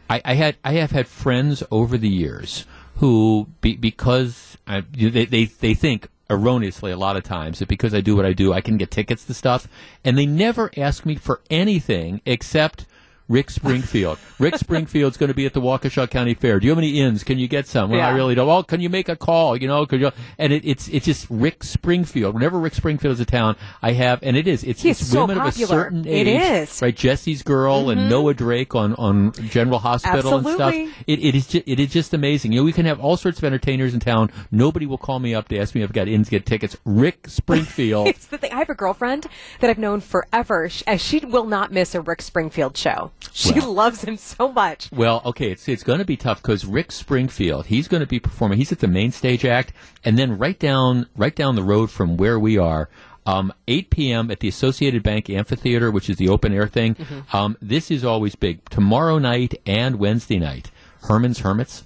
I, 0.10 0.22
I 0.24 0.34
had 0.36 0.58
I 0.64 0.74
have 0.74 0.91
had 0.91 1.08
friends 1.08 1.64
over 1.72 1.97
the 1.97 2.10
years 2.10 2.66
who 2.97 3.47
be, 3.62 3.76
because 3.76 4.58
I, 4.68 4.82
they, 4.91 5.26
they 5.26 5.45
they 5.45 5.74
think 5.74 6.08
erroneously 6.30 6.91
a 6.91 6.97
lot 6.97 7.18
of 7.18 7.24
times 7.24 7.60
that 7.60 7.68
because 7.68 7.93
I 7.93 7.99
do 8.02 8.16
what 8.16 8.26
I 8.26 8.32
do 8.34 8.54
I 8.54 8.62
can 8.62 8.78
get 8.78 8.91
tickets 8.91 9.26
to 9.26 9.34
stuff. 9.34 9.68
And 10.06 10.18
they 10.18 10.26
never 10.26 10.72
ask 10.78 11.06
me 11.06 11.16
for 11.16 11.41
anything 11.49 12.22
except 12.26 12.86
Rick 13.32 13.50
Springfield. 13.50 14.20
Rick 14.40 14.58
Springfield's 14.58 15.16
going 15.16 15.30
to 15.30 15.34
be 15.34 15.46
at 15.46 15.54
the 15.54 15.62
Waukesha 15.62 16.10
County 16.10 16.34
Fair. 16.34 16.60
Do 16.60 16.66
you 16.66 16.72
have 16.72 16.78
any 16.78 17.00
ins? 17.00 17.24
Can 17.24 17.40
you 17.40 17.48
get 17.48 17.66
some? 17.66 17.90
Well, 17.90 18.02
I 18.02 18.10
really 18.14 18.36
don't. 18.36 18.46
Well, 18.46 18.62
can 18.64 18.82
you 18.82 18.90
make 18.90 19.08
a 19.08 19.16
call? 19.16 19.56
You 19.56 19.70
know, 19.70 19.86
could 19.86 20.02
you? 20.02 20.12
And 20.38 20.52
it, 20.52 20.66
it's 20.66 20.90
it's 20.90 21.06
just 21.06 21.28
Rick 21.30 21.64
Springfield. 21.64 22.34
Whenever 22.34 22.60
Rick 22.60 22.74
Springfield 22.76 23.14
is 23.14 23.20
a 23.22 23.26
town, 23.26 23.56
I 23.82 23.94
have, 23.94 24.20
and 24.22 24.36
it 24.36 24.48
is. 24.48 24.66
It's, 24.66 24.84
it's 24.84 25.06
so 25.06 25.22
women 25.22 25.38
of 25.38 25.48
a 25.48 25.52
certain 25.54 26.06
It 26.06 26.28
age, 26.28 26.42
is. 26.42 26.70
Mm-hmm. 26.70 26.86
right? 26.86 26.96
Jesse's 26.96 27.42
Girl 27.42 27.90
and 27.90 28.10
Noah 28.10 28.34
Drake 28.34 28.76
on 28.76 28.96
on 28.96 29.32
General 29.32 29.80
Hospital 29.80 30.36
and 30.36 30.48
stuff. 30.48 30.74
It, 31.08 31.20
it 31.20 31.34
is 31.34 31.48
ju- 31.48 31.64
it 31.66 31.80
is 31.80 31.92
just 31.92 32.14
amazing. 32.14 32.52
You 32.52 32.60
know, 32.60 32.66
we 32.66 32.74
can 32.74 32.86
have 32.86 33.00
all 33.00 33.16
sorts 33.16 33.38
of 33.38 33.46
entertainers 33.46 33.94
in 33.94 34.02
town. 34.02 34.30
Nobody 34.52 34.86
will 34.86 34.98
call 34.98 35.20
me 35.20 35.34
up 35.34 35.48
to 35.50 35.58
ask 35.58 35.74
me 35.74 35.84
if 35.84 35.90
I've 35.90 35.94
got 35.94 36.10
ins, 36.10 36.28
get 36.28 36.46
tickets. 36.46 36.76
Rick 36.86 37.28
Springfield. 37.28 38.08
It's 38.12 38.26
the 38.26 38.38
thing. 38.38 38.52
I 38.52 38.58
have 38.58 38.70
a 38.70 38.76
girlfriend 38.76 39.28
that 39.62 39.70
I've 39.70 39.78
known 39.78 40.02
forever, 40.02 40.70
and 40.86 41.00
she 41.00 41.20
will 41.20 41.46
not 41.46 41.72
miss 41.72 41.96
a 41.96 42.02
Rick 42.02 42.22
Springfield 42.22 42.76
show. 42.76 43.12
She 43.34 43.53
Well. 43.53 43.74
loves 43.74 44.03
him 44.03 44.17
so 44.17 44.51
much. 44.51 44.89
Well, 44.91 45.22
okay, 45.26 45.51
it's 45.51 45.67
it's 45.69 45.84
going 45.84 45.99
to 45.99 46.05
be 46.05 46.17
tough 46.17 46.41
because 46.41 46.65
Rick 46.65 46.91
Springfield, 46.91 47.67
he's 47.67 47.88
going 47.88 48.01
to 48.01 48.07
be 48.07 48.19
performing. 48.19 48.57
He's 48.57 48.72
at 48.72 48.80
the 48.80 48.88
main 48.88 49.11
stage 49.11 49.45
act, 49.45 49.74
and 50.03 50.17
then 50.17 50.38
right 50.38 50.57
down 50.57 51.07
right 51.15 51.36
down 51.36 51.55
the 51.55 51.63
road 51.63 51.91
from 51.91 52.17
where 52.17 52.39
we 52.39 52.57
are, 52.57 52.89
um, 53.26 53.53
8 53.67 53.89
p.m. 53.91 54.32
at 54.32 54.39
the 54.39 54.47
Associated 54.47 55.03
Bank 55.03 55.30
Amphitheater, 55.30 55.91
which 55.91 56.09
is 56.09 56.17
the 56.17 56.30
open 56.30 56.53
air 56.53 56.67
thing. 56.67 56.95
Mm-hmm. 56.95 57.36
Um, 57.36 57.57
this 57.61 57.91
is 57.91 58.03
always 58.03 58.36
big. 58.36 58.67
Tomorrow 58.69 59.19
night 59.19 59.53
and 59.65 59.97
Wednesday 59.97 60.39
night, 60.39 60.72
Herman's 61.03 61.39
Hermits. 61.39 61.86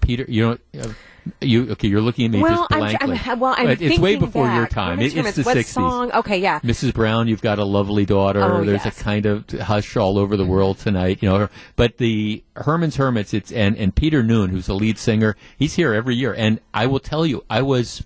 Peter, 0.00 0.24
you 0.28 0.58
know. 0.74 0.80
Uh, 0.82 0.92
you 1.40 1.70
okay? 1.72 1.88
You're 1.88 2.00
looking 2.00 2.26
at 2.26 2.30
me 2.32 2.42
well, 2.42 2.56
just 2.56 2.72
I'm, 2.72 2.78
blankly. 2.78 3.20
I'm, 3.24 3.40
well, 3.40 3.54
I'm 3.56 3.68
it's 3.68 3.98
way 3.98 4.16
before 4.16 4.50
your 4.50 4.66
time. 4.66 5.00
It- 5.00 5.16
it's 5.16 5.36
the 5.36 5.42
what 5.42 5.56
60s. 5.56 5.64
song? 5.66 6.12
Okay, 6.12 6.38
yeah. 6.38 6.60
Mrs. 6.60 6.92
Brown, 6.92 7.28
you've 7.28 7.42
got 7.42 7.58
a 7.58 7.64
lovely 7.64 8.04
daughter. 8.04 8.42
Oh, 8.42 8.64
There's 8.64 8.84
yes. 8.84 9.00
a 9.00 9.02
kind 9.02 9.26
of 9.26 9.48
hush 9.50 9.96
all 9.96 10.18
over 10.18 10.36
the 10.36 10.46
world 10.46 10.78
tonight, 10.78 11.18
you 11.22 11.28
know. 11.28 11.48
But 11.76 11.98
the 11.98 12.42
Herman's 12.56 12.96
Hermits, 12.96 13.32
it's 13.34 13.52
and 13.52 13.76
and 13.76 13.94
Peter 13.94 14.22
Noone, 14.22 14.50
who's 14.50 14.66
the 14.66 14.74
lead 14.74 14.98
singer, 14.98 15.36
he's 15.56 15.74
here 15.74 15.92
every 15.94 16.14
year. 16.16 16.34
And 16.36 16.60
I 16.74 16.86
will 16.86 17.00
tell 17.00 17.24
you, 17.24 17.44
I 17.48 17.62
was 17.62 18.04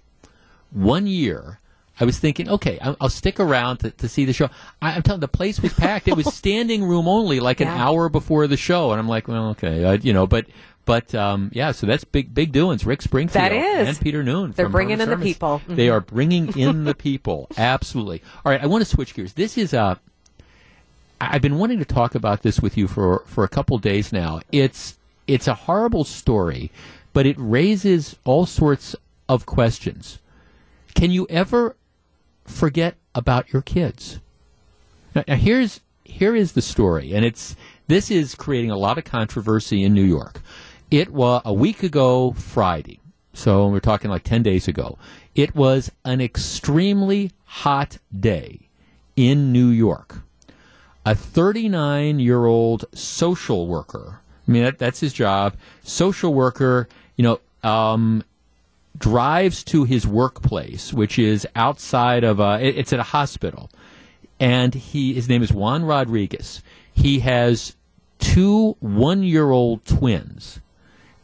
one 0.71 1.07
year. 1.07 1.61
I 1.99 2.05
was 2.05 2.19
thinking, 2.19 2.51
okay, 2.51 2.79
I'll, 2.81 2.95
I'll 3.01 3.09
stick 3.09 3.41
around 3.41 3.79
to, 3.79 3.91
to 3.91 4.09
see 4.09 4.27
the 4.27 4.35
show. 4.35 4.51
I, 4.83 4.93
I'm 4.93 5.03
telling 5.03 5.19
you, 5.19 5.23
the 5.23 5.29
place 5.29 5.61
was 5.61 5.73
packed. 5.73 6.09
It 6.09 6.15
was 6.17 6.27
standing 6.35 6.85
room 6.85 7.09
only, 7.09 7.41
like 7.41 7.61
an 7.61 7.69
hour 7.69 8.11
before 8.11 8.47
the 8.47 8.59
show, 8.59 8.91
and 8.91 9.01
I'm 9.01 9.09
like, 9.09 9.29
well, 9.29 9.49
okay, 9.51 9.83
I, 9.85 9.95
you 9.95 10.13
know, 10.13 10.27
but 10.27 10.47
but 10.87 11.15
um, 11.15 11.51
yeah, 11.53 11.73
so 11.73 11.87
that's 11.87 12.05
big 12.05 12.33
big 12.33 12.53
doings. 12.53 12.87
Rick 12.87 13.03
Springfield 13.03 13.45
That 13.45 13.53
is. 13.53 13.89
and 13.89 14.01
Peter 14.01 14.23
Noone. 14.23 14.53
They're 14.53 14.69
bringing 14.69 15.01
in 15.01 15.11
the 15.11 15.17
people. 15.19 15.59
Mm-hmm. 15.59 15.75
They 15.75 15.91
are 15.91 16.01
bringing 16.01 16.57
in 16.57 16.85
the 16.85 16.95
people. 16.95 17.49
Absolutely. 17.59 18.23
All 18.45 18.53
right, 18.53 18.63
I 18.63 18.67
want 18.67 18.83
to 18.83 18.89
switch 18.89 19.13
gears. 19.13 19.35
This 19.35 19.59
is 19.59 19.75
a. 19.75 20.01
I've 21.21 21.43
been 21.43 21.59
wanting 21.59 21.81
to 21.81 21.85
talk 21.85 22.15
about 22.15 22.43
this 22.43 22.61
with 22.61 22.77
you 22.77 22.87
for 22.87 23.25
for 23.27 23.45
a 23.45 23.49
couple 23.49 23.77
days 23.79 24.13
now. 24.13 24.41
It's 24.53 24.97
it's 25.27 25.49
a 25.49 25.55
horrible 25.55 26.05
story, 26.05 26.71
but 27.13 27.27
it 27.27 27.37
raises 27.39 28.17
all 28.25 28.47
sorts 28.47 28.95
of 29.29 29.45
questions. 29.45 30.21
Can 30.95 31.11
you 31.11 31.27
ever 31.29 31.75
forget 32.45 32.95
about 33.15 33.53
your 33.53 33.63
kids? 33.63 34.21
Now, 35.17 35.25
now 35.27 35.35
here's 35.35 35.81
here 36.05 36.37
is 36.37 36.53
the 36.53 36.63
story, 36.63 37.13
and 37.13 37.25
it's 37.25 37.57
this 37.89 38.11
is 38.11 38.37
creating 38.37 38.71
a 38.71 38.77
lot 38.77 38.99
of 38.99 39.05
controversy 39.05 39.83
in 39.83 39.93
New 39.95 40.05
York. 40.05 40.41
It 40.91 41.13
was 41.13 41.43
a 41.45 41.53
week 41.53 41.83
ago 41.83 42.31
Friday, 42.33 43.01
so 43.35 43.67
we're 43.67 43.81
talking 43.81 44.09
like 44.09 44.23
ten 44.23 44.45
days 44.45 44.69
ago. 44.69 44.99
It 45.35 45.53
was 45.53 45.91
an 46.05 46.21
extremely 46.21 47.33
hot 47.45 47.99
day 48.17 48.69
in 49.17 49.51
New 49.51 49.67
York. 49.67 50.21
A 51.05 51.17
39 51.17 52.21
year 52.21 52.45
old 52.45 52.85
social 52.95 53.67
worker. 53.67 54.21
I 54.47 54.51
mean, 54.51 54.63
that, 54.63 54.79
that's 54.79 55.01
his 55.01 55.13
job. 55.13 55.57
Social 55.83 56.33
worker, 56.33 56.89
you 57.17 57.25
know, 57.25 57.41
um, 57.69 58.23
drives 58.97 59.65
to 59.65 59.83
his 59.83 60.07
workplace, 60.07 60.93
which 60.93 61.19
is 61.19 61.49
outside 61.57 62.23
of 62.23 62.39
a, 62.39 62.61
it, 62.61 62.79
it's 62.79 62.93
at 62.93 63.01
a 63.01 63.05
hospital. 63.05 63.71
And 64.39 64.73
he, 64.73 65.15
his 65.15 65.29
name 65.29 65.43
is 65.43 65.53
Juan 65.53 65.85
Rodriguez. 65.85 66.63
He 66.95 67.21
has 67.21 67.75
two 68.21 68.77
one 68.79 69.25
year 69.25 69.51
old 69.51 69.85
twins 69.85 70.61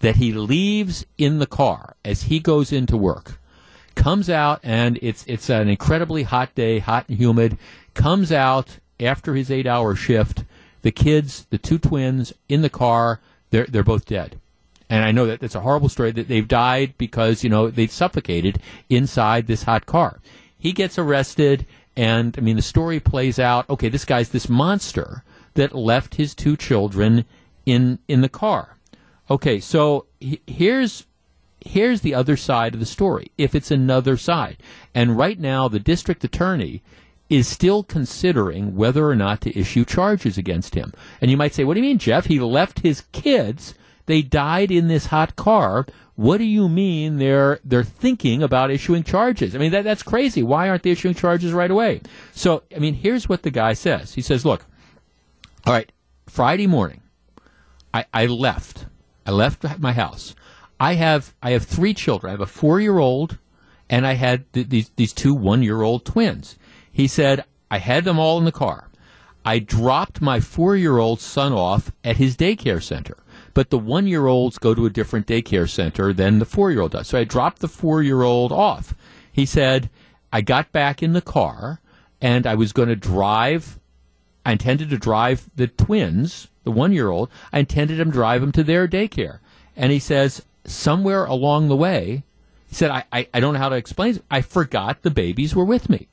that 0.02 0.16
he 0.16 0.32
leaves 0.32 1.06
in 1.16 1.38
the 1.38 1.46
car 1.46 1.96
as 2.04 2.24
he 2.24 2.40
goes 2.40 2.72
into 2.72 2.96
work. 2.96 3.38
Comes 3.94 4.28
out 4.28 4.60
and 4.62 4.98
it's, 5.00 5.24
it's 5.26 5.48
an 5.48 5.68
incredibly 5.68 6.24
hot 6.24 6.54
day, 6.54 6.80
hot 6.80 7.08
and 7.08 7.18
humid. 7.18 7.56
Comes 7.94 8.32
out 8.32 8.78
after 9.00 9.34
his 9.34 9.50
eight 9.50 9.66
hour 9.66 9.94
shift. 9.94 10.44
The 10.82 10.90
kids, 10.90 11.46
the 11.50 11.58
two 11.58 11.78
twins 11.78 12.32
in 12.48 12.62
the 12.62 12.68
car, 12.68 13.20
they're, 13.50 13.66
they're 13.66 13.84
both 13.84 14.04
dead. 14.04 14.40
And 14.90 15.04
I 15.04 15.12
know 15.12 15.26
that 15.26 15.42
it's 15.42 15.54
a 15.54 15.60
horrible 15.60 15.88
story 15.88 16.10
that 16.10 16.26
they've 16.26 16.48
died 16.48 16.94
because, 16.98 17.44
you 17.44 17.48
know, 17.48 17.70
they 17.70 17.86
suffocated 17.86 18.60
inside 18.90 19.46
this 19.46 19.62
hot 19.62 19.86
car. 19.86 20.20
He 20.58 20.72
gets 20.72 20.98
arrested, 20.98 21.64
and 21.96 22.36
I 22.36 22.40
mean, 22.40 22.56
the 22.56 22.62
story 22.62 22.98
plays 22.98 23.38
out 23.38 23.70
okay, 23.70 23.88
this 23.88 24.04
guy's 24.04 24.30
this 24.30 24.48
monster 24.48 25.22
that 25.54 25.74
left 25.74 26.16
his 26.16 26.34
two 26.34 26.56
children 26.56 27.24
in, 27.64 28.00
in 28.08 28.20
the 28.20 28.28
car. 28.28 28.76
Okay, 29.32 29.60
so 29.60 30.06
he, 30.20 30.40
here's 30.46 31.06
here's 31.64 32.00
the 32.00 32.14
other 32.14 32.36
side 32.36 32.74
of 32.74 32.80
the 32.80 32.86
story. 32.86 33.30
If 33.38 33.54
it's 33.54 33.70
another 33.70 34.16
side, 34.16 34.58
and 34.94 35.16
right 35.16 35.38
now 35.38 35.68
the 35.68 35.80
district 35.80 36.22
attorney 36.24 36.82
is 37.30 37.48
still 37.48 37.82
considering 37.82 38.76
whether 38.76 39.08
or 39.08 39.16
not 39.16 39.40
to 39.40 39.58
issue 39.58 39.84
charges 39.84 40.36
against 40.36 40.74
him. 40.74 40.92
And 41.20 41.30
you 41.30 41.36
might 41.36 41.54
say, 41.54 41.64
"What 41.64 41.74
do 41.74 41.80
you 41.80 41.86
mean, 41.86 41.98
Jeff? 41.98 42.26
He 42.26 42.38
left 42.38 42.80
his 42.80 43.02
kids 43.12 43.74
they 44.06 44.22
died 44.22 44.70
in 44.70 44.88
this 44.88 45.06
hot 45.06 45.36
car. 45.36 45.86
What 46.16 46.38
do 46.38 46.44
you 46.44 46.68
mean 46.68 47.18
they're 47.18 47.60
they're 47.64 47.84
thinking 47.84 48.42
about 48.42 48.70
issuing 48.70 49.02
charges? 49.02 49.54
I 49.54 49.58
mean 49.58 49.72
that 49.72 49.84
that's 49.84 50.02
crazy. 50.02 50.42
Why 50.42 50.68
aren't 50.68 50.82
they 50.82 50.90
issuing 50.90 51.14
charges 51.14 51.52
right 51.52 51.70
away? 51.70 52.02
So 52.32 52.62
I 52.74 52.78
mean 52.78 52.94
here's 52.94 53.28
what 53.28 53.42
the 53.42 53.50
guy 53.50 53.72
says. 53.72 54.14
He 54.14 54.22
says, 54.22 54.44
"Look, 54.44 54.66
all 55.66 55.72
right, 55.72 55.90
Friday 56.26 56.66
morning, 56.66 57.00
I, 57.94 58.04
I 58.12 58.26
left. 58.26 58.86
I 59.26 59.30
left 59.30 59.64
my 59.78 59.92
house. 59.92 60.34
I 60.80 60.94
have 60.94 61.34
I 61.42 61.50
have 61.50 61.64
three 61.64 61.94
children. 61.94 62.30
I 62.30 62.32
have 62.32 62.40
a 62.40 62.46
four 62.46 62.80
year 62.80 62.98
old, 62.98 63.38
and 63.88 64.06
I 64.06 64.14
had 64.14 64.52
th- 64.52 64.68
these 64.68 64.90
these 64.96 65.12
two 65.12 65.34
one 65.34 65.62
year 65.62 65.82
old 65.82 66.04
twins. 66.04 66.58
He 66.90 67.06
said 67.06 67.44
I 67.70 67.78
had 67.78 68.04
them 68.04 68.18
all 68.18 68.38
in 68.38 68.44
the 68.44 68.52
car. 68.52 68.88
I 69.44 69.58
dropped 69.58 70.20
my 70.20 70.40
four 70.40 70.76
year 70.76 70.98
old 70.98 71.20
son 71.20 71.52
off 71.52 71.92
at 72.04 72.16
his 72.16 72.36
daycare 72.36 72.82
center 72.82 73.22
but 73.54 73.70
the 73.70 73.78
one 73.78 74.06
year 74.06 74.26
olds 74.26 74.58
go 74.58 74.74
to 74.74 74.86
a 74.86 74.90
different 74.90 75.26
daycare 75.26 75.68
center 75.68 76.12
than 76.12 76.38
the 76.38 76.44
four 76.44 76.70
year 76.70 76.80
old 76.80 76.92
does. 76.92 77.08
So 77.08 77.18
I 77.18 77.24
dropped 77.24 77.60
the 77.60 77.68
four 77.68 78.02
year 78.02 78.22
old 78.22 78.52
off. 78.52 78.94
He 79.30 79.46
said, 79.46 79.90
I 80.32 80.40
got 80.40 80.72
back 80.72 81.02
in 81.02 81.12
the 81.12 81.20
car 81.20 81.80
and 82.20 82.46
I 82.46 82.54
was 82.54 82.72
going 82.72 82.88
to 82.88 82.96
drive. 82.96 83.78
I 84.44 84.52
intended 84.52 84.90
to 84.90 84.98
drive 84.98 85.50
the 85.54 85.68
twins, 85.68 86.48
the 86.64 86.70
one 86.70 86.92
year 86.92 87.10
old, 87.10 87.30
I 87.52 87.60
intended 87.60 87.96
to 87.96 88.04
drive 88.04 88.42
him 88.42 88.52
to 88.52 88.64
their 88.64 88.86
daycare. 88.88 89.38
And 89.76 89.92
he 89.92 89.98
says, 89.98 90.42
somewhere 90.64 91.24
along 91.24 91.68
the 91.68 91.76
way, 91.76 92.22
he 92.66 92.74
said, 92.74 92.90
I, 92.90 93.04
I, 93.12 93.28
I 93.34 93.40
don't 93.40 93.54
know 93.54 93.60
how 93.60 93.68
to 93.68 93.76
explain 93.76 94.16
it. 94.16 94.24
I 94.30 94.40
forgot 94.40 95.02
the 95.02 95.10
babies 95.10 95.54
were 95.54 95.64
with 95.64 95.88
me. 95.88 96.08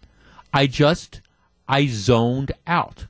I 0.53 0.67
just, 0.67 1.21
I 1.67 1.87
zoned 1.87 2.51
out. 2.65 3.05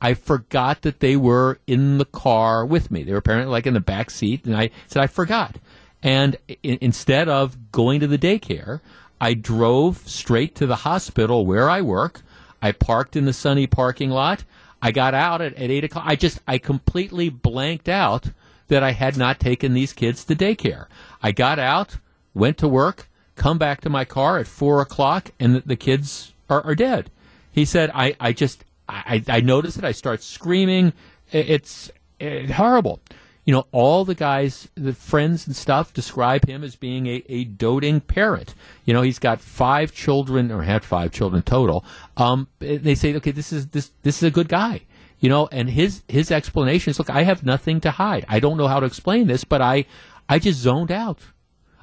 I 0.00 0.14
forgot 0.14 0.82
that 0.82 1.00
they 1.00 1.16
were 1.16 1.58
in 1.66 1.98
the 1.98 2.04
car 2.04 2.64
with 2.64 2.90
me. 2.90 3.02
They 3.02 3.12
were 3.12 3.18
apparently 3.18 3.50
like 3.50 3.66
in 3.66 3.74
the 3.74 3.80
back 3.80 4.10
seat, 4.10 4.44
and 4.44 4.56
I 4.56 4.70
said 4.86 5.02
I 5.02 5.06
forgot. 5.06 5.56
And 6.02 6.36
I- 6.48 6.58
instead 6.62 7.28
of 7.28 7.72
going 7.72 8.00
to 8.00 8.06
the 8.06 8.18
daycare, 8.18 8.80
I 9.20 9.34
drove 9.34 10.06
straight 10.06 10.54
to 10.56 10.66
the 10.66 10.76
hospital 10.76 11.46
where 11.46 11.70
I 11.70 11.80
work. 11.80 12.20
I 12.60 12.72
parked 12.72 13.16
in 13.16 13.24
the 13.24 13.32
sunny 13.32 13.66
parking 13.66 14.10
lot. 14.10 14.44
I 14.84 14.92
got 14.92 15.14
out 15.14 15.40
at, 15.40 15.54
at 15.54 15.70
eight 15.70 15.82
o'clock. 15.82 16.04
I 16.06 16.14
just 16.14 16.40
I 16.46 16.58
completely 16.58 17.30
blanked 17.30 17.88
out 17.88 18.28
that 18.68 18.82
I 18.82 18.92
had 18.92 19.16
not 19.16 19.40
taken 19.40 19.72
these 19.72 19.94
kids 19.94 20.24
to 20.24 20.36
daycare. 20.36 20.88
I 21.22 21.32
got 21.32 21.58
out, 21.58 21.96
went 22.34 22.58
to 22.58 22.68
work, 22.68 23.08
come 23.34 23.56
back 23.56 23.80
to 23.80 23.88
my 23.88 24.04
car 24.04 24.38
at 24.38 24.46
four 24.46 24.82
o'clock, 24.82 25.30
and 25.40 25.56
the, 25.56 25.60
the 25.60 25.76
kids 25.76 26.34
are, 26.50 26.60
are 26.66 26.74
dead. 26.74 27.10
He 27.50 27.64
said, 27.64 27.90
I, 27.94 28.14
I 28.20 28.34
just 28.34 28.66
I, 28.86 29.22
I 29.26 29.40
notice 29.40 29.78
it. 29.78 29.84
I 29.84 29.92
start 29.92 30.22
screaming. 30.22 30.92
It's, 31.32 31.90
it's 32.20 32.52
horrible. 32.52 33.00
You 33.44 33.52
know, 33.52 33.66
all 33.72 34.04
the 34.04 34.14
guys, 34.14 34.68
the 34.74 34.94
friends 34.94 35.46
and 35.46 35.54
stuff, 35.54 35.92
describe 35.92 36.48
him 36.48 36.64
as 36.64 36.76
being 36.76 37.06
a, 37.06 37.22
a 37.28 37.44
doting 37.44 38.00
parent. 38.00 38.54
You 38.84 38.94
know, 38.94 39.02
he's 39.02 39.18
got 39.18 39.40
five 39.40 39.92
children, 39.92 40.50
or 40.50 40.62
had 40.62 40.84
five 40.84 41.12
children 41.12 41.42
total. 41.42 41.84
Um, 42.16 42.48
they 42.58 42.94
say, 42.94 43.14
okay, 43.16 43.32
this 43.32 43.52
is 43.52 43.68
this 43.68 43.90
this 44.02 44.16
is 44.16 44.22
a 44.22 44.30
good 44.30 44.48
guy. 44.48 44.82
You 45.20 45.28
know, 45.28 45.48
and 45.52 45.70
his 45.70 46.02
his 46.08 46.30
explanation 46.30 46.90
is, 46.90 46.98
look, 46.98 47.10
I 47.10 47.22
have 47.22 47.44
nothing 47.44 47.80
to 47.82 47.90
hide. 47.90 48.24
I 48.28 48.40
don't 48.40 48.56
know 48.56 48.68
how 48.68 48.80
to 48.80 48.86
explain 48.86 49.26
this, 49.26 49.44
but 49.44 49.60
I 49.60 49.84
I 50.28 50.38
just 50.38 50.60
zoned 50.60 50.90
out. 50.90 51.18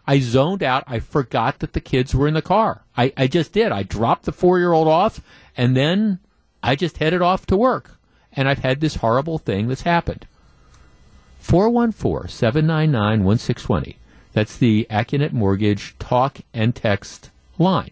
I 0.08 0.20
zoned 0.20 0.64
out. 0.64 0.84
I 0.88 1.00
forgot 1.00 1.60
that 1.60 1.74
the 1.74 1.82
kids 1.82 2.16
were 2.16 2.28
in 2.28 2.34
the 2.34 2.42
car. 2.42 2.84
I, 2.98 3.14
I 3.16 3.28
just 3.28 3.54
did. 3.54 3.72
I 3.72 3.84
dropped 3.84 4.26
the 4.26 4.32
four 4.32 4.58
year 4.60 4.74
old 4.74 4.88
off, 4.88 5.22
and 5.56 5.76
then 5.76 6.20
I 6.64 6.76
just 6.76 6.98
headed 6.98 7.22
off 7.22 7.46
to 7.48 7.58
work, 7.58 8.00
and 8.34 8.50
I've 8.50 8.60
had 8.60 8.82
this 8.82 8.96
horrible 8.96 9.38
thing 9.38 9.68
that's 9.68 9.84
happened. 9.84 10.28
414 11.42 12.30
799 12.30 13.24
1620. 13.24 13.98
That's 14.32 14.56
the 14.56 14.88
Accunet 14.90 15.34
Mortgage 15.34 15.98
talk 16.00 16.38
and 16.54 16.74
text 16.74 17.32
line. 17.58 17.92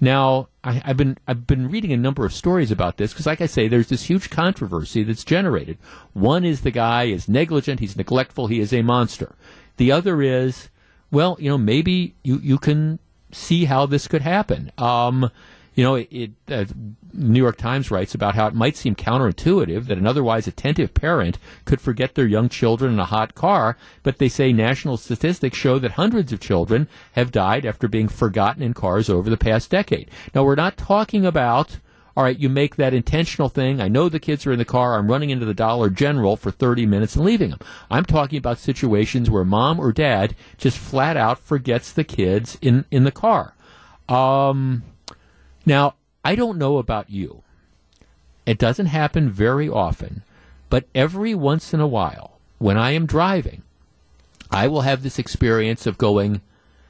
Now, 0.00 0.48
I, 0.62 0.72
have 0.72 0.96
been 0.96 1.16
I've 1.26 1.46
been 1.46 1.70
reading 1.70 1.92
a 1.92 1.96
number 1.96 2.24
of 2.24 2.32
stories 2.32 2.70
about 2.70 2.98
this 2.98 3.12
because, 3.12 3.26
like 3.26 3.40
I 3.40 3.46
say, 3.46 3.66
there's 3.66 3.88
this 3.88 4.04
huge 4.04 4.30
controversy 4.30 5.02
that's 5.02 5.24
generated. 5.24 5.78
One 6.12 6.44
is 6.44 6.60
the 6.60 6.70
guy 6.70 7.04
is 7.04 7.28
negligent, 7.28 7.80
he's 7.80 7.96
neglectful, 7.96 8.48
he 8.48 8.60
is 8.60 8.72
a 8.72 8.82
monster. 8.82 9.34
The 9.76 9.90
other 9.90 10.20
is, 10.22 10.68
well, 11.10 11.36
you 11.40 11.48
know, 11.48 11.58
maybe 11.58 12.14
you 12.22 12.38
you 12.42 12.58
can 12.58 12.98
see 13.32 13.64
how 13.64 13.86
this 13.86 14.06
could 14.06 14.22
happen. 14.22 14.70
Um, 14.78 15.30
you 15.74 15.84
know, 15.84 15.94
it, 15.96 16.08
it 16.10 16.30
uh, 16.48 16.64
New 17.12 17.40
York 17.40 17.56
Times 17.56 17.90
writes 17.90 18.14
about 18.14 18.34
how 18.34 18.46
it 18.46 18.54
might 18.54 18.76
seem 18.76 18.94
counterintuitive 18.94 19.86
that 19.86 19.98
an 19.98 20.06
otherwise 20.06 20.46
attentive 20.46 20.94
parent 20.94 21.38
could 21.64 21.80
forget 21.80 22.14
their 22.14 22.26
young 22.26 22.48
children 22.48 22.92
in 22.92 22.98
a 22.98 23.04
hot 23.04 23.34
car, 23.34 23.76
but 24.02 24.18
they 24.18 24.28
say 24.28 24.52
national 24.52 24.96
statistics 24.96 25.56
show 25.56 25.78
that 25.78 25.92
hundreds 25.92 26.32
of 26.32 26.40
children 26.40 26.88
have 27.12 27.32
died 27.32 27.64
after 27.64 27.88
being 27.88 28.08
forgotten 28.08 28.62
in 28.62 28.74
cars 28.74 29.08
over 29.08 29.30
the 29.30 29.36
past 29.36 29.70
decade. 29.70 30.10
Now, 30.34 30.44
we're 30.44 30.54
not 30.54 30.76
talking 30.76 31.24
about 31.24 31.78
all 32.18 32.24
right, 32.24 32.40
you 32.40 32.48
make 32.48 32.74
that 32.74 32.92
intentional 32.92 33.48
thing. 33.48 33.80
I 33.80 33.86
know 33.86 34.08
the 34.08 34.18
kids 34.18 34.44
are 34.44 34.50
in 34.50 34.58
the 34.58 34.64
car. 34.64 34.98
I'm 34.98 35.06
running 35.06 35.30
into 35.30 35.46
the 35.46 35.54
Dollar 35.54 35.88
General 35.88 36.36
for 36.36 36.50
30 36.50 36.84
minutes 36.84 37.14
and 37.14 37.24
leaving 37.24 37.50
them. 37.50 37.60
I'm 37.92 38.04
talking 38.04 38.38
about 38.38 38.58
situations 38.58 39.30
where 39.30 39.44
mom 39.44 39.78
or 39.78 39.92
dad 39.92 40.34
just 40.56 40.78
flat 40.78 41.16
out 41.16 41.38
forgets 41.38 41.92
the 41.92 42.02
kids 42.02 42.58
in, 42.60 42.86
in 42.90 43.04
the 43.04 43.12
car. 43.12 43.54
Um, 44.08 44.82
now, 45.64 45.94
I 46.28 46.34
don't 46.34 46.58
know 46.58 46.76
about 46.76 47.08
you. 47.08 47.42
It 48.44 48.58
doesn't 48.58 48.92
happen 49.00 49.30
very 49.30 49.66
often, 49.66 50.24
but 50.68 50.84
every 50.94 51.34
once 51.34 51.72
in 51.72 51.80
a 51.80 51.86
while, 51.86 52.38
when 52.58 52.76
I 52.76 52.90
am 52.90 53.06
driving, 53.06 53.62
I 54.50 54.68
will 54.68 54.82
have 54.82 55.02
this 55.02 55.18
experience 55.18 55.86
of 55.86 55.96
going, 55.96 56.42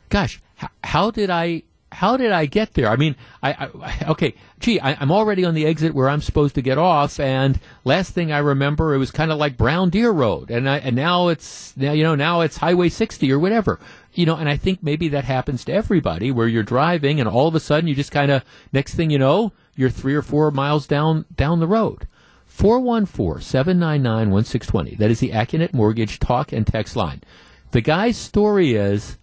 gosh, 0.08 0.40
how, 0.56 0.70
how 0.82 1.12
did 1.12 1.30
I 1.30 1.62
how 1.92 2.16
did 2.16 2.32
I 2.32 2.46
get 2.46 2.74
there? 2.74 2.88
I 2.88 2.96
mean, 2.96 3.14
I, 3.40 3.70
I 3.80 4.04
okay, 4.08 4.34
gee, 4.58 4.80
I, 4.80 5.00
am 5.00 5.12
already 5.12 5.44
on 5.44 5.54
the 5.54 5.66
exit 5.66 5.94
where 5.94 6.08
I'm 6.08 6.20
supposed 6.20 6.56
to 6.56 6.62
get 6.62 6.76
off, 6.76 7.20
and 7.20 7.60
last 7.84 8.14
thing 8.14 8.32
I 8.32 8.38
remember, 8.38 8.92
it 8.92 8.98
was 8.98 9.12
kind 9.12 9.30
of 9.30 9.38
like 9.38 9.56
Brown 9.56 9.90
Deer 9.90 10.10
Road, 10.10 10.50
and 10.50 10.68
I, 10.68 10.78
and 10.78 10.96
now 10.96 11.28
it's 11.28 11.76
now 11.76 11.92
you 11.92 12.02
know 12.02 12.16
now 12.16 12.40
it's 12.40 12.56
Highway 12.56 12.88
60 12.88 13.30
or 13.30 13.38
whatever, 13.38 13.78
you 14.18 14.26
know, 14.26 14.34
and 14.34 14.48
I 14.48 14.56
think 14.56 14.82
maybe 14.82 15.08
that 15.10 15.22
happens 15.22 15.64
to 15.64 15.72
everybody 15.72 16.32
where 16.32 16.48
you're 16.48 16.64
driving, 16.64 17.20
and 17.20 17.28
all 17.28 17.46
of 17.46 17.54
a 17.54 17.60
sudden 17.60 17.86
you 17.86 17.94
just 17.94 18.10
kind 18.10 18.32
of 18.32 18.44
next 18.72 18.94
thing 18.94 19.10
you 19.10 19.18
know, 19.18 19.52
you're 19.76 19.90
three 19.90 20.16
or 20.16 20.22
four 20.22 20.50
miles 20.50 20.88
down 20.88 21.24
down 21.36 21.60
the 21.60 21.68
road. 21.68 22.08
414-799-1620. 22.52 24.98
That 24.98 25.12
is 25.12 25.20
the 25.20 25.30
Accunet 25.30 25.72
Mortgage 25.72 26.18
talk 26.18 26.52
and 26.52 26.66
text 26.66 26.96
line. 26.96 27.22
The 27.70 27.80
guy's 27.80 28.16
story 28.16 28.74
is 28.74 29.18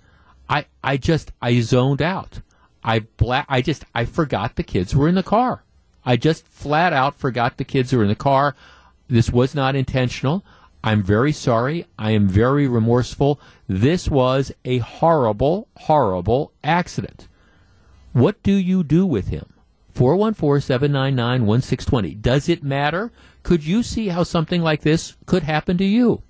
I 0.48 0.68
I 0.82 0.96
just 0.96 1.34
I 1.42 1.60
zoned 1.60 2.02
out. 2.02 2.40
I 2.82 3.00
black. 3.00 3.48
I 3.50 3.62
just 3.62 3.84
I 3.94 4.06
forgot 4.06 4.56
the 4.56 4.64
kids 4.64 4.96
were 4.96 5.10
in 5.10 5.16
the 5.16 5.24
car. 5.24 5.66
I 6.06 6.16
just 6.16 6.48
flat 6.48 6.94
out 6.94 7.16
forgot 7.16 7.58
the 7.58 7.66
kids 7.66 7.92
were 7.92 8.04
in 8.04 8.08
the 8.08 8.16
car. 8.16 8.56
This 9.10 9.30
was 9.30 9.54
not 9.54 9.76
intentional. 9.76 10.46
I'm 10.86 11.02
very 11.02 11.32
sorry. 11.32 11.88
I 11.98 12.12
am 12.12 12.28
very 12.28 12.68
remorseful. 12.68 13.40
This 13.68 14.07
was 14.07 14.52
a 14.64 14.78
horrible, 14.78 15.68
horrible 15.78 16.53
accident. 16.64 17.28
What 18.14 18.44
do 18.44 18.53
you 18.53 18.84
do 18.84 19.03
with 19.03 19.30
him? 19.30 19.48
414 19.90 20.62
799 20.62 21.48
1620. 21.48 22.14
Does 22.14 22.48
it 22.48 22.64
matter? 22.64 23.12
Could 23.41 23.66
you 23.66 23.82
see 23.82 24.10
how 24.10 24.22
something 24.22 24.62
like 24.62 24.82
this 24.82 25.18
could 25.26 25.41
happen 25.41 25.80
to 25.80 25.84
you? 25.84 26.22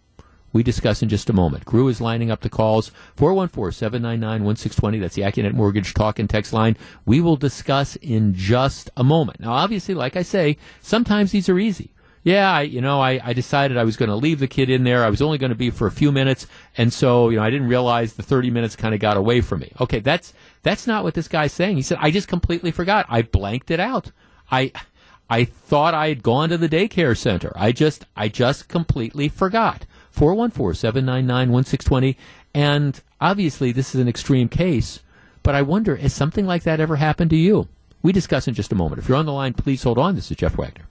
We 0.53 0.64
discuss 0.64 1.03
in 1.03 1.10
just 1.10 1.30
a 1.30 1.34
moment. 1.34 1.65
Gru 1.65 1.90
is 1.90 1.99
lining 1.99 2.32
up 2.32 2.40
the 2.40 2.49
calls 2.49 2.91
414 3.18 3.73
799 3.73 4.45
1620. 4.45 4.99
That's 4.99 5.15
the 5.15 5.23
Accunet 5.23 5.53
Mortgage 5.53 5.94
Talk 5.94 6.18
and 6.18 6.30
Text 6.30 6.53
line. 6.53 6.77
We 7.06 7.19
will 7.19 7.36
discuss 7.36 7.98
in 7.98 8.34
just 8.34 8.90
a 8.95 9.03
moment. 9.03 9.41
Now, 9.41 9.52
obviously, 9.52 9.95
like 9.95 10.15
I 10.15 10.22
say, 10.22 10.56
sometimes 10.80 11.34
these 11.34 11.49
are 11.49 11.60
easy 11.60 11.91
yeah, 12.26 12.52
I, 12.52 12.64
you 12.64 12.81
know, 12.81 12.99
I, 12.99 13.22
I 13.23 13.34
decided 13.34 13.77
I 13.77 13.84
was 13.84 13.97
going 13.97 14.10
to 14.10 14.15
leave 14.15 14.39
the 14.39 14.47
kid 14.47 14.72
in 14.72 14.84
there. 14.84 15.06
I 15.06 15.11
was 15.11 15.22
only 15.22 15.38
going 15.38 15.52
to 15.52 15.56
be 15.56 15.69
for 15.69 15.85
a 15.85 15.91
few 15.91 16.11
minutes. 16.11 16.47
And 16.76 16.91
so, 16.91 17.30
you 17.30 17.38
know, 17.38 17.43
I 17.43 17.52
didn't 17.52 17.68
realize 17.68 18.14
the 18.14 18.23
30 18.23 18.49
minutes 18.49 18.76
kind 18.76 18.95
of 18.95 18.99
got 18.99 19.15
away 19.15 19.41
from 19.41 19.60
me. 19.60 19.72
Okay. 19.80 19.99
That's, 19.99 20.34
that's 20.64 20.88
not 20.88 21.03
what 21.03 21.14
this 21.14 21.27
guy's 21.27 21.53
saying. 21.53 21.76
He 21.76 21.84
said, 21.84 21.99
I 22.02 22.10
just 22.10 22.27
completely 22.27 22.72
forgot. 22.72 23.06
I 23.10 23.22
blanked 23.22 23.69
it 23.69 23.80
out. 23.80 24.10
I, 24.49 24.72
I 25.30 25.45
thought 25.45 25.93
I 25.93 26.07
had 26.07 26.23
gone 26.23 26.49
to 26.49 26.57
the 26.57 26.68
daycare 26.68 27.15
center. 27.15 27.53
I 27.56 27.72
just, 27.72 28.07
I 28.15 28.27
just 28.27 28.69
completely 28.69 29.30
forgot. 29.30 29.85
414-799-1620. 30.15 32.15
And 32.56 32.99
obviously 33.22 33.72
this 33.72 33.93
is 33.93 34.02
an 34.02 34.07
extreme 34.07 34.49
case, 34.49 35.02
but 35.43 35.53
I 35.53 35.61
wonder, 35.61 35.95
has 35.97 36.14
something 36.14 36.47
like 36.47 36.64
that 36.64 36.80
ever 36.80 36.95
happened 36.95 37.30
to 37.30 37.38
you? 37.38 37.68
We 38.02 38.11
discuss 38.11 38.47
in 38.47 38.56
just 38.56 38.72
a 38.72 38.76
moment. 38.76 38.97
If 38.97 39.07
you're 39.07 39.18
on 39.18 39.27
the 39.27 39.31
line, 39.31 39.53
please 39.53 39.84
hold 39.84 39.99
on. 39.99 40.15
This 40.15 40.31
is 40.31 40.38
Jeff 40.38 40.57
Wagner. 40.57 40.88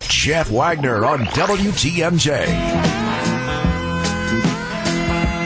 Jeff 0.00 0.50
Wagner 0.50 1.04
on 1.04 1.20
WTMJ. 1.26 2.46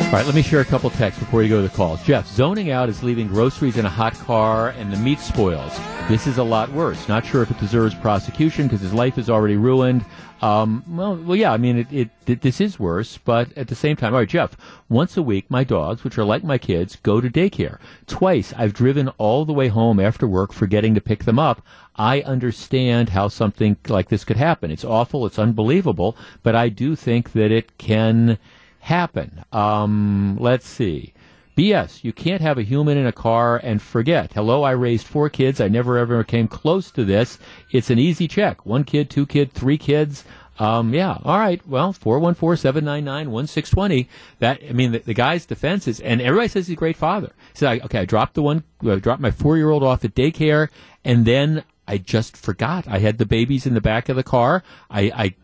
All 0.06 0.18
right, 0.18 0.26
let 0.26 0.34
me 0.34 0.42
share 0.42 0.60
a 0.60 0.64
couple 0.64 0.90
texts 0.90 1.22
before 1.22 1.40
we 1.40 1.48
go 1.48 1.62
to 1.62 1.68
the 1.68 1.74
calls. 1.74 2.02
Jeff, 2.04 2.28
zoning 2.28 2.70
out 2.70 2.90
is 2.90 3.02
leaving 3.02 3.28
groceries 3.28 3.78
in 3.78 3.86
a 3.86 3.90
hot 3.90 4.12
car 4.14 4.68
and 4.70 4.92
the 4.92 4.98
meat 4.98 5.18
spoils. 5.18 5.74
This 6.08 6.26
is 6.26 6.36
a 6.36 6.42
lot 6.42 6.70
worse. 6.72 7.08
Not 7.08 7.24
sure 7.24 7.42
if 7.42 7.50
it 7.50 7.58
deserves 7.58 7.94
prosecution 7.94 8.66
because 8.66 8.82
his 8.82 8.92
life 8.92 9.16
is 9.16 9.30
already 9.30 9.56
ruined. 9.56 10.04
Um, 10.42 10.84
well, 10.88 11.16
well, 11.16 11.36
yeah. 11.36 11.52
I 11.52 11.56
mean, 11.56 11.78
it, 11.78 11.92
it, 11.92 12.10
it, 12.26 12.40
this 12.42 12.60
is 12.60 12.78
worse, 12.78 13.16
but 13.16 13.56
at 13.56 13.68
the 13.68 13.76
same 13.76 13.96
time, 13.96 14.12
all 14.12 14.18
right, 14.18 14.28
Jeff. 14.28 14.56
Once 14.88 15.16
a 15.16 15.22
week, 15.22 15.48
my 15.48 15.62
dogs, 15.64 16.02
which 16.02 16.18
are 16.18 16.24
like 16.24 16.42
my 16.42 16.58
kids, 16.58 16.96
go 16.96 17.20
to 17.20 17.30
daycare. 17.30 17.78
Twice, 18.06 18.52
I've 18.58 18.74
driven 18.74 19.08
all 19.16 19.44
the 19.44 19.52
way 19.52 19.68
home 19.68 20.00
after 20.00 20.26
work, 20.26 20.52
forgetting 20.52 20.94
to 20.96 21.00
pick 21.00 21.24
them 21.24 21.38
up. 21.38 21.64
I 21.96 22.20
understand 22.22 23.10
how 23.10 23.28
something 23.28 23.76
like 23.88 24.08
this 24.08 24.24
could 24.24 24.38
happen. 24.38 24.70
It's 24.70 24.84
awful. 24.84 25.26
It's 25.26 25.38
unbelievable, 25.38 26.16
but 26.42 26.54
I 26.54 26.68
do 26.68 26.94
think 26.96 27.32
that 27.32 27.50
it 27.50 27.78
can 27.78 28.38
happen. 28.80 29.44
Um, 29.52 30.36
let's 30.40 30.66
see. 30.66 31.12
BS. 31.56 32.02
You 32.02 32.12
can't 32.14 32.40
have 32.40 32.58
a 32.58 32.62
human 32.62 32.96
in 32.96 33.06
a 33.06 33.12
car 33.12 33.60
and 33.62 33.82
forget. 33.82 34.32
Hello, 34.32 34.62
I 34.62 34.70
raised 34.70 35.06
four 35.06 35.28
kids. 35.28 35.60
I 35.60 35.68
never 35.68 35.98
ever 35.98 36.24
came 36.24 36.48
close 36.48 36.90
to 36.92 37.04
this. 37.04 37.38
It's 37.70 37.90
an 37.90 37.98
easy 37.98 38.26
check. 38.26 38.64
One 38.64 38.84
kid, 38.84 39.10
two 39.10 39.26
kid, 39.26 39.52
three 39.52 39.76
kids. 39.76 40.24
Um, 40.58 40.94
yeah. 40.94 41.18
All 41.24 41.38
right. 41.38 41.60
Well, 41.66 41.92
414-799-1620. 41.92 44.06
That, 44.38 44.60
I 44.66 44.72
mean, 44.72 44.92
the, 44.92 45.00
the, 45.00 45.14
guy's 45.14 45.44
defense 45.46 45.88
is, 45.88 45.98
and 46.00 46.20
everybody 46.20 46.48
says 46.48 46.68
he's 46.68 46.74
a 46.74 46.76
great 46.76 46.96
father. 46.96 47.32
He 47.52 47.58
said, 47.58 47.82
okay, 47.82 48.00
I 48.00 48.04
dropped 48.04 48.34
the 48.34 48.42
one, 48.42 48.64
I 48.86 48.96
dropped 48.96 49.20
my 49.20 49.30
four 49.30 49.56
year 49.56 49.70
old 49.70 49.82
off 49.82 50.04
at 50.04 50.14
daycare 50.14 50.68
and 51.04 51.24
then 51.24 51.64
I 51.92 51.98
just 51.98 52.38
forgot. 52.38 52.88
I 52.88 53.00
had 53.00 53.18
the 53.18 53.26
babies 53.26 53.66
in 53.66 53.74
the 53.74 53.82
back 53.82 54.08
of 54.08 54.16
the 54.16 54.22
car. 54.22 54.62
I, 54.90 55.12
I 55.14 55.34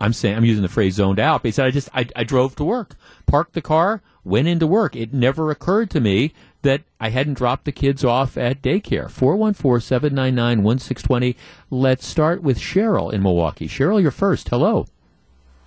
I'm 0.00 0.12
saying 0.12 0.36
I'm 0.36 0.44
using 0.44 0.62
the 0.62 0.68
phrase 0.68 0.94
zoned 0.94 1.18
out. 1.18 1.42
But 1.42 1.48
he 1.48 1.52
said 1.52 1.66
I 1.66 1.72
just 1.72 1.88
I, 1.92 2.06
I 2.14 2.22
drove 2.22 2.54
to 2.56 2.64
work, 2.64 2.94
parked 3.26 3.54
the 3.54 3.60
car, 3.60 4.02
went 4.22 4.46
into 4.46 4.68
work. 4.68 4.94
It 4.94 5.12
never 5.12 5.50
occurred 5.50 5.90
to 5.90 6.00
me 6.00 6.32
that 6.62 6.82
I 7.00 7.08
hadn't 7.08 7.34
dropped 7.34 7.64
the 7.64 7.72
kids 7.72 8.04
off 8.04 8.38
at 8.38 8.62
daycare. 8.62 9.06
414-799-1620. 9.06 11.34
Let's 11.70 12.06
start 12.06 12.40
with 12.40 12.60
Cheryl 12.60 13.12
in 13.12 13.20
Milwaukee. 13.20 13.66
Cheryl, 13.66 14.00
you're 14.00 14.12
first. 14.12 14.50
Hello. 14.50 14.86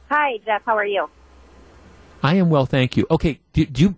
Hi, 0.09 0.39
Jeff. 0.45 0.61
How 0.65 0.77
are 0.77 0.85
you? 0.85 1.09
I 2.23 2.35
am 2.35 2.49
well, 2.49 2.65
thank 2.65 2.95
you. 2.95 3.05
Okay, 3.11 3.41
do, 3.51 3.65
do 3.65 3.83
you 3.83 3.93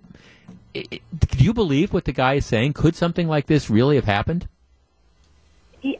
do 0.73 1.37
you 1.37 1.53
believe 1.53 1.93
what 1.93 2.05
the 2.05 2.11
guy 2.11 2.33
is 2.35 2.45
saying? 2.47 2.73
Could 2.73 2.95
something 2.95 3.27
like 3.27 3.45
this 3.45 3.69
really 3.69 3.95
have 3.95 4.05
happened? 4.05 4.47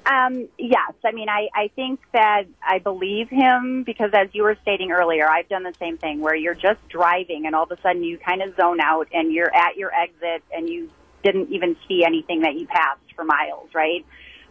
Um, 0.06 0.48
yes. 0.58 0.94
I 1.04 1.12
mean, 1.12 1.30
I, 1.30 1.50
I 1.54 1.70
think 1.76 2.00
that 2.14 2.44
I 2.62 2.80
believe 2.80 3.30
him 3.30 3.84
because 3.84 4.12
as 4.14 4.30
you 4.34 4.44
were 4.44 4.58
stating 4.62 4.92
earlier, 4.92 5.28
I've 5.28 5.50
done 5.50 5.64
the 5.64 5.74
same 5.80 5.98
thing 5.98 6.20
where 6.20 6.36
you're 6.36 6.56
just 6.56 6.88
driving 6.90 7.46
and 7.46 7.56
all 7.56 7.64
of 7.64 7.72
a 7.72 7.82
sudden 7.82 8.04
you 8.04 8.18
kind 8.18 8.42
of 8.42 8.56
zone 8.56 8.80
out 8.80 9.08
and 9.14 9.32
you're 9.32 9.54
at 9.54 9.78
your 9.78 9.92
exit 9.94 10.44
and 10.54 10.70
you 10.70 10.90
didn't 11.24 11.52
even 11.52 11.76
see 11.88 12.04
anything 12.06 12.42
that 12.42 12.56
you 12.56 12.68
passed 12.68 13.00
for 13.16 13.24
miles, 13.24 13.70
right? 13.74 14.06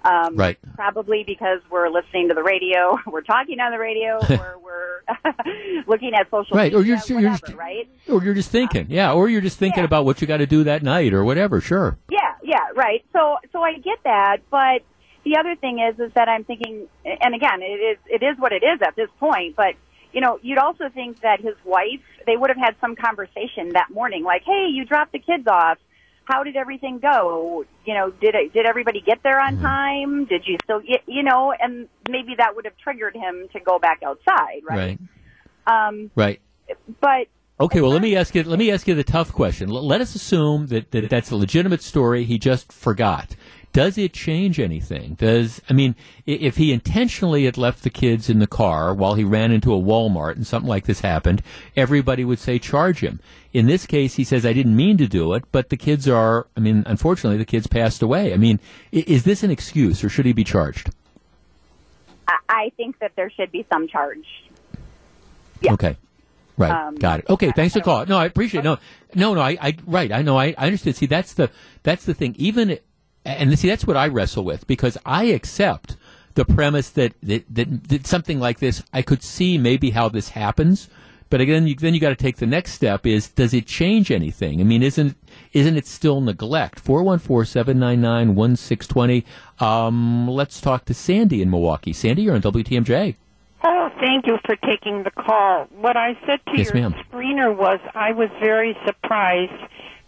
Um, 0.05 0.37
right. 0.37 0.59
Probably 0.75 1.25
because 1.25 1.61
we're 1.71 1.91
listening 1.91 2.29
to 2.29 2.35
the 2.35 2.43
radio, 2.43 2.99
we're 3.07 3.21
talking 3.21 3.61
on 3.61 3.73
the 3.73 3.79
radio, 3.79 4.19
or 4.31 4.59
we're 4.63 5.83
looking 5.87 6.15
at 6.15 6.31
social 6.31 6.57
right. 6.57 6.73
media, 6.73 6.79
or 6.79 6.85
you're, 6.85 6.97
just, 6.97 7.11
whatever, 7.11 7.29
you're 7.29 7.39
just, 7.39 7.55
right? 7.55 7.89
Or 8.09 8.25
you're 8.25 8.35
just 8.35 8.51
thinking, 8.51 8.87
yeah. 8.89 9.13
Or 9.13 9.29
you're 9.29 9.41
just 9.41 9.59
thinking 9.59 9.81
yeah. 9.81 9.85
about 9.85 10.05
what 10.05 10.21
you 10.21 10.27
got 10.27 10.39
to 10.39 10.47
do 10.47 10.65
that 10.65 10.83
night, 10.83 11.13
or 11.13 11.25
whatever. 11.25 11.61
Sure. 11.61 11.99
Yeah, 12.11 12.35
yeah, 12.43 12.69
right. 12.75 13.05
So, 13.13 13.37
so 13.53 13.63
I 13.63 13.75
get 13.75 13.99
that, 14.05 14.39
but 14.51 14.83
the 15.25 15.37
other 15.37 15.55
thing 15.57 15.79
is, 15.79 15.99
is 16.01 16.13
that 16.15 16.29
I'm 16.29 16.45
thinking, 16.45 16.87
and 17.05 17.35
again, 17.35 17.63
it 17.63 17.81
is, 17.81 17.99
it 18.07 18.23
is 18.23 18.39
what 18.39 18.53
it 18.53 18.63
is 18.63 18.81
at 18.83 18.97
this 18.97 19.09
point, 19.19 19.57
but 19.57 19.75
you 20.13 20.21
know, 20.21 20.39
you'd 20.43 20.59
also 20.59 20.89
think 20.89 21.21
that 21.21 21.41
his 21.41 21.55
wife, 21.65 22.01
they 22.27 22.37
would 22.37 22.51
have 22.51 22.59
had 22.59 22.75
some 22.81 22.97
conversation 22.97 23.71
that 23.75 23.91
morning, 23.91 24.25
like, 24.25 24.43
hey, 24.45 24.69
you 24.71 24.85
dropped 24.85 25.13
the 25.13 25.19
kids 25.21 25.47
off. 25.47 25.79
How 26.25 26.43
did 26.45 26.57
everything 26.57 26.99
go? 26.99 27.65
You 27.85 27.95
know, 27.95 28.11
did 28.11 28.35
it, 28.35 28.53
did 28.53 28.67
everybody 28.67 29.01
get 29.01 29.23
there 29.23 29.41
on 29.41 29.61
time? 29.61 30.27
Did 30.27 30.43
you 30.47 30.59
still 30.63 30.81
get, 30.81 31.03
you 31.07 31.23
know, 31.23 31.53
and 31.53 31.89
maybe 32.09 32.35
that 32.39 32.55
would 32.55 32.65
have 32.67 32.77
triggered 32.77 33.17
him 33.17 33.49
to 33.53 33.61
go 33.61 33.79
back 33.79 34.03
outside, 34.05 34.63
right? 34.69 34.99
Right. 35.67 35.89
Um, 35.89 36.11
right. 36.15 36.41
But 37.01 37.29
Okay, 37.61 37.83
well, 37.83 37.91
let 37.91 38.01
me 38.01 38.17
ask 38.17 38.35
you. 38.35 38.43
Let 38.43 38.59
me 38.59 38.71
ask 38.71 38.89
you 38.89 38.95
the 38.95 39.05
tough 39.05 39.33
question. 39.33 39.69
Let 39.69 40.01
us 40.01 40.15
assume 40.15 40.69
that, 40.69 40.93
that 40.93 41.11
that's 41.11 41.31
a 41.31 41.37
legitimate 41.37 41.83
story. 41.83 42.25
He 42.25 42.39
just 42.39 42.73
forgot. 42.73 43.37
Does 43.73 43.97
it 43.97 44.13
change 44.13 44.59
anything? 44.59 45.15
Does 45.15 45.61
I 45.71 45.73
mean, 45.73 45.95
if 46.27 46.57
he 46.57 46.73
intentionally 46.73 47.45
had 47.45 47.57
left 47.57 47.85
the 47.85 47.91
kids 47.91 48.29
in 48.29 48.41
the 48.41 48.49
car 48.49 48.93
while 48.93 49.15
he 49.15 49.23
ran 49.23 49.53
into 49.53 49.73
a 49.73 49.79
Walmart 49.79 50.35
and 50.35 50.47
something 50.47 50.69
like 50.69 50.87
this 50.87 51.01
happened, 51.01 51.43
everybody 51.77 52.25
would 52.25 52.41
say 52.41 52.59
charge 52.59 52.99
him. 52.99 53.21
In 53.53 53.67
this 53.67 53.87
case, 53.87 54.15
he 54.15 54.25
says 54.25 54.45
I 54.45 54.53
didn't 54.53 54.75
mean 54.75 54.97
to 54.99 55.07
do 55.07 55.35
it, 55.35 55.45
but 55.53 55.69
the 55.69 55.77
kids 55.77 56.09
are. 56.09 56.49
I 56.57 56.61
mean, 56.61 56.83
unfortunately, 56.87 57.39
the 57.39 57.45
kids 57.45 57.69
passed 57.69 58.03
away. 58.03 58.33
I 58.35 58.37
mean, 58.37 58.59
is 58.91 59.23
this 59.23 59.45
an 59.45 59.53
excuse 59.53 60.03
or 60.03 60.09
should 60.09 60.27
he 60.27 60.33
be 60.33 60.45
charged? 60.45 60.91
I 62.49 62.73
think 62.77 62.99
that 62.99 63.13
there 63.17 63.31
should 63.31 63.53
be 63.53 63.65
some 63.73 63.87
charge. 63.87 64.27
Yeah. 65.61 65.75
Okay. 65.75 65.97
Right. 66.57 66.71
Um, 66.71 66.97
Got 66.97 67.21
it. 67.21 67.31
Okay. 67.31 67.53
Thanks 67.53 67.75
for 67.75 67.81
calling. 67.81 68.09
No, 68.09 68.19
I 68.19 68.27
appreciate 68.27 68.61
it. 68.61 68.65
No, 68.65 68.79
no, 69.15 69.35
no. 69.35 69.41
I, 69.41 69.57
I, 69.61 69.77
right. 69.87 70.13
I 70.13 70.23
know. 70.23 70.37
I, 70.37 70.55
I 70.59 70.67
understand. 70.67 70.97
See, 70.97 71.07
that's 71.07 71.35
the, 71.35 71.51
that's 71.83 72.05
the 72.05 72.15
thing. 72.15 72.35
Even 72.39 72.79
and 73.25 73.59
see 73.59 73.69
that's 73.69 73.87
what 73.87 73.97
I 73.97 74.09
wrestle 74.09 74.45
with 74.45 74.67
because 74.67 74.99
I 75.05 75.25
accept 75.27 75.97
the 76.35 76.45
premise 76.45 76.91
that 76.91 77.15
that, 77.23 77.45
that, 77.55 77.89
that 77.89 78.07
something 78.07 78.39
like 78.41 78.59
this 78.61 78.83
I 78.93 79.03
could 79.03 79.23
see 79.23 79.59
maybe 79.59 79.91
how 79.91 80.09
this 80.09 80.31
happens, 80.31 80.89
but 81.29 81.41
again 81.41 81.67
you, 81.67 81.75
then 81.75 81.95
you 81.95 82.01
got 82.01 82.11
to 82.11 82.17
take 82.17 82.37
the 82.37 82.47
next 82.47 82.73
step 82.73 83.07
is 83.07 83.29
does 83.29 83.55
it 83.55 83.67
change 83.67 84.11
anything? 84.11 84.61
I 84.61 84.65
mean 84.65 84.83
isn't 84.83 85.17
isn't 85.53 85.77
it 85.77 85.87
still 85.87 86.21
neglect? 86.21 86.85
414-799-1620. 86.85 89.25
Um, 89.61 90.29
let's 90.29 90.61
talk 90.61 90.85
to 90.87 90.95
Sandy 90.95 91.43
in 91.43 91.51
Milwaukee. 91.51 91.93
Sandy, 91.93 92.23
you're 92.23 92.35
on 92.35 92.43
WTMJ. 92.43 93.15
Oh, 93.63 93.91
thank 94.01 94.27
you 94.27 94.39
for 94.47 94.57
taking 94.57 95.03
the 95.03 95.11
call. 95.11 95.67
What 95.67 95.97
I 95.97 96.15
said 96.27 96.41
to 96.47 96.57
yes, 96.57 96.73
your 96.73 96.91
ma'am. 96.91 96.95
screener 97.11 97.55
was 97.55 97.79
I 97.95 98.13
was 98.13 98.31
very 98.41 98.77
surprised 98.87 99.53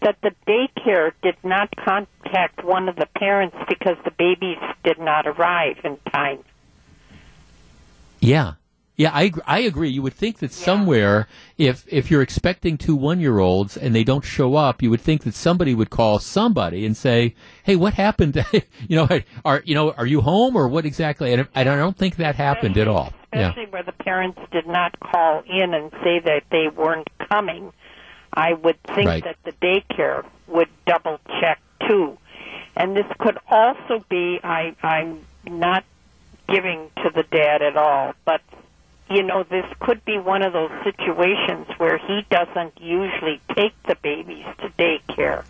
that 0.00 0.16
the 0.22 0.30
daycare 0.46 1.12
did 1.22 1.36
not 1.44 1.68
contact 2.32 2.64
one 2.64 2.88
of 2.88 2.96
the 2.96 3.06
parents 3.16 3.56
because 3.68 3.96
the 4.04 4.10
babies 4.12 4.58
did 4.84 4.98
not 4.98 5.26
arrive 5.26 5.76
in 5.84 5.98
time. 6.12 6.38
Yeah. 8.20 8.54
Yeah, 8.94 9.10
I 9.14 9.32
I 9.46 9.60
agree. 9.60 9.88
You 9.88 10.02
would 10.02 10.12
think 10.12 10.38
that 10.40 10.50
yeah. 10.50 10.64
somewhere, 10.64 11.26
if 11.56 11.90
if 11.90 12.10
you're 12.10 12.20
expecting 12.20 12.76
two 12.76 12.94
one 12.94 13.20
year 13.20 13.38
olds 13.38 13.74
and 13.74 13.94
they 13.94 14.04
don't 14.04 14.22
show 14.22 14.54
up, 14.54 14.82
you 14.82 14.90
would 14.90 15.00
think 15.00 15.24
that 15.24 15.34
somebody 15.34 15.74
would 15.74 15.88
call 15.88 16.18
somebody 16.18 16.84
and 16.84 16.94
say, 16.94 17.34
"Hey, 17.62 17.74
what 17.74 17.94
happened? 17.94 18.44
you 18.52 18.96
know, 18.96 19.08
are 19.46 19.62
you 19.64 19.74
know, 19.74 19.92
are 19.92 20.04
you 20.04 20.20
home 20.20 20.56
or 20.56 20.68
what 20.68 20.84
exactly?" 20.84 21.32
And 21.32 21.48
I 21.54 21.64
don't 21.64 21.96
think 21.96 22.16
that 22.16 22.36
happened 22.36 22.76
especially, 22.76 22.82
at 22.82 22.88
all. 22.88 23.12
Especially 23.32 23.62
yeah. 23.62 23.68
where 23.70 23.82
the 23.82 23.92
parents 23.92 24.38
did 24.52 24.66
not 24.66 25.00
call 25.00 25.42
in 25.48 25.72
and 25.72 25.90
say 26.04 26.20
that 26.20 26.42
they 26.50 26.68
weren't 26.68 27.08
coming. 27.30 27.72
I 28.34 28.52
would 28.52 28.80
think 28.94 29.08
right. 29.08 29.24
that 29.24 29.36
the 29.44 29.52
daycare 29.52 30.24
would 30.48 30.68
double 30.86 31.18
check 31.40 31.60
too. 31.88 32.18
And 32.76 32.96
this 32.96 33.06
could 33.18 33.38
also 33.48 34.04
be, 34.08 34.40
I, 34.42 34.74
I'm 34.82 35.24
not 35.46 35.84
giving 36.48 36.90
to 36.96 37.10
the 37.14 37.24
dad 37.24 37.62
at 37.62 37.76
all. 37.76 38.14
But 38.24 38.40
you 39.10 39.22
know, 39.22 39.42
this 39.42 39.66
could 39.80 40.02
be 40.04 40.18
one 40.18 40.42
of 40.42 40.52
those 40.52 40.70
situations 40.84 41.66
where 41.76 41.98
he 41.98 42.24
doesn't 42.30 42.80
usually 42.80 43.40
take 43.54 43.74
the 43.86 43.96
babies 44.02 44.46
to 44.60 44.68
daycare. 44.78 45.44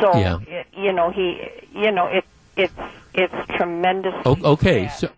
So 0.00 0.16
Yeah. 0.16 0.38
it, 0.46 0.66
you 0.76 0.92
know, 0.92 1.10
he 1.10 1.40
you 1.74 1.90
know, 1.90 2.06
it 2.06 2.24
it's 2.56 2.72
it's 3.12 3.34
tremendous. 3.56 4.14
O- 4.24 4.52
okay, 4.52 4.88
so 4.88 5.10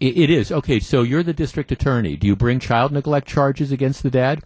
it, 0.00 0.16
it 0.18 0.30
is 0.30 0.52
okay. 0.52 0.78
So 0.80 1.02
you're 1.02 1.22
the 1.22 1.32
district 1.32 1.72
attorney. 1.72 2.16
Do 2.16 2.26
you 2.26 2.36
bring 2.36 2.58
child 2.58 2.92
neglect 2.92 3.28
charges 3.28 3.72
against 3.72 4.02
the 4.02 4.10
dad? 4.10 4.42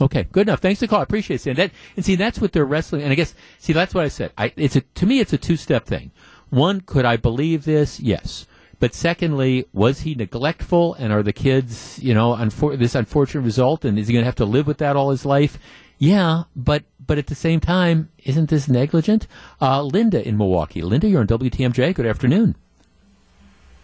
Okay, 0.00 0.26
good 0.32 0.48
enough. 0.48 0.60
Thanks 0.60 0.80
for 0.80 0.86
the 0.86 0.90
call. 0.90 1.00
I 1.00 1.02
appreciate 1.02 1.46
it. 1.46 1.50
And 1.50 1.58
that, 1.58 1.70
and 1.96 2.04
see, 2.04 2.16
that's 2.16 2.40
what 2.40 2.52
they're 2.52 2.64
wrestling. 2.64 3.02
And 3.02 3.12
I 3.12 3.14
guess, 3.14 3.34
see, 3.58 3.72
that's 3.72 3.94
what 3.94 4.04
I 4.04 4.08
said. 4.08 4.32
I, 4.38 4.52
it's 4.56 4.76
a, 4.76 4.80
to 4.80 5.06
me, 5.06 5.20
it's 5.20 5.32
a 5.32 5.38
two-step 5.38 5.84
thing. 5.84 6.10
One, 6.48 6.80
could 6.80 7.04
I 7.04 7.16
believe 7.16 7.64
this? 7.64 8.00
Yes. 8.00 8.46
But 8.78 8.94
secondly, 8.94 9.66
was 9.74 10.00
he 10.00 10.14
neglectful? 10.14 10.94
And 10.94 11.12
are 11.12 11.22
the 11.22 11.34
kids, 11.34 11.98
you 12.02 12.14
know, 12.14 12.34
unfor- 12.34 12.78
this 12.78 12.94
unfortunate 12.94 13.42
result? 13.42 13.84
And 13.84 13.98
is 13.98 14.08
he 14.08 14.14
going 14.14 14.22
to 14.22 14.26
have 14.26 14.34
to 14.36 14.46
live 14.46 14.66
with 14.66 14.78
that 14.78 14.96
all 14.96 15.10
his 15.10 15.26
life? 15.26 15.58
Yeah, 15.98 16.44
but 16.56 16.84
but 17.06 17.18
at 17.18 17.26
the 17.26 17.34
same 17.34 17.60
time, 17.60 18.08
isn't 18.24 18.48
this 18.48 18.68
negligent? 18.68 19.26
Uh, 19.60 19.82
Linda 19.82 20.26
in 20.26 20.38
Milwaukee. 20.38 20.80
Linda, 20.80 21.06
you're 21.06 21.20
on 21.20 21.26
WTMJ. 21.26 21.94
Good 21.94 22.06
afternoon. 22.06 22.56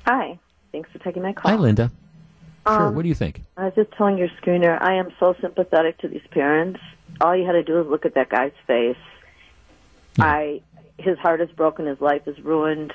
Hi. 0.07 0.39
Thanks 0.73 0.91
for 0.91 0.99
taking 0.99 1.23
my 1.23 1.35
call. 1.35 1.51
Hi, 1.51 1.59
Linda. 1.59 1.91
Sure. 2.67 2.87
Um, 2.89 2.95
What 2.95 3.03
do 3.03 3.09
you 3.09 3.15
think? 3.15 3.43
I 3.57 3.67
was 3.67 3.75
just 3.75 3.93
telling 3.93 4.19
your 4.19 4.29
screener, 4.41 4.81
I 4.81 4.95
am 4.95 5.13
so 5.21 5.35
sympathetic 5.41 5.99
to 5.99 6.09
these 6.09 6.27
parents. 6.31 6.81
All 7.21 7.37
you 7.37 7.47
had 7.47 7.53
to 7.53 7.63
do 7.63 7.81
is 7.81 7.87
look 7.87 8.05
at 8.05 8.15
that 8.15 8.29
guy's 8.29 8.53
face. 8.67 8.97
I, 10.19 10.63
his 10.99 11.19
heart 11.19 11.41
is 11.41 11.51
broken, 11.51 11.87
his 11.87 12.01
life 12.01 12.23
is 12.27 12.39
ruined. 12.41 12.93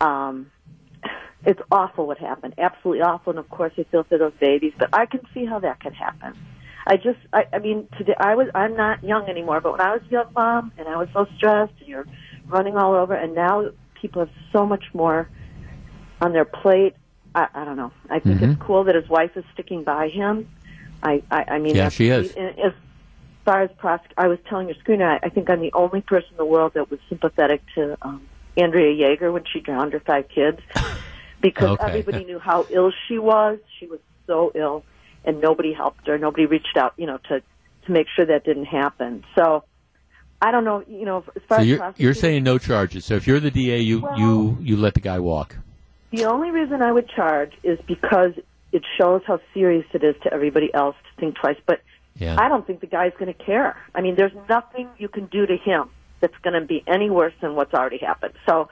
Um, 0.00 0.50
it's 1.44 1.60
awful 1.70 2.06
what 2.06 2.18
happened, 2.18 2.54
absolutely 2.58 3.02
awful. 3.02 3.30
And 3.30 3.38
of 3.38 3.48
course, 3.50 3.72
I 3.76 3.84
feel 3.84 4.04
for 4.04 4.16
those 4.18 4.32
babies, 4.40 4.72
but 4.78 4.90
I 4.92 5.06
can 5.06 5.20
see 5.34 5.44
how 5.44 5.58
that 5.60 5.80
could 5.80 5.92
happen. 5.92 6.34
I 6.86 6.96
just, 6.96 7.18
I, 7.32 7.46
I 7.52 7.58
mean, 7.58 7.88
today 7.98 8.14
I 8.18 8.36
was, 8.36 8.48
I'm 8.54 8.76
not 8.76 9.02
young 9.02 9.28
anymore, 9.28 9.60
but 9.60 9.72
when 9.72 9.80
I 9.80 9.92
was 9.92 10.02
a 10.08 10.10
young 10.10 10.32
mom 10.34 10.72
and 10.78 10.88
I 10.88 10.96
was 10.96 11.08
so 11.12 11.26
stressed, 11.36 11.72
and 11.80 11.88
you're 11.88 12.06
running 12.46 12.76
all 12.76 12.94
over, 12.94 13.14
and 13.14 13.34
now 13.34 13.70
people 14.00 14.20
have 14.24 14.30
so 14.52 14.64
much 14.64 14.84
more 14.94 15.28
on 16.20 16.32
their 16.32 16.44
plate. 16.44 16.94
I, 17.36 17.46
I 17.54 17.64
don't 17.64 17.76
know. 17.76 17.92
I 18.10 18.18
think 18.18 18.40
Mhm. 18.40 18.52
it's 18.54 18.62
cool 18.62 18.84
that 18.84 18.94
his 18.94 19.08
wife 19.08 19.36
is 19.36 19.44
sticking 19.52 19.84
by 19.84 20.08
him. 20.08 20.48
I, 21.02 21.22
I, 21.30 21.44
I 21.48 21.58
mean, 21.58 21.76
Yeah, 21.76 21.90
she 21.90 22.08
is. 22.08 22.32
As 22.34 22.72
far 23.44 23.62
as 23.62 23.70
prosec- 23.72 24.14
I 24.16 24.26
was 24.26 24.38
telling 24.48 24.68
your 24.68 24.76
screener, 24.76 25.06
I, 25.22 25.26
I 25.26 25.28
think 25.28 25.48
I'm 25.50 25.60
the 25.60 25.72
only 25.74 26.00
person 26.00 26.30
in 26.32 26.36
the 26.38 26.44
world 26.46 26.72
that 26.74 26.90
was 26.90 26.98
sympathetic 27.08 27.62
to 27.74 27.96
um, 28.02 28.22
Andrea 28.56 28.90
Yeager 28.96 29.32
when 29.32 29.44
she 29.52 29.60
drowned 29.60 29.92
her 29.92 30.00
five 30.00 30.28
kids, 30.28 30.58
because 31.42 31.78
Okay. 31.78 31.84
everybody 31.86 32.24
knew 32.24 32.38
how 32.38 32.66
ill 32.70 32.90
she 33.06 33.18
was. 33.18 33.58
She 33.78 33.86
was 33.86 34.00
so 34.26 34.50
ill, 34.54 34.82
and 35.24 35.40
nobody 35.40 35.72
helped 35.74 36.06
her. 36.06 36.16
Nobody 36.18 36.46
reached 36.46 36.76
out, 36.76 36.94
you 36.96 37.06
know, 37.06 37.18
to 37.28 37.42
to 37.84 37.92
make 37.92 38.08
sure 38.16 38.24
that 38.26 38.44
didn't 38.44 38.66
happen. 38.66 39.24
So. 39.36 39.64
I 40.42 40.50
don't 40.50 40.64
know, 40.64 40.84
you 40.86 41.06
know, 41.06 41.24
as 41.34 41.42
far 41.48 41.58
So 41.58 41.62
as 41.62 41.66
you're, 41.66 41.94
you're 41.96 42.14
saying 42.14 42.44
no 42.44 42.58
charges. 42.58 43.06
So 43.06 43.14
if 43.14 43.26
you're 43.26 43.40
the 43.40 43.50
DA, 43.50 43.80
you, 43.80 44.00
Well- 44.00 44.18
you, 44.18 44.58
you 44.60 44.76
let 44.76 44.92
the 44.92 45.00
guy 45.00 45.18
walk. 45.18 45.56
The 46.10 46.24
only 46.24 46.50
reason 46.50 46.82
I 46.82 46.92
would 46.92 47.08
charge 47.08 47.52
is 47.62 47.78
because 47.86 48.32
it 48.72 48.82
shows 48.98 49.22
how 49.26 49.40
serious 49.54 49.86
it 49.92 50.04
is 50.04 50.14
to 50.22 50.32
everybody 50.32 50.72
else 50.72 50.96
to 51.02 51.20
think 51.20 51.36
twice. 51.36 51.58
But 51.66 51.80
Yeah. 52.18 52.36
I 52.38 52.48
don't 52.48 52.66
think 52.66 52.80
the 52.80 52.86
guy's 52.86 53.12
going 53.18 53.32
to 53.32 53.44
care. 53.44 53.76
I 53.94 54.00
mean, 54.00 54.14
there's 54.16 54.32
nothing 54.48 54.88
you 54.96 55.08
can 55.08 55.26
do 55.26 55.44
to 55.44 55.56
him 55.56 55.90
that's 56.20 56.36
going 56.42 56.58
to 56.58 56.66
be 56.66 56.82
any 56.86 57.10
worse 57.10 57.34
than 57.42 57.54
what's 57.54 57.74
already 57.74 57.98
happened. 57.98 58.34
So 58.46 58.70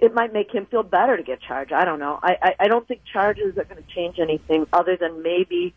it 0.00 0.14
might 0.14 0.32
make 0.32 0.50
him 0.52 0.66
feel 0.66 0.82
better 0.82 1.16
to 1.16 1.22
get 1.22 1.40
charged. 1.40 1.72
I 1.72 1.84
don't 1.84 1.98
know. 1.98 2.18
I, 2.22 2.36
I, 2.42 2.54
I 2.60 2.68
don't 2.68 2.86
think 2.86 3.02
charges 3.12 3.58
are 3.58 3.64
going 3.64 3.82
to 3.82 3.94
change 3.94 4.18
anything 4.18 4.66
other 4.72 4.96
than 4.96 5.22
maybe 5.22 5.74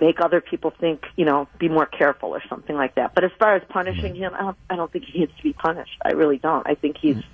make 0.00 0.20
other 0.20 0.40
people 0.40 0.72
think, 0.80 1.04
you 1.16 1.24
know, 1.24 1.46
be 1.58 1.68
more 1.68 1.86
careful 1.86 2.30
or 2.30 2.42
something 2.48 2.74
like 2.74 2.96
that. 2.96 3.14
But 3.14 3.24
as 3.24 3.30
far 3.38 3.54
as 3.54 3.62
punishing 3.68 4.14
mm-hmm. 4.14 4.24
him, 4.24 4.34
I 4.34 4.40
don't, 4.40 4.56
I 4.70 4.76
don't 4.76 4.90
think 4.90 5.04
he 5.04 5.20
needs 5.20 5.36
to 5.36 5.42
be 5.42 5.52
punished. 5.52 5.96
I 6.04 6.12
really 6.12 6.38
don't. 6.38 6.66
I 6.66 6.74
think 6.74 6.96
he's 7.00 7.16
mm. 7.16 7.24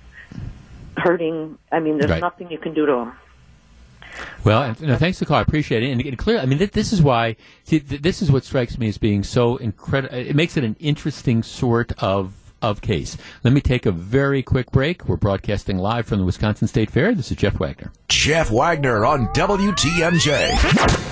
Hurting. 0.97 1.57
I 1.71 1.79
mean, 1.79 1.97
there's 1.97 2.11
Right. 2.11 2.21
nothing 2.21 2.51
you 2.51 2.57
can 2.57 2.73
do 2.73 2.85
to 2.85 2.91
them. 2.91 3.13
Well, 4.43 4.61
and, 4.63 4.81
no, 4.81 4.97
thanks 4.97 5.19
for 5.19 5.25
the 5.25 5.29
call. 5.29 5.37
I 5.37 5.41
appreciate 5.41 5.83
it. 5.83 5.89
And, 5.91 6.01
and 6.01 6.17
clearly, 6.17 6.41
I 6.43 6.45
mean, 6.45 6.57
th- 6.59 6.71
this 6.71 6.91
is 6.91 7.01
why, 7.01 7.37
see, 7.63 7.79
th- 7.79 8.01
this 8.01 8.21
is 8.21 8.29
what 8.31 8.43
strikes 8.43 8.77
me 8.77 8.89
as 8.89 8.97
being 8.97 9.23
so 9.23 9.55
incredible. 9.57 10.15
It 10.17 10.35
makes 10.35 10.57
it 10.57 10.63
an 10.63 10.75
interesting 10.79 11.43
sort 11.43 11.93
of 11.99 12.33
of 12.61 12.79
case. 12.81 13.17
Let 13.43 13.53
me 13.53 13.61
take 13.61 13.87
a 13.87 13.91
very 13.91 14.43
quick 14.43 14.69
break. 14.71 15.07
We're 15.07 15.15
broadcasting 15.15 15.79
live 15.79 16.05
from 16.05 16.19
the 16.19 16.25
Wisconsin 16.25 16.67
State 16.67 16.91
Fair. 16.91 17.15
This 17.15 17.31
is 17.31 17.37
Jeff 17.37 17.59
Wagner. 17.59 17.91
Jeff 18.07 18.51
Wagner 18.51 19.03
on 19.03 19.27
WTMJ. 19.33 21.07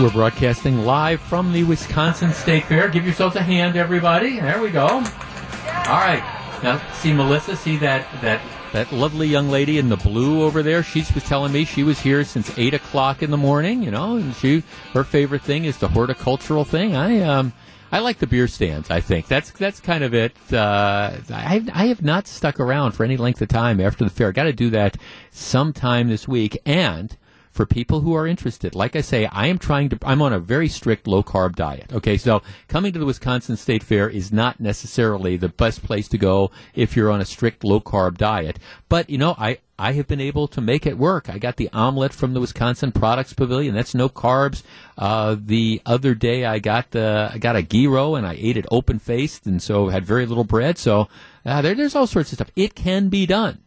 We're 0.00 0.10
broadcasting 0.10 0.84
live 0.84 1.20
from 1.20 1.52
the 1.52 1.62
Wisconsin 1.62 2.32
State 2.32 2.64
Fair. 2.64 2.88
Give 2.88 3.04
yourselves 3.04 3.36
a 3.36 3.42
hand, 3.42 3.76
everybody. 3.76 4.40
There 4.40 4.60
we 4.60 4.70
go. 4.70 4.86
All 4.88 5.02
right. 5.02 6.22
Now, 6.64 6.82
see 6.94 7.12
Melissa. 7.12 7.54
See 7.54 7.76
that 7.76 8.04
that 8.20 8.40
that 8.72 8.92
lovely 8.92 9.28
young 9.28 9.50
lady 9.50 9.78
in 9.78 9.88
the 9.88 9.96
blue 9.96 10.42
over 10.42 10.64
there. 10.64 10.82
She 10.82 11.04
was 11.14 11.22
telling 11.22 11.52
me 11.52 11.64
she 11.64 11.84
was 11.84 12.00
here 12.00 12.24
since 12.24 12.58
eight 12.58 12.74
o'clock 12.74 13.22
in 13.22 13.30
the 13.30 13.36
morning. 13.36 13.84
You 13.84 13.92
know, 13.92 14.16
and 14.16 14.34
she 14.34 14.64
her 14.94 15.04
favorite 15.04 15.42
thing 15.42 15.64
is 15.64 15.78
the 15.78 15.88
horticultural 15.88 16.64
thing. 16.64 16.96
I 16.96 17.20
um. 17.20 17.52
I 17.92 18.00
like 18.00 18.18
the 18.18 18.26
beer 18.26 18.48
stands. 18.48 18.90
I 18.90 19.00
think 19.00 19.28
that's 19.28 19.52
that's 19.52 19.78
kind 19.78 20.02
of 20.02 20.12
it. 20.12 20.34
Uh, 20.52 21.12
I 21.30 21.64
I 21.72 21.86
have 21.86 22.02
not 22.02 22.26
stuck 22.26 22.58
around 22.58 22.92
for 22.92 23.04
any 23.04 23.16
length 23.16 23.40
of 23.40 23.46
time 23.46 23.80
after 23.80 24.02
the 24.02 24.10
fair. 24.10 24.32
Got 24.32 24.44
to 24.44 24.52
do 24.52 24.70
that 24.70 24.96
sometime 25.30 26.08
this 26.08 26.26
week. 26.26 26.58
And 26.66 27.16
for 27.54 27.64
people 27.64 28.00
who 28.00 28.14
are 28.14 28.26
interested. 28.26 28.74
Like 28.74 28.96
I 28.96 29.00
say, 29.00 29.26
I 29.26 29.46
am 29.46 29.58
trying 29.58 29.88
to, 29.90 29.98
I'm 30.02 30.20
on 30.20 30.32
a 30.32 30.40
very 30.40 30.68
strict 30.68 31.06
low 31.06 31.22
carb 31.22 31.54
diet. 31.54 31.92
Okay, 31.92 32.16
so 32.16 32.42
coming 32.66 32.92
to 32.92 32.98
the 32.98 33.06
Wisconsin 33.06 33.56
State 33.56 33.84
Fair 33.84 34.10
is 34.10 34.32
not 34.32 34.58
necessarily 34.58 35.36
the 35.36 35.48
best 35.48 35.84
place 35.84 36.08
to 36.08 36.18
go 36.18 36.50
if 36.74 36.96
you're 36.96 37.12
on 37.12 37.20
a 37.20 37.24
strict 37.24 37.62
low 37.62 37.80
carb 37.80 38.18
diet. 38.18 38.58
But, 38.88 39.08
you 39.08 39.18
know, 39.18 39.36
I, 39.38 39.58
I 39.78 39.92
have 39.92 40.08
been 40.08 40.20
able 40.20 40.48
to 40.48 40.60
make 40.60 40.84
it 40.84 40.98
work. 40.98 41.30
I 41.30 41.38
got 41.38 41.56
the 41.56 41.70
omelet 41.72 42.12
from 42.12 42.34
the 42.34 42.40
Wisconsin 42.40 42.90
Products 42.90 43.32
Pavilion. 43.32 43.72
That's 43.72 43.94
no 43.94 44.08
carbs. 44.08 44.64
Uh, 44.98 45.36
the 45.38 45.80
other 45.86 46.16
day 46.16 46.44
I 46.44 46.58
got 46.58 46.90
the, 46.90 47.30
I 47.32 47.38
got 47.38 47.54
a 47.54 47.62
gyro 47.62 48.16
and 48.16 48.26
I 48.26 48.34
ate 48.36 48.56
it 48.56 48.66
open 48.72 48.98
faced 48.98 49.46
and 49.46 49.62
so 49.62 49.90
had 49.90 50.04
very 50.04 50.26
little 50.26 50.42
bread. 50.42 50.76
So, 50.76 51.08
uh, 51.46 51.62
there, 51.62 51.76
there's 51.76 51.94
all 51.94 52.08
sorts 52.08 52.32
of 52.32 52.38
stuff. 52.38 52.50
It 52.56 52.74
can 52.74 53.10
be 53.10 53.26
done. 53.26 53.63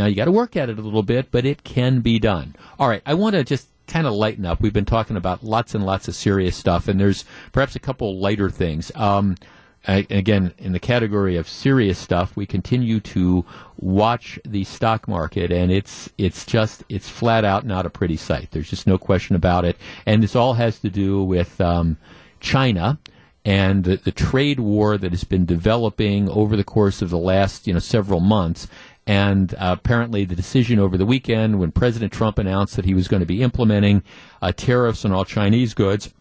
Now 0.00 0.06
you 0.06 0.14
got 0.14 0.24
to 0.24 0.32
work 0.32 0.56
at 0.56 0.70
it 0.70 0.78
a 0.78 0.80
little 0.80 1.02
bit, 1.02 1.30
but 1.30 1.44
it 1.44 1.62
can 1.62 2.00
be 2.00 2.18
done. 2.18 2.56
All 2.78 2.88
right, 2.88 3.02
I 3.04 3.12
want 3.12 3.34
to 3.34 3.44
just 3.44 3.68
kind 3.86 4.06
of 4.06 4.14
lighten 4.14 4.46
up. 4.46 4.58
We've 4.62 4.72
been 4.72 4.86
talking 4.86 5.14
about 5.14 5.44
lots 5.44 5.74
and 5.74 5.84
lots 5.84 6.08
of 6.08 6.14
serious 6.14 6.56
stuff, 6.56 6.88
and 6.88 6.98
there's 6.98 7.26
perhaps 7.52 7.76
a 7.76 7.80
couple 7.80 8.18
lighter 8.18 8.48
things. 8.48 8.90
Um, 8.94 9.36
I, 9.86 10.06
again, 10.08 10.54
in 10.56 10.72
the 10.72 10.80
category 10.80 11.36
of 11.36 11.46
serious 11.46 11.98
stuff, 11.98 12.34
we 12.34 12.46
continue 12.46 12.98
to 13.00 13.44
watch 13.76 14.40
the 14.42 14.64
stock 14.64 15.06
market, 15.06 15.52
and 15.52 15.70
it's 15.70 16.08
it's 16.16 16.46
just 16.46 16.82
it's 16.88 17.10
flat 17.10 17.44
out 17.44 17.66
not 17.66 17.84
a 17.84 17.90
pretty 17.90 18.16
sight. 18.16 18.52
There's 18.52 18.70
just 18.70 18.86
no 18.86 18.96
question 18.96 19.36
about 19.36 19.66
it, 19.66 19.76
and 20.06 20.22
this 20.22 20.34
all 20.34 20.54
has 20.54 20.78
to 20.78 20.88
do 20.88 21.22
with 21.22 21.60
um, 21.60 21.98
China 22.40 22.98
and 23.44 23.84
the, 23.84 23.96
the 23.96 24.12
trade 24.12 24.60
war 24.60 24.98
that 24.98 25.12
has 25.12 25.24
been 25.24 25.46
developing 25.46 26.28
over 26.28 26.56
the 26.56 26.64
course 26.64 27.00
of 27.00 27.10
the 27.10 27.18
last 27.18 27.66
you 27.66 27.72
know 27.72 27.78
several 27.78 28.20
months. 28.20 28.66
And 29.06 29.54
uh, 29.54 29.76
apparently, 29.78 30.24
the 30.24 30.36
decision 30.36 30.78
over 30.78 30.96
the 30.96 31.06
weekend 31.06 31.58
when 31.58 31.72
President 31.72 32.12
Trump 32.12 32.38
announced 32.38 32.76
that 32.76 32.84
he 32.84 32.94
was 32.94 33.08
going 33.08 33.20
to 33.20 33.26
be 33.26 33.42
implementing 33.42 34.02
uh, 34.40 34.52
tariffs 34.52 35.04
on 35.04 35.12
all 35.12 35.24
Chinese 35.24 35.74
goods, 35.74 36.12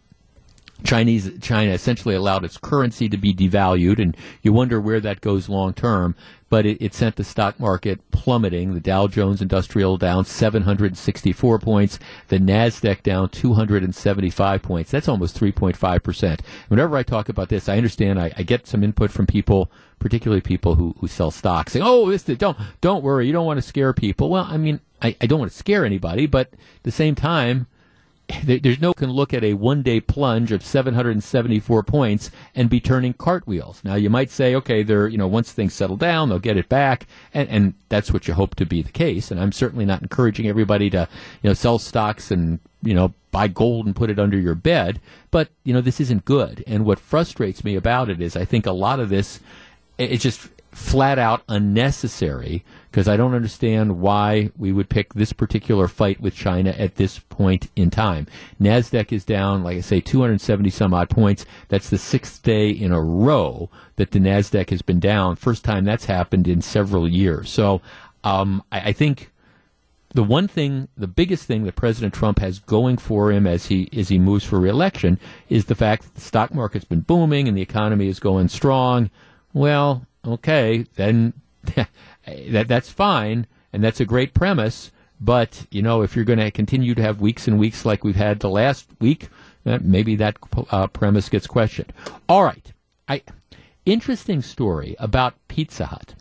Chinese 0.84 1.32
China 1.42 1.72
essentially 1.72 2.16
allowed 2.16 2.46
its 2.46 2.58
currency 2.58 3.10
to 3.10 3.18
be 3.18 3.34
devalued, 3.34 4.02
and 4.02 4.16
you 4.42 4.54
wonder 4.54 4.80
where 4.80 5.00
that 5.02 5.22
goes 5.22 5.50
long 5.50 5.74
term. 5.74 6.16
But 6.50 6.66
it, 6.66 6.82
it 6.82 6.94
sent 6.94 7.16
the 7.16 7.24
stock 7.24 7.60
market 7.60 8.00
plummeting. 8.12 8.74
The 8.74 8.80
Dow 8.80 9.08
Jones 9.08 9.42
Industrial 9.42 9.98
down 9.98 10.26
764 10.26 11.60
points, 11.60 12.00
the 12.28 12.40
Nasdaq 12.40 13.04
down 13.04 13.30
275 13.30 14.62
points. 14.62 14.92
That's 14.92 15.08
almost 15.08 15.40
3.5 15.40 16.04
percent. 16.04 16.42
Whenever 16.68 16.98
I 16.98 17.04
talk 17.04 17.30
about 17.30 17.50
this, 17.50 17.70
I 17.70 17.78
understand. 17.78 18.20
I, 18.20 18.32
I 18.38 18.44
get 18.44 18.68
some 18.68 18.84
input 18.84 19.12
from 19.12 19.28
people, 19.28 19.72
particularly 20.00 20.42
people 20.42 20.76
who, 20.76 20.96
who 21.00 21.08
sell 21.08 21.32
stocks, 21.32 21.74
saying, 21.74 21.86
"Oh, 21.86 22.10
this 22.10 22.24
don't 22.24 22.58
don't 22.82 23.04
worry, 23.04 23.28
you 23.28 23.34
don't 23.34 23.46
want 23.46 23.58
to 23.58 23.68
scare 23.68 23.94
people." 23.94 24.30
Well, 24.30 24.48
I 24.50 24.58
mean, 24.58 24.80
I, 25.02 25.16
I 25.22 25.28
don't 25.28 25.40
want 25.40 25.52
to 25.52 25.58
scare 25.58 25.86
anybody, 25.86 26.26
but 26.26 26.54
at 26.54 26.84
the 26.84 26.92
same 26.92 27.16
time 27.16 27.68
there- 28.44 28.60
there's 28.60 28.82
no 28.82 28.94
can 28.94 29.12
look 29.12 29.34
at 29.34 29.44
a 29.44 29.54
one 29.54 29.82
day 29.82 30.00
plunge 30.00 30.52
of 30.52 30.64
774 30.64 31.84
points 31.84 32.32
and 32.56 32.70
be 32.70 32.80
turning 32.80 33.14
cartwheels. 33.14 33.82
Now 33.84 33.96
you 33.96 34.10
might 34.10 34.30
say, 34.30 34.56
okay, 34.56 34.84
they're 34.84 35.08
you 35.08 35.18
know 35.18 35.28
once 35.28 35.52
things 35.52 35.74
settle 35.74 35.98
down, 35.98 36.30
they'll 36.30 36.40
get 36.40 36.58
it 36.58 36.70
back, 36.70 37.08
and, 37.34 37.50
and 37.50 37.74
that's 37.90 38.12
what 38.12 38.28
you 38.28 38.34
hope 38.34 38.56
to 38.56 38.66
be 38.66 38.82
the 38.82 38.92
case. 38.92 39.32
And 39.32 39.40
I'm 39.40 39.52
certainly 39.52 39.86
not 39.86 40.02
encouraging 40.02 40.48
everybody 40.48 40.90
to 40.92 41.08
you 41.42 41.50
know 41.50 41.54
sell 41.54 41.80
stocks 41.80 42.32
and 42.32 42.60
you 42.82 42.94
know, 42.94 43.14
buy 43.32 43.48
gold 43.48 43.86
and 43.86 43.96
put 43.96 44.10
it 44.10 44.20
under 44.20 44.38
your 44.38 44.56
bed. 44.56 45.00
But, 45.32 45.50
you 45.64 45.74
know, 45.74 45.82
this 45.82 46.00
isn't 46.00 46.26
good. 46.26 46.64
And 46.66 46.86
what 46.86 47.00
frustrates 47.00 47.64
me 47.64 47.76
about 47.76 48.10
it 48.10 48.22
is 48.22 48.36
I 48.36 48.46
think 48.46 48.66
a 48.66 48.72
lot 48.72 49.00
of 49.00 49.10
this, 49.10 49.40
it's 49.98 50.24
just 50.24 50.48
flat 50.72 51.18
out 51.18 51.42
unnecessary 51.50 52.64
because 52.90 53.08
I 53.08 53.18
don't 53.18 53.34
understand 53.34 54.00
why 54.00 54.52
we 54.58 54.72
would 54.72 54.90
pick 54.90 55.14
this 55.14 55.34
particular 55.34 55.88
fight 55.88 56.20
with 56.20 56.36
China 56.36 56.72
at 56.72 56.96
this 56.96 57.20
point 57.20 57.70
in 57.76 57.90
time. 57.90 58.28
NASDAQ 58.60 59.12
is 59.12 59.26
down, 59.26 59.64
like 59.64 59.78
I 59.78 59.82
say, 59.82 60.00
270 60.00 60.70
some 60.70 60.94
odd 60.94 61.10
points. 61.10 61.46
That's 61.68 61.90
the 61.90 61.98
sixth 61.98 62.42
day 62.44 62.70
in 62.70 62.92
a 62.92 63.02
row 63.02 63.70
that 63.98 64.12
the 64.12 64.20
NASDAQ 64.20 64.70
has 64.70 64.82
been 64.82 65.00
down. 65.00 65.36
First 65.36 65.64
time 65.64 65.86
that's 65.86 66.06
happened 66.06 66.48
in 66.48 66.62
several 66.62 67.08
years. 67.08 67.50
So 67.50 67.82
um, 68.24 68.64
I, 68.72 68.90
I 68.90 68.92
think 68.92 69.32
the 70.14 70.24
one 70.24 70.48
thing, 70.48 70.88
the 70.98 71.08
biggest 71.08 71.46
thing 71.46 71.64
that 71.66 71.76
President 71.76 72.14
Trump 72.14 72.40
has 72.40 72.60
going 72.60 72.98
for 72.98 73.32
him 73.32 73.46
as 73.46 73.68
he 73.68 73.90
as 73.96 74.10
he 74.10 74.18
moves 74.18 74.44
for 74.44 74.60
reelection 74.60 75.20
is 75.50 75.66
the 75.66 75.76
fact 75.76 76.04
that 76.04 76.16
the 76.16 76.22
stock 76.22 76.54
market's 76.54 76.86
been 76.86 77.02
booming 77.02 77.48
and 77.48 77.56
the 77.56 77.62
economy 77.62 78.08
is 78.08 78.20
going 78.20 78.48
strong. 78.48 79.12
Well, 79.54 80.06
okay, 80.26 80.86
then 80.96 81.34
that 82.48 82.68
that's 82.68 82.90
fine 82.90 83.48
and 83.74 83.84
that's 83.84 84.00
a 84.00 84.06
great 84.06 84.34
premise. 84.34 84.92
But 85.20 85.66
you 85.72 85.82
know, 85.82 86.02
if 86.02 86.16
you're 86.16 86.26
going 86.26 86.40
to 86.40 86.52
continue 86.52 86.96
to 86.96 87.02
have 87.02 87.22
weeks 87.22 87.48
and 87.48 87.60
weeks 87.60 87.86
like 87.86 88.04
we've 88.04 88.16
had 88.16 88.40
the 88.40 88.50
last 88.50 88.90
week, 89.00 89.30
maybe 89.66 90.16
that 90.16 90.38
uh, 90.72 90.88
premise 90.88 91.30
gets 91.30 91.48
questioned. 91.48 91.92
All 92.28 92.44
right, 92.44 92.72
I 93.08 93.22
interesting 93.86 94.42
story 94.42 94.96
about 95.00 95.36
Pizza 95.48 95.88
Hut. 95.88 96.16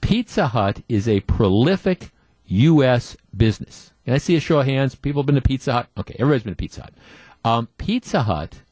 Pizza 0.00 0.48
Hut 0.48 0.82
is 0.88 1.06
a 1.06 1.20
prolific 1.20 2.10
U.S. 2.46 3.16
business. 3.36 3.92
Can 4.04 4.14
I 4.14 4.18
see 4.18 4.34
a 4.34 4.40
show 4.40 4.60
of 4.60 4.66
hands? 4.66 4.94
People 4.94 5.22
have 5.22 5.26
been 5.26 5.36
to 5.36 5.42
Pizza 5.42 5.72
Hut? 5.72 5.86
Okay, 5.98 6.16
everybody's 6.18 6.42
been 6.42 6.54
to 6.54 6.56
Pizza 6.56 6.82
Hut. 6.82 6.94
Um, 7.44 7.68
Pizza 7.78 8.22
Hut 8.22 8.62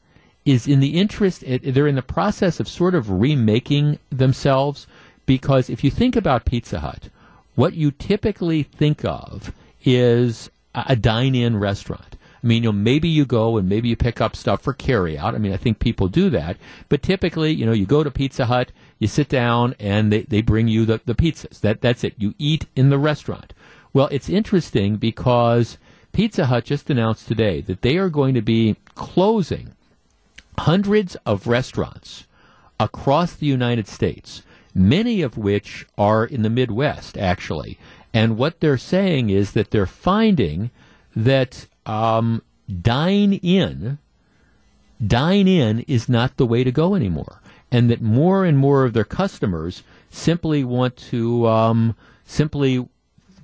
is 0.49 0.67
in 0.67 0.79
the 0.79 0.97
interest, 0.97 1.43
they're 1.45 1.87
in 1.87 1.95
the 1.95 2.01
process 2.01 2.59
of 2.59 2.67
sort 2.67 2.95
of 2.95 3.09
remaking 3.09 3.99
themselves 4.09 4.87
because 5.25 5.69
if 5.69 5.83
you 5.83 5.91
think 5.91 6.15
about 6.15 6.45
Pizza 6.45 6.79
Hut, 6.79 7.09
what 7.55 7.73
you 7.73 7.91
typically 7.91 8.63
think 8.63 9.05
of 9.05 9.53
is 9.83 10.49
a 10.73 10.95
dine 10.95 11.35
in 11.35 11.57
restaurant. 11.57 12.15
I 12.41 12.47
mean, 12.47 12.63
you 12.63 12.69
know, 12.69 12.73
maybe 12.73 13.09
you 13.09 13.25
go 13.25 13.57
and 13.57 13.67
maybe 13.67 13.89
you 13.89 13.97
pick 13.97 14.21
up 14.21 14.35
stuff 14.35 14.61
for 14.61 14.73
carry 14.73 15.17
out. 15.17 15.35
I 15.35 15.39
mean, 15.39 15.51
I 15.51 15.57
think 15.57 15.79
people 15.79 16.07
do 16.07 16.29
that. 16.29 16.57
But 16.87 17.03
typically, 17.03 17.51
you 17.51 17.65
know, 17.65 17.73
you 17.73 17.85
go 17.85 18.03
to 18.03 18.09
Pizza 18.09 18.45
Hut, 18.45 18.71
you 18.97 19.07
sit 19.07 19.27
down, 19.27 19.75
and 19.77 20.11
they, 20.11 20.21
they 20.21 20.41
bring 20.41 20.69
you 20.69 20.85
the, 20.85 21.01
the 21.05 21.15
pizzas. 21.15 21.59
That, 21.59 21.81
that's 21.81 22.03
it. 22.03 22.13
You 22.17 22.33
eat 22.37 22.65
in 22.77 22.89
the 22.89 22.97
restaurant. 22.97 23.53
Well, 23.91 24.07
it's 24.09 24.29
interesting 24.29 24.95
because 24.95 25.77
Pizza 26.13 26.45
Hut 26.45 26.63
just 26.63 26.89
announced 26.89 27.27
today 27.27 27.59
that 27.61 27.81
they 27.81 27.97
are 27.97 28.09
going 28.09 28.35
to 28.35 28.41
be 28.41 28.77
closing 28.95 29.73
hundreds 30.59 31.15
of 31.25 31.47
restaurants 31.47 32.25
across 32.79 33.33
the 33.33 33.45
United 33.45 33.87
States, 33.87 34.43
many 34.73 35.21
of 35.21 35.37
which 35.37 35.85
are 35.97 36.25
in 36.25 36.43
the 36.43 36.49
Midwest, 36.49 37.17
actually. 37.17 37.77
And 38.13 38.37
what 38.37 38.59
they're 38.59 38.77
saying 38.77 39.29
is 39.29 39.51
that 39.51 39.71
they're 39.71 39.85
finding 39.85 40.71
that 41.15 41.67
um, 41.85 42.41
dine 42.81 43.33
in, 43.33 43.97
dine 45.05 45.47
in 45.47 45.79
is 45.81 46.09
not 46.09 46.37
the 46.37 46.45
way 46.45 46.63
to 46.63 46.71
go 46.71 46.95
anymore, 46.95 47.41
and 47.71 47.89
that 47.89 48.01
more 48.01 48.45
and 48.45 48.57
more 48.57 48.85
of 48.85 48.93
their 48.93 49.03
customers 49.03 49.83
simply 50.09 50.63
want 50.63 50.95
to 50.97 51.47
um, 51.47 51.95
simply 52.25 52.87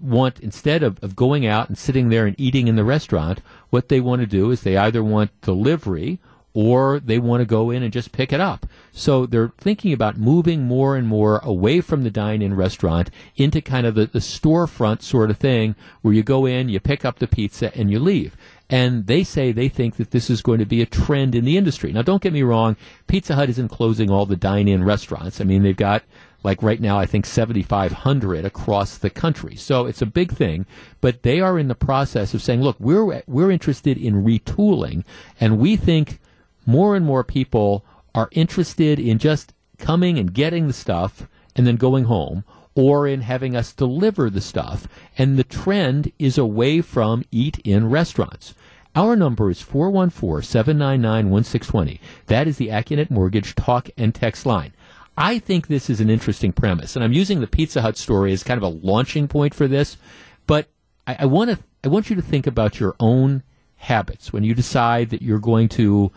want 0.01 0.39
instead 0.39 0.83
of, 0.83 1.01
of 1.03 1.15
going 1.15 1.45
out 1.45 1.69
and 1.69 1.77
sitting 1.77 2.09
there 2.09 2.25
and 2.25 2.39
eating 2.39 2.67
in 2.67 2.75
the 2.75 2.83
restaurant, 2.83 3.41
what 3.69 3.89
they 3.89 3.99
want 3.99 4.21
to 4.21 4.27
do 4.27 4.51
is 4.51 4.61
they 4.61 4.77
either 4.77 5.03
want 5.03 5.41
delivery 5.41 6.19
or 6.55 7.01
they 7.01 7.19
want 7.19 7.41
to 7.41 7.45
go 7.45 7.69
in 7.69 7.83
and 7.83 7.91
just 7.91 8.13
pick 8.13 8.31
it 8.31 8.39
up. 8.39 8.65
So 8.93 9.25
they're 9.25 9.51
thinking 9.57 9.91
about 9.91 10.17
moving 10.17 10.63
more 10.63 10.95
and 10.95 11.05
more 11.05 11.39
away 11.39 11.81
from 11.81 12.03
the 12.03 12.09
dine-in 12.09 12.55
restaurant 12.55 13.11
into 13.35 13.61
kind 13.61 13.85
of 13.85 13.93
the, 13.93 14.05
the 14.05 14.19
storefront 14.19 15.01
sort 15.01 15.29
of 15.29 15.37
thing 15.37 15.75
where 16.01 16.13
you 16.13 16.23
go 16.23 16.45
in, 16.45 16.69
you 16.69 16.79
pick 16.79 17.03
up 17.03 17.19
the 17.19 17.27
pizza, 17.27 17.77
and 17.77 17.91
you 17.91 17.99
leave. 17.99 18.37
And 18.69 19.05
they 19.05 19.25
say 19.25 19.51
they 19.51 19.67
think 19.67 19.97
that 19.97 20.11
this 20.11 20.29
is 20.29 20.41
going 20.41 20.59
to 20.59 20.65
be 20.65 20.81
a 20.81 20.85
trend 20.85 21.35
in 21.35 21.43
the 21.43 21.57
industry. 21.57 21.91
Now, 21.91 22.03
don't 22.03 22.23
get 22.23 22.31
me 22.31 22.41
wrong, 22.41 22.77
Pizza 23.05 23.35
Hut 23.35 23.49
isn't 23.49 23.67
closing 23.67 24.09
all 24.09 24.25
the 24.25 24.37
dine-in 24.37 24.85
restaurants. 24.85 25.41
I 25.41 25.43
mean, 25.43 25.61
they've 25.61 25.75
got 25.75 26.03
like 26.41 26.63
right 26.63 26.79
now, 26.79 26.97
I 26.97 27.05
think 27.05 27.25
7,500 27.25 28.45
across 28.45 28.97
the 28.97 29.09
country. 29.09 29.57
So 29.57 29.87
it's 29.87 30.01
a 30.01 30.05
big 30.05 30.31
thing, 30.31 30.67
but 31.01 31.23
they 31.23 31.41
are 31.41 31.59
in 31.59 31.67
the 31.67 31.75
process 31.75 32.33
of 32.33 32.41
saying, 32.41 32.61
look, 32.61 32.77
we're, 32.79 33.23
we're 33.27 33.51
interested 33.51 33.97
in 33.97 34.23
retooling, 34.23 35.03
and 35.39 35.57
we 35.57 35.75
think 35.75 36.19
more 36.65 36.95
and 36.95 37.05
more 37.05 37.23
people 37.23 37.85
are 38.13 38.29
interested 38.31 38.99
in 38.99 39.17
just 39.17 39.53
coming 39.77 40.17
and 40.17 40.33
getting 40.33 40.67
the 40.67 40.73
stuff 40.73 41.27
and 41.55 41.65
then 41.65 41.75
going 41.75 42.05
home 42.05 42.43
or 42.75 43.07
in 43.07 43.21
having 43.21 43.55
us 43.55 43.73
deliver 43.73 44.29
the 44.29 44.41
stuff. 44.41 44.87
And 45.17 45.37
the 45.37 45.43
trend 45.43 46.11
is 46.19 46.37
away 46.37 46.81
from 46.81 47.23
eat 47.31 47.59
in 47.59 47.89
restaurants. 47.89 48.53
Our 48.95 49.15
number 49.15 49.49
is 49.49 49.61
414 49.61 50.41
799 50.41 51.29
1620. 51.29 51.99
That 52.27 52.47
is 52.47 52.57
the 52.57 52.69
Accunet 52.69 53.09
Mortgage 53.09 53.55
talk 53.55 53.89
and 53.97 54.15
text 54.15 54.45
line. 54.45 54.73
I 55.17 55.39
think 55.39 55.67
this 55.67 55.89
is 55.89 56.01
an 56.01 56.09
interesting 56.09 56.51
premise, 56.51 56.95
and 56.95 57.03
I'm 57.03 57.13
using 57.13 57.39
the 57.39 57.47
Pizza 57.47 57.81
Hut 57.81 57.97
story 57.97 58.33
as 58.33 58.43
kind 58.43 58.57
of 58.57 58.63
a 58.63 58.77
launching 58.85 59.27
point 59.27 59.53
for 59.53 59.67
this. 59.67 59.97
But 60.45 60.67
I, 61.07 61.17
I 61.19 61.25
want 61.25 61.51
to 61.51 61.59
I 61.83 61.87
want 61.87 62.09
you 62.09 62.15
to 62.15 62.21
think 62.21 62.47
about 62.47 62.79
your 62.79 62.95
own 62.99 63.43
habits 63.77 64.33
when 64.33 64.43
you 64.43 64.53
decide 64.53 65.09
that 65.11 65.21
you're 65.21 65.39
going 65.39 65.69
to 65.69 66.11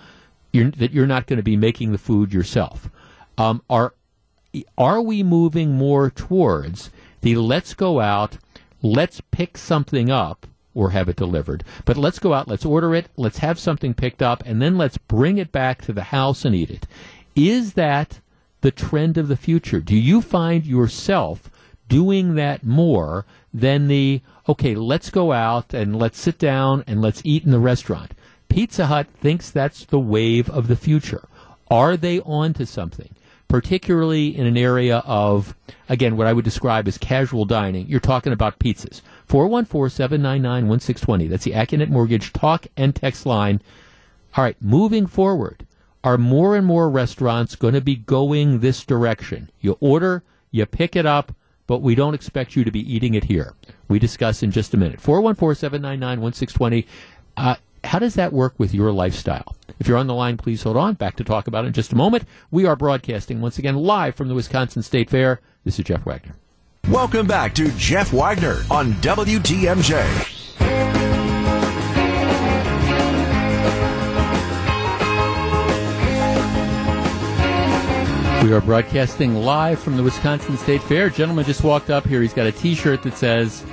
you're, 0.53 0.71
that 0.73 0.93
you're 0.93 1.07
not 1.07 1.27
going 1.27 1.37
to 1.39 1.43
be 1.43 1.57
making 1.57 1.93
the 1.93 1.99
food 1.99 2.33
yourself. 2.33 2.91
Um, 3.37 3.63
are 3.69 3.95
are 4.77 5.03
we 5.03 5.23
moving 5.23 5.73
more 5.73 6.11
towards 6.11 6.91
the 7.21 7.37
let's 7.37 7.75
go 7.75 8.01
out, 8.01 8.39
let's 8.83 9.21
pick 9.31 9.59
something 9.59 10.11
up 10.11 10.47
or 10.75 10.91
have 10.91 11.09
it 11.09 11.17
delivered, 11.17 11.65
but 11.85 11.97
let's 11.97 12.19
go 12.19 12.33
out, 12.33 12.49
let's 12.49 12.65
order 12.65 12.95
it, 12.95 13.09
let's 13.17 13.39
have 13.39 13.59
something 13.59 13.95
picked 13.95 14.23
up, 14.23 14.43
and 14.47 14.63
then 14.63 14.79
let's 14.79 14.97
bring 14.97 15.37
it 15.39 15.53
back 15.53 15.83
to 15.83 15.93
the 15.93 16.05
house 16.05 16.45
and 16.45 16.55
eat 16.55 16.71
it. 16.71 16.87
Is 17.35 17.75
that 17.75 18.21
the 18.61 18.71
trend 18.71 19.19
of 19.19 19.29
the 19.29 19.37
future? 19.37 19.81
Do 19.81 19.97
you 19.97 20.23
find 20.23 20.65
yourself 20.65 21.51
doing 21.89 22.35
that 22.37 22.65
more 22.65 23.27
than 23.53 23.89
the, 23.89 24.21
okay, 24.49 24.75
let's 24.75 25.11
go 25.11 25.33
out 25.33 25.75
and 25.75 25.99
let's 25.99 26.21
sit 26.21 26.39
down 26.39 26.85
and 26.87 27.03
let's 27.03 27.23
eat 27.25 27.45
in 27.45 27.51
the 27.51 27.59
restaurant? 27.59 28.13
Pizza 28.49 28.87
Hut 28.87 29.07
thinks 29.21 29.51
that's 29.51 29.85
the 29.85 29.99
wave 29.99 30.49
of 30.51 30.69
the 30.69 30.77
future. 30.77 31.29
Are 31.71 31.97
they 31.97 32.21
on 32.21 32.55
to 32.55 32.67
something? 32.67 33.15
Particularly 33.47 34.37
in 34.37 34.47
an 34.47 34.57
area 34.57 34.99
of, 35.07 35.55
again, 35.89 36.17
what 36.17 36.27
I 36.27 36.33
would 36.33 36.45
describe 36.45 36.89
as 36.89 36.99
casual 36.99 37.45
dining. 37.45 37.87
You're 37.87 38.01
talking 38.01 38.33
about 38.33 38.59
pizzas. 38.59 39.01
414-799-1620. 39.29 41.29
That's 41.29 41.45
the 41.45 41.53
Accunet 41.53 41.89
Mortgage 41.89 42.33
talk 42.33 42.67
and 42.77 42.95
text 42.95 43.27
line. 43.27 43.61
All 44.37 44.45
right, 44.45 44.57
moving 44.61 45.07
forward, 45.07 45.67
are 46.05 46.19
more 46.19 46.57
and 46.57 46.67
more 46.67 46.91
restaurants 46.91 47.57
going 47.57 47.75
to 47.75 47.81
be 47.81 47.97
going 47.97 48.61
this 48.61 48.85
direction? 48.85 49.51
You 49.61 49.77
order, 49.81 50.23
you 50.51 50.65
pick 50.67 50.97
it 50.97 51.07
up, 51.07 51.35
but 51.67 51.83
we 51.83 51.95
don't 51.95 52.15
expect 52.15 52.57
you 52.57 52.65
to 52.65 52.71
be 52.71 52.95
eating 52.95 53.15
it 53.15 53.25
here. 53.25 53.55
We 53.89 53.99
discuss 53.99 54.43
in 54.43 54.51
just 54.51 54.75
a 54.75 54.77
minute. 54.77 55.01
414-799-1620. 55.01 56.87
Uh, 57.37 57.57
how 57.85 57.99
does 57.99 58.15
that 58.15 58.33
work 58.33 58.55
with 58.59 58.75
your 58.75 58.93
lifestyle? 58.93 59.57
If 59.79 59.87
you're 59.87 59.99
on 59.99 60.07
the 60.07 60.15
line, 60.15 60.37
please 60.37 60.63
hold 60.63 60.77
on. 60.77 60.95
Back 60.95 61.17
to 61.17 61.25
talk 61.25 61.47
about 61.47 61.65
it 61.65 61.69
in 61.69 61.73
just 61.73 61.93
a 61.93 61.97
moment. 61.97 62.25
We 62.51 62.67
are 62.67 62.77
broadcasting 62.77 63.41
once 63.41 63.59
again 63.59 63.77
live 63.77 64.15
from 64.15 64.29
the 64.29 64.35
Wisconsin 64.35 64.83
State 64.83 65.11
Fair. 65.11 65.41
This 65.65 65.79
is 65.79 65.85
Jeff 65.85 66.05
Wagner. 66.05 66.35
Welcome 66.89 67.27
back 67.27 67.55
to 67.57 67.71
Jeff 67.73 68.13
Wagner 68.13 68.63
on 68.71 68.93
WTMJ. 68.95 70.35
We 78.45 78.55
are 78.55 78.61
broadcasting 78.61 79.35
live 79.35 79.79
from 79.79 79.97
the 79.97 80.03
Wisconsin 80.03 80.57
State 80.57 80.83
Fair. 80.83 81.07
A 81.07 81.11
gentleman 81.11 81.45
just 81.45 81.63
walked 81.63 81.91
up 81.91 82.07
here. 82.07 82.23
He's 82.23 82.33
got 82.33 82.47
a 82.47 82.53
T-shirt 82.53 83.03
that 83.03 83.17
says, 83.17 83.65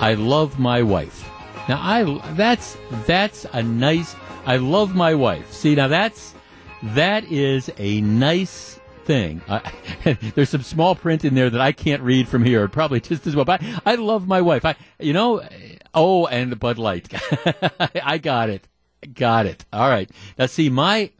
"I 0.00 0.14
love 0.14 0.58
my 0.58 0.82
wife." 0.82 1.29
Now 1.70 1.78
I 1.80 2.32
that's 2.32 2.76
that's 3.06 3.46
a 3.52 3.62
nice. 3.62 4.16
I 4.44 4.56
love 4.56 4.96
my 4.96 5.14
wife. 5.14 5.52
See 5.52 5.76
now 5.76 5.86
that's 5.86 6.34
that 6.82 7.30
is 7.30 7.70
a 7.78 8.00
nice 8.00 8.80
thing. 9.04 9.40
There's 10.34 10.48
some 10.48 10.64
small 10.64 10.96
print 10.96 11.24
in 11.24 11.36
there 11.36 11.48
that 11.48 11.60
I 11.60 11.70
can't 11.70 12.02
read 12.02 12.26
from 12.26 12.42
here. 12.42 12.66
Probably 12.66 13.00
just 13.00 13.24
as 13.24 13.36
well. 13.36 13.44
But 13.44 13.62
I, 13.62 13.80
I 13.86 13.94
love 13.94 14.26
my 14.26 14.40
wife. 14.40 14.64
I 14.64 14.74
you 14.98 15.12
know. 15.12 15.46
Oh, 15.94 16.26
and 16.26 16.58
Bud 16.58 16.76
Light. 16.76 17.08
I 18.02 18.18
got 18.18 18.50
it. 18.50 18.66
Got 19.14 19.46
it. 19.46 19.64
All 19.72 19.88
right. 19.88 20.10
Now 20.36 20.46
see 20.46 20.70
my 20.70 21.12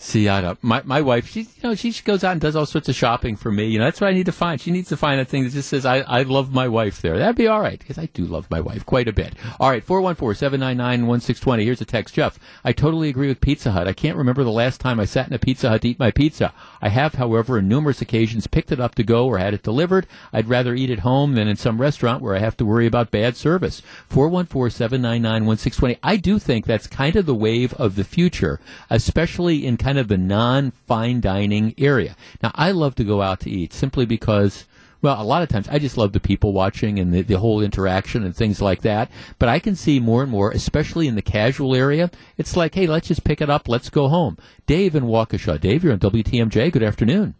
See, 0.00 0.28
I 0.28 0.40
don't. 0.40 0.62
My 0.62 0.80
my 0.84 1.02
wife, 1.02 1.28
she 1.28 1.40
you 1.40 1.48
know 1.64 1.74
she 1.74 1.92
goes 2.04 2.22
out 2.22 2.30
and 2.30 2.40
does 2.40 2.54
all 2.54 2.66
sorts 2.66 2.88
of 2.88 2.94
shopping 2.94 3.34
for 3.34 3.50
me. 3.50 3.66
You 3.66 3.80
know 3.80 3.84
that's 3.86 4.00
what 4.00 4.06
I 4.06 4.12
need 4.12 4.26
to 4.26 4.32
find. 4.32 4.60
She 4.60 4.70
needs 4.70 4.88
to 4.90 4.96
find 4.96 5.20
a 5.20 5.24
thing 5.24 5.42
that 5.42 5.52
just 5.52 5.68
says 5.68 5.84
I, 5.84 5.98
I 6.02 6.22
love 6.22 6.52
my 6.52 6.68
wife. 6.68 7.02
There, 7.02 7.18
that'd 7.18 7.34
be 7.34 7.48
all 7.48 7.60
right 7.60 7.80
because 7.80 7.98
I 7.98 8.06
do 8.06 8.24
love 8.24 8.48
my 8.48 8.60
wife 8.60 8.86
quite 8.86 9.08
a 9.08 9.12
bit. 9.12 9.34
All 9.58 9.68
right, 9.68 9.82
four 9.82 10.00
one 10.00 10.14
four 10.14 10.34
seven 10.34 10.60
nine 10.60 10.76
nine 10.76 11.08
one 11.08 11.18
six 11.20 11.40
twenty. 11.40 11.64
Here's 11.64 11.80
a 11.80 11.84
text, 11.84 12.14
Jeff. 12.14 12.38
I 12.62 12.70
totally 12.70 13.08
agree 13.08 13.26
with 13.26 13.40
Pizza 13.40 13.72
Hut. 13.72 13.88
I 13.88 13.92
can't 13.92 14.16
remember 14.16 14.44
the 14.44 14.52
last 14.52 14.80
time 14.80 15.00
I 15.00 15.04
sat 15.04 15.26
in 15.26 15.32
a 15.32 15.38
Pizza 15.38 15.68
Hut 15.68 15.82
to 15.82 15.88
eat 15.88 15.98
my 15.98 16.12
pizza. 16.12 16.54
I 16.80 16.90
have, 16.90 17.14
however, 17.14 17.58
on 17.58 17.66
numerous 17.66 18.00
occasions 18.00 18.46
picked 18.46 18.70
it 18.70 18.78
up 18.78 18.94
to 18.94 19.02
go 19.02 19.26
or 19.26 19.38
had 19.38 19.52
it 19.52 19.64
delivered. 19.64 20.06
I'd 20.32 20.48
rather 20.48 20.76
eat 20.76 20.90
at 20.90 21.00
home 21.00 21.34
than 21.34 21.48
in 21.48 21.56
some 21.56 21.80
restaurant 21.80 22.22
where 22.22 22.36
I 22.36 22.38
have 22.38 22.56
to 22.58 22.64
worry 22.64 22.86
about 22.86 23.10
bad 23.10 23.36
service. 23.36 23.82
Four 24.08 24.28
one 24.28 24.46
four 24.46 24.70
seven 24.70 25.02
nine 25.02 25.22
nine 25.22 25.44
one 25.44 25.56
six 25.56 25.76
twenty. 25.76 25.98
I 26.04 26.18
do 26.18 26.38
think 26.38 26.66
that's 26.66 26.86
kind 26.86 27.16
of 27.16 27.26
the 27.26 27.34
wave 27.34 27.74
of 27.74 27.96
the 27.96 28.04
future, 28.04 28.60
especially 28.90 29.66
in 29.66 29.76
kind 29.88 29.98
of 29.98 30.08
the 30.08 30.18
non 30.18 30.70
fine 30.70 31.18
dining 31.18 31.74
area. 31.78 32.14
Now, 32.42 32.52
I 32.54 32.72
love 32.72 32.94
to 32.96 33.04
go 33.04 33.22
out 33.22 33.40
to 33.40 33.50
eat 33.50 33.72
simply 33.72 34.04
because, 34.04 34.66
well, 35.00 35.18
a 35.18 35.24
lot 35.24 35.42
of 35.42 35.48
times 35.48 35.66
I 35.70 35.78
just 35.78 35.96
love 35.96 36.12
the 36.12 36.20
people 36.20 36.52
watching 36.52 36.98
and 36.98 37.14
the, 37.14 37.22
the 37.22 37.38
whole 37.38 37.62
interaction 37.62 38.22
and 38.22 38.36
things 38.36 38.60
like 38.60 38.82
that. 38.82 39.10
But 39.38 39.48
I 39.48 39.58
can 39.60 39.76
see 39.76 39.98
more 39.98 40.22
and 40.22 40.30
more, 40.30 40.50
especially 40.50 41.08
in 41.08 41.14
the 41.14 41.22
casual 41.22 41.74
area, 41.74 42.10
it's 42.36 42.54
like, 42.54 42.74
hey, 42.74 42.86
let's 42.86 43.08
just 43.08 43.24
pick 43.24 43.40
it 43.40 43.48
up, 43.48 43.66
let's 43.66 43.88
go 43.88 44.08
home. 44.08 44.36
Dave 44.66 44.94
in 44.94 45.04
Waukesha. 45.04 45.58
Dave, 45.58 45.82
you're 45.82 45.94
on 45.94 46.00
WTMJ. 46.00 46.70
Good 46.70 46.82
afternoon. 46.82 47.34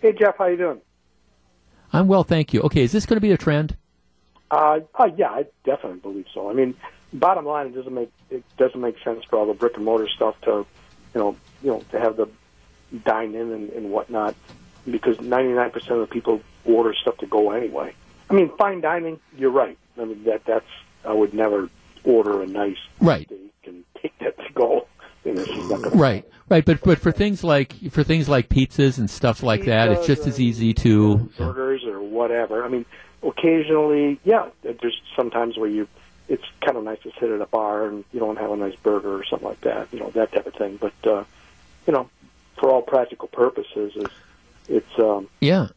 Hey, 0.00 0.12
Jeff, 0.12 0.36
how 0.36 0.48
you 0.48 0.58
doing? 0.58 0.82
I'm 1.90 2.06
well, 2.06 2.22
thank 2.22 2.52
you. 2.52 2.60
Okay, 2.62 2.82
is 2.82 2.92
this 2.92 3.06
going 3.06 3.16
to 3.16 3.22
be 3.22 3.32
a 3.32 3.38
trend? 3.38 3.78
Uh, 4.50 4.80
uh, 4.94 5.08
yeah, 5.16 5.30
I 5.30 5.46
definitely 5.64 6.00
believe 6.00 6.26
so. 6.34 6.50
I 6.50 6.52
mean, 6.52 6.74
bottom 7.14 7.46
line, 7.46 7.68
it 7.68 7.74
doesn't 7.74 7.94
make 7.94 8.12
it 8.28 8.44
doesn't 8.58 8.80
make 8.80 8.96
sense 9.02 9.24
for 9.24 9.38
all 9.38 9.46
the 9.46 9.54
brick 9.54 9.76
and 9.76 9.86
mortar 9.86 10.08
stuff 10.08 10.34
to, 10.42 10.66
you 11.16 11.22
know, 11.22 11.36
you 11.62 11.70
know, 11.70 11.82
to 11.92 11.98
have 11.98 12.18
the 12.18 12.28
dine 13.06 13.34
in 13.34 13.50
and, 13.50 13.70
and 13.70 13.90
whatnot, 13.90 14.36
because 14.88 15.16
99% 15.16 15.74
of 15.90 16.00
the 16.00 16.06
people 16.06 16.42
order 16.66 16.92
stuff 16.92 17.16
to 17.18 17.26
go 17.26 17.52
anyway. 17.52 17.94
I 18.28 18.34
mean, 18.34 18.50
fine 18.58 18.82
dining, 18.82 19.18
you're 19.38 19.50
right. 19.50 19.78
I 19.98 20.04
mean, 20.04 20.24
that 20.24 20.44
that's 20.44 20.66
I 21.06 21.14
would 21.14 21.32
never 21.32 21.70
order 22.04 22.42
a 22.42 22.46
nice 22.46 22.76
right 23.00 23.26
steak 23.26 23.52
and 23.64 23.84
take 24.02 24.18
that 24.18 24.36
to 24.36 24.52
go. 24.52 24.86
You 25.24 25.34
know, 25.34 25.44
she's 25.44 25.70
not 25.70 25.82
gonna 25.82 25.96
Right, 25.96 26.24
right, 26.50 26.64
but 26.64 26.82
but 26.82 26.98
for 26.98 27.12
things 27.12 27.42
like 27.42 27.72
for 27.90 28.04
things 28.04 28.28
like 28.28 28.50
pizzas 28.50 28.98
and 28.98 29.08
stuff 29.08 29.42
like 29.42 29.64
that, 29.64 29.90
it's 29.90 30.06
just 30.06 30.26
as 30.26 30.38
easy 30.38 30.74
to. 30.74 31.16
burgers 31.38 31.84
or 31.84 32.02
whatever. 32.02 32.62
I 32.62 32.68
mean, 32.68 32.84
occasionally, 33.22 34.20
yeah, 34.24 34.50
there's 34.62 35.00
sometimes 35.16 35.56
where 35.56 35.70
you, 35.70 35.88
it's 36.28 36.44
kind 36.64 36.76
of 36.76 36.84
nice 36.84 37.00
to 37.02 37.10
sit 37.20 37.30
at 37.30 37.40
a 37.40 37.46
bar 37.46 37.86
and 37.86 38.04
you 38.12 38.20
don't 38.20 38.36
have 38.38 38.50
a 38.50 38.56
nice 38.56 38.76
burger 38.76 39.16
or 39.16 39.24
something 39.24 39.48
like 39.48 39.60
that, 39.62 39.88
you 39.92 40.00
know, 40.00 40.10
that 40.10 40.32
type 40.32 40.46
of 40.46 40.54
thing. 40.54 40.76
But, 40.76 40.92
uh, 41.10 41.24
you 41.86 41.92
know, 41.92 42.08
for 42.58 42.70
all 42.70 42.82
practical 42.82 43.28
purposes, 43.28 43.92
it's, 43.96 44.14
it's 44.68 44.98
um, 44.98 45.28
Yeah. 45.40 45.68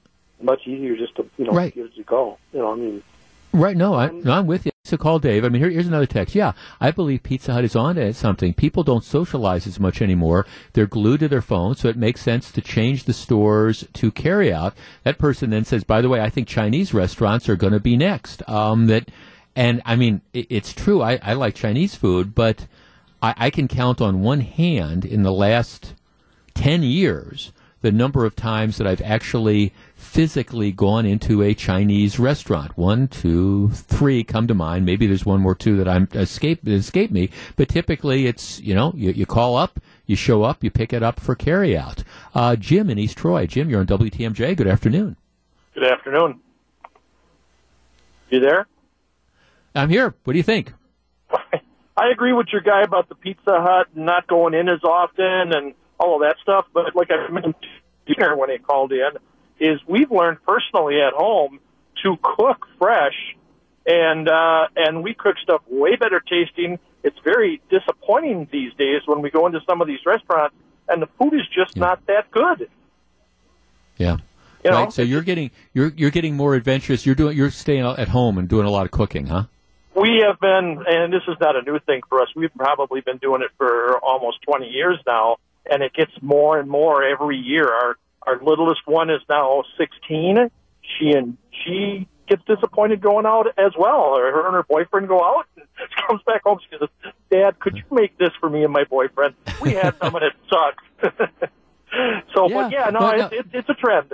much 0.42 0.68
easier 0.68 0.96
just 0.96 1.16
to, 1.18 1.26
you 1.38 1.46
know, 1.46 1.52
Right. 1.52 1.74
give 1.74 1.86
it 1.88 1.98
a 2.00 2.04
go. 2.04 2.38
You 2.54 2.60
know, 2.60 2.72
I 2.72 2.76
mean, 2.76 3.04
Right. 3.52 3.76
No, 3.76 3.96
I, 3.96 4.10
no, 4.10 4.34
I'm 4.34 4.46
with 4.46 4.68
you. 4.68 4.72
So 4.86 4.96
call 4.96 5.18
Dave. 5.18 5.44
I 5.44 5.50
mean, 5.50 5.60
here, 5.62 5.72
here's 5.72 5.88
another 5.88 6.06
text. 6.06 6.36
Yeah, 6.36 6.52
I 6.80 6.92
believe 6.92 7.24
Pizza 7.24 7.52
Hut 7.54 7.64
is 7.64 7.76
on 7.76 7.96
to 7.96 8.14
something. 8.14 8.54
People 8.54 8.84
don't 8.84 9.04
socialize 9.04 9.66
as 9.66 9.80
much 9.80 10.04
anymore. 10.04 10.46
They're 10.74 10.86
glued 10.86 11.22
to 11.22 11.28
their 11.28 11.42
phone, 11.42 11.76
so 11.76 11.90
it 11.90 11.98
makes 11.98 12.22
sense 12.22 12.52
to 12.52 12.62
change 12.62 13.06
the 13.06 13.14
stores 13.14 13.88
to 13.94 14.12
carry 14.12 14.54
out. 14.54 14.76
That 15.04 15.18
person 15.18 15.50
then 15.50 15.66
says, 15.66 15.84
by 15.84 16.02
the 16.02 16.10
way, 16.10 16.22
I 16.22 16.30
think 16.30 16.48
Chinese 16.48 16.94
restaurants 16.94 17.50
are 17.50 17.56
going 17.56 17.74
to 17.74 17.80
be 17.80 17.98
next. 17.98 18.48
Um, 18.48 18.86
that, 18.86 19.10
and 19.60 19.82
I 19.84 19.98
mean, 19.98 20.22
it, 20.32 20.48
it's 20.50 20.72
true. 20.72 21.02
I, 21.02 21.20
I 21.22 21.34
like 21.34 21.54
Chinese 21.54 21.94
food, 21.94 22.34
but 22.34 22.66
I, 23.22 23.34
I 23.36 23.50
can 23.50 23.68
count 23.68 24.00
on 24.00 24.22
one 24.22 24.40
hand 24.40 25.04
in 25.04 25.24
the 25.24 25.34
last 25.34 25.96
10 26.54 26.82
years 26.82 27.52
the 27.82 27.92
number 27.92 28.24
of 28.24 28.38
times 28.38 28.78
that 28.78 28.88
I've 28.88 29.02
actually 29.02 29.74
physically 29.96 30.72
gone 30.72 31.06
into 31.06 31.42
a 31.44 31.54
Chinese 31.54 32.20
restaurant. 32.20 32.78
One, 32.78 33.10
two, 33.10 33.72
three 33.72 34.24
come 34.24 34.48
to 34.48 34.54
mind. 34.54 34.86
Maybe 34.86 35.08
there's 35.08 35.26
one 35.26 35.42
more 35.42 35.56
two 35.56 35.76
that 35.76 35.90
I'm 35.90 36.08
escape 36.14 36.66
escape 36.66 37.12
me. 37.12 37.30
But 37.58 37.68
typically, 37.68 38.28
it's 38.28 38.62
you 38.62 38.74
know 38.74 38.94
you, 38.96 39.12
you 39.12 39.26
call 39.26 39.58
up, 39.58 39.82
you 40.06 40.16
show 40.16 40.44
up, 40.44 40.64
you 40.64 40.72
pick 40.72 40.94
it 40.94 41.04
up 41.04 41.20
for 41.20 41.36
carry 41.36 41.78
out. 41.78 42.04
Uh, 42.34 42.56
Jim 42.56 42.90
in 42.90 42.98
East 42.98 43.18
Troy. 43.18 43.46
Jim, 43.46 43.70
you're 43.70 43.82
on 43.82 43.88
WTMJ. 43.88 44.56
Good 44.56 44.68
afternoon. 44.68 45.18
Good 45.74 45.86
afternoon. 45.86 46.40
You 48.30 48.40
there? 48.40 48.68
I'm 49.76 49.90
here. 49.90 50.16
What 50.24 50.34
do 50.34 50.38
you 50.38 50.44
think? 50.44 50.74
I 51.32 52.10
agree 52.12 52.34
with 52.34 52.48
your 52.52 52.62
guy 52.62 52.82
about 52.84 53.10
the 53.10 53.16
Pizza 53.16 53.42
Hut 53.48 53.88
and 53.96 54.06
not 54.06 54.28
going 54.28 54.54
in 54.54 54.70
as 54.70 54.84
often 54.84 55.54
and 55.54 55.74
all 56.00 56.16
of 56.16 56.22
that 56.22 56.38
stuff. 56.42 56.66
But 56.74 56.96
like 56.96 57.10
I 57.12 57.32
mentioned 57.32 57.56
to 58.08 58.14
dinner 58.14 58.36
when 58.36 58.50
he 58.50 58.58
called 58.58 58.92
in, 58.92 59.12
is 59.60 59.80
we've 59.88 60.12
learned 60.12 60.38
personally 60.46 61.02
at 61.02 61.14
home 61.14 61.60
to 62.04 62.16
cook 62.24 62.66
fresh, 62.78 63.36
and 63.86 64.30
uh, 64.30 64.68
and 64.76 65.04
we 65.04 65.14
cook 65.14 65.36
stuff 65.44 65.62
way 65.68 65.96
better 65.98 66.22
tasting. 66.22 66.80
It's 67.04 67.18
very 67.24 67.62
disappointing 67.70 68.48
these 68.52 68.74
days 68.74 69.02
when 69.06 69.22
we 69.22 69.30
go 69.30 69.46
into 69.46 69.60
some 69.68 69.82
of 69.82 69.88
these 69.88 70.00
restaurants 70.06 70.56
and 70.90 71.02
the 71.02 71.08
food 71.20 71.34
is 71.34 71.48
just 71.56 71.78
not 71.78 72.06
that 72.08 72.30
good. 72.32 72.70
Yeah. 73.98 74.18
You 74.64 74.72
know, 74.72 74.84
right. 74.84 74.94
So 74.94 75.02
you're 75.02 75.22
getting 75.22 75.52
you're 75.74 75.94
you're 75.96 76.10
getting 76.10 76.36
more 76.36 76.56
adventurous. 76.56 77.06
You're 77.06 77.16
doing 77.16 77.38
you're 77.38 77.52
staying 77.52 77.86
at 77.86 78.10
home 78.10 78.38
and 78.38 78.50
doing 78.50 78.66
a 78.66 78.70
lot 78.70 78.86
of 78.86 78.92
cooking, 78.92 79.28
huh? 79.28 79.46
We 79.96 80.24
have 80.26 80.40
been, 80.40 80.84
and 80.88 81.12
this 81.12 81.24
is 81.28 81.36
not 81.42 81.56
a 81.56 81.62
new 81.62 81.80
thing 81.80 82.02
for 82.10 82.22
us. 82.22 82.28
We've 82.36 82.54
probably 82.56 83.02
been 83.02 83.18
doing 83.18 83.42
it 83.42 83.50
for 83.58 83.98
almost 84.00 84.42
20 84.44 84.68
years 84.68 84.98
now, 85.06 85.38
and 85.70 85.82
it 85.82 85.94
gets 85.94 86.12
more 86.22 86.60
and 86.60 86.70
more 86.70 87.04
every 87.04 87.38
year. 87.38 87.68
Our 87.68 87.96
our 88.28 88.40
littlest 88.44 88.82
one 88.86 89.10
is 89.10 89.22
now 89.30 89.64
16. 89.78 90.52
She 91.00 91.12
and 91.12 91.38
she 91.66 92.08
gets 92.28 92.44
disappointed 92.46 93.02
going 93.02 93.26
out 93.26 93.48
as 93.58 93.72
well. 93.78 94.16
Her 94.18 94.46
and 94.46 94.56
her 94.56 94.64
boyfriend 94.64 95.08
go 95.08 95.24
out, 95.24 95.48
and 95.58 95.66
she 95.90 96.08
comes 96.08 96.22
back 96.26 96.44
home. 96.44 96.60
She 96.70 96.78
says, 96.78 96.90
"Dad, 97.32 97.60
could 97.60 97.76
you 97.76 97.84
make 97.92 98.18
this 98.18 98.30
for 98.40 98.50
me 98.50 98.64
and 98.64 98.72
my 98.72 98.84
boyfriend? 98.84 99.34
We 99.62 99.74
had 99.74 99.96
some, 100.02 100.16
and 100.16 100.26
it 100.26 100.34
sucks." 100.50 100.84
so, 102.36 102.48
but 102.50 102.72
yeah, 102.72 102.90
no, 102.92 103.00
Well, 103.00 103.18
no- 103.18 103.26
it, 103.28 103.34
it, 103.34 103.46
it's 103.54 103.70
a 103.70 103.74
trend. 103.74 104.14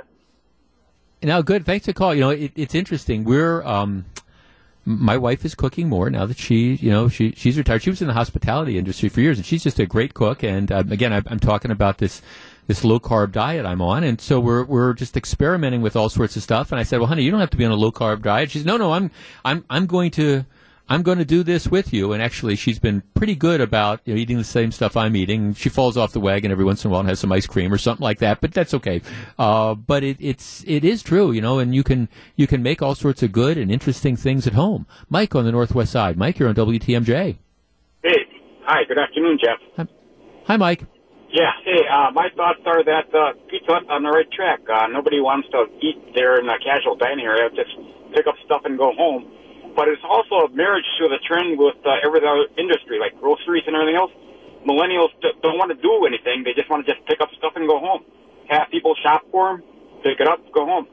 Now, 1.22 1.41
good. 1.41 1.65
Thanks 1.65 1.85
for 1.85 1.91
the 1.91 1.97
call. 1.97 2.14
You 2.14 2.22
know, 2.22 2.30
it, 2.30 2.52
it's 2.56 2.76
interesting. 2.76 3.23
We're 3.23 3.64
um, 3.64 4.06
my 4.85 5.17
wife 5.17 5.43
is 5.43 5.55
cooking 5.55 5.89
more 5.89 6.09
now 6.09 6.25
that 6.27 6.37
she, 6.37 6.75
you 6.75 6.91
know, 6.91 7.09
she 7.09 7.31
she's 7.31 7.57
retired. 7.57 7.81
She 7.81 7.89
was 7.89 8.01
in 8.01 8.07
the 8.07 8.13
hospitality 8.13 8.77
industry 8.77 9.09
for 9.09 9.19
years, 9.19 9.37
and 9.37 9.45
she's 9.45 9.63
just 9.63 9.79
a 9.79 9.85
great 9.85 10.13
cook. 10.13 10.43
And 10.43 10.71
um, 10.71 10.91
again, 10.91 11.11
I, 11.11 11.21
I'm 11.25 11.39
talking 11.39 11.71
about 11.71 11.97
this 11.97 12.21
this 12.67 12.83
low 12.83 12.99
carb 12.99 13.31
diet 13.31 13.65
I'm 13.65 13.81
on, 13.81 14.03
and 14.03 14.21
so 14.21 14.39
we're 14.39 14.63
we're 14.63 14.93
just 14.93 15.17
experimenting 15.17 15.81
with 15.81 15.95
all 15.95 16.09
sorts 16.09 16.35
of 16.35 16.43
stuff. 16.43 16.71
And 16.71 16.79
I 16.79 16.83
said, 16.83 16.99
well, 16.99 17.07
honey, 17.07 17.23
you 17.23 17.31
don't 17.31 17.39
have 17.39 17.49
to 17.51 17.57
be 17.57 17.65
on 17.65 17.71
a 17.71 17.75
low 17.75 17.91
carb 17.91 18.21
diet. 18.21 18.51
She's 18.51 18.65
no, 18.65 18.77
no, 18.77 18.93
I'm 18.93 19.11
I'm 19.43 19.65
I'm 19.69 19.87
going 19.87 20.11
to. 20.11 20.45
I'm 20.87 21.01
going 21.01 21.17
to 21.17 21.25
do 21.25 21.41
this 21.41 21.67
with 21.67 21.91
you, 21.93 22.13
and 22.13 22.21
actually, 22.21 22.55
she's 22.55 22.77
been 22.77 23.01
pretty 23.15 23.35
good 23.35 23.59
about 23.59 24.01
you 24.05 24.13
know, 24.13 24.19
eating 24.19 24.37
the 24.37 24.43
same 24.43 24.71
stuff 24.71 24.95
I'm 24.95 25.15
eating. 25.15 25.55
She 25.55 25.67
falls 25.67 25.97
off 25.97 26.11
the 26.11 26.19
wagon 26.19 26.51
every 26.51 26.63
once 26.63 26.85
in 26.85 26.89
a 26.89 26.91
while 26.91 26.99
and 26.99 27.09
has 27.09 27.19
some 27.19 27.31
ice 27.31 27.47
cream 27.47 27.73
or 27.73 27.79
something 27.79 28.03
like 28.03 28.19
that, 28.19 28.39
but 28.39 28.53
that's 28.53 28.73
okay. 28.75 29.01
Uh, 29.39 29.73
but 29.73 30.03
it, 30.03 30.17
it's 30.19 30.63
it 30.67 30.85
is 30.85 31.01
true, 31.01 31.31
you 31.31 31.41
know, 31.41 31.57
and 31.57 31.73
you 31.73 31.83
can 31.83 32.07
you 32.35 32.45
can 32.45 32.61
make 32.61 32.83
all 32.83 32.93
sorts 32.93 33.23
of 33.23 33.31
good 33.31 33.57
and 33.57 33.71
interesting 33.71 34.15
things 34.15 34.45
at 34.45 34.53
home. 34.53 34.85
Mike 35.09 35.33
on 35.33 35.43
the 35.43 35.51
northwest 35.51 35.91
side. 35.91 36.17
Mike, 36.17 36.37
you're 36.37 36.49
on 36.49 36.55
WTMJ. 36.55 37.37
Hey, 38.03 38.17
hi, 38.63 38.83
good 38.87 38.99
afternoon, 38.99 39.39
Jeff. 39.43 39.87
Hi, 40.45 40.57
Mike. 40.57 40.83
Yeah, 41.31 41.49
hey, 41.65 41.81
uh, 41.91 42.11
my 42.13 42.29
thoughts 42.37 42.59
are 42.67 42.83
that 42.83 43.09
uh, 43.11 43.33
Pizza 43.49 43.73
on 43.89 44.03
the 44.03 44.09
right 44.09 44.31
track. 44.31 44.59
Uh, 44.69 44.85
nobody 44.87 45.19
wants 45.19 45.49
to 45.49 45.65
eat 45.81 46.13
there 46.13 46.39
in 46.39 46.47
a 46.47 46.59
casual 46.59 46.95
dining 46.95 47.25
area, 47.25 47.49
just 47.49 47.73
pick 48.15 48.27
up 48.27 48.35
stuff 48.45 48.61
and 48.65 48.77
go 48.77 48.93
home. 48.93 49.25
But 49.76 49.89
it's 49.89 50.02
also 50.07 50.47
a 50.47 50.49
marriage 50.56 50.85
to 50.99 51.10
the 51.10 51.19
trend 51.27 51.60
with 51.60 51.76
uh, 51.85 51.99
every 52.06 52.19
other 52.26 52.47
industry, 52.57 52.97
like 52.99 53.19
groceries 53.19 53.64
and 53.68 53.76
everything 53.76 53.95
else. 53.95 54.11
Millennials 54.65 55.10
don't 55.43 55.57
want 55.60 55.69
to 55.76 55.80
do 55.81 56.06
anything; 56.07 56.43
they 56.43 56.53
just 56.53 56.69
want 56.69 56.85
to 56.85 56.93
just 56.93 57.06
pick 57.07 57.19
up 57.22 57.30
stuff 57.38 57.53
and 57.56 57.68
go 57.68 57.80
home. 57.80 58.03
Have 58.49 58.69
people 58.72 58.95
shop 59.03 59.23
for 59.31 59.57
them, 59.57 59.64
pick 60.03 60.19
it 60.19 60.27
up, 60.27 60.39
go 60.53 60.65
home. 60.65 60.88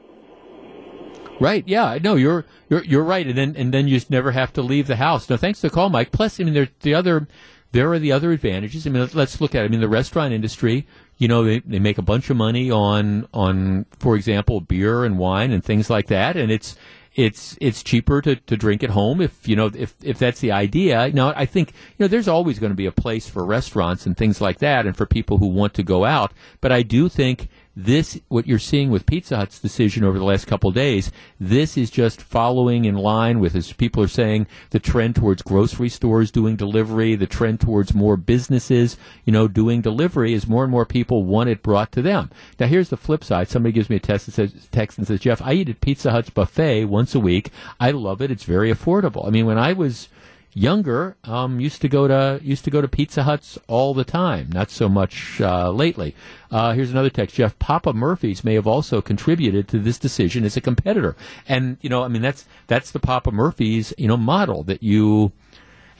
Right. 1.39 1.63
Yeah. 1.67 1.97
No, 2.03 2.15
you're 2.15 2.45
you're 2.69 2.83
you're 2.83 3.03
right. 3.03 3.25
And 3.25 3.37
then 3.37 3.55
and 3.57 3.73
then 3.73 3.87
you 3.87 3.95
just 3.97 4.09
never 4.11 4.31
have 4.31 4.53
to 4.53 4.61
leave 4.61 4.87
the 4.87 4.97
house. 4.97 5.29
No, 5.29 5.37
thanks 5.37 5.61
to 5.61 5.69
call, 5.69 5.89
Mike. 5.89 6.11
Plus, 6.11 6.39
I 6.39 6.43
mean, 6.43 6.53
there's 6.53 6.69
the 6.81 6.93
other 6.93 7.27
there 7.71 7.91
are 7.91 7.99
the 7.99 8.11
other 8.11 8.31
advantages. 8.31 8.85
I 8.85 8.91
mean, 8.91 9.01
let's- 9.01 9.15
let's 9.15 9.41
look 9.41 9.55
at. 9.55 9.63
It. 9.63 9.65
I 9.65 9.67
mean, 9.69 9.81
the 9.81 9.87
restaurant 9.89 10.33
industry. 10.33 10.85
You 11.17 11.27
know, 11.27 11.43
they 11.43 11.59
they 11.59 11.79
make 11.79 11.97
a 11.97 12.03
bunch 12.03 12.29
of 12.29 12.37
money 12.37 12.69
on 12.69 13.27
on, 13.33 13.85
for 13.97 14.15
example, 14.15 14.61
beer 14.61 15.03
and 15.05 15.17
wine 15.17 15.51
and 15.51 15.63
things 15.63 15.89
like 15.89 16.07
that, 16.07 16.35
and 16.35 16.51
it's. 16.51 16.75
It's 17.15 17.57
it's 17.61 17.83
cheaper 17.83 18.21
to, 18.21 18.35
to 18.35 18.57
drink 18.57 18.83
at 18.83 18.89
home 18.89 19.21
if 19.21 19.47
you 19.47 19.55
know 19.55 19.69
if 19.73 19.93
if 20.01 20.17
that's 20.17 20.39
the 20.39 20.51
idea. 20.51 21.11
Now 21.13 21.33
I 21.35 21.45
think 21.45 21.69
you 21.69 22.03
know 22.03 22.07
there's 22.07 22.27
always 22.27 22.57
going 22.59 22.71
to 22.71 22.75
be 22.75 22.87
a 22.87 22.91
place 22.91 23.27
for 23.27 23.45
restaurants 23.45 24.05
and 24.05 24.17
things 24.17 24.41
like 24.41 24.59
that, 24.59 24.85
and 24.85 24.97
for 24.97 25.05
people 25.05 25.37
who 25.37 25.47
want 25.47 25.73
to 25.75 25.83
go 25.83 26.05
out. 26.05 26.33
But 26.59 26.71
I 26.71 26.81
do 26.81 27.09
think 27.09 27.49
this, 27.75 28.19
what 28.27 28.45
you're 28.45 28.59
seeing 28.59 28.91
with 28.91 29.05
Pizza 29.05 29.37
Hut's 29.37 29.59
decision 29.59 30.03
over 30.03 30.19
the 30.19 30.25
last 30.25 30.45
couple 30.45 30.71
days, 30.71 31.11
this 31.39 31.75
is 31.75 31.89
just 31.89 32.21
following 32.21 32.85
in 32.85 32.95
line 32.95 33.39
with, 33.39 33.55
as 33.55 33.73
people 33.73 34.03
are 34.03 34.07
saying, 34.07 34.47
the 34.69 34.79
trend 34.79 35.15
towards 35.15 35.41
grocery 35.41 35.89
stores 35.89 36.29
doing 36.29 36.55
delivery, 36.55 37.15
the 37.15 37.25
trend 37.25 37.59
towards 37.59 37.93
more 37.93 38.15
businesses, 38.15 38.97
you 39.25 39.33
know, 39.33 39.47
doing 39.47 39.81
delivery 39.81 40.33
as 40.33 40.47
more 40.47 40.63
and 40.63 40.71
more 40.71 40.85
people 40.85 41.23
want 41.23 41.49
it 41.49 41.63
brought 41.63 41.91
to 41.91 42.01
them. 42.01 42.29
Now, 42.59 42.67
here's 42.67 42.89
the 42.89 42.97
flip 42.97 43.23
side. 43.23 43.49
Somebody 43.49 43.73
gives 43.73 43.89
me 43.89 43.95
a 43.95 43.99
text 43.99 44.27
and 44.27 44.35
says, 44.35 44.67
text 44.71 44.97
and 44.97 45.07
says, 45.07 45.21
Jeff, 45.21 45.41
I 45.41 45.53
eat 45.53 45.69
at 45.69 45.81
Pizza 45.81 46.11
Hut's 46.11 46.29
buffet 46.29 46.85
once 46.85 47.15
a 47.15 47.19
week. 47.19 47.49
I 47.79 47.91
love 47.91 48.21
it. 48.21 48.31
It's 48.31 48.43
very 48.43 48.71
affordable. 48.71 49.27
I 49.27 49.31
mean, 49.31 49.45
when 49.45 49.57
I 49.57 49.73
was 49.73 50.09
younger, 50.53 51.15
um, 51.23 51.59
used 51.59 51.81
to 51.81 51.89
go 51.89 52.07
to 52.07 52.39
used 52.43 52.63
to 52.65 52.71
go 52.71 52.81
to 52.81 52.87
Pizza 52.87 53.23
Huts 53.23 53.57
all 53.67 53.93
the 53.93 54.03
time. 54.03 54.49
Not 54.51 54.69
so 54.69 54.87
much 54.87 55.41
uh, 55.41 55.71
lately. 55.71 56.15
Uh, 56.51 56.73
here's 56.73 56.91
another 56.91 57.09
text, 57.09 57.35
Jeff. 57.35 57.57
Papa 57.59 57.93
Murphy's 57.93 58.43
may 58.43 58.53
have 58.53 58.67
also 58.67 59.01
contributed 59.01 59.67
to 59.69 59.79
this 59.79 59.97
decision 59.97 60.45
as 60.45 60.55
a 60.55 60.61
competitor, 60.61 61.15
and 61.47 61.77
you 61.81 61.89
know, 61.89 62.03
I 62.03 62.07
mean, 62.07 62.21
that's 62.21 62.45
that's 62.67 62.91
the 62.91 62.99
Papa 62.99 63.31
Murphy's 63.31 63.93
you 63.97 64.07
know 64.07 64.17
model 64.17 64.63
that 64.63 64.83
you. 64.83 65.31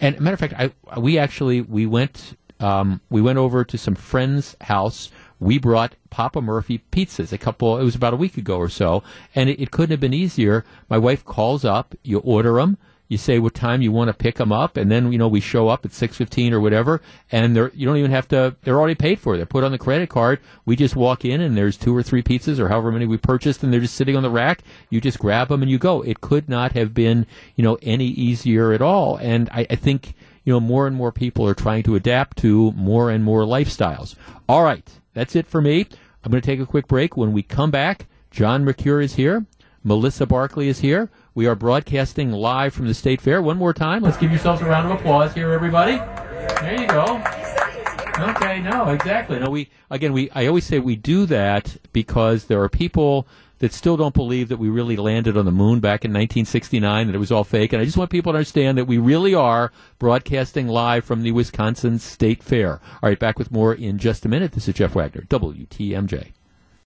And 0.01 0.19
matter 0.19 0.33
of 0.33 0.39
fact, 0.39 0.53
I 0.57 0.99
we 0.99 1.17
actually 1.17 1.61
we 1.61 1.85
went 1.85 2.37
um, 2.59 3.01
we 3.09 3.21
went 3.21 3.39
over 3.39 3.63
to 3.63 3.77
some 3.77 3.95
friend's 3.95 4.55
house. 4.61 5.11
We 5.39 5.57
brought 5.57 5.95
Papa 6.09 6.41
Murphy 6.41 6.83
pizzas 6.91 7.33
a 7.33 7.37
couple. 7.37 7.77
It 7.77 7.83
was 7.83 7.95
about 7.95 8.13
a 8.13 8.17
week 8.17 8.37
ago 8.37 8.57
or 8.57 8.69
so, 8.69 9.03
and 9.35 9.49
it, 9.49 9.61
it 9.61 9.71
couldn't 9.71 9.91
have 9.91 9.99
been 9.99 10.13
easier. 10.13 10.63
My 10.89 10.97
wife 10.97 11.25
calls 11.25 11.65
up. 11.65 11.95
You 12.03 12.19
order 12.19 12.55
them 12.55 12.77
you 13.13 13.17
say 13.17 13.37
what 13.39 13.53
time 13.53 13.81
you 13.81 13.91
want 13.91 14.09
to 14.09 14.13
pick 14.13 14.35
them 14.35 14.51
up, 14.51 14.75
and 14.75 14.91
then 14.91 15.11
you 15.11 15.17
know 15.17 15.27
we 15.27 15.39
show 15.39 15.69
up 15.69 15.85
at 15.85 15.93
six 15.93 16.17
fifteen 16.17 16.51
or 16.51 16.59
whatever, 16.59 17.01
and 17.31 17.55
they're 17.55 17.71
you 17.73 17.85
don't 17.85 17.97
even 17.97 18.11
have 18.11 18.27
to. 18.29 18.55
They're 18.63 18.77
already 18.77 18.95
paid 18.95 19.19
for. 19.19 19.37
They're 19.37 19.45
put 19.45 19.63
on 19.63 19.71
the 19.71 19.77
credit 19.77 20.09
card. 20.09 20.39
We 20.65 20.75
just 20.75 20.95
walk 20.95 21.23
in, 21.23 21.39
and 21.39 21.55
there's 21.55 21.77
two 21.77 21.95
or 21.95 22.03
three 22.03 22.23
pizzas 22.23 22.59
or 22.59 22.67
however 22.67 22.91
many 22.91 23.05
we 23.05 23.17
purchased, 23.17 23.63
and 23.63 23.71
they're 23.71 23.79
just 23.79 23.95
sitting 23.95 24.17
on 24.17 24.23
the 24.23 24.29
rack. 24.29 24.63
You 24.89 24.99
just 24.99 25.19
grab 25.19 25.47
them 25.47 25.61
and 25.61 25.71
you 25.71 25.77
go. 25.77 26.01
It 26.01 26.19
could 26.19 26.49
not 26.49 26.73
have 26.73 26.93
been 26.93 27.25
you 27.55 27.63
know 27.63 27.77
any 27.83 28.07
easier 28.07 28.73
at 28.73 28.81
all. 28.81 29.15
And 29.17 29.47
I, 29.51 29.67
I 29.69 29.75
think 29.75 30.15
you 30.43 30.51
know 30.51 30.59
more 30.59 30.87
and 30.87 30.95
more 30.95 31.11
people 31.11 31.47
are 31.47 31.53
trying 31.53 31.83
to 31.83 31.95
adapt 31.95 32.37
to 32.39 32.71
more 32.71 33.11
and 33.11 33.23
more 33.23 33.43
lifestyles. 33.43 34.15
All 34.49 34.63
right, 34.63 34.89
that's 35.13 35.35
it 35.35 35.47
for 35.47 35.61
me. 35.61 35.85
I'm 36.23 36.31
going 36.31 36.41
to 36.41 36.45
take 36.45 36.59
a 36.59 36.65
quick 36.65 36.87
break. 36.87 37.15
When 37.15 37.31
we 37.31 37.43
come 37.43 37.69
back, 37.69 38.07
John 38.31 38.65
Mercure 38.65 39.01
is 39.01 39.15
here. 39.15 39.45
Melissa 39.83 40.25
Barkley 40.25 40.69
is 40.69 40.79
here. 40.79 41.11
We 41.35 41.47
are 41.47 41.55
broadcasting 41.55 42.31
live 42.31 42.75
from 42.75 42.87
the 42.87 42.93
State 42.93 43.19
Fair. 43.19 43.41
One 43.41 43.57
more 43.57 43.73
time. 43.73 44.03
Let's 44.03 44.17
give 44.17 44.29
yourselves 44.29 44.61
a 44.61 44.65
round 44.65 44.91
of 44.91 44.99
applause 44.99 45.33
here, 45.33 45.51
everybody. 45.51 45.97
There 45.97 46.79
you 46.79 46.87
go. 46.87 47.23
Okay, 48.19 48.61
no, 48.61 48.89
exactly. 48.89 49.39
No, 49.39 49.49
we 49.49 49.71
again, 49.89 50.13
we 50.13 50.29
I 50.31 50.45
always 50.45 50.65
say 50.65 50.77
we 50.77 50.95
do 50.95 51.25
that 51.25 51.77
because 51.91 52.45
there 52.45 52.61
are 52.61 52.69
people 52.69 53.27
that 53.57 53.73
still 53.73 53.97
don't 53.97 54.13
believe 54.13 54.49
that 54.49 54.57
we 54.57 54.69
really 54.69 54.95
landed 54.95 55.35
on 55.35 55.45
the 55.45 55.51
moon 55.51 55.79
back 55.79 56.05
in 56.05 56.11
1969, 56.11 57.07
that 57.07 57.15
it 57.15 57.17
was 57.17 57.31
all 57.31 57.43
fake. 57.43 57.73
And 57.73 57.81
I 57.81 57.85
just 57.85 57.97
want 57.97 58.11
people 58.11 58.33
to 58.33 58.37
understand 58.37 58.77
that 58.77 58.85
we 58.85 58.99
really 58.99 59.33
are 59.33 59.71
broadcasting 59.97 60.67
live 60.67 61.03
from 61.03 61.23
the 61.23 61.31
Wisconsin 61.31 61.97
State 61.97 62.43
Fair. 62.43 62.73
All 63.01 63.09
right, 63.09 63.17
back 63.17 63.39
with 63.39 63.51
more 63.51 63.73
in 63.73 63.97
just 63.97 64.25
a 64.25 64.29
minute. 64.29 64.51
This 64.51 64.67
is 64.67 64.75
Jeff 64.75 64.93
Wagner, 64.93 65.23
WTMJ. 65.23 66.33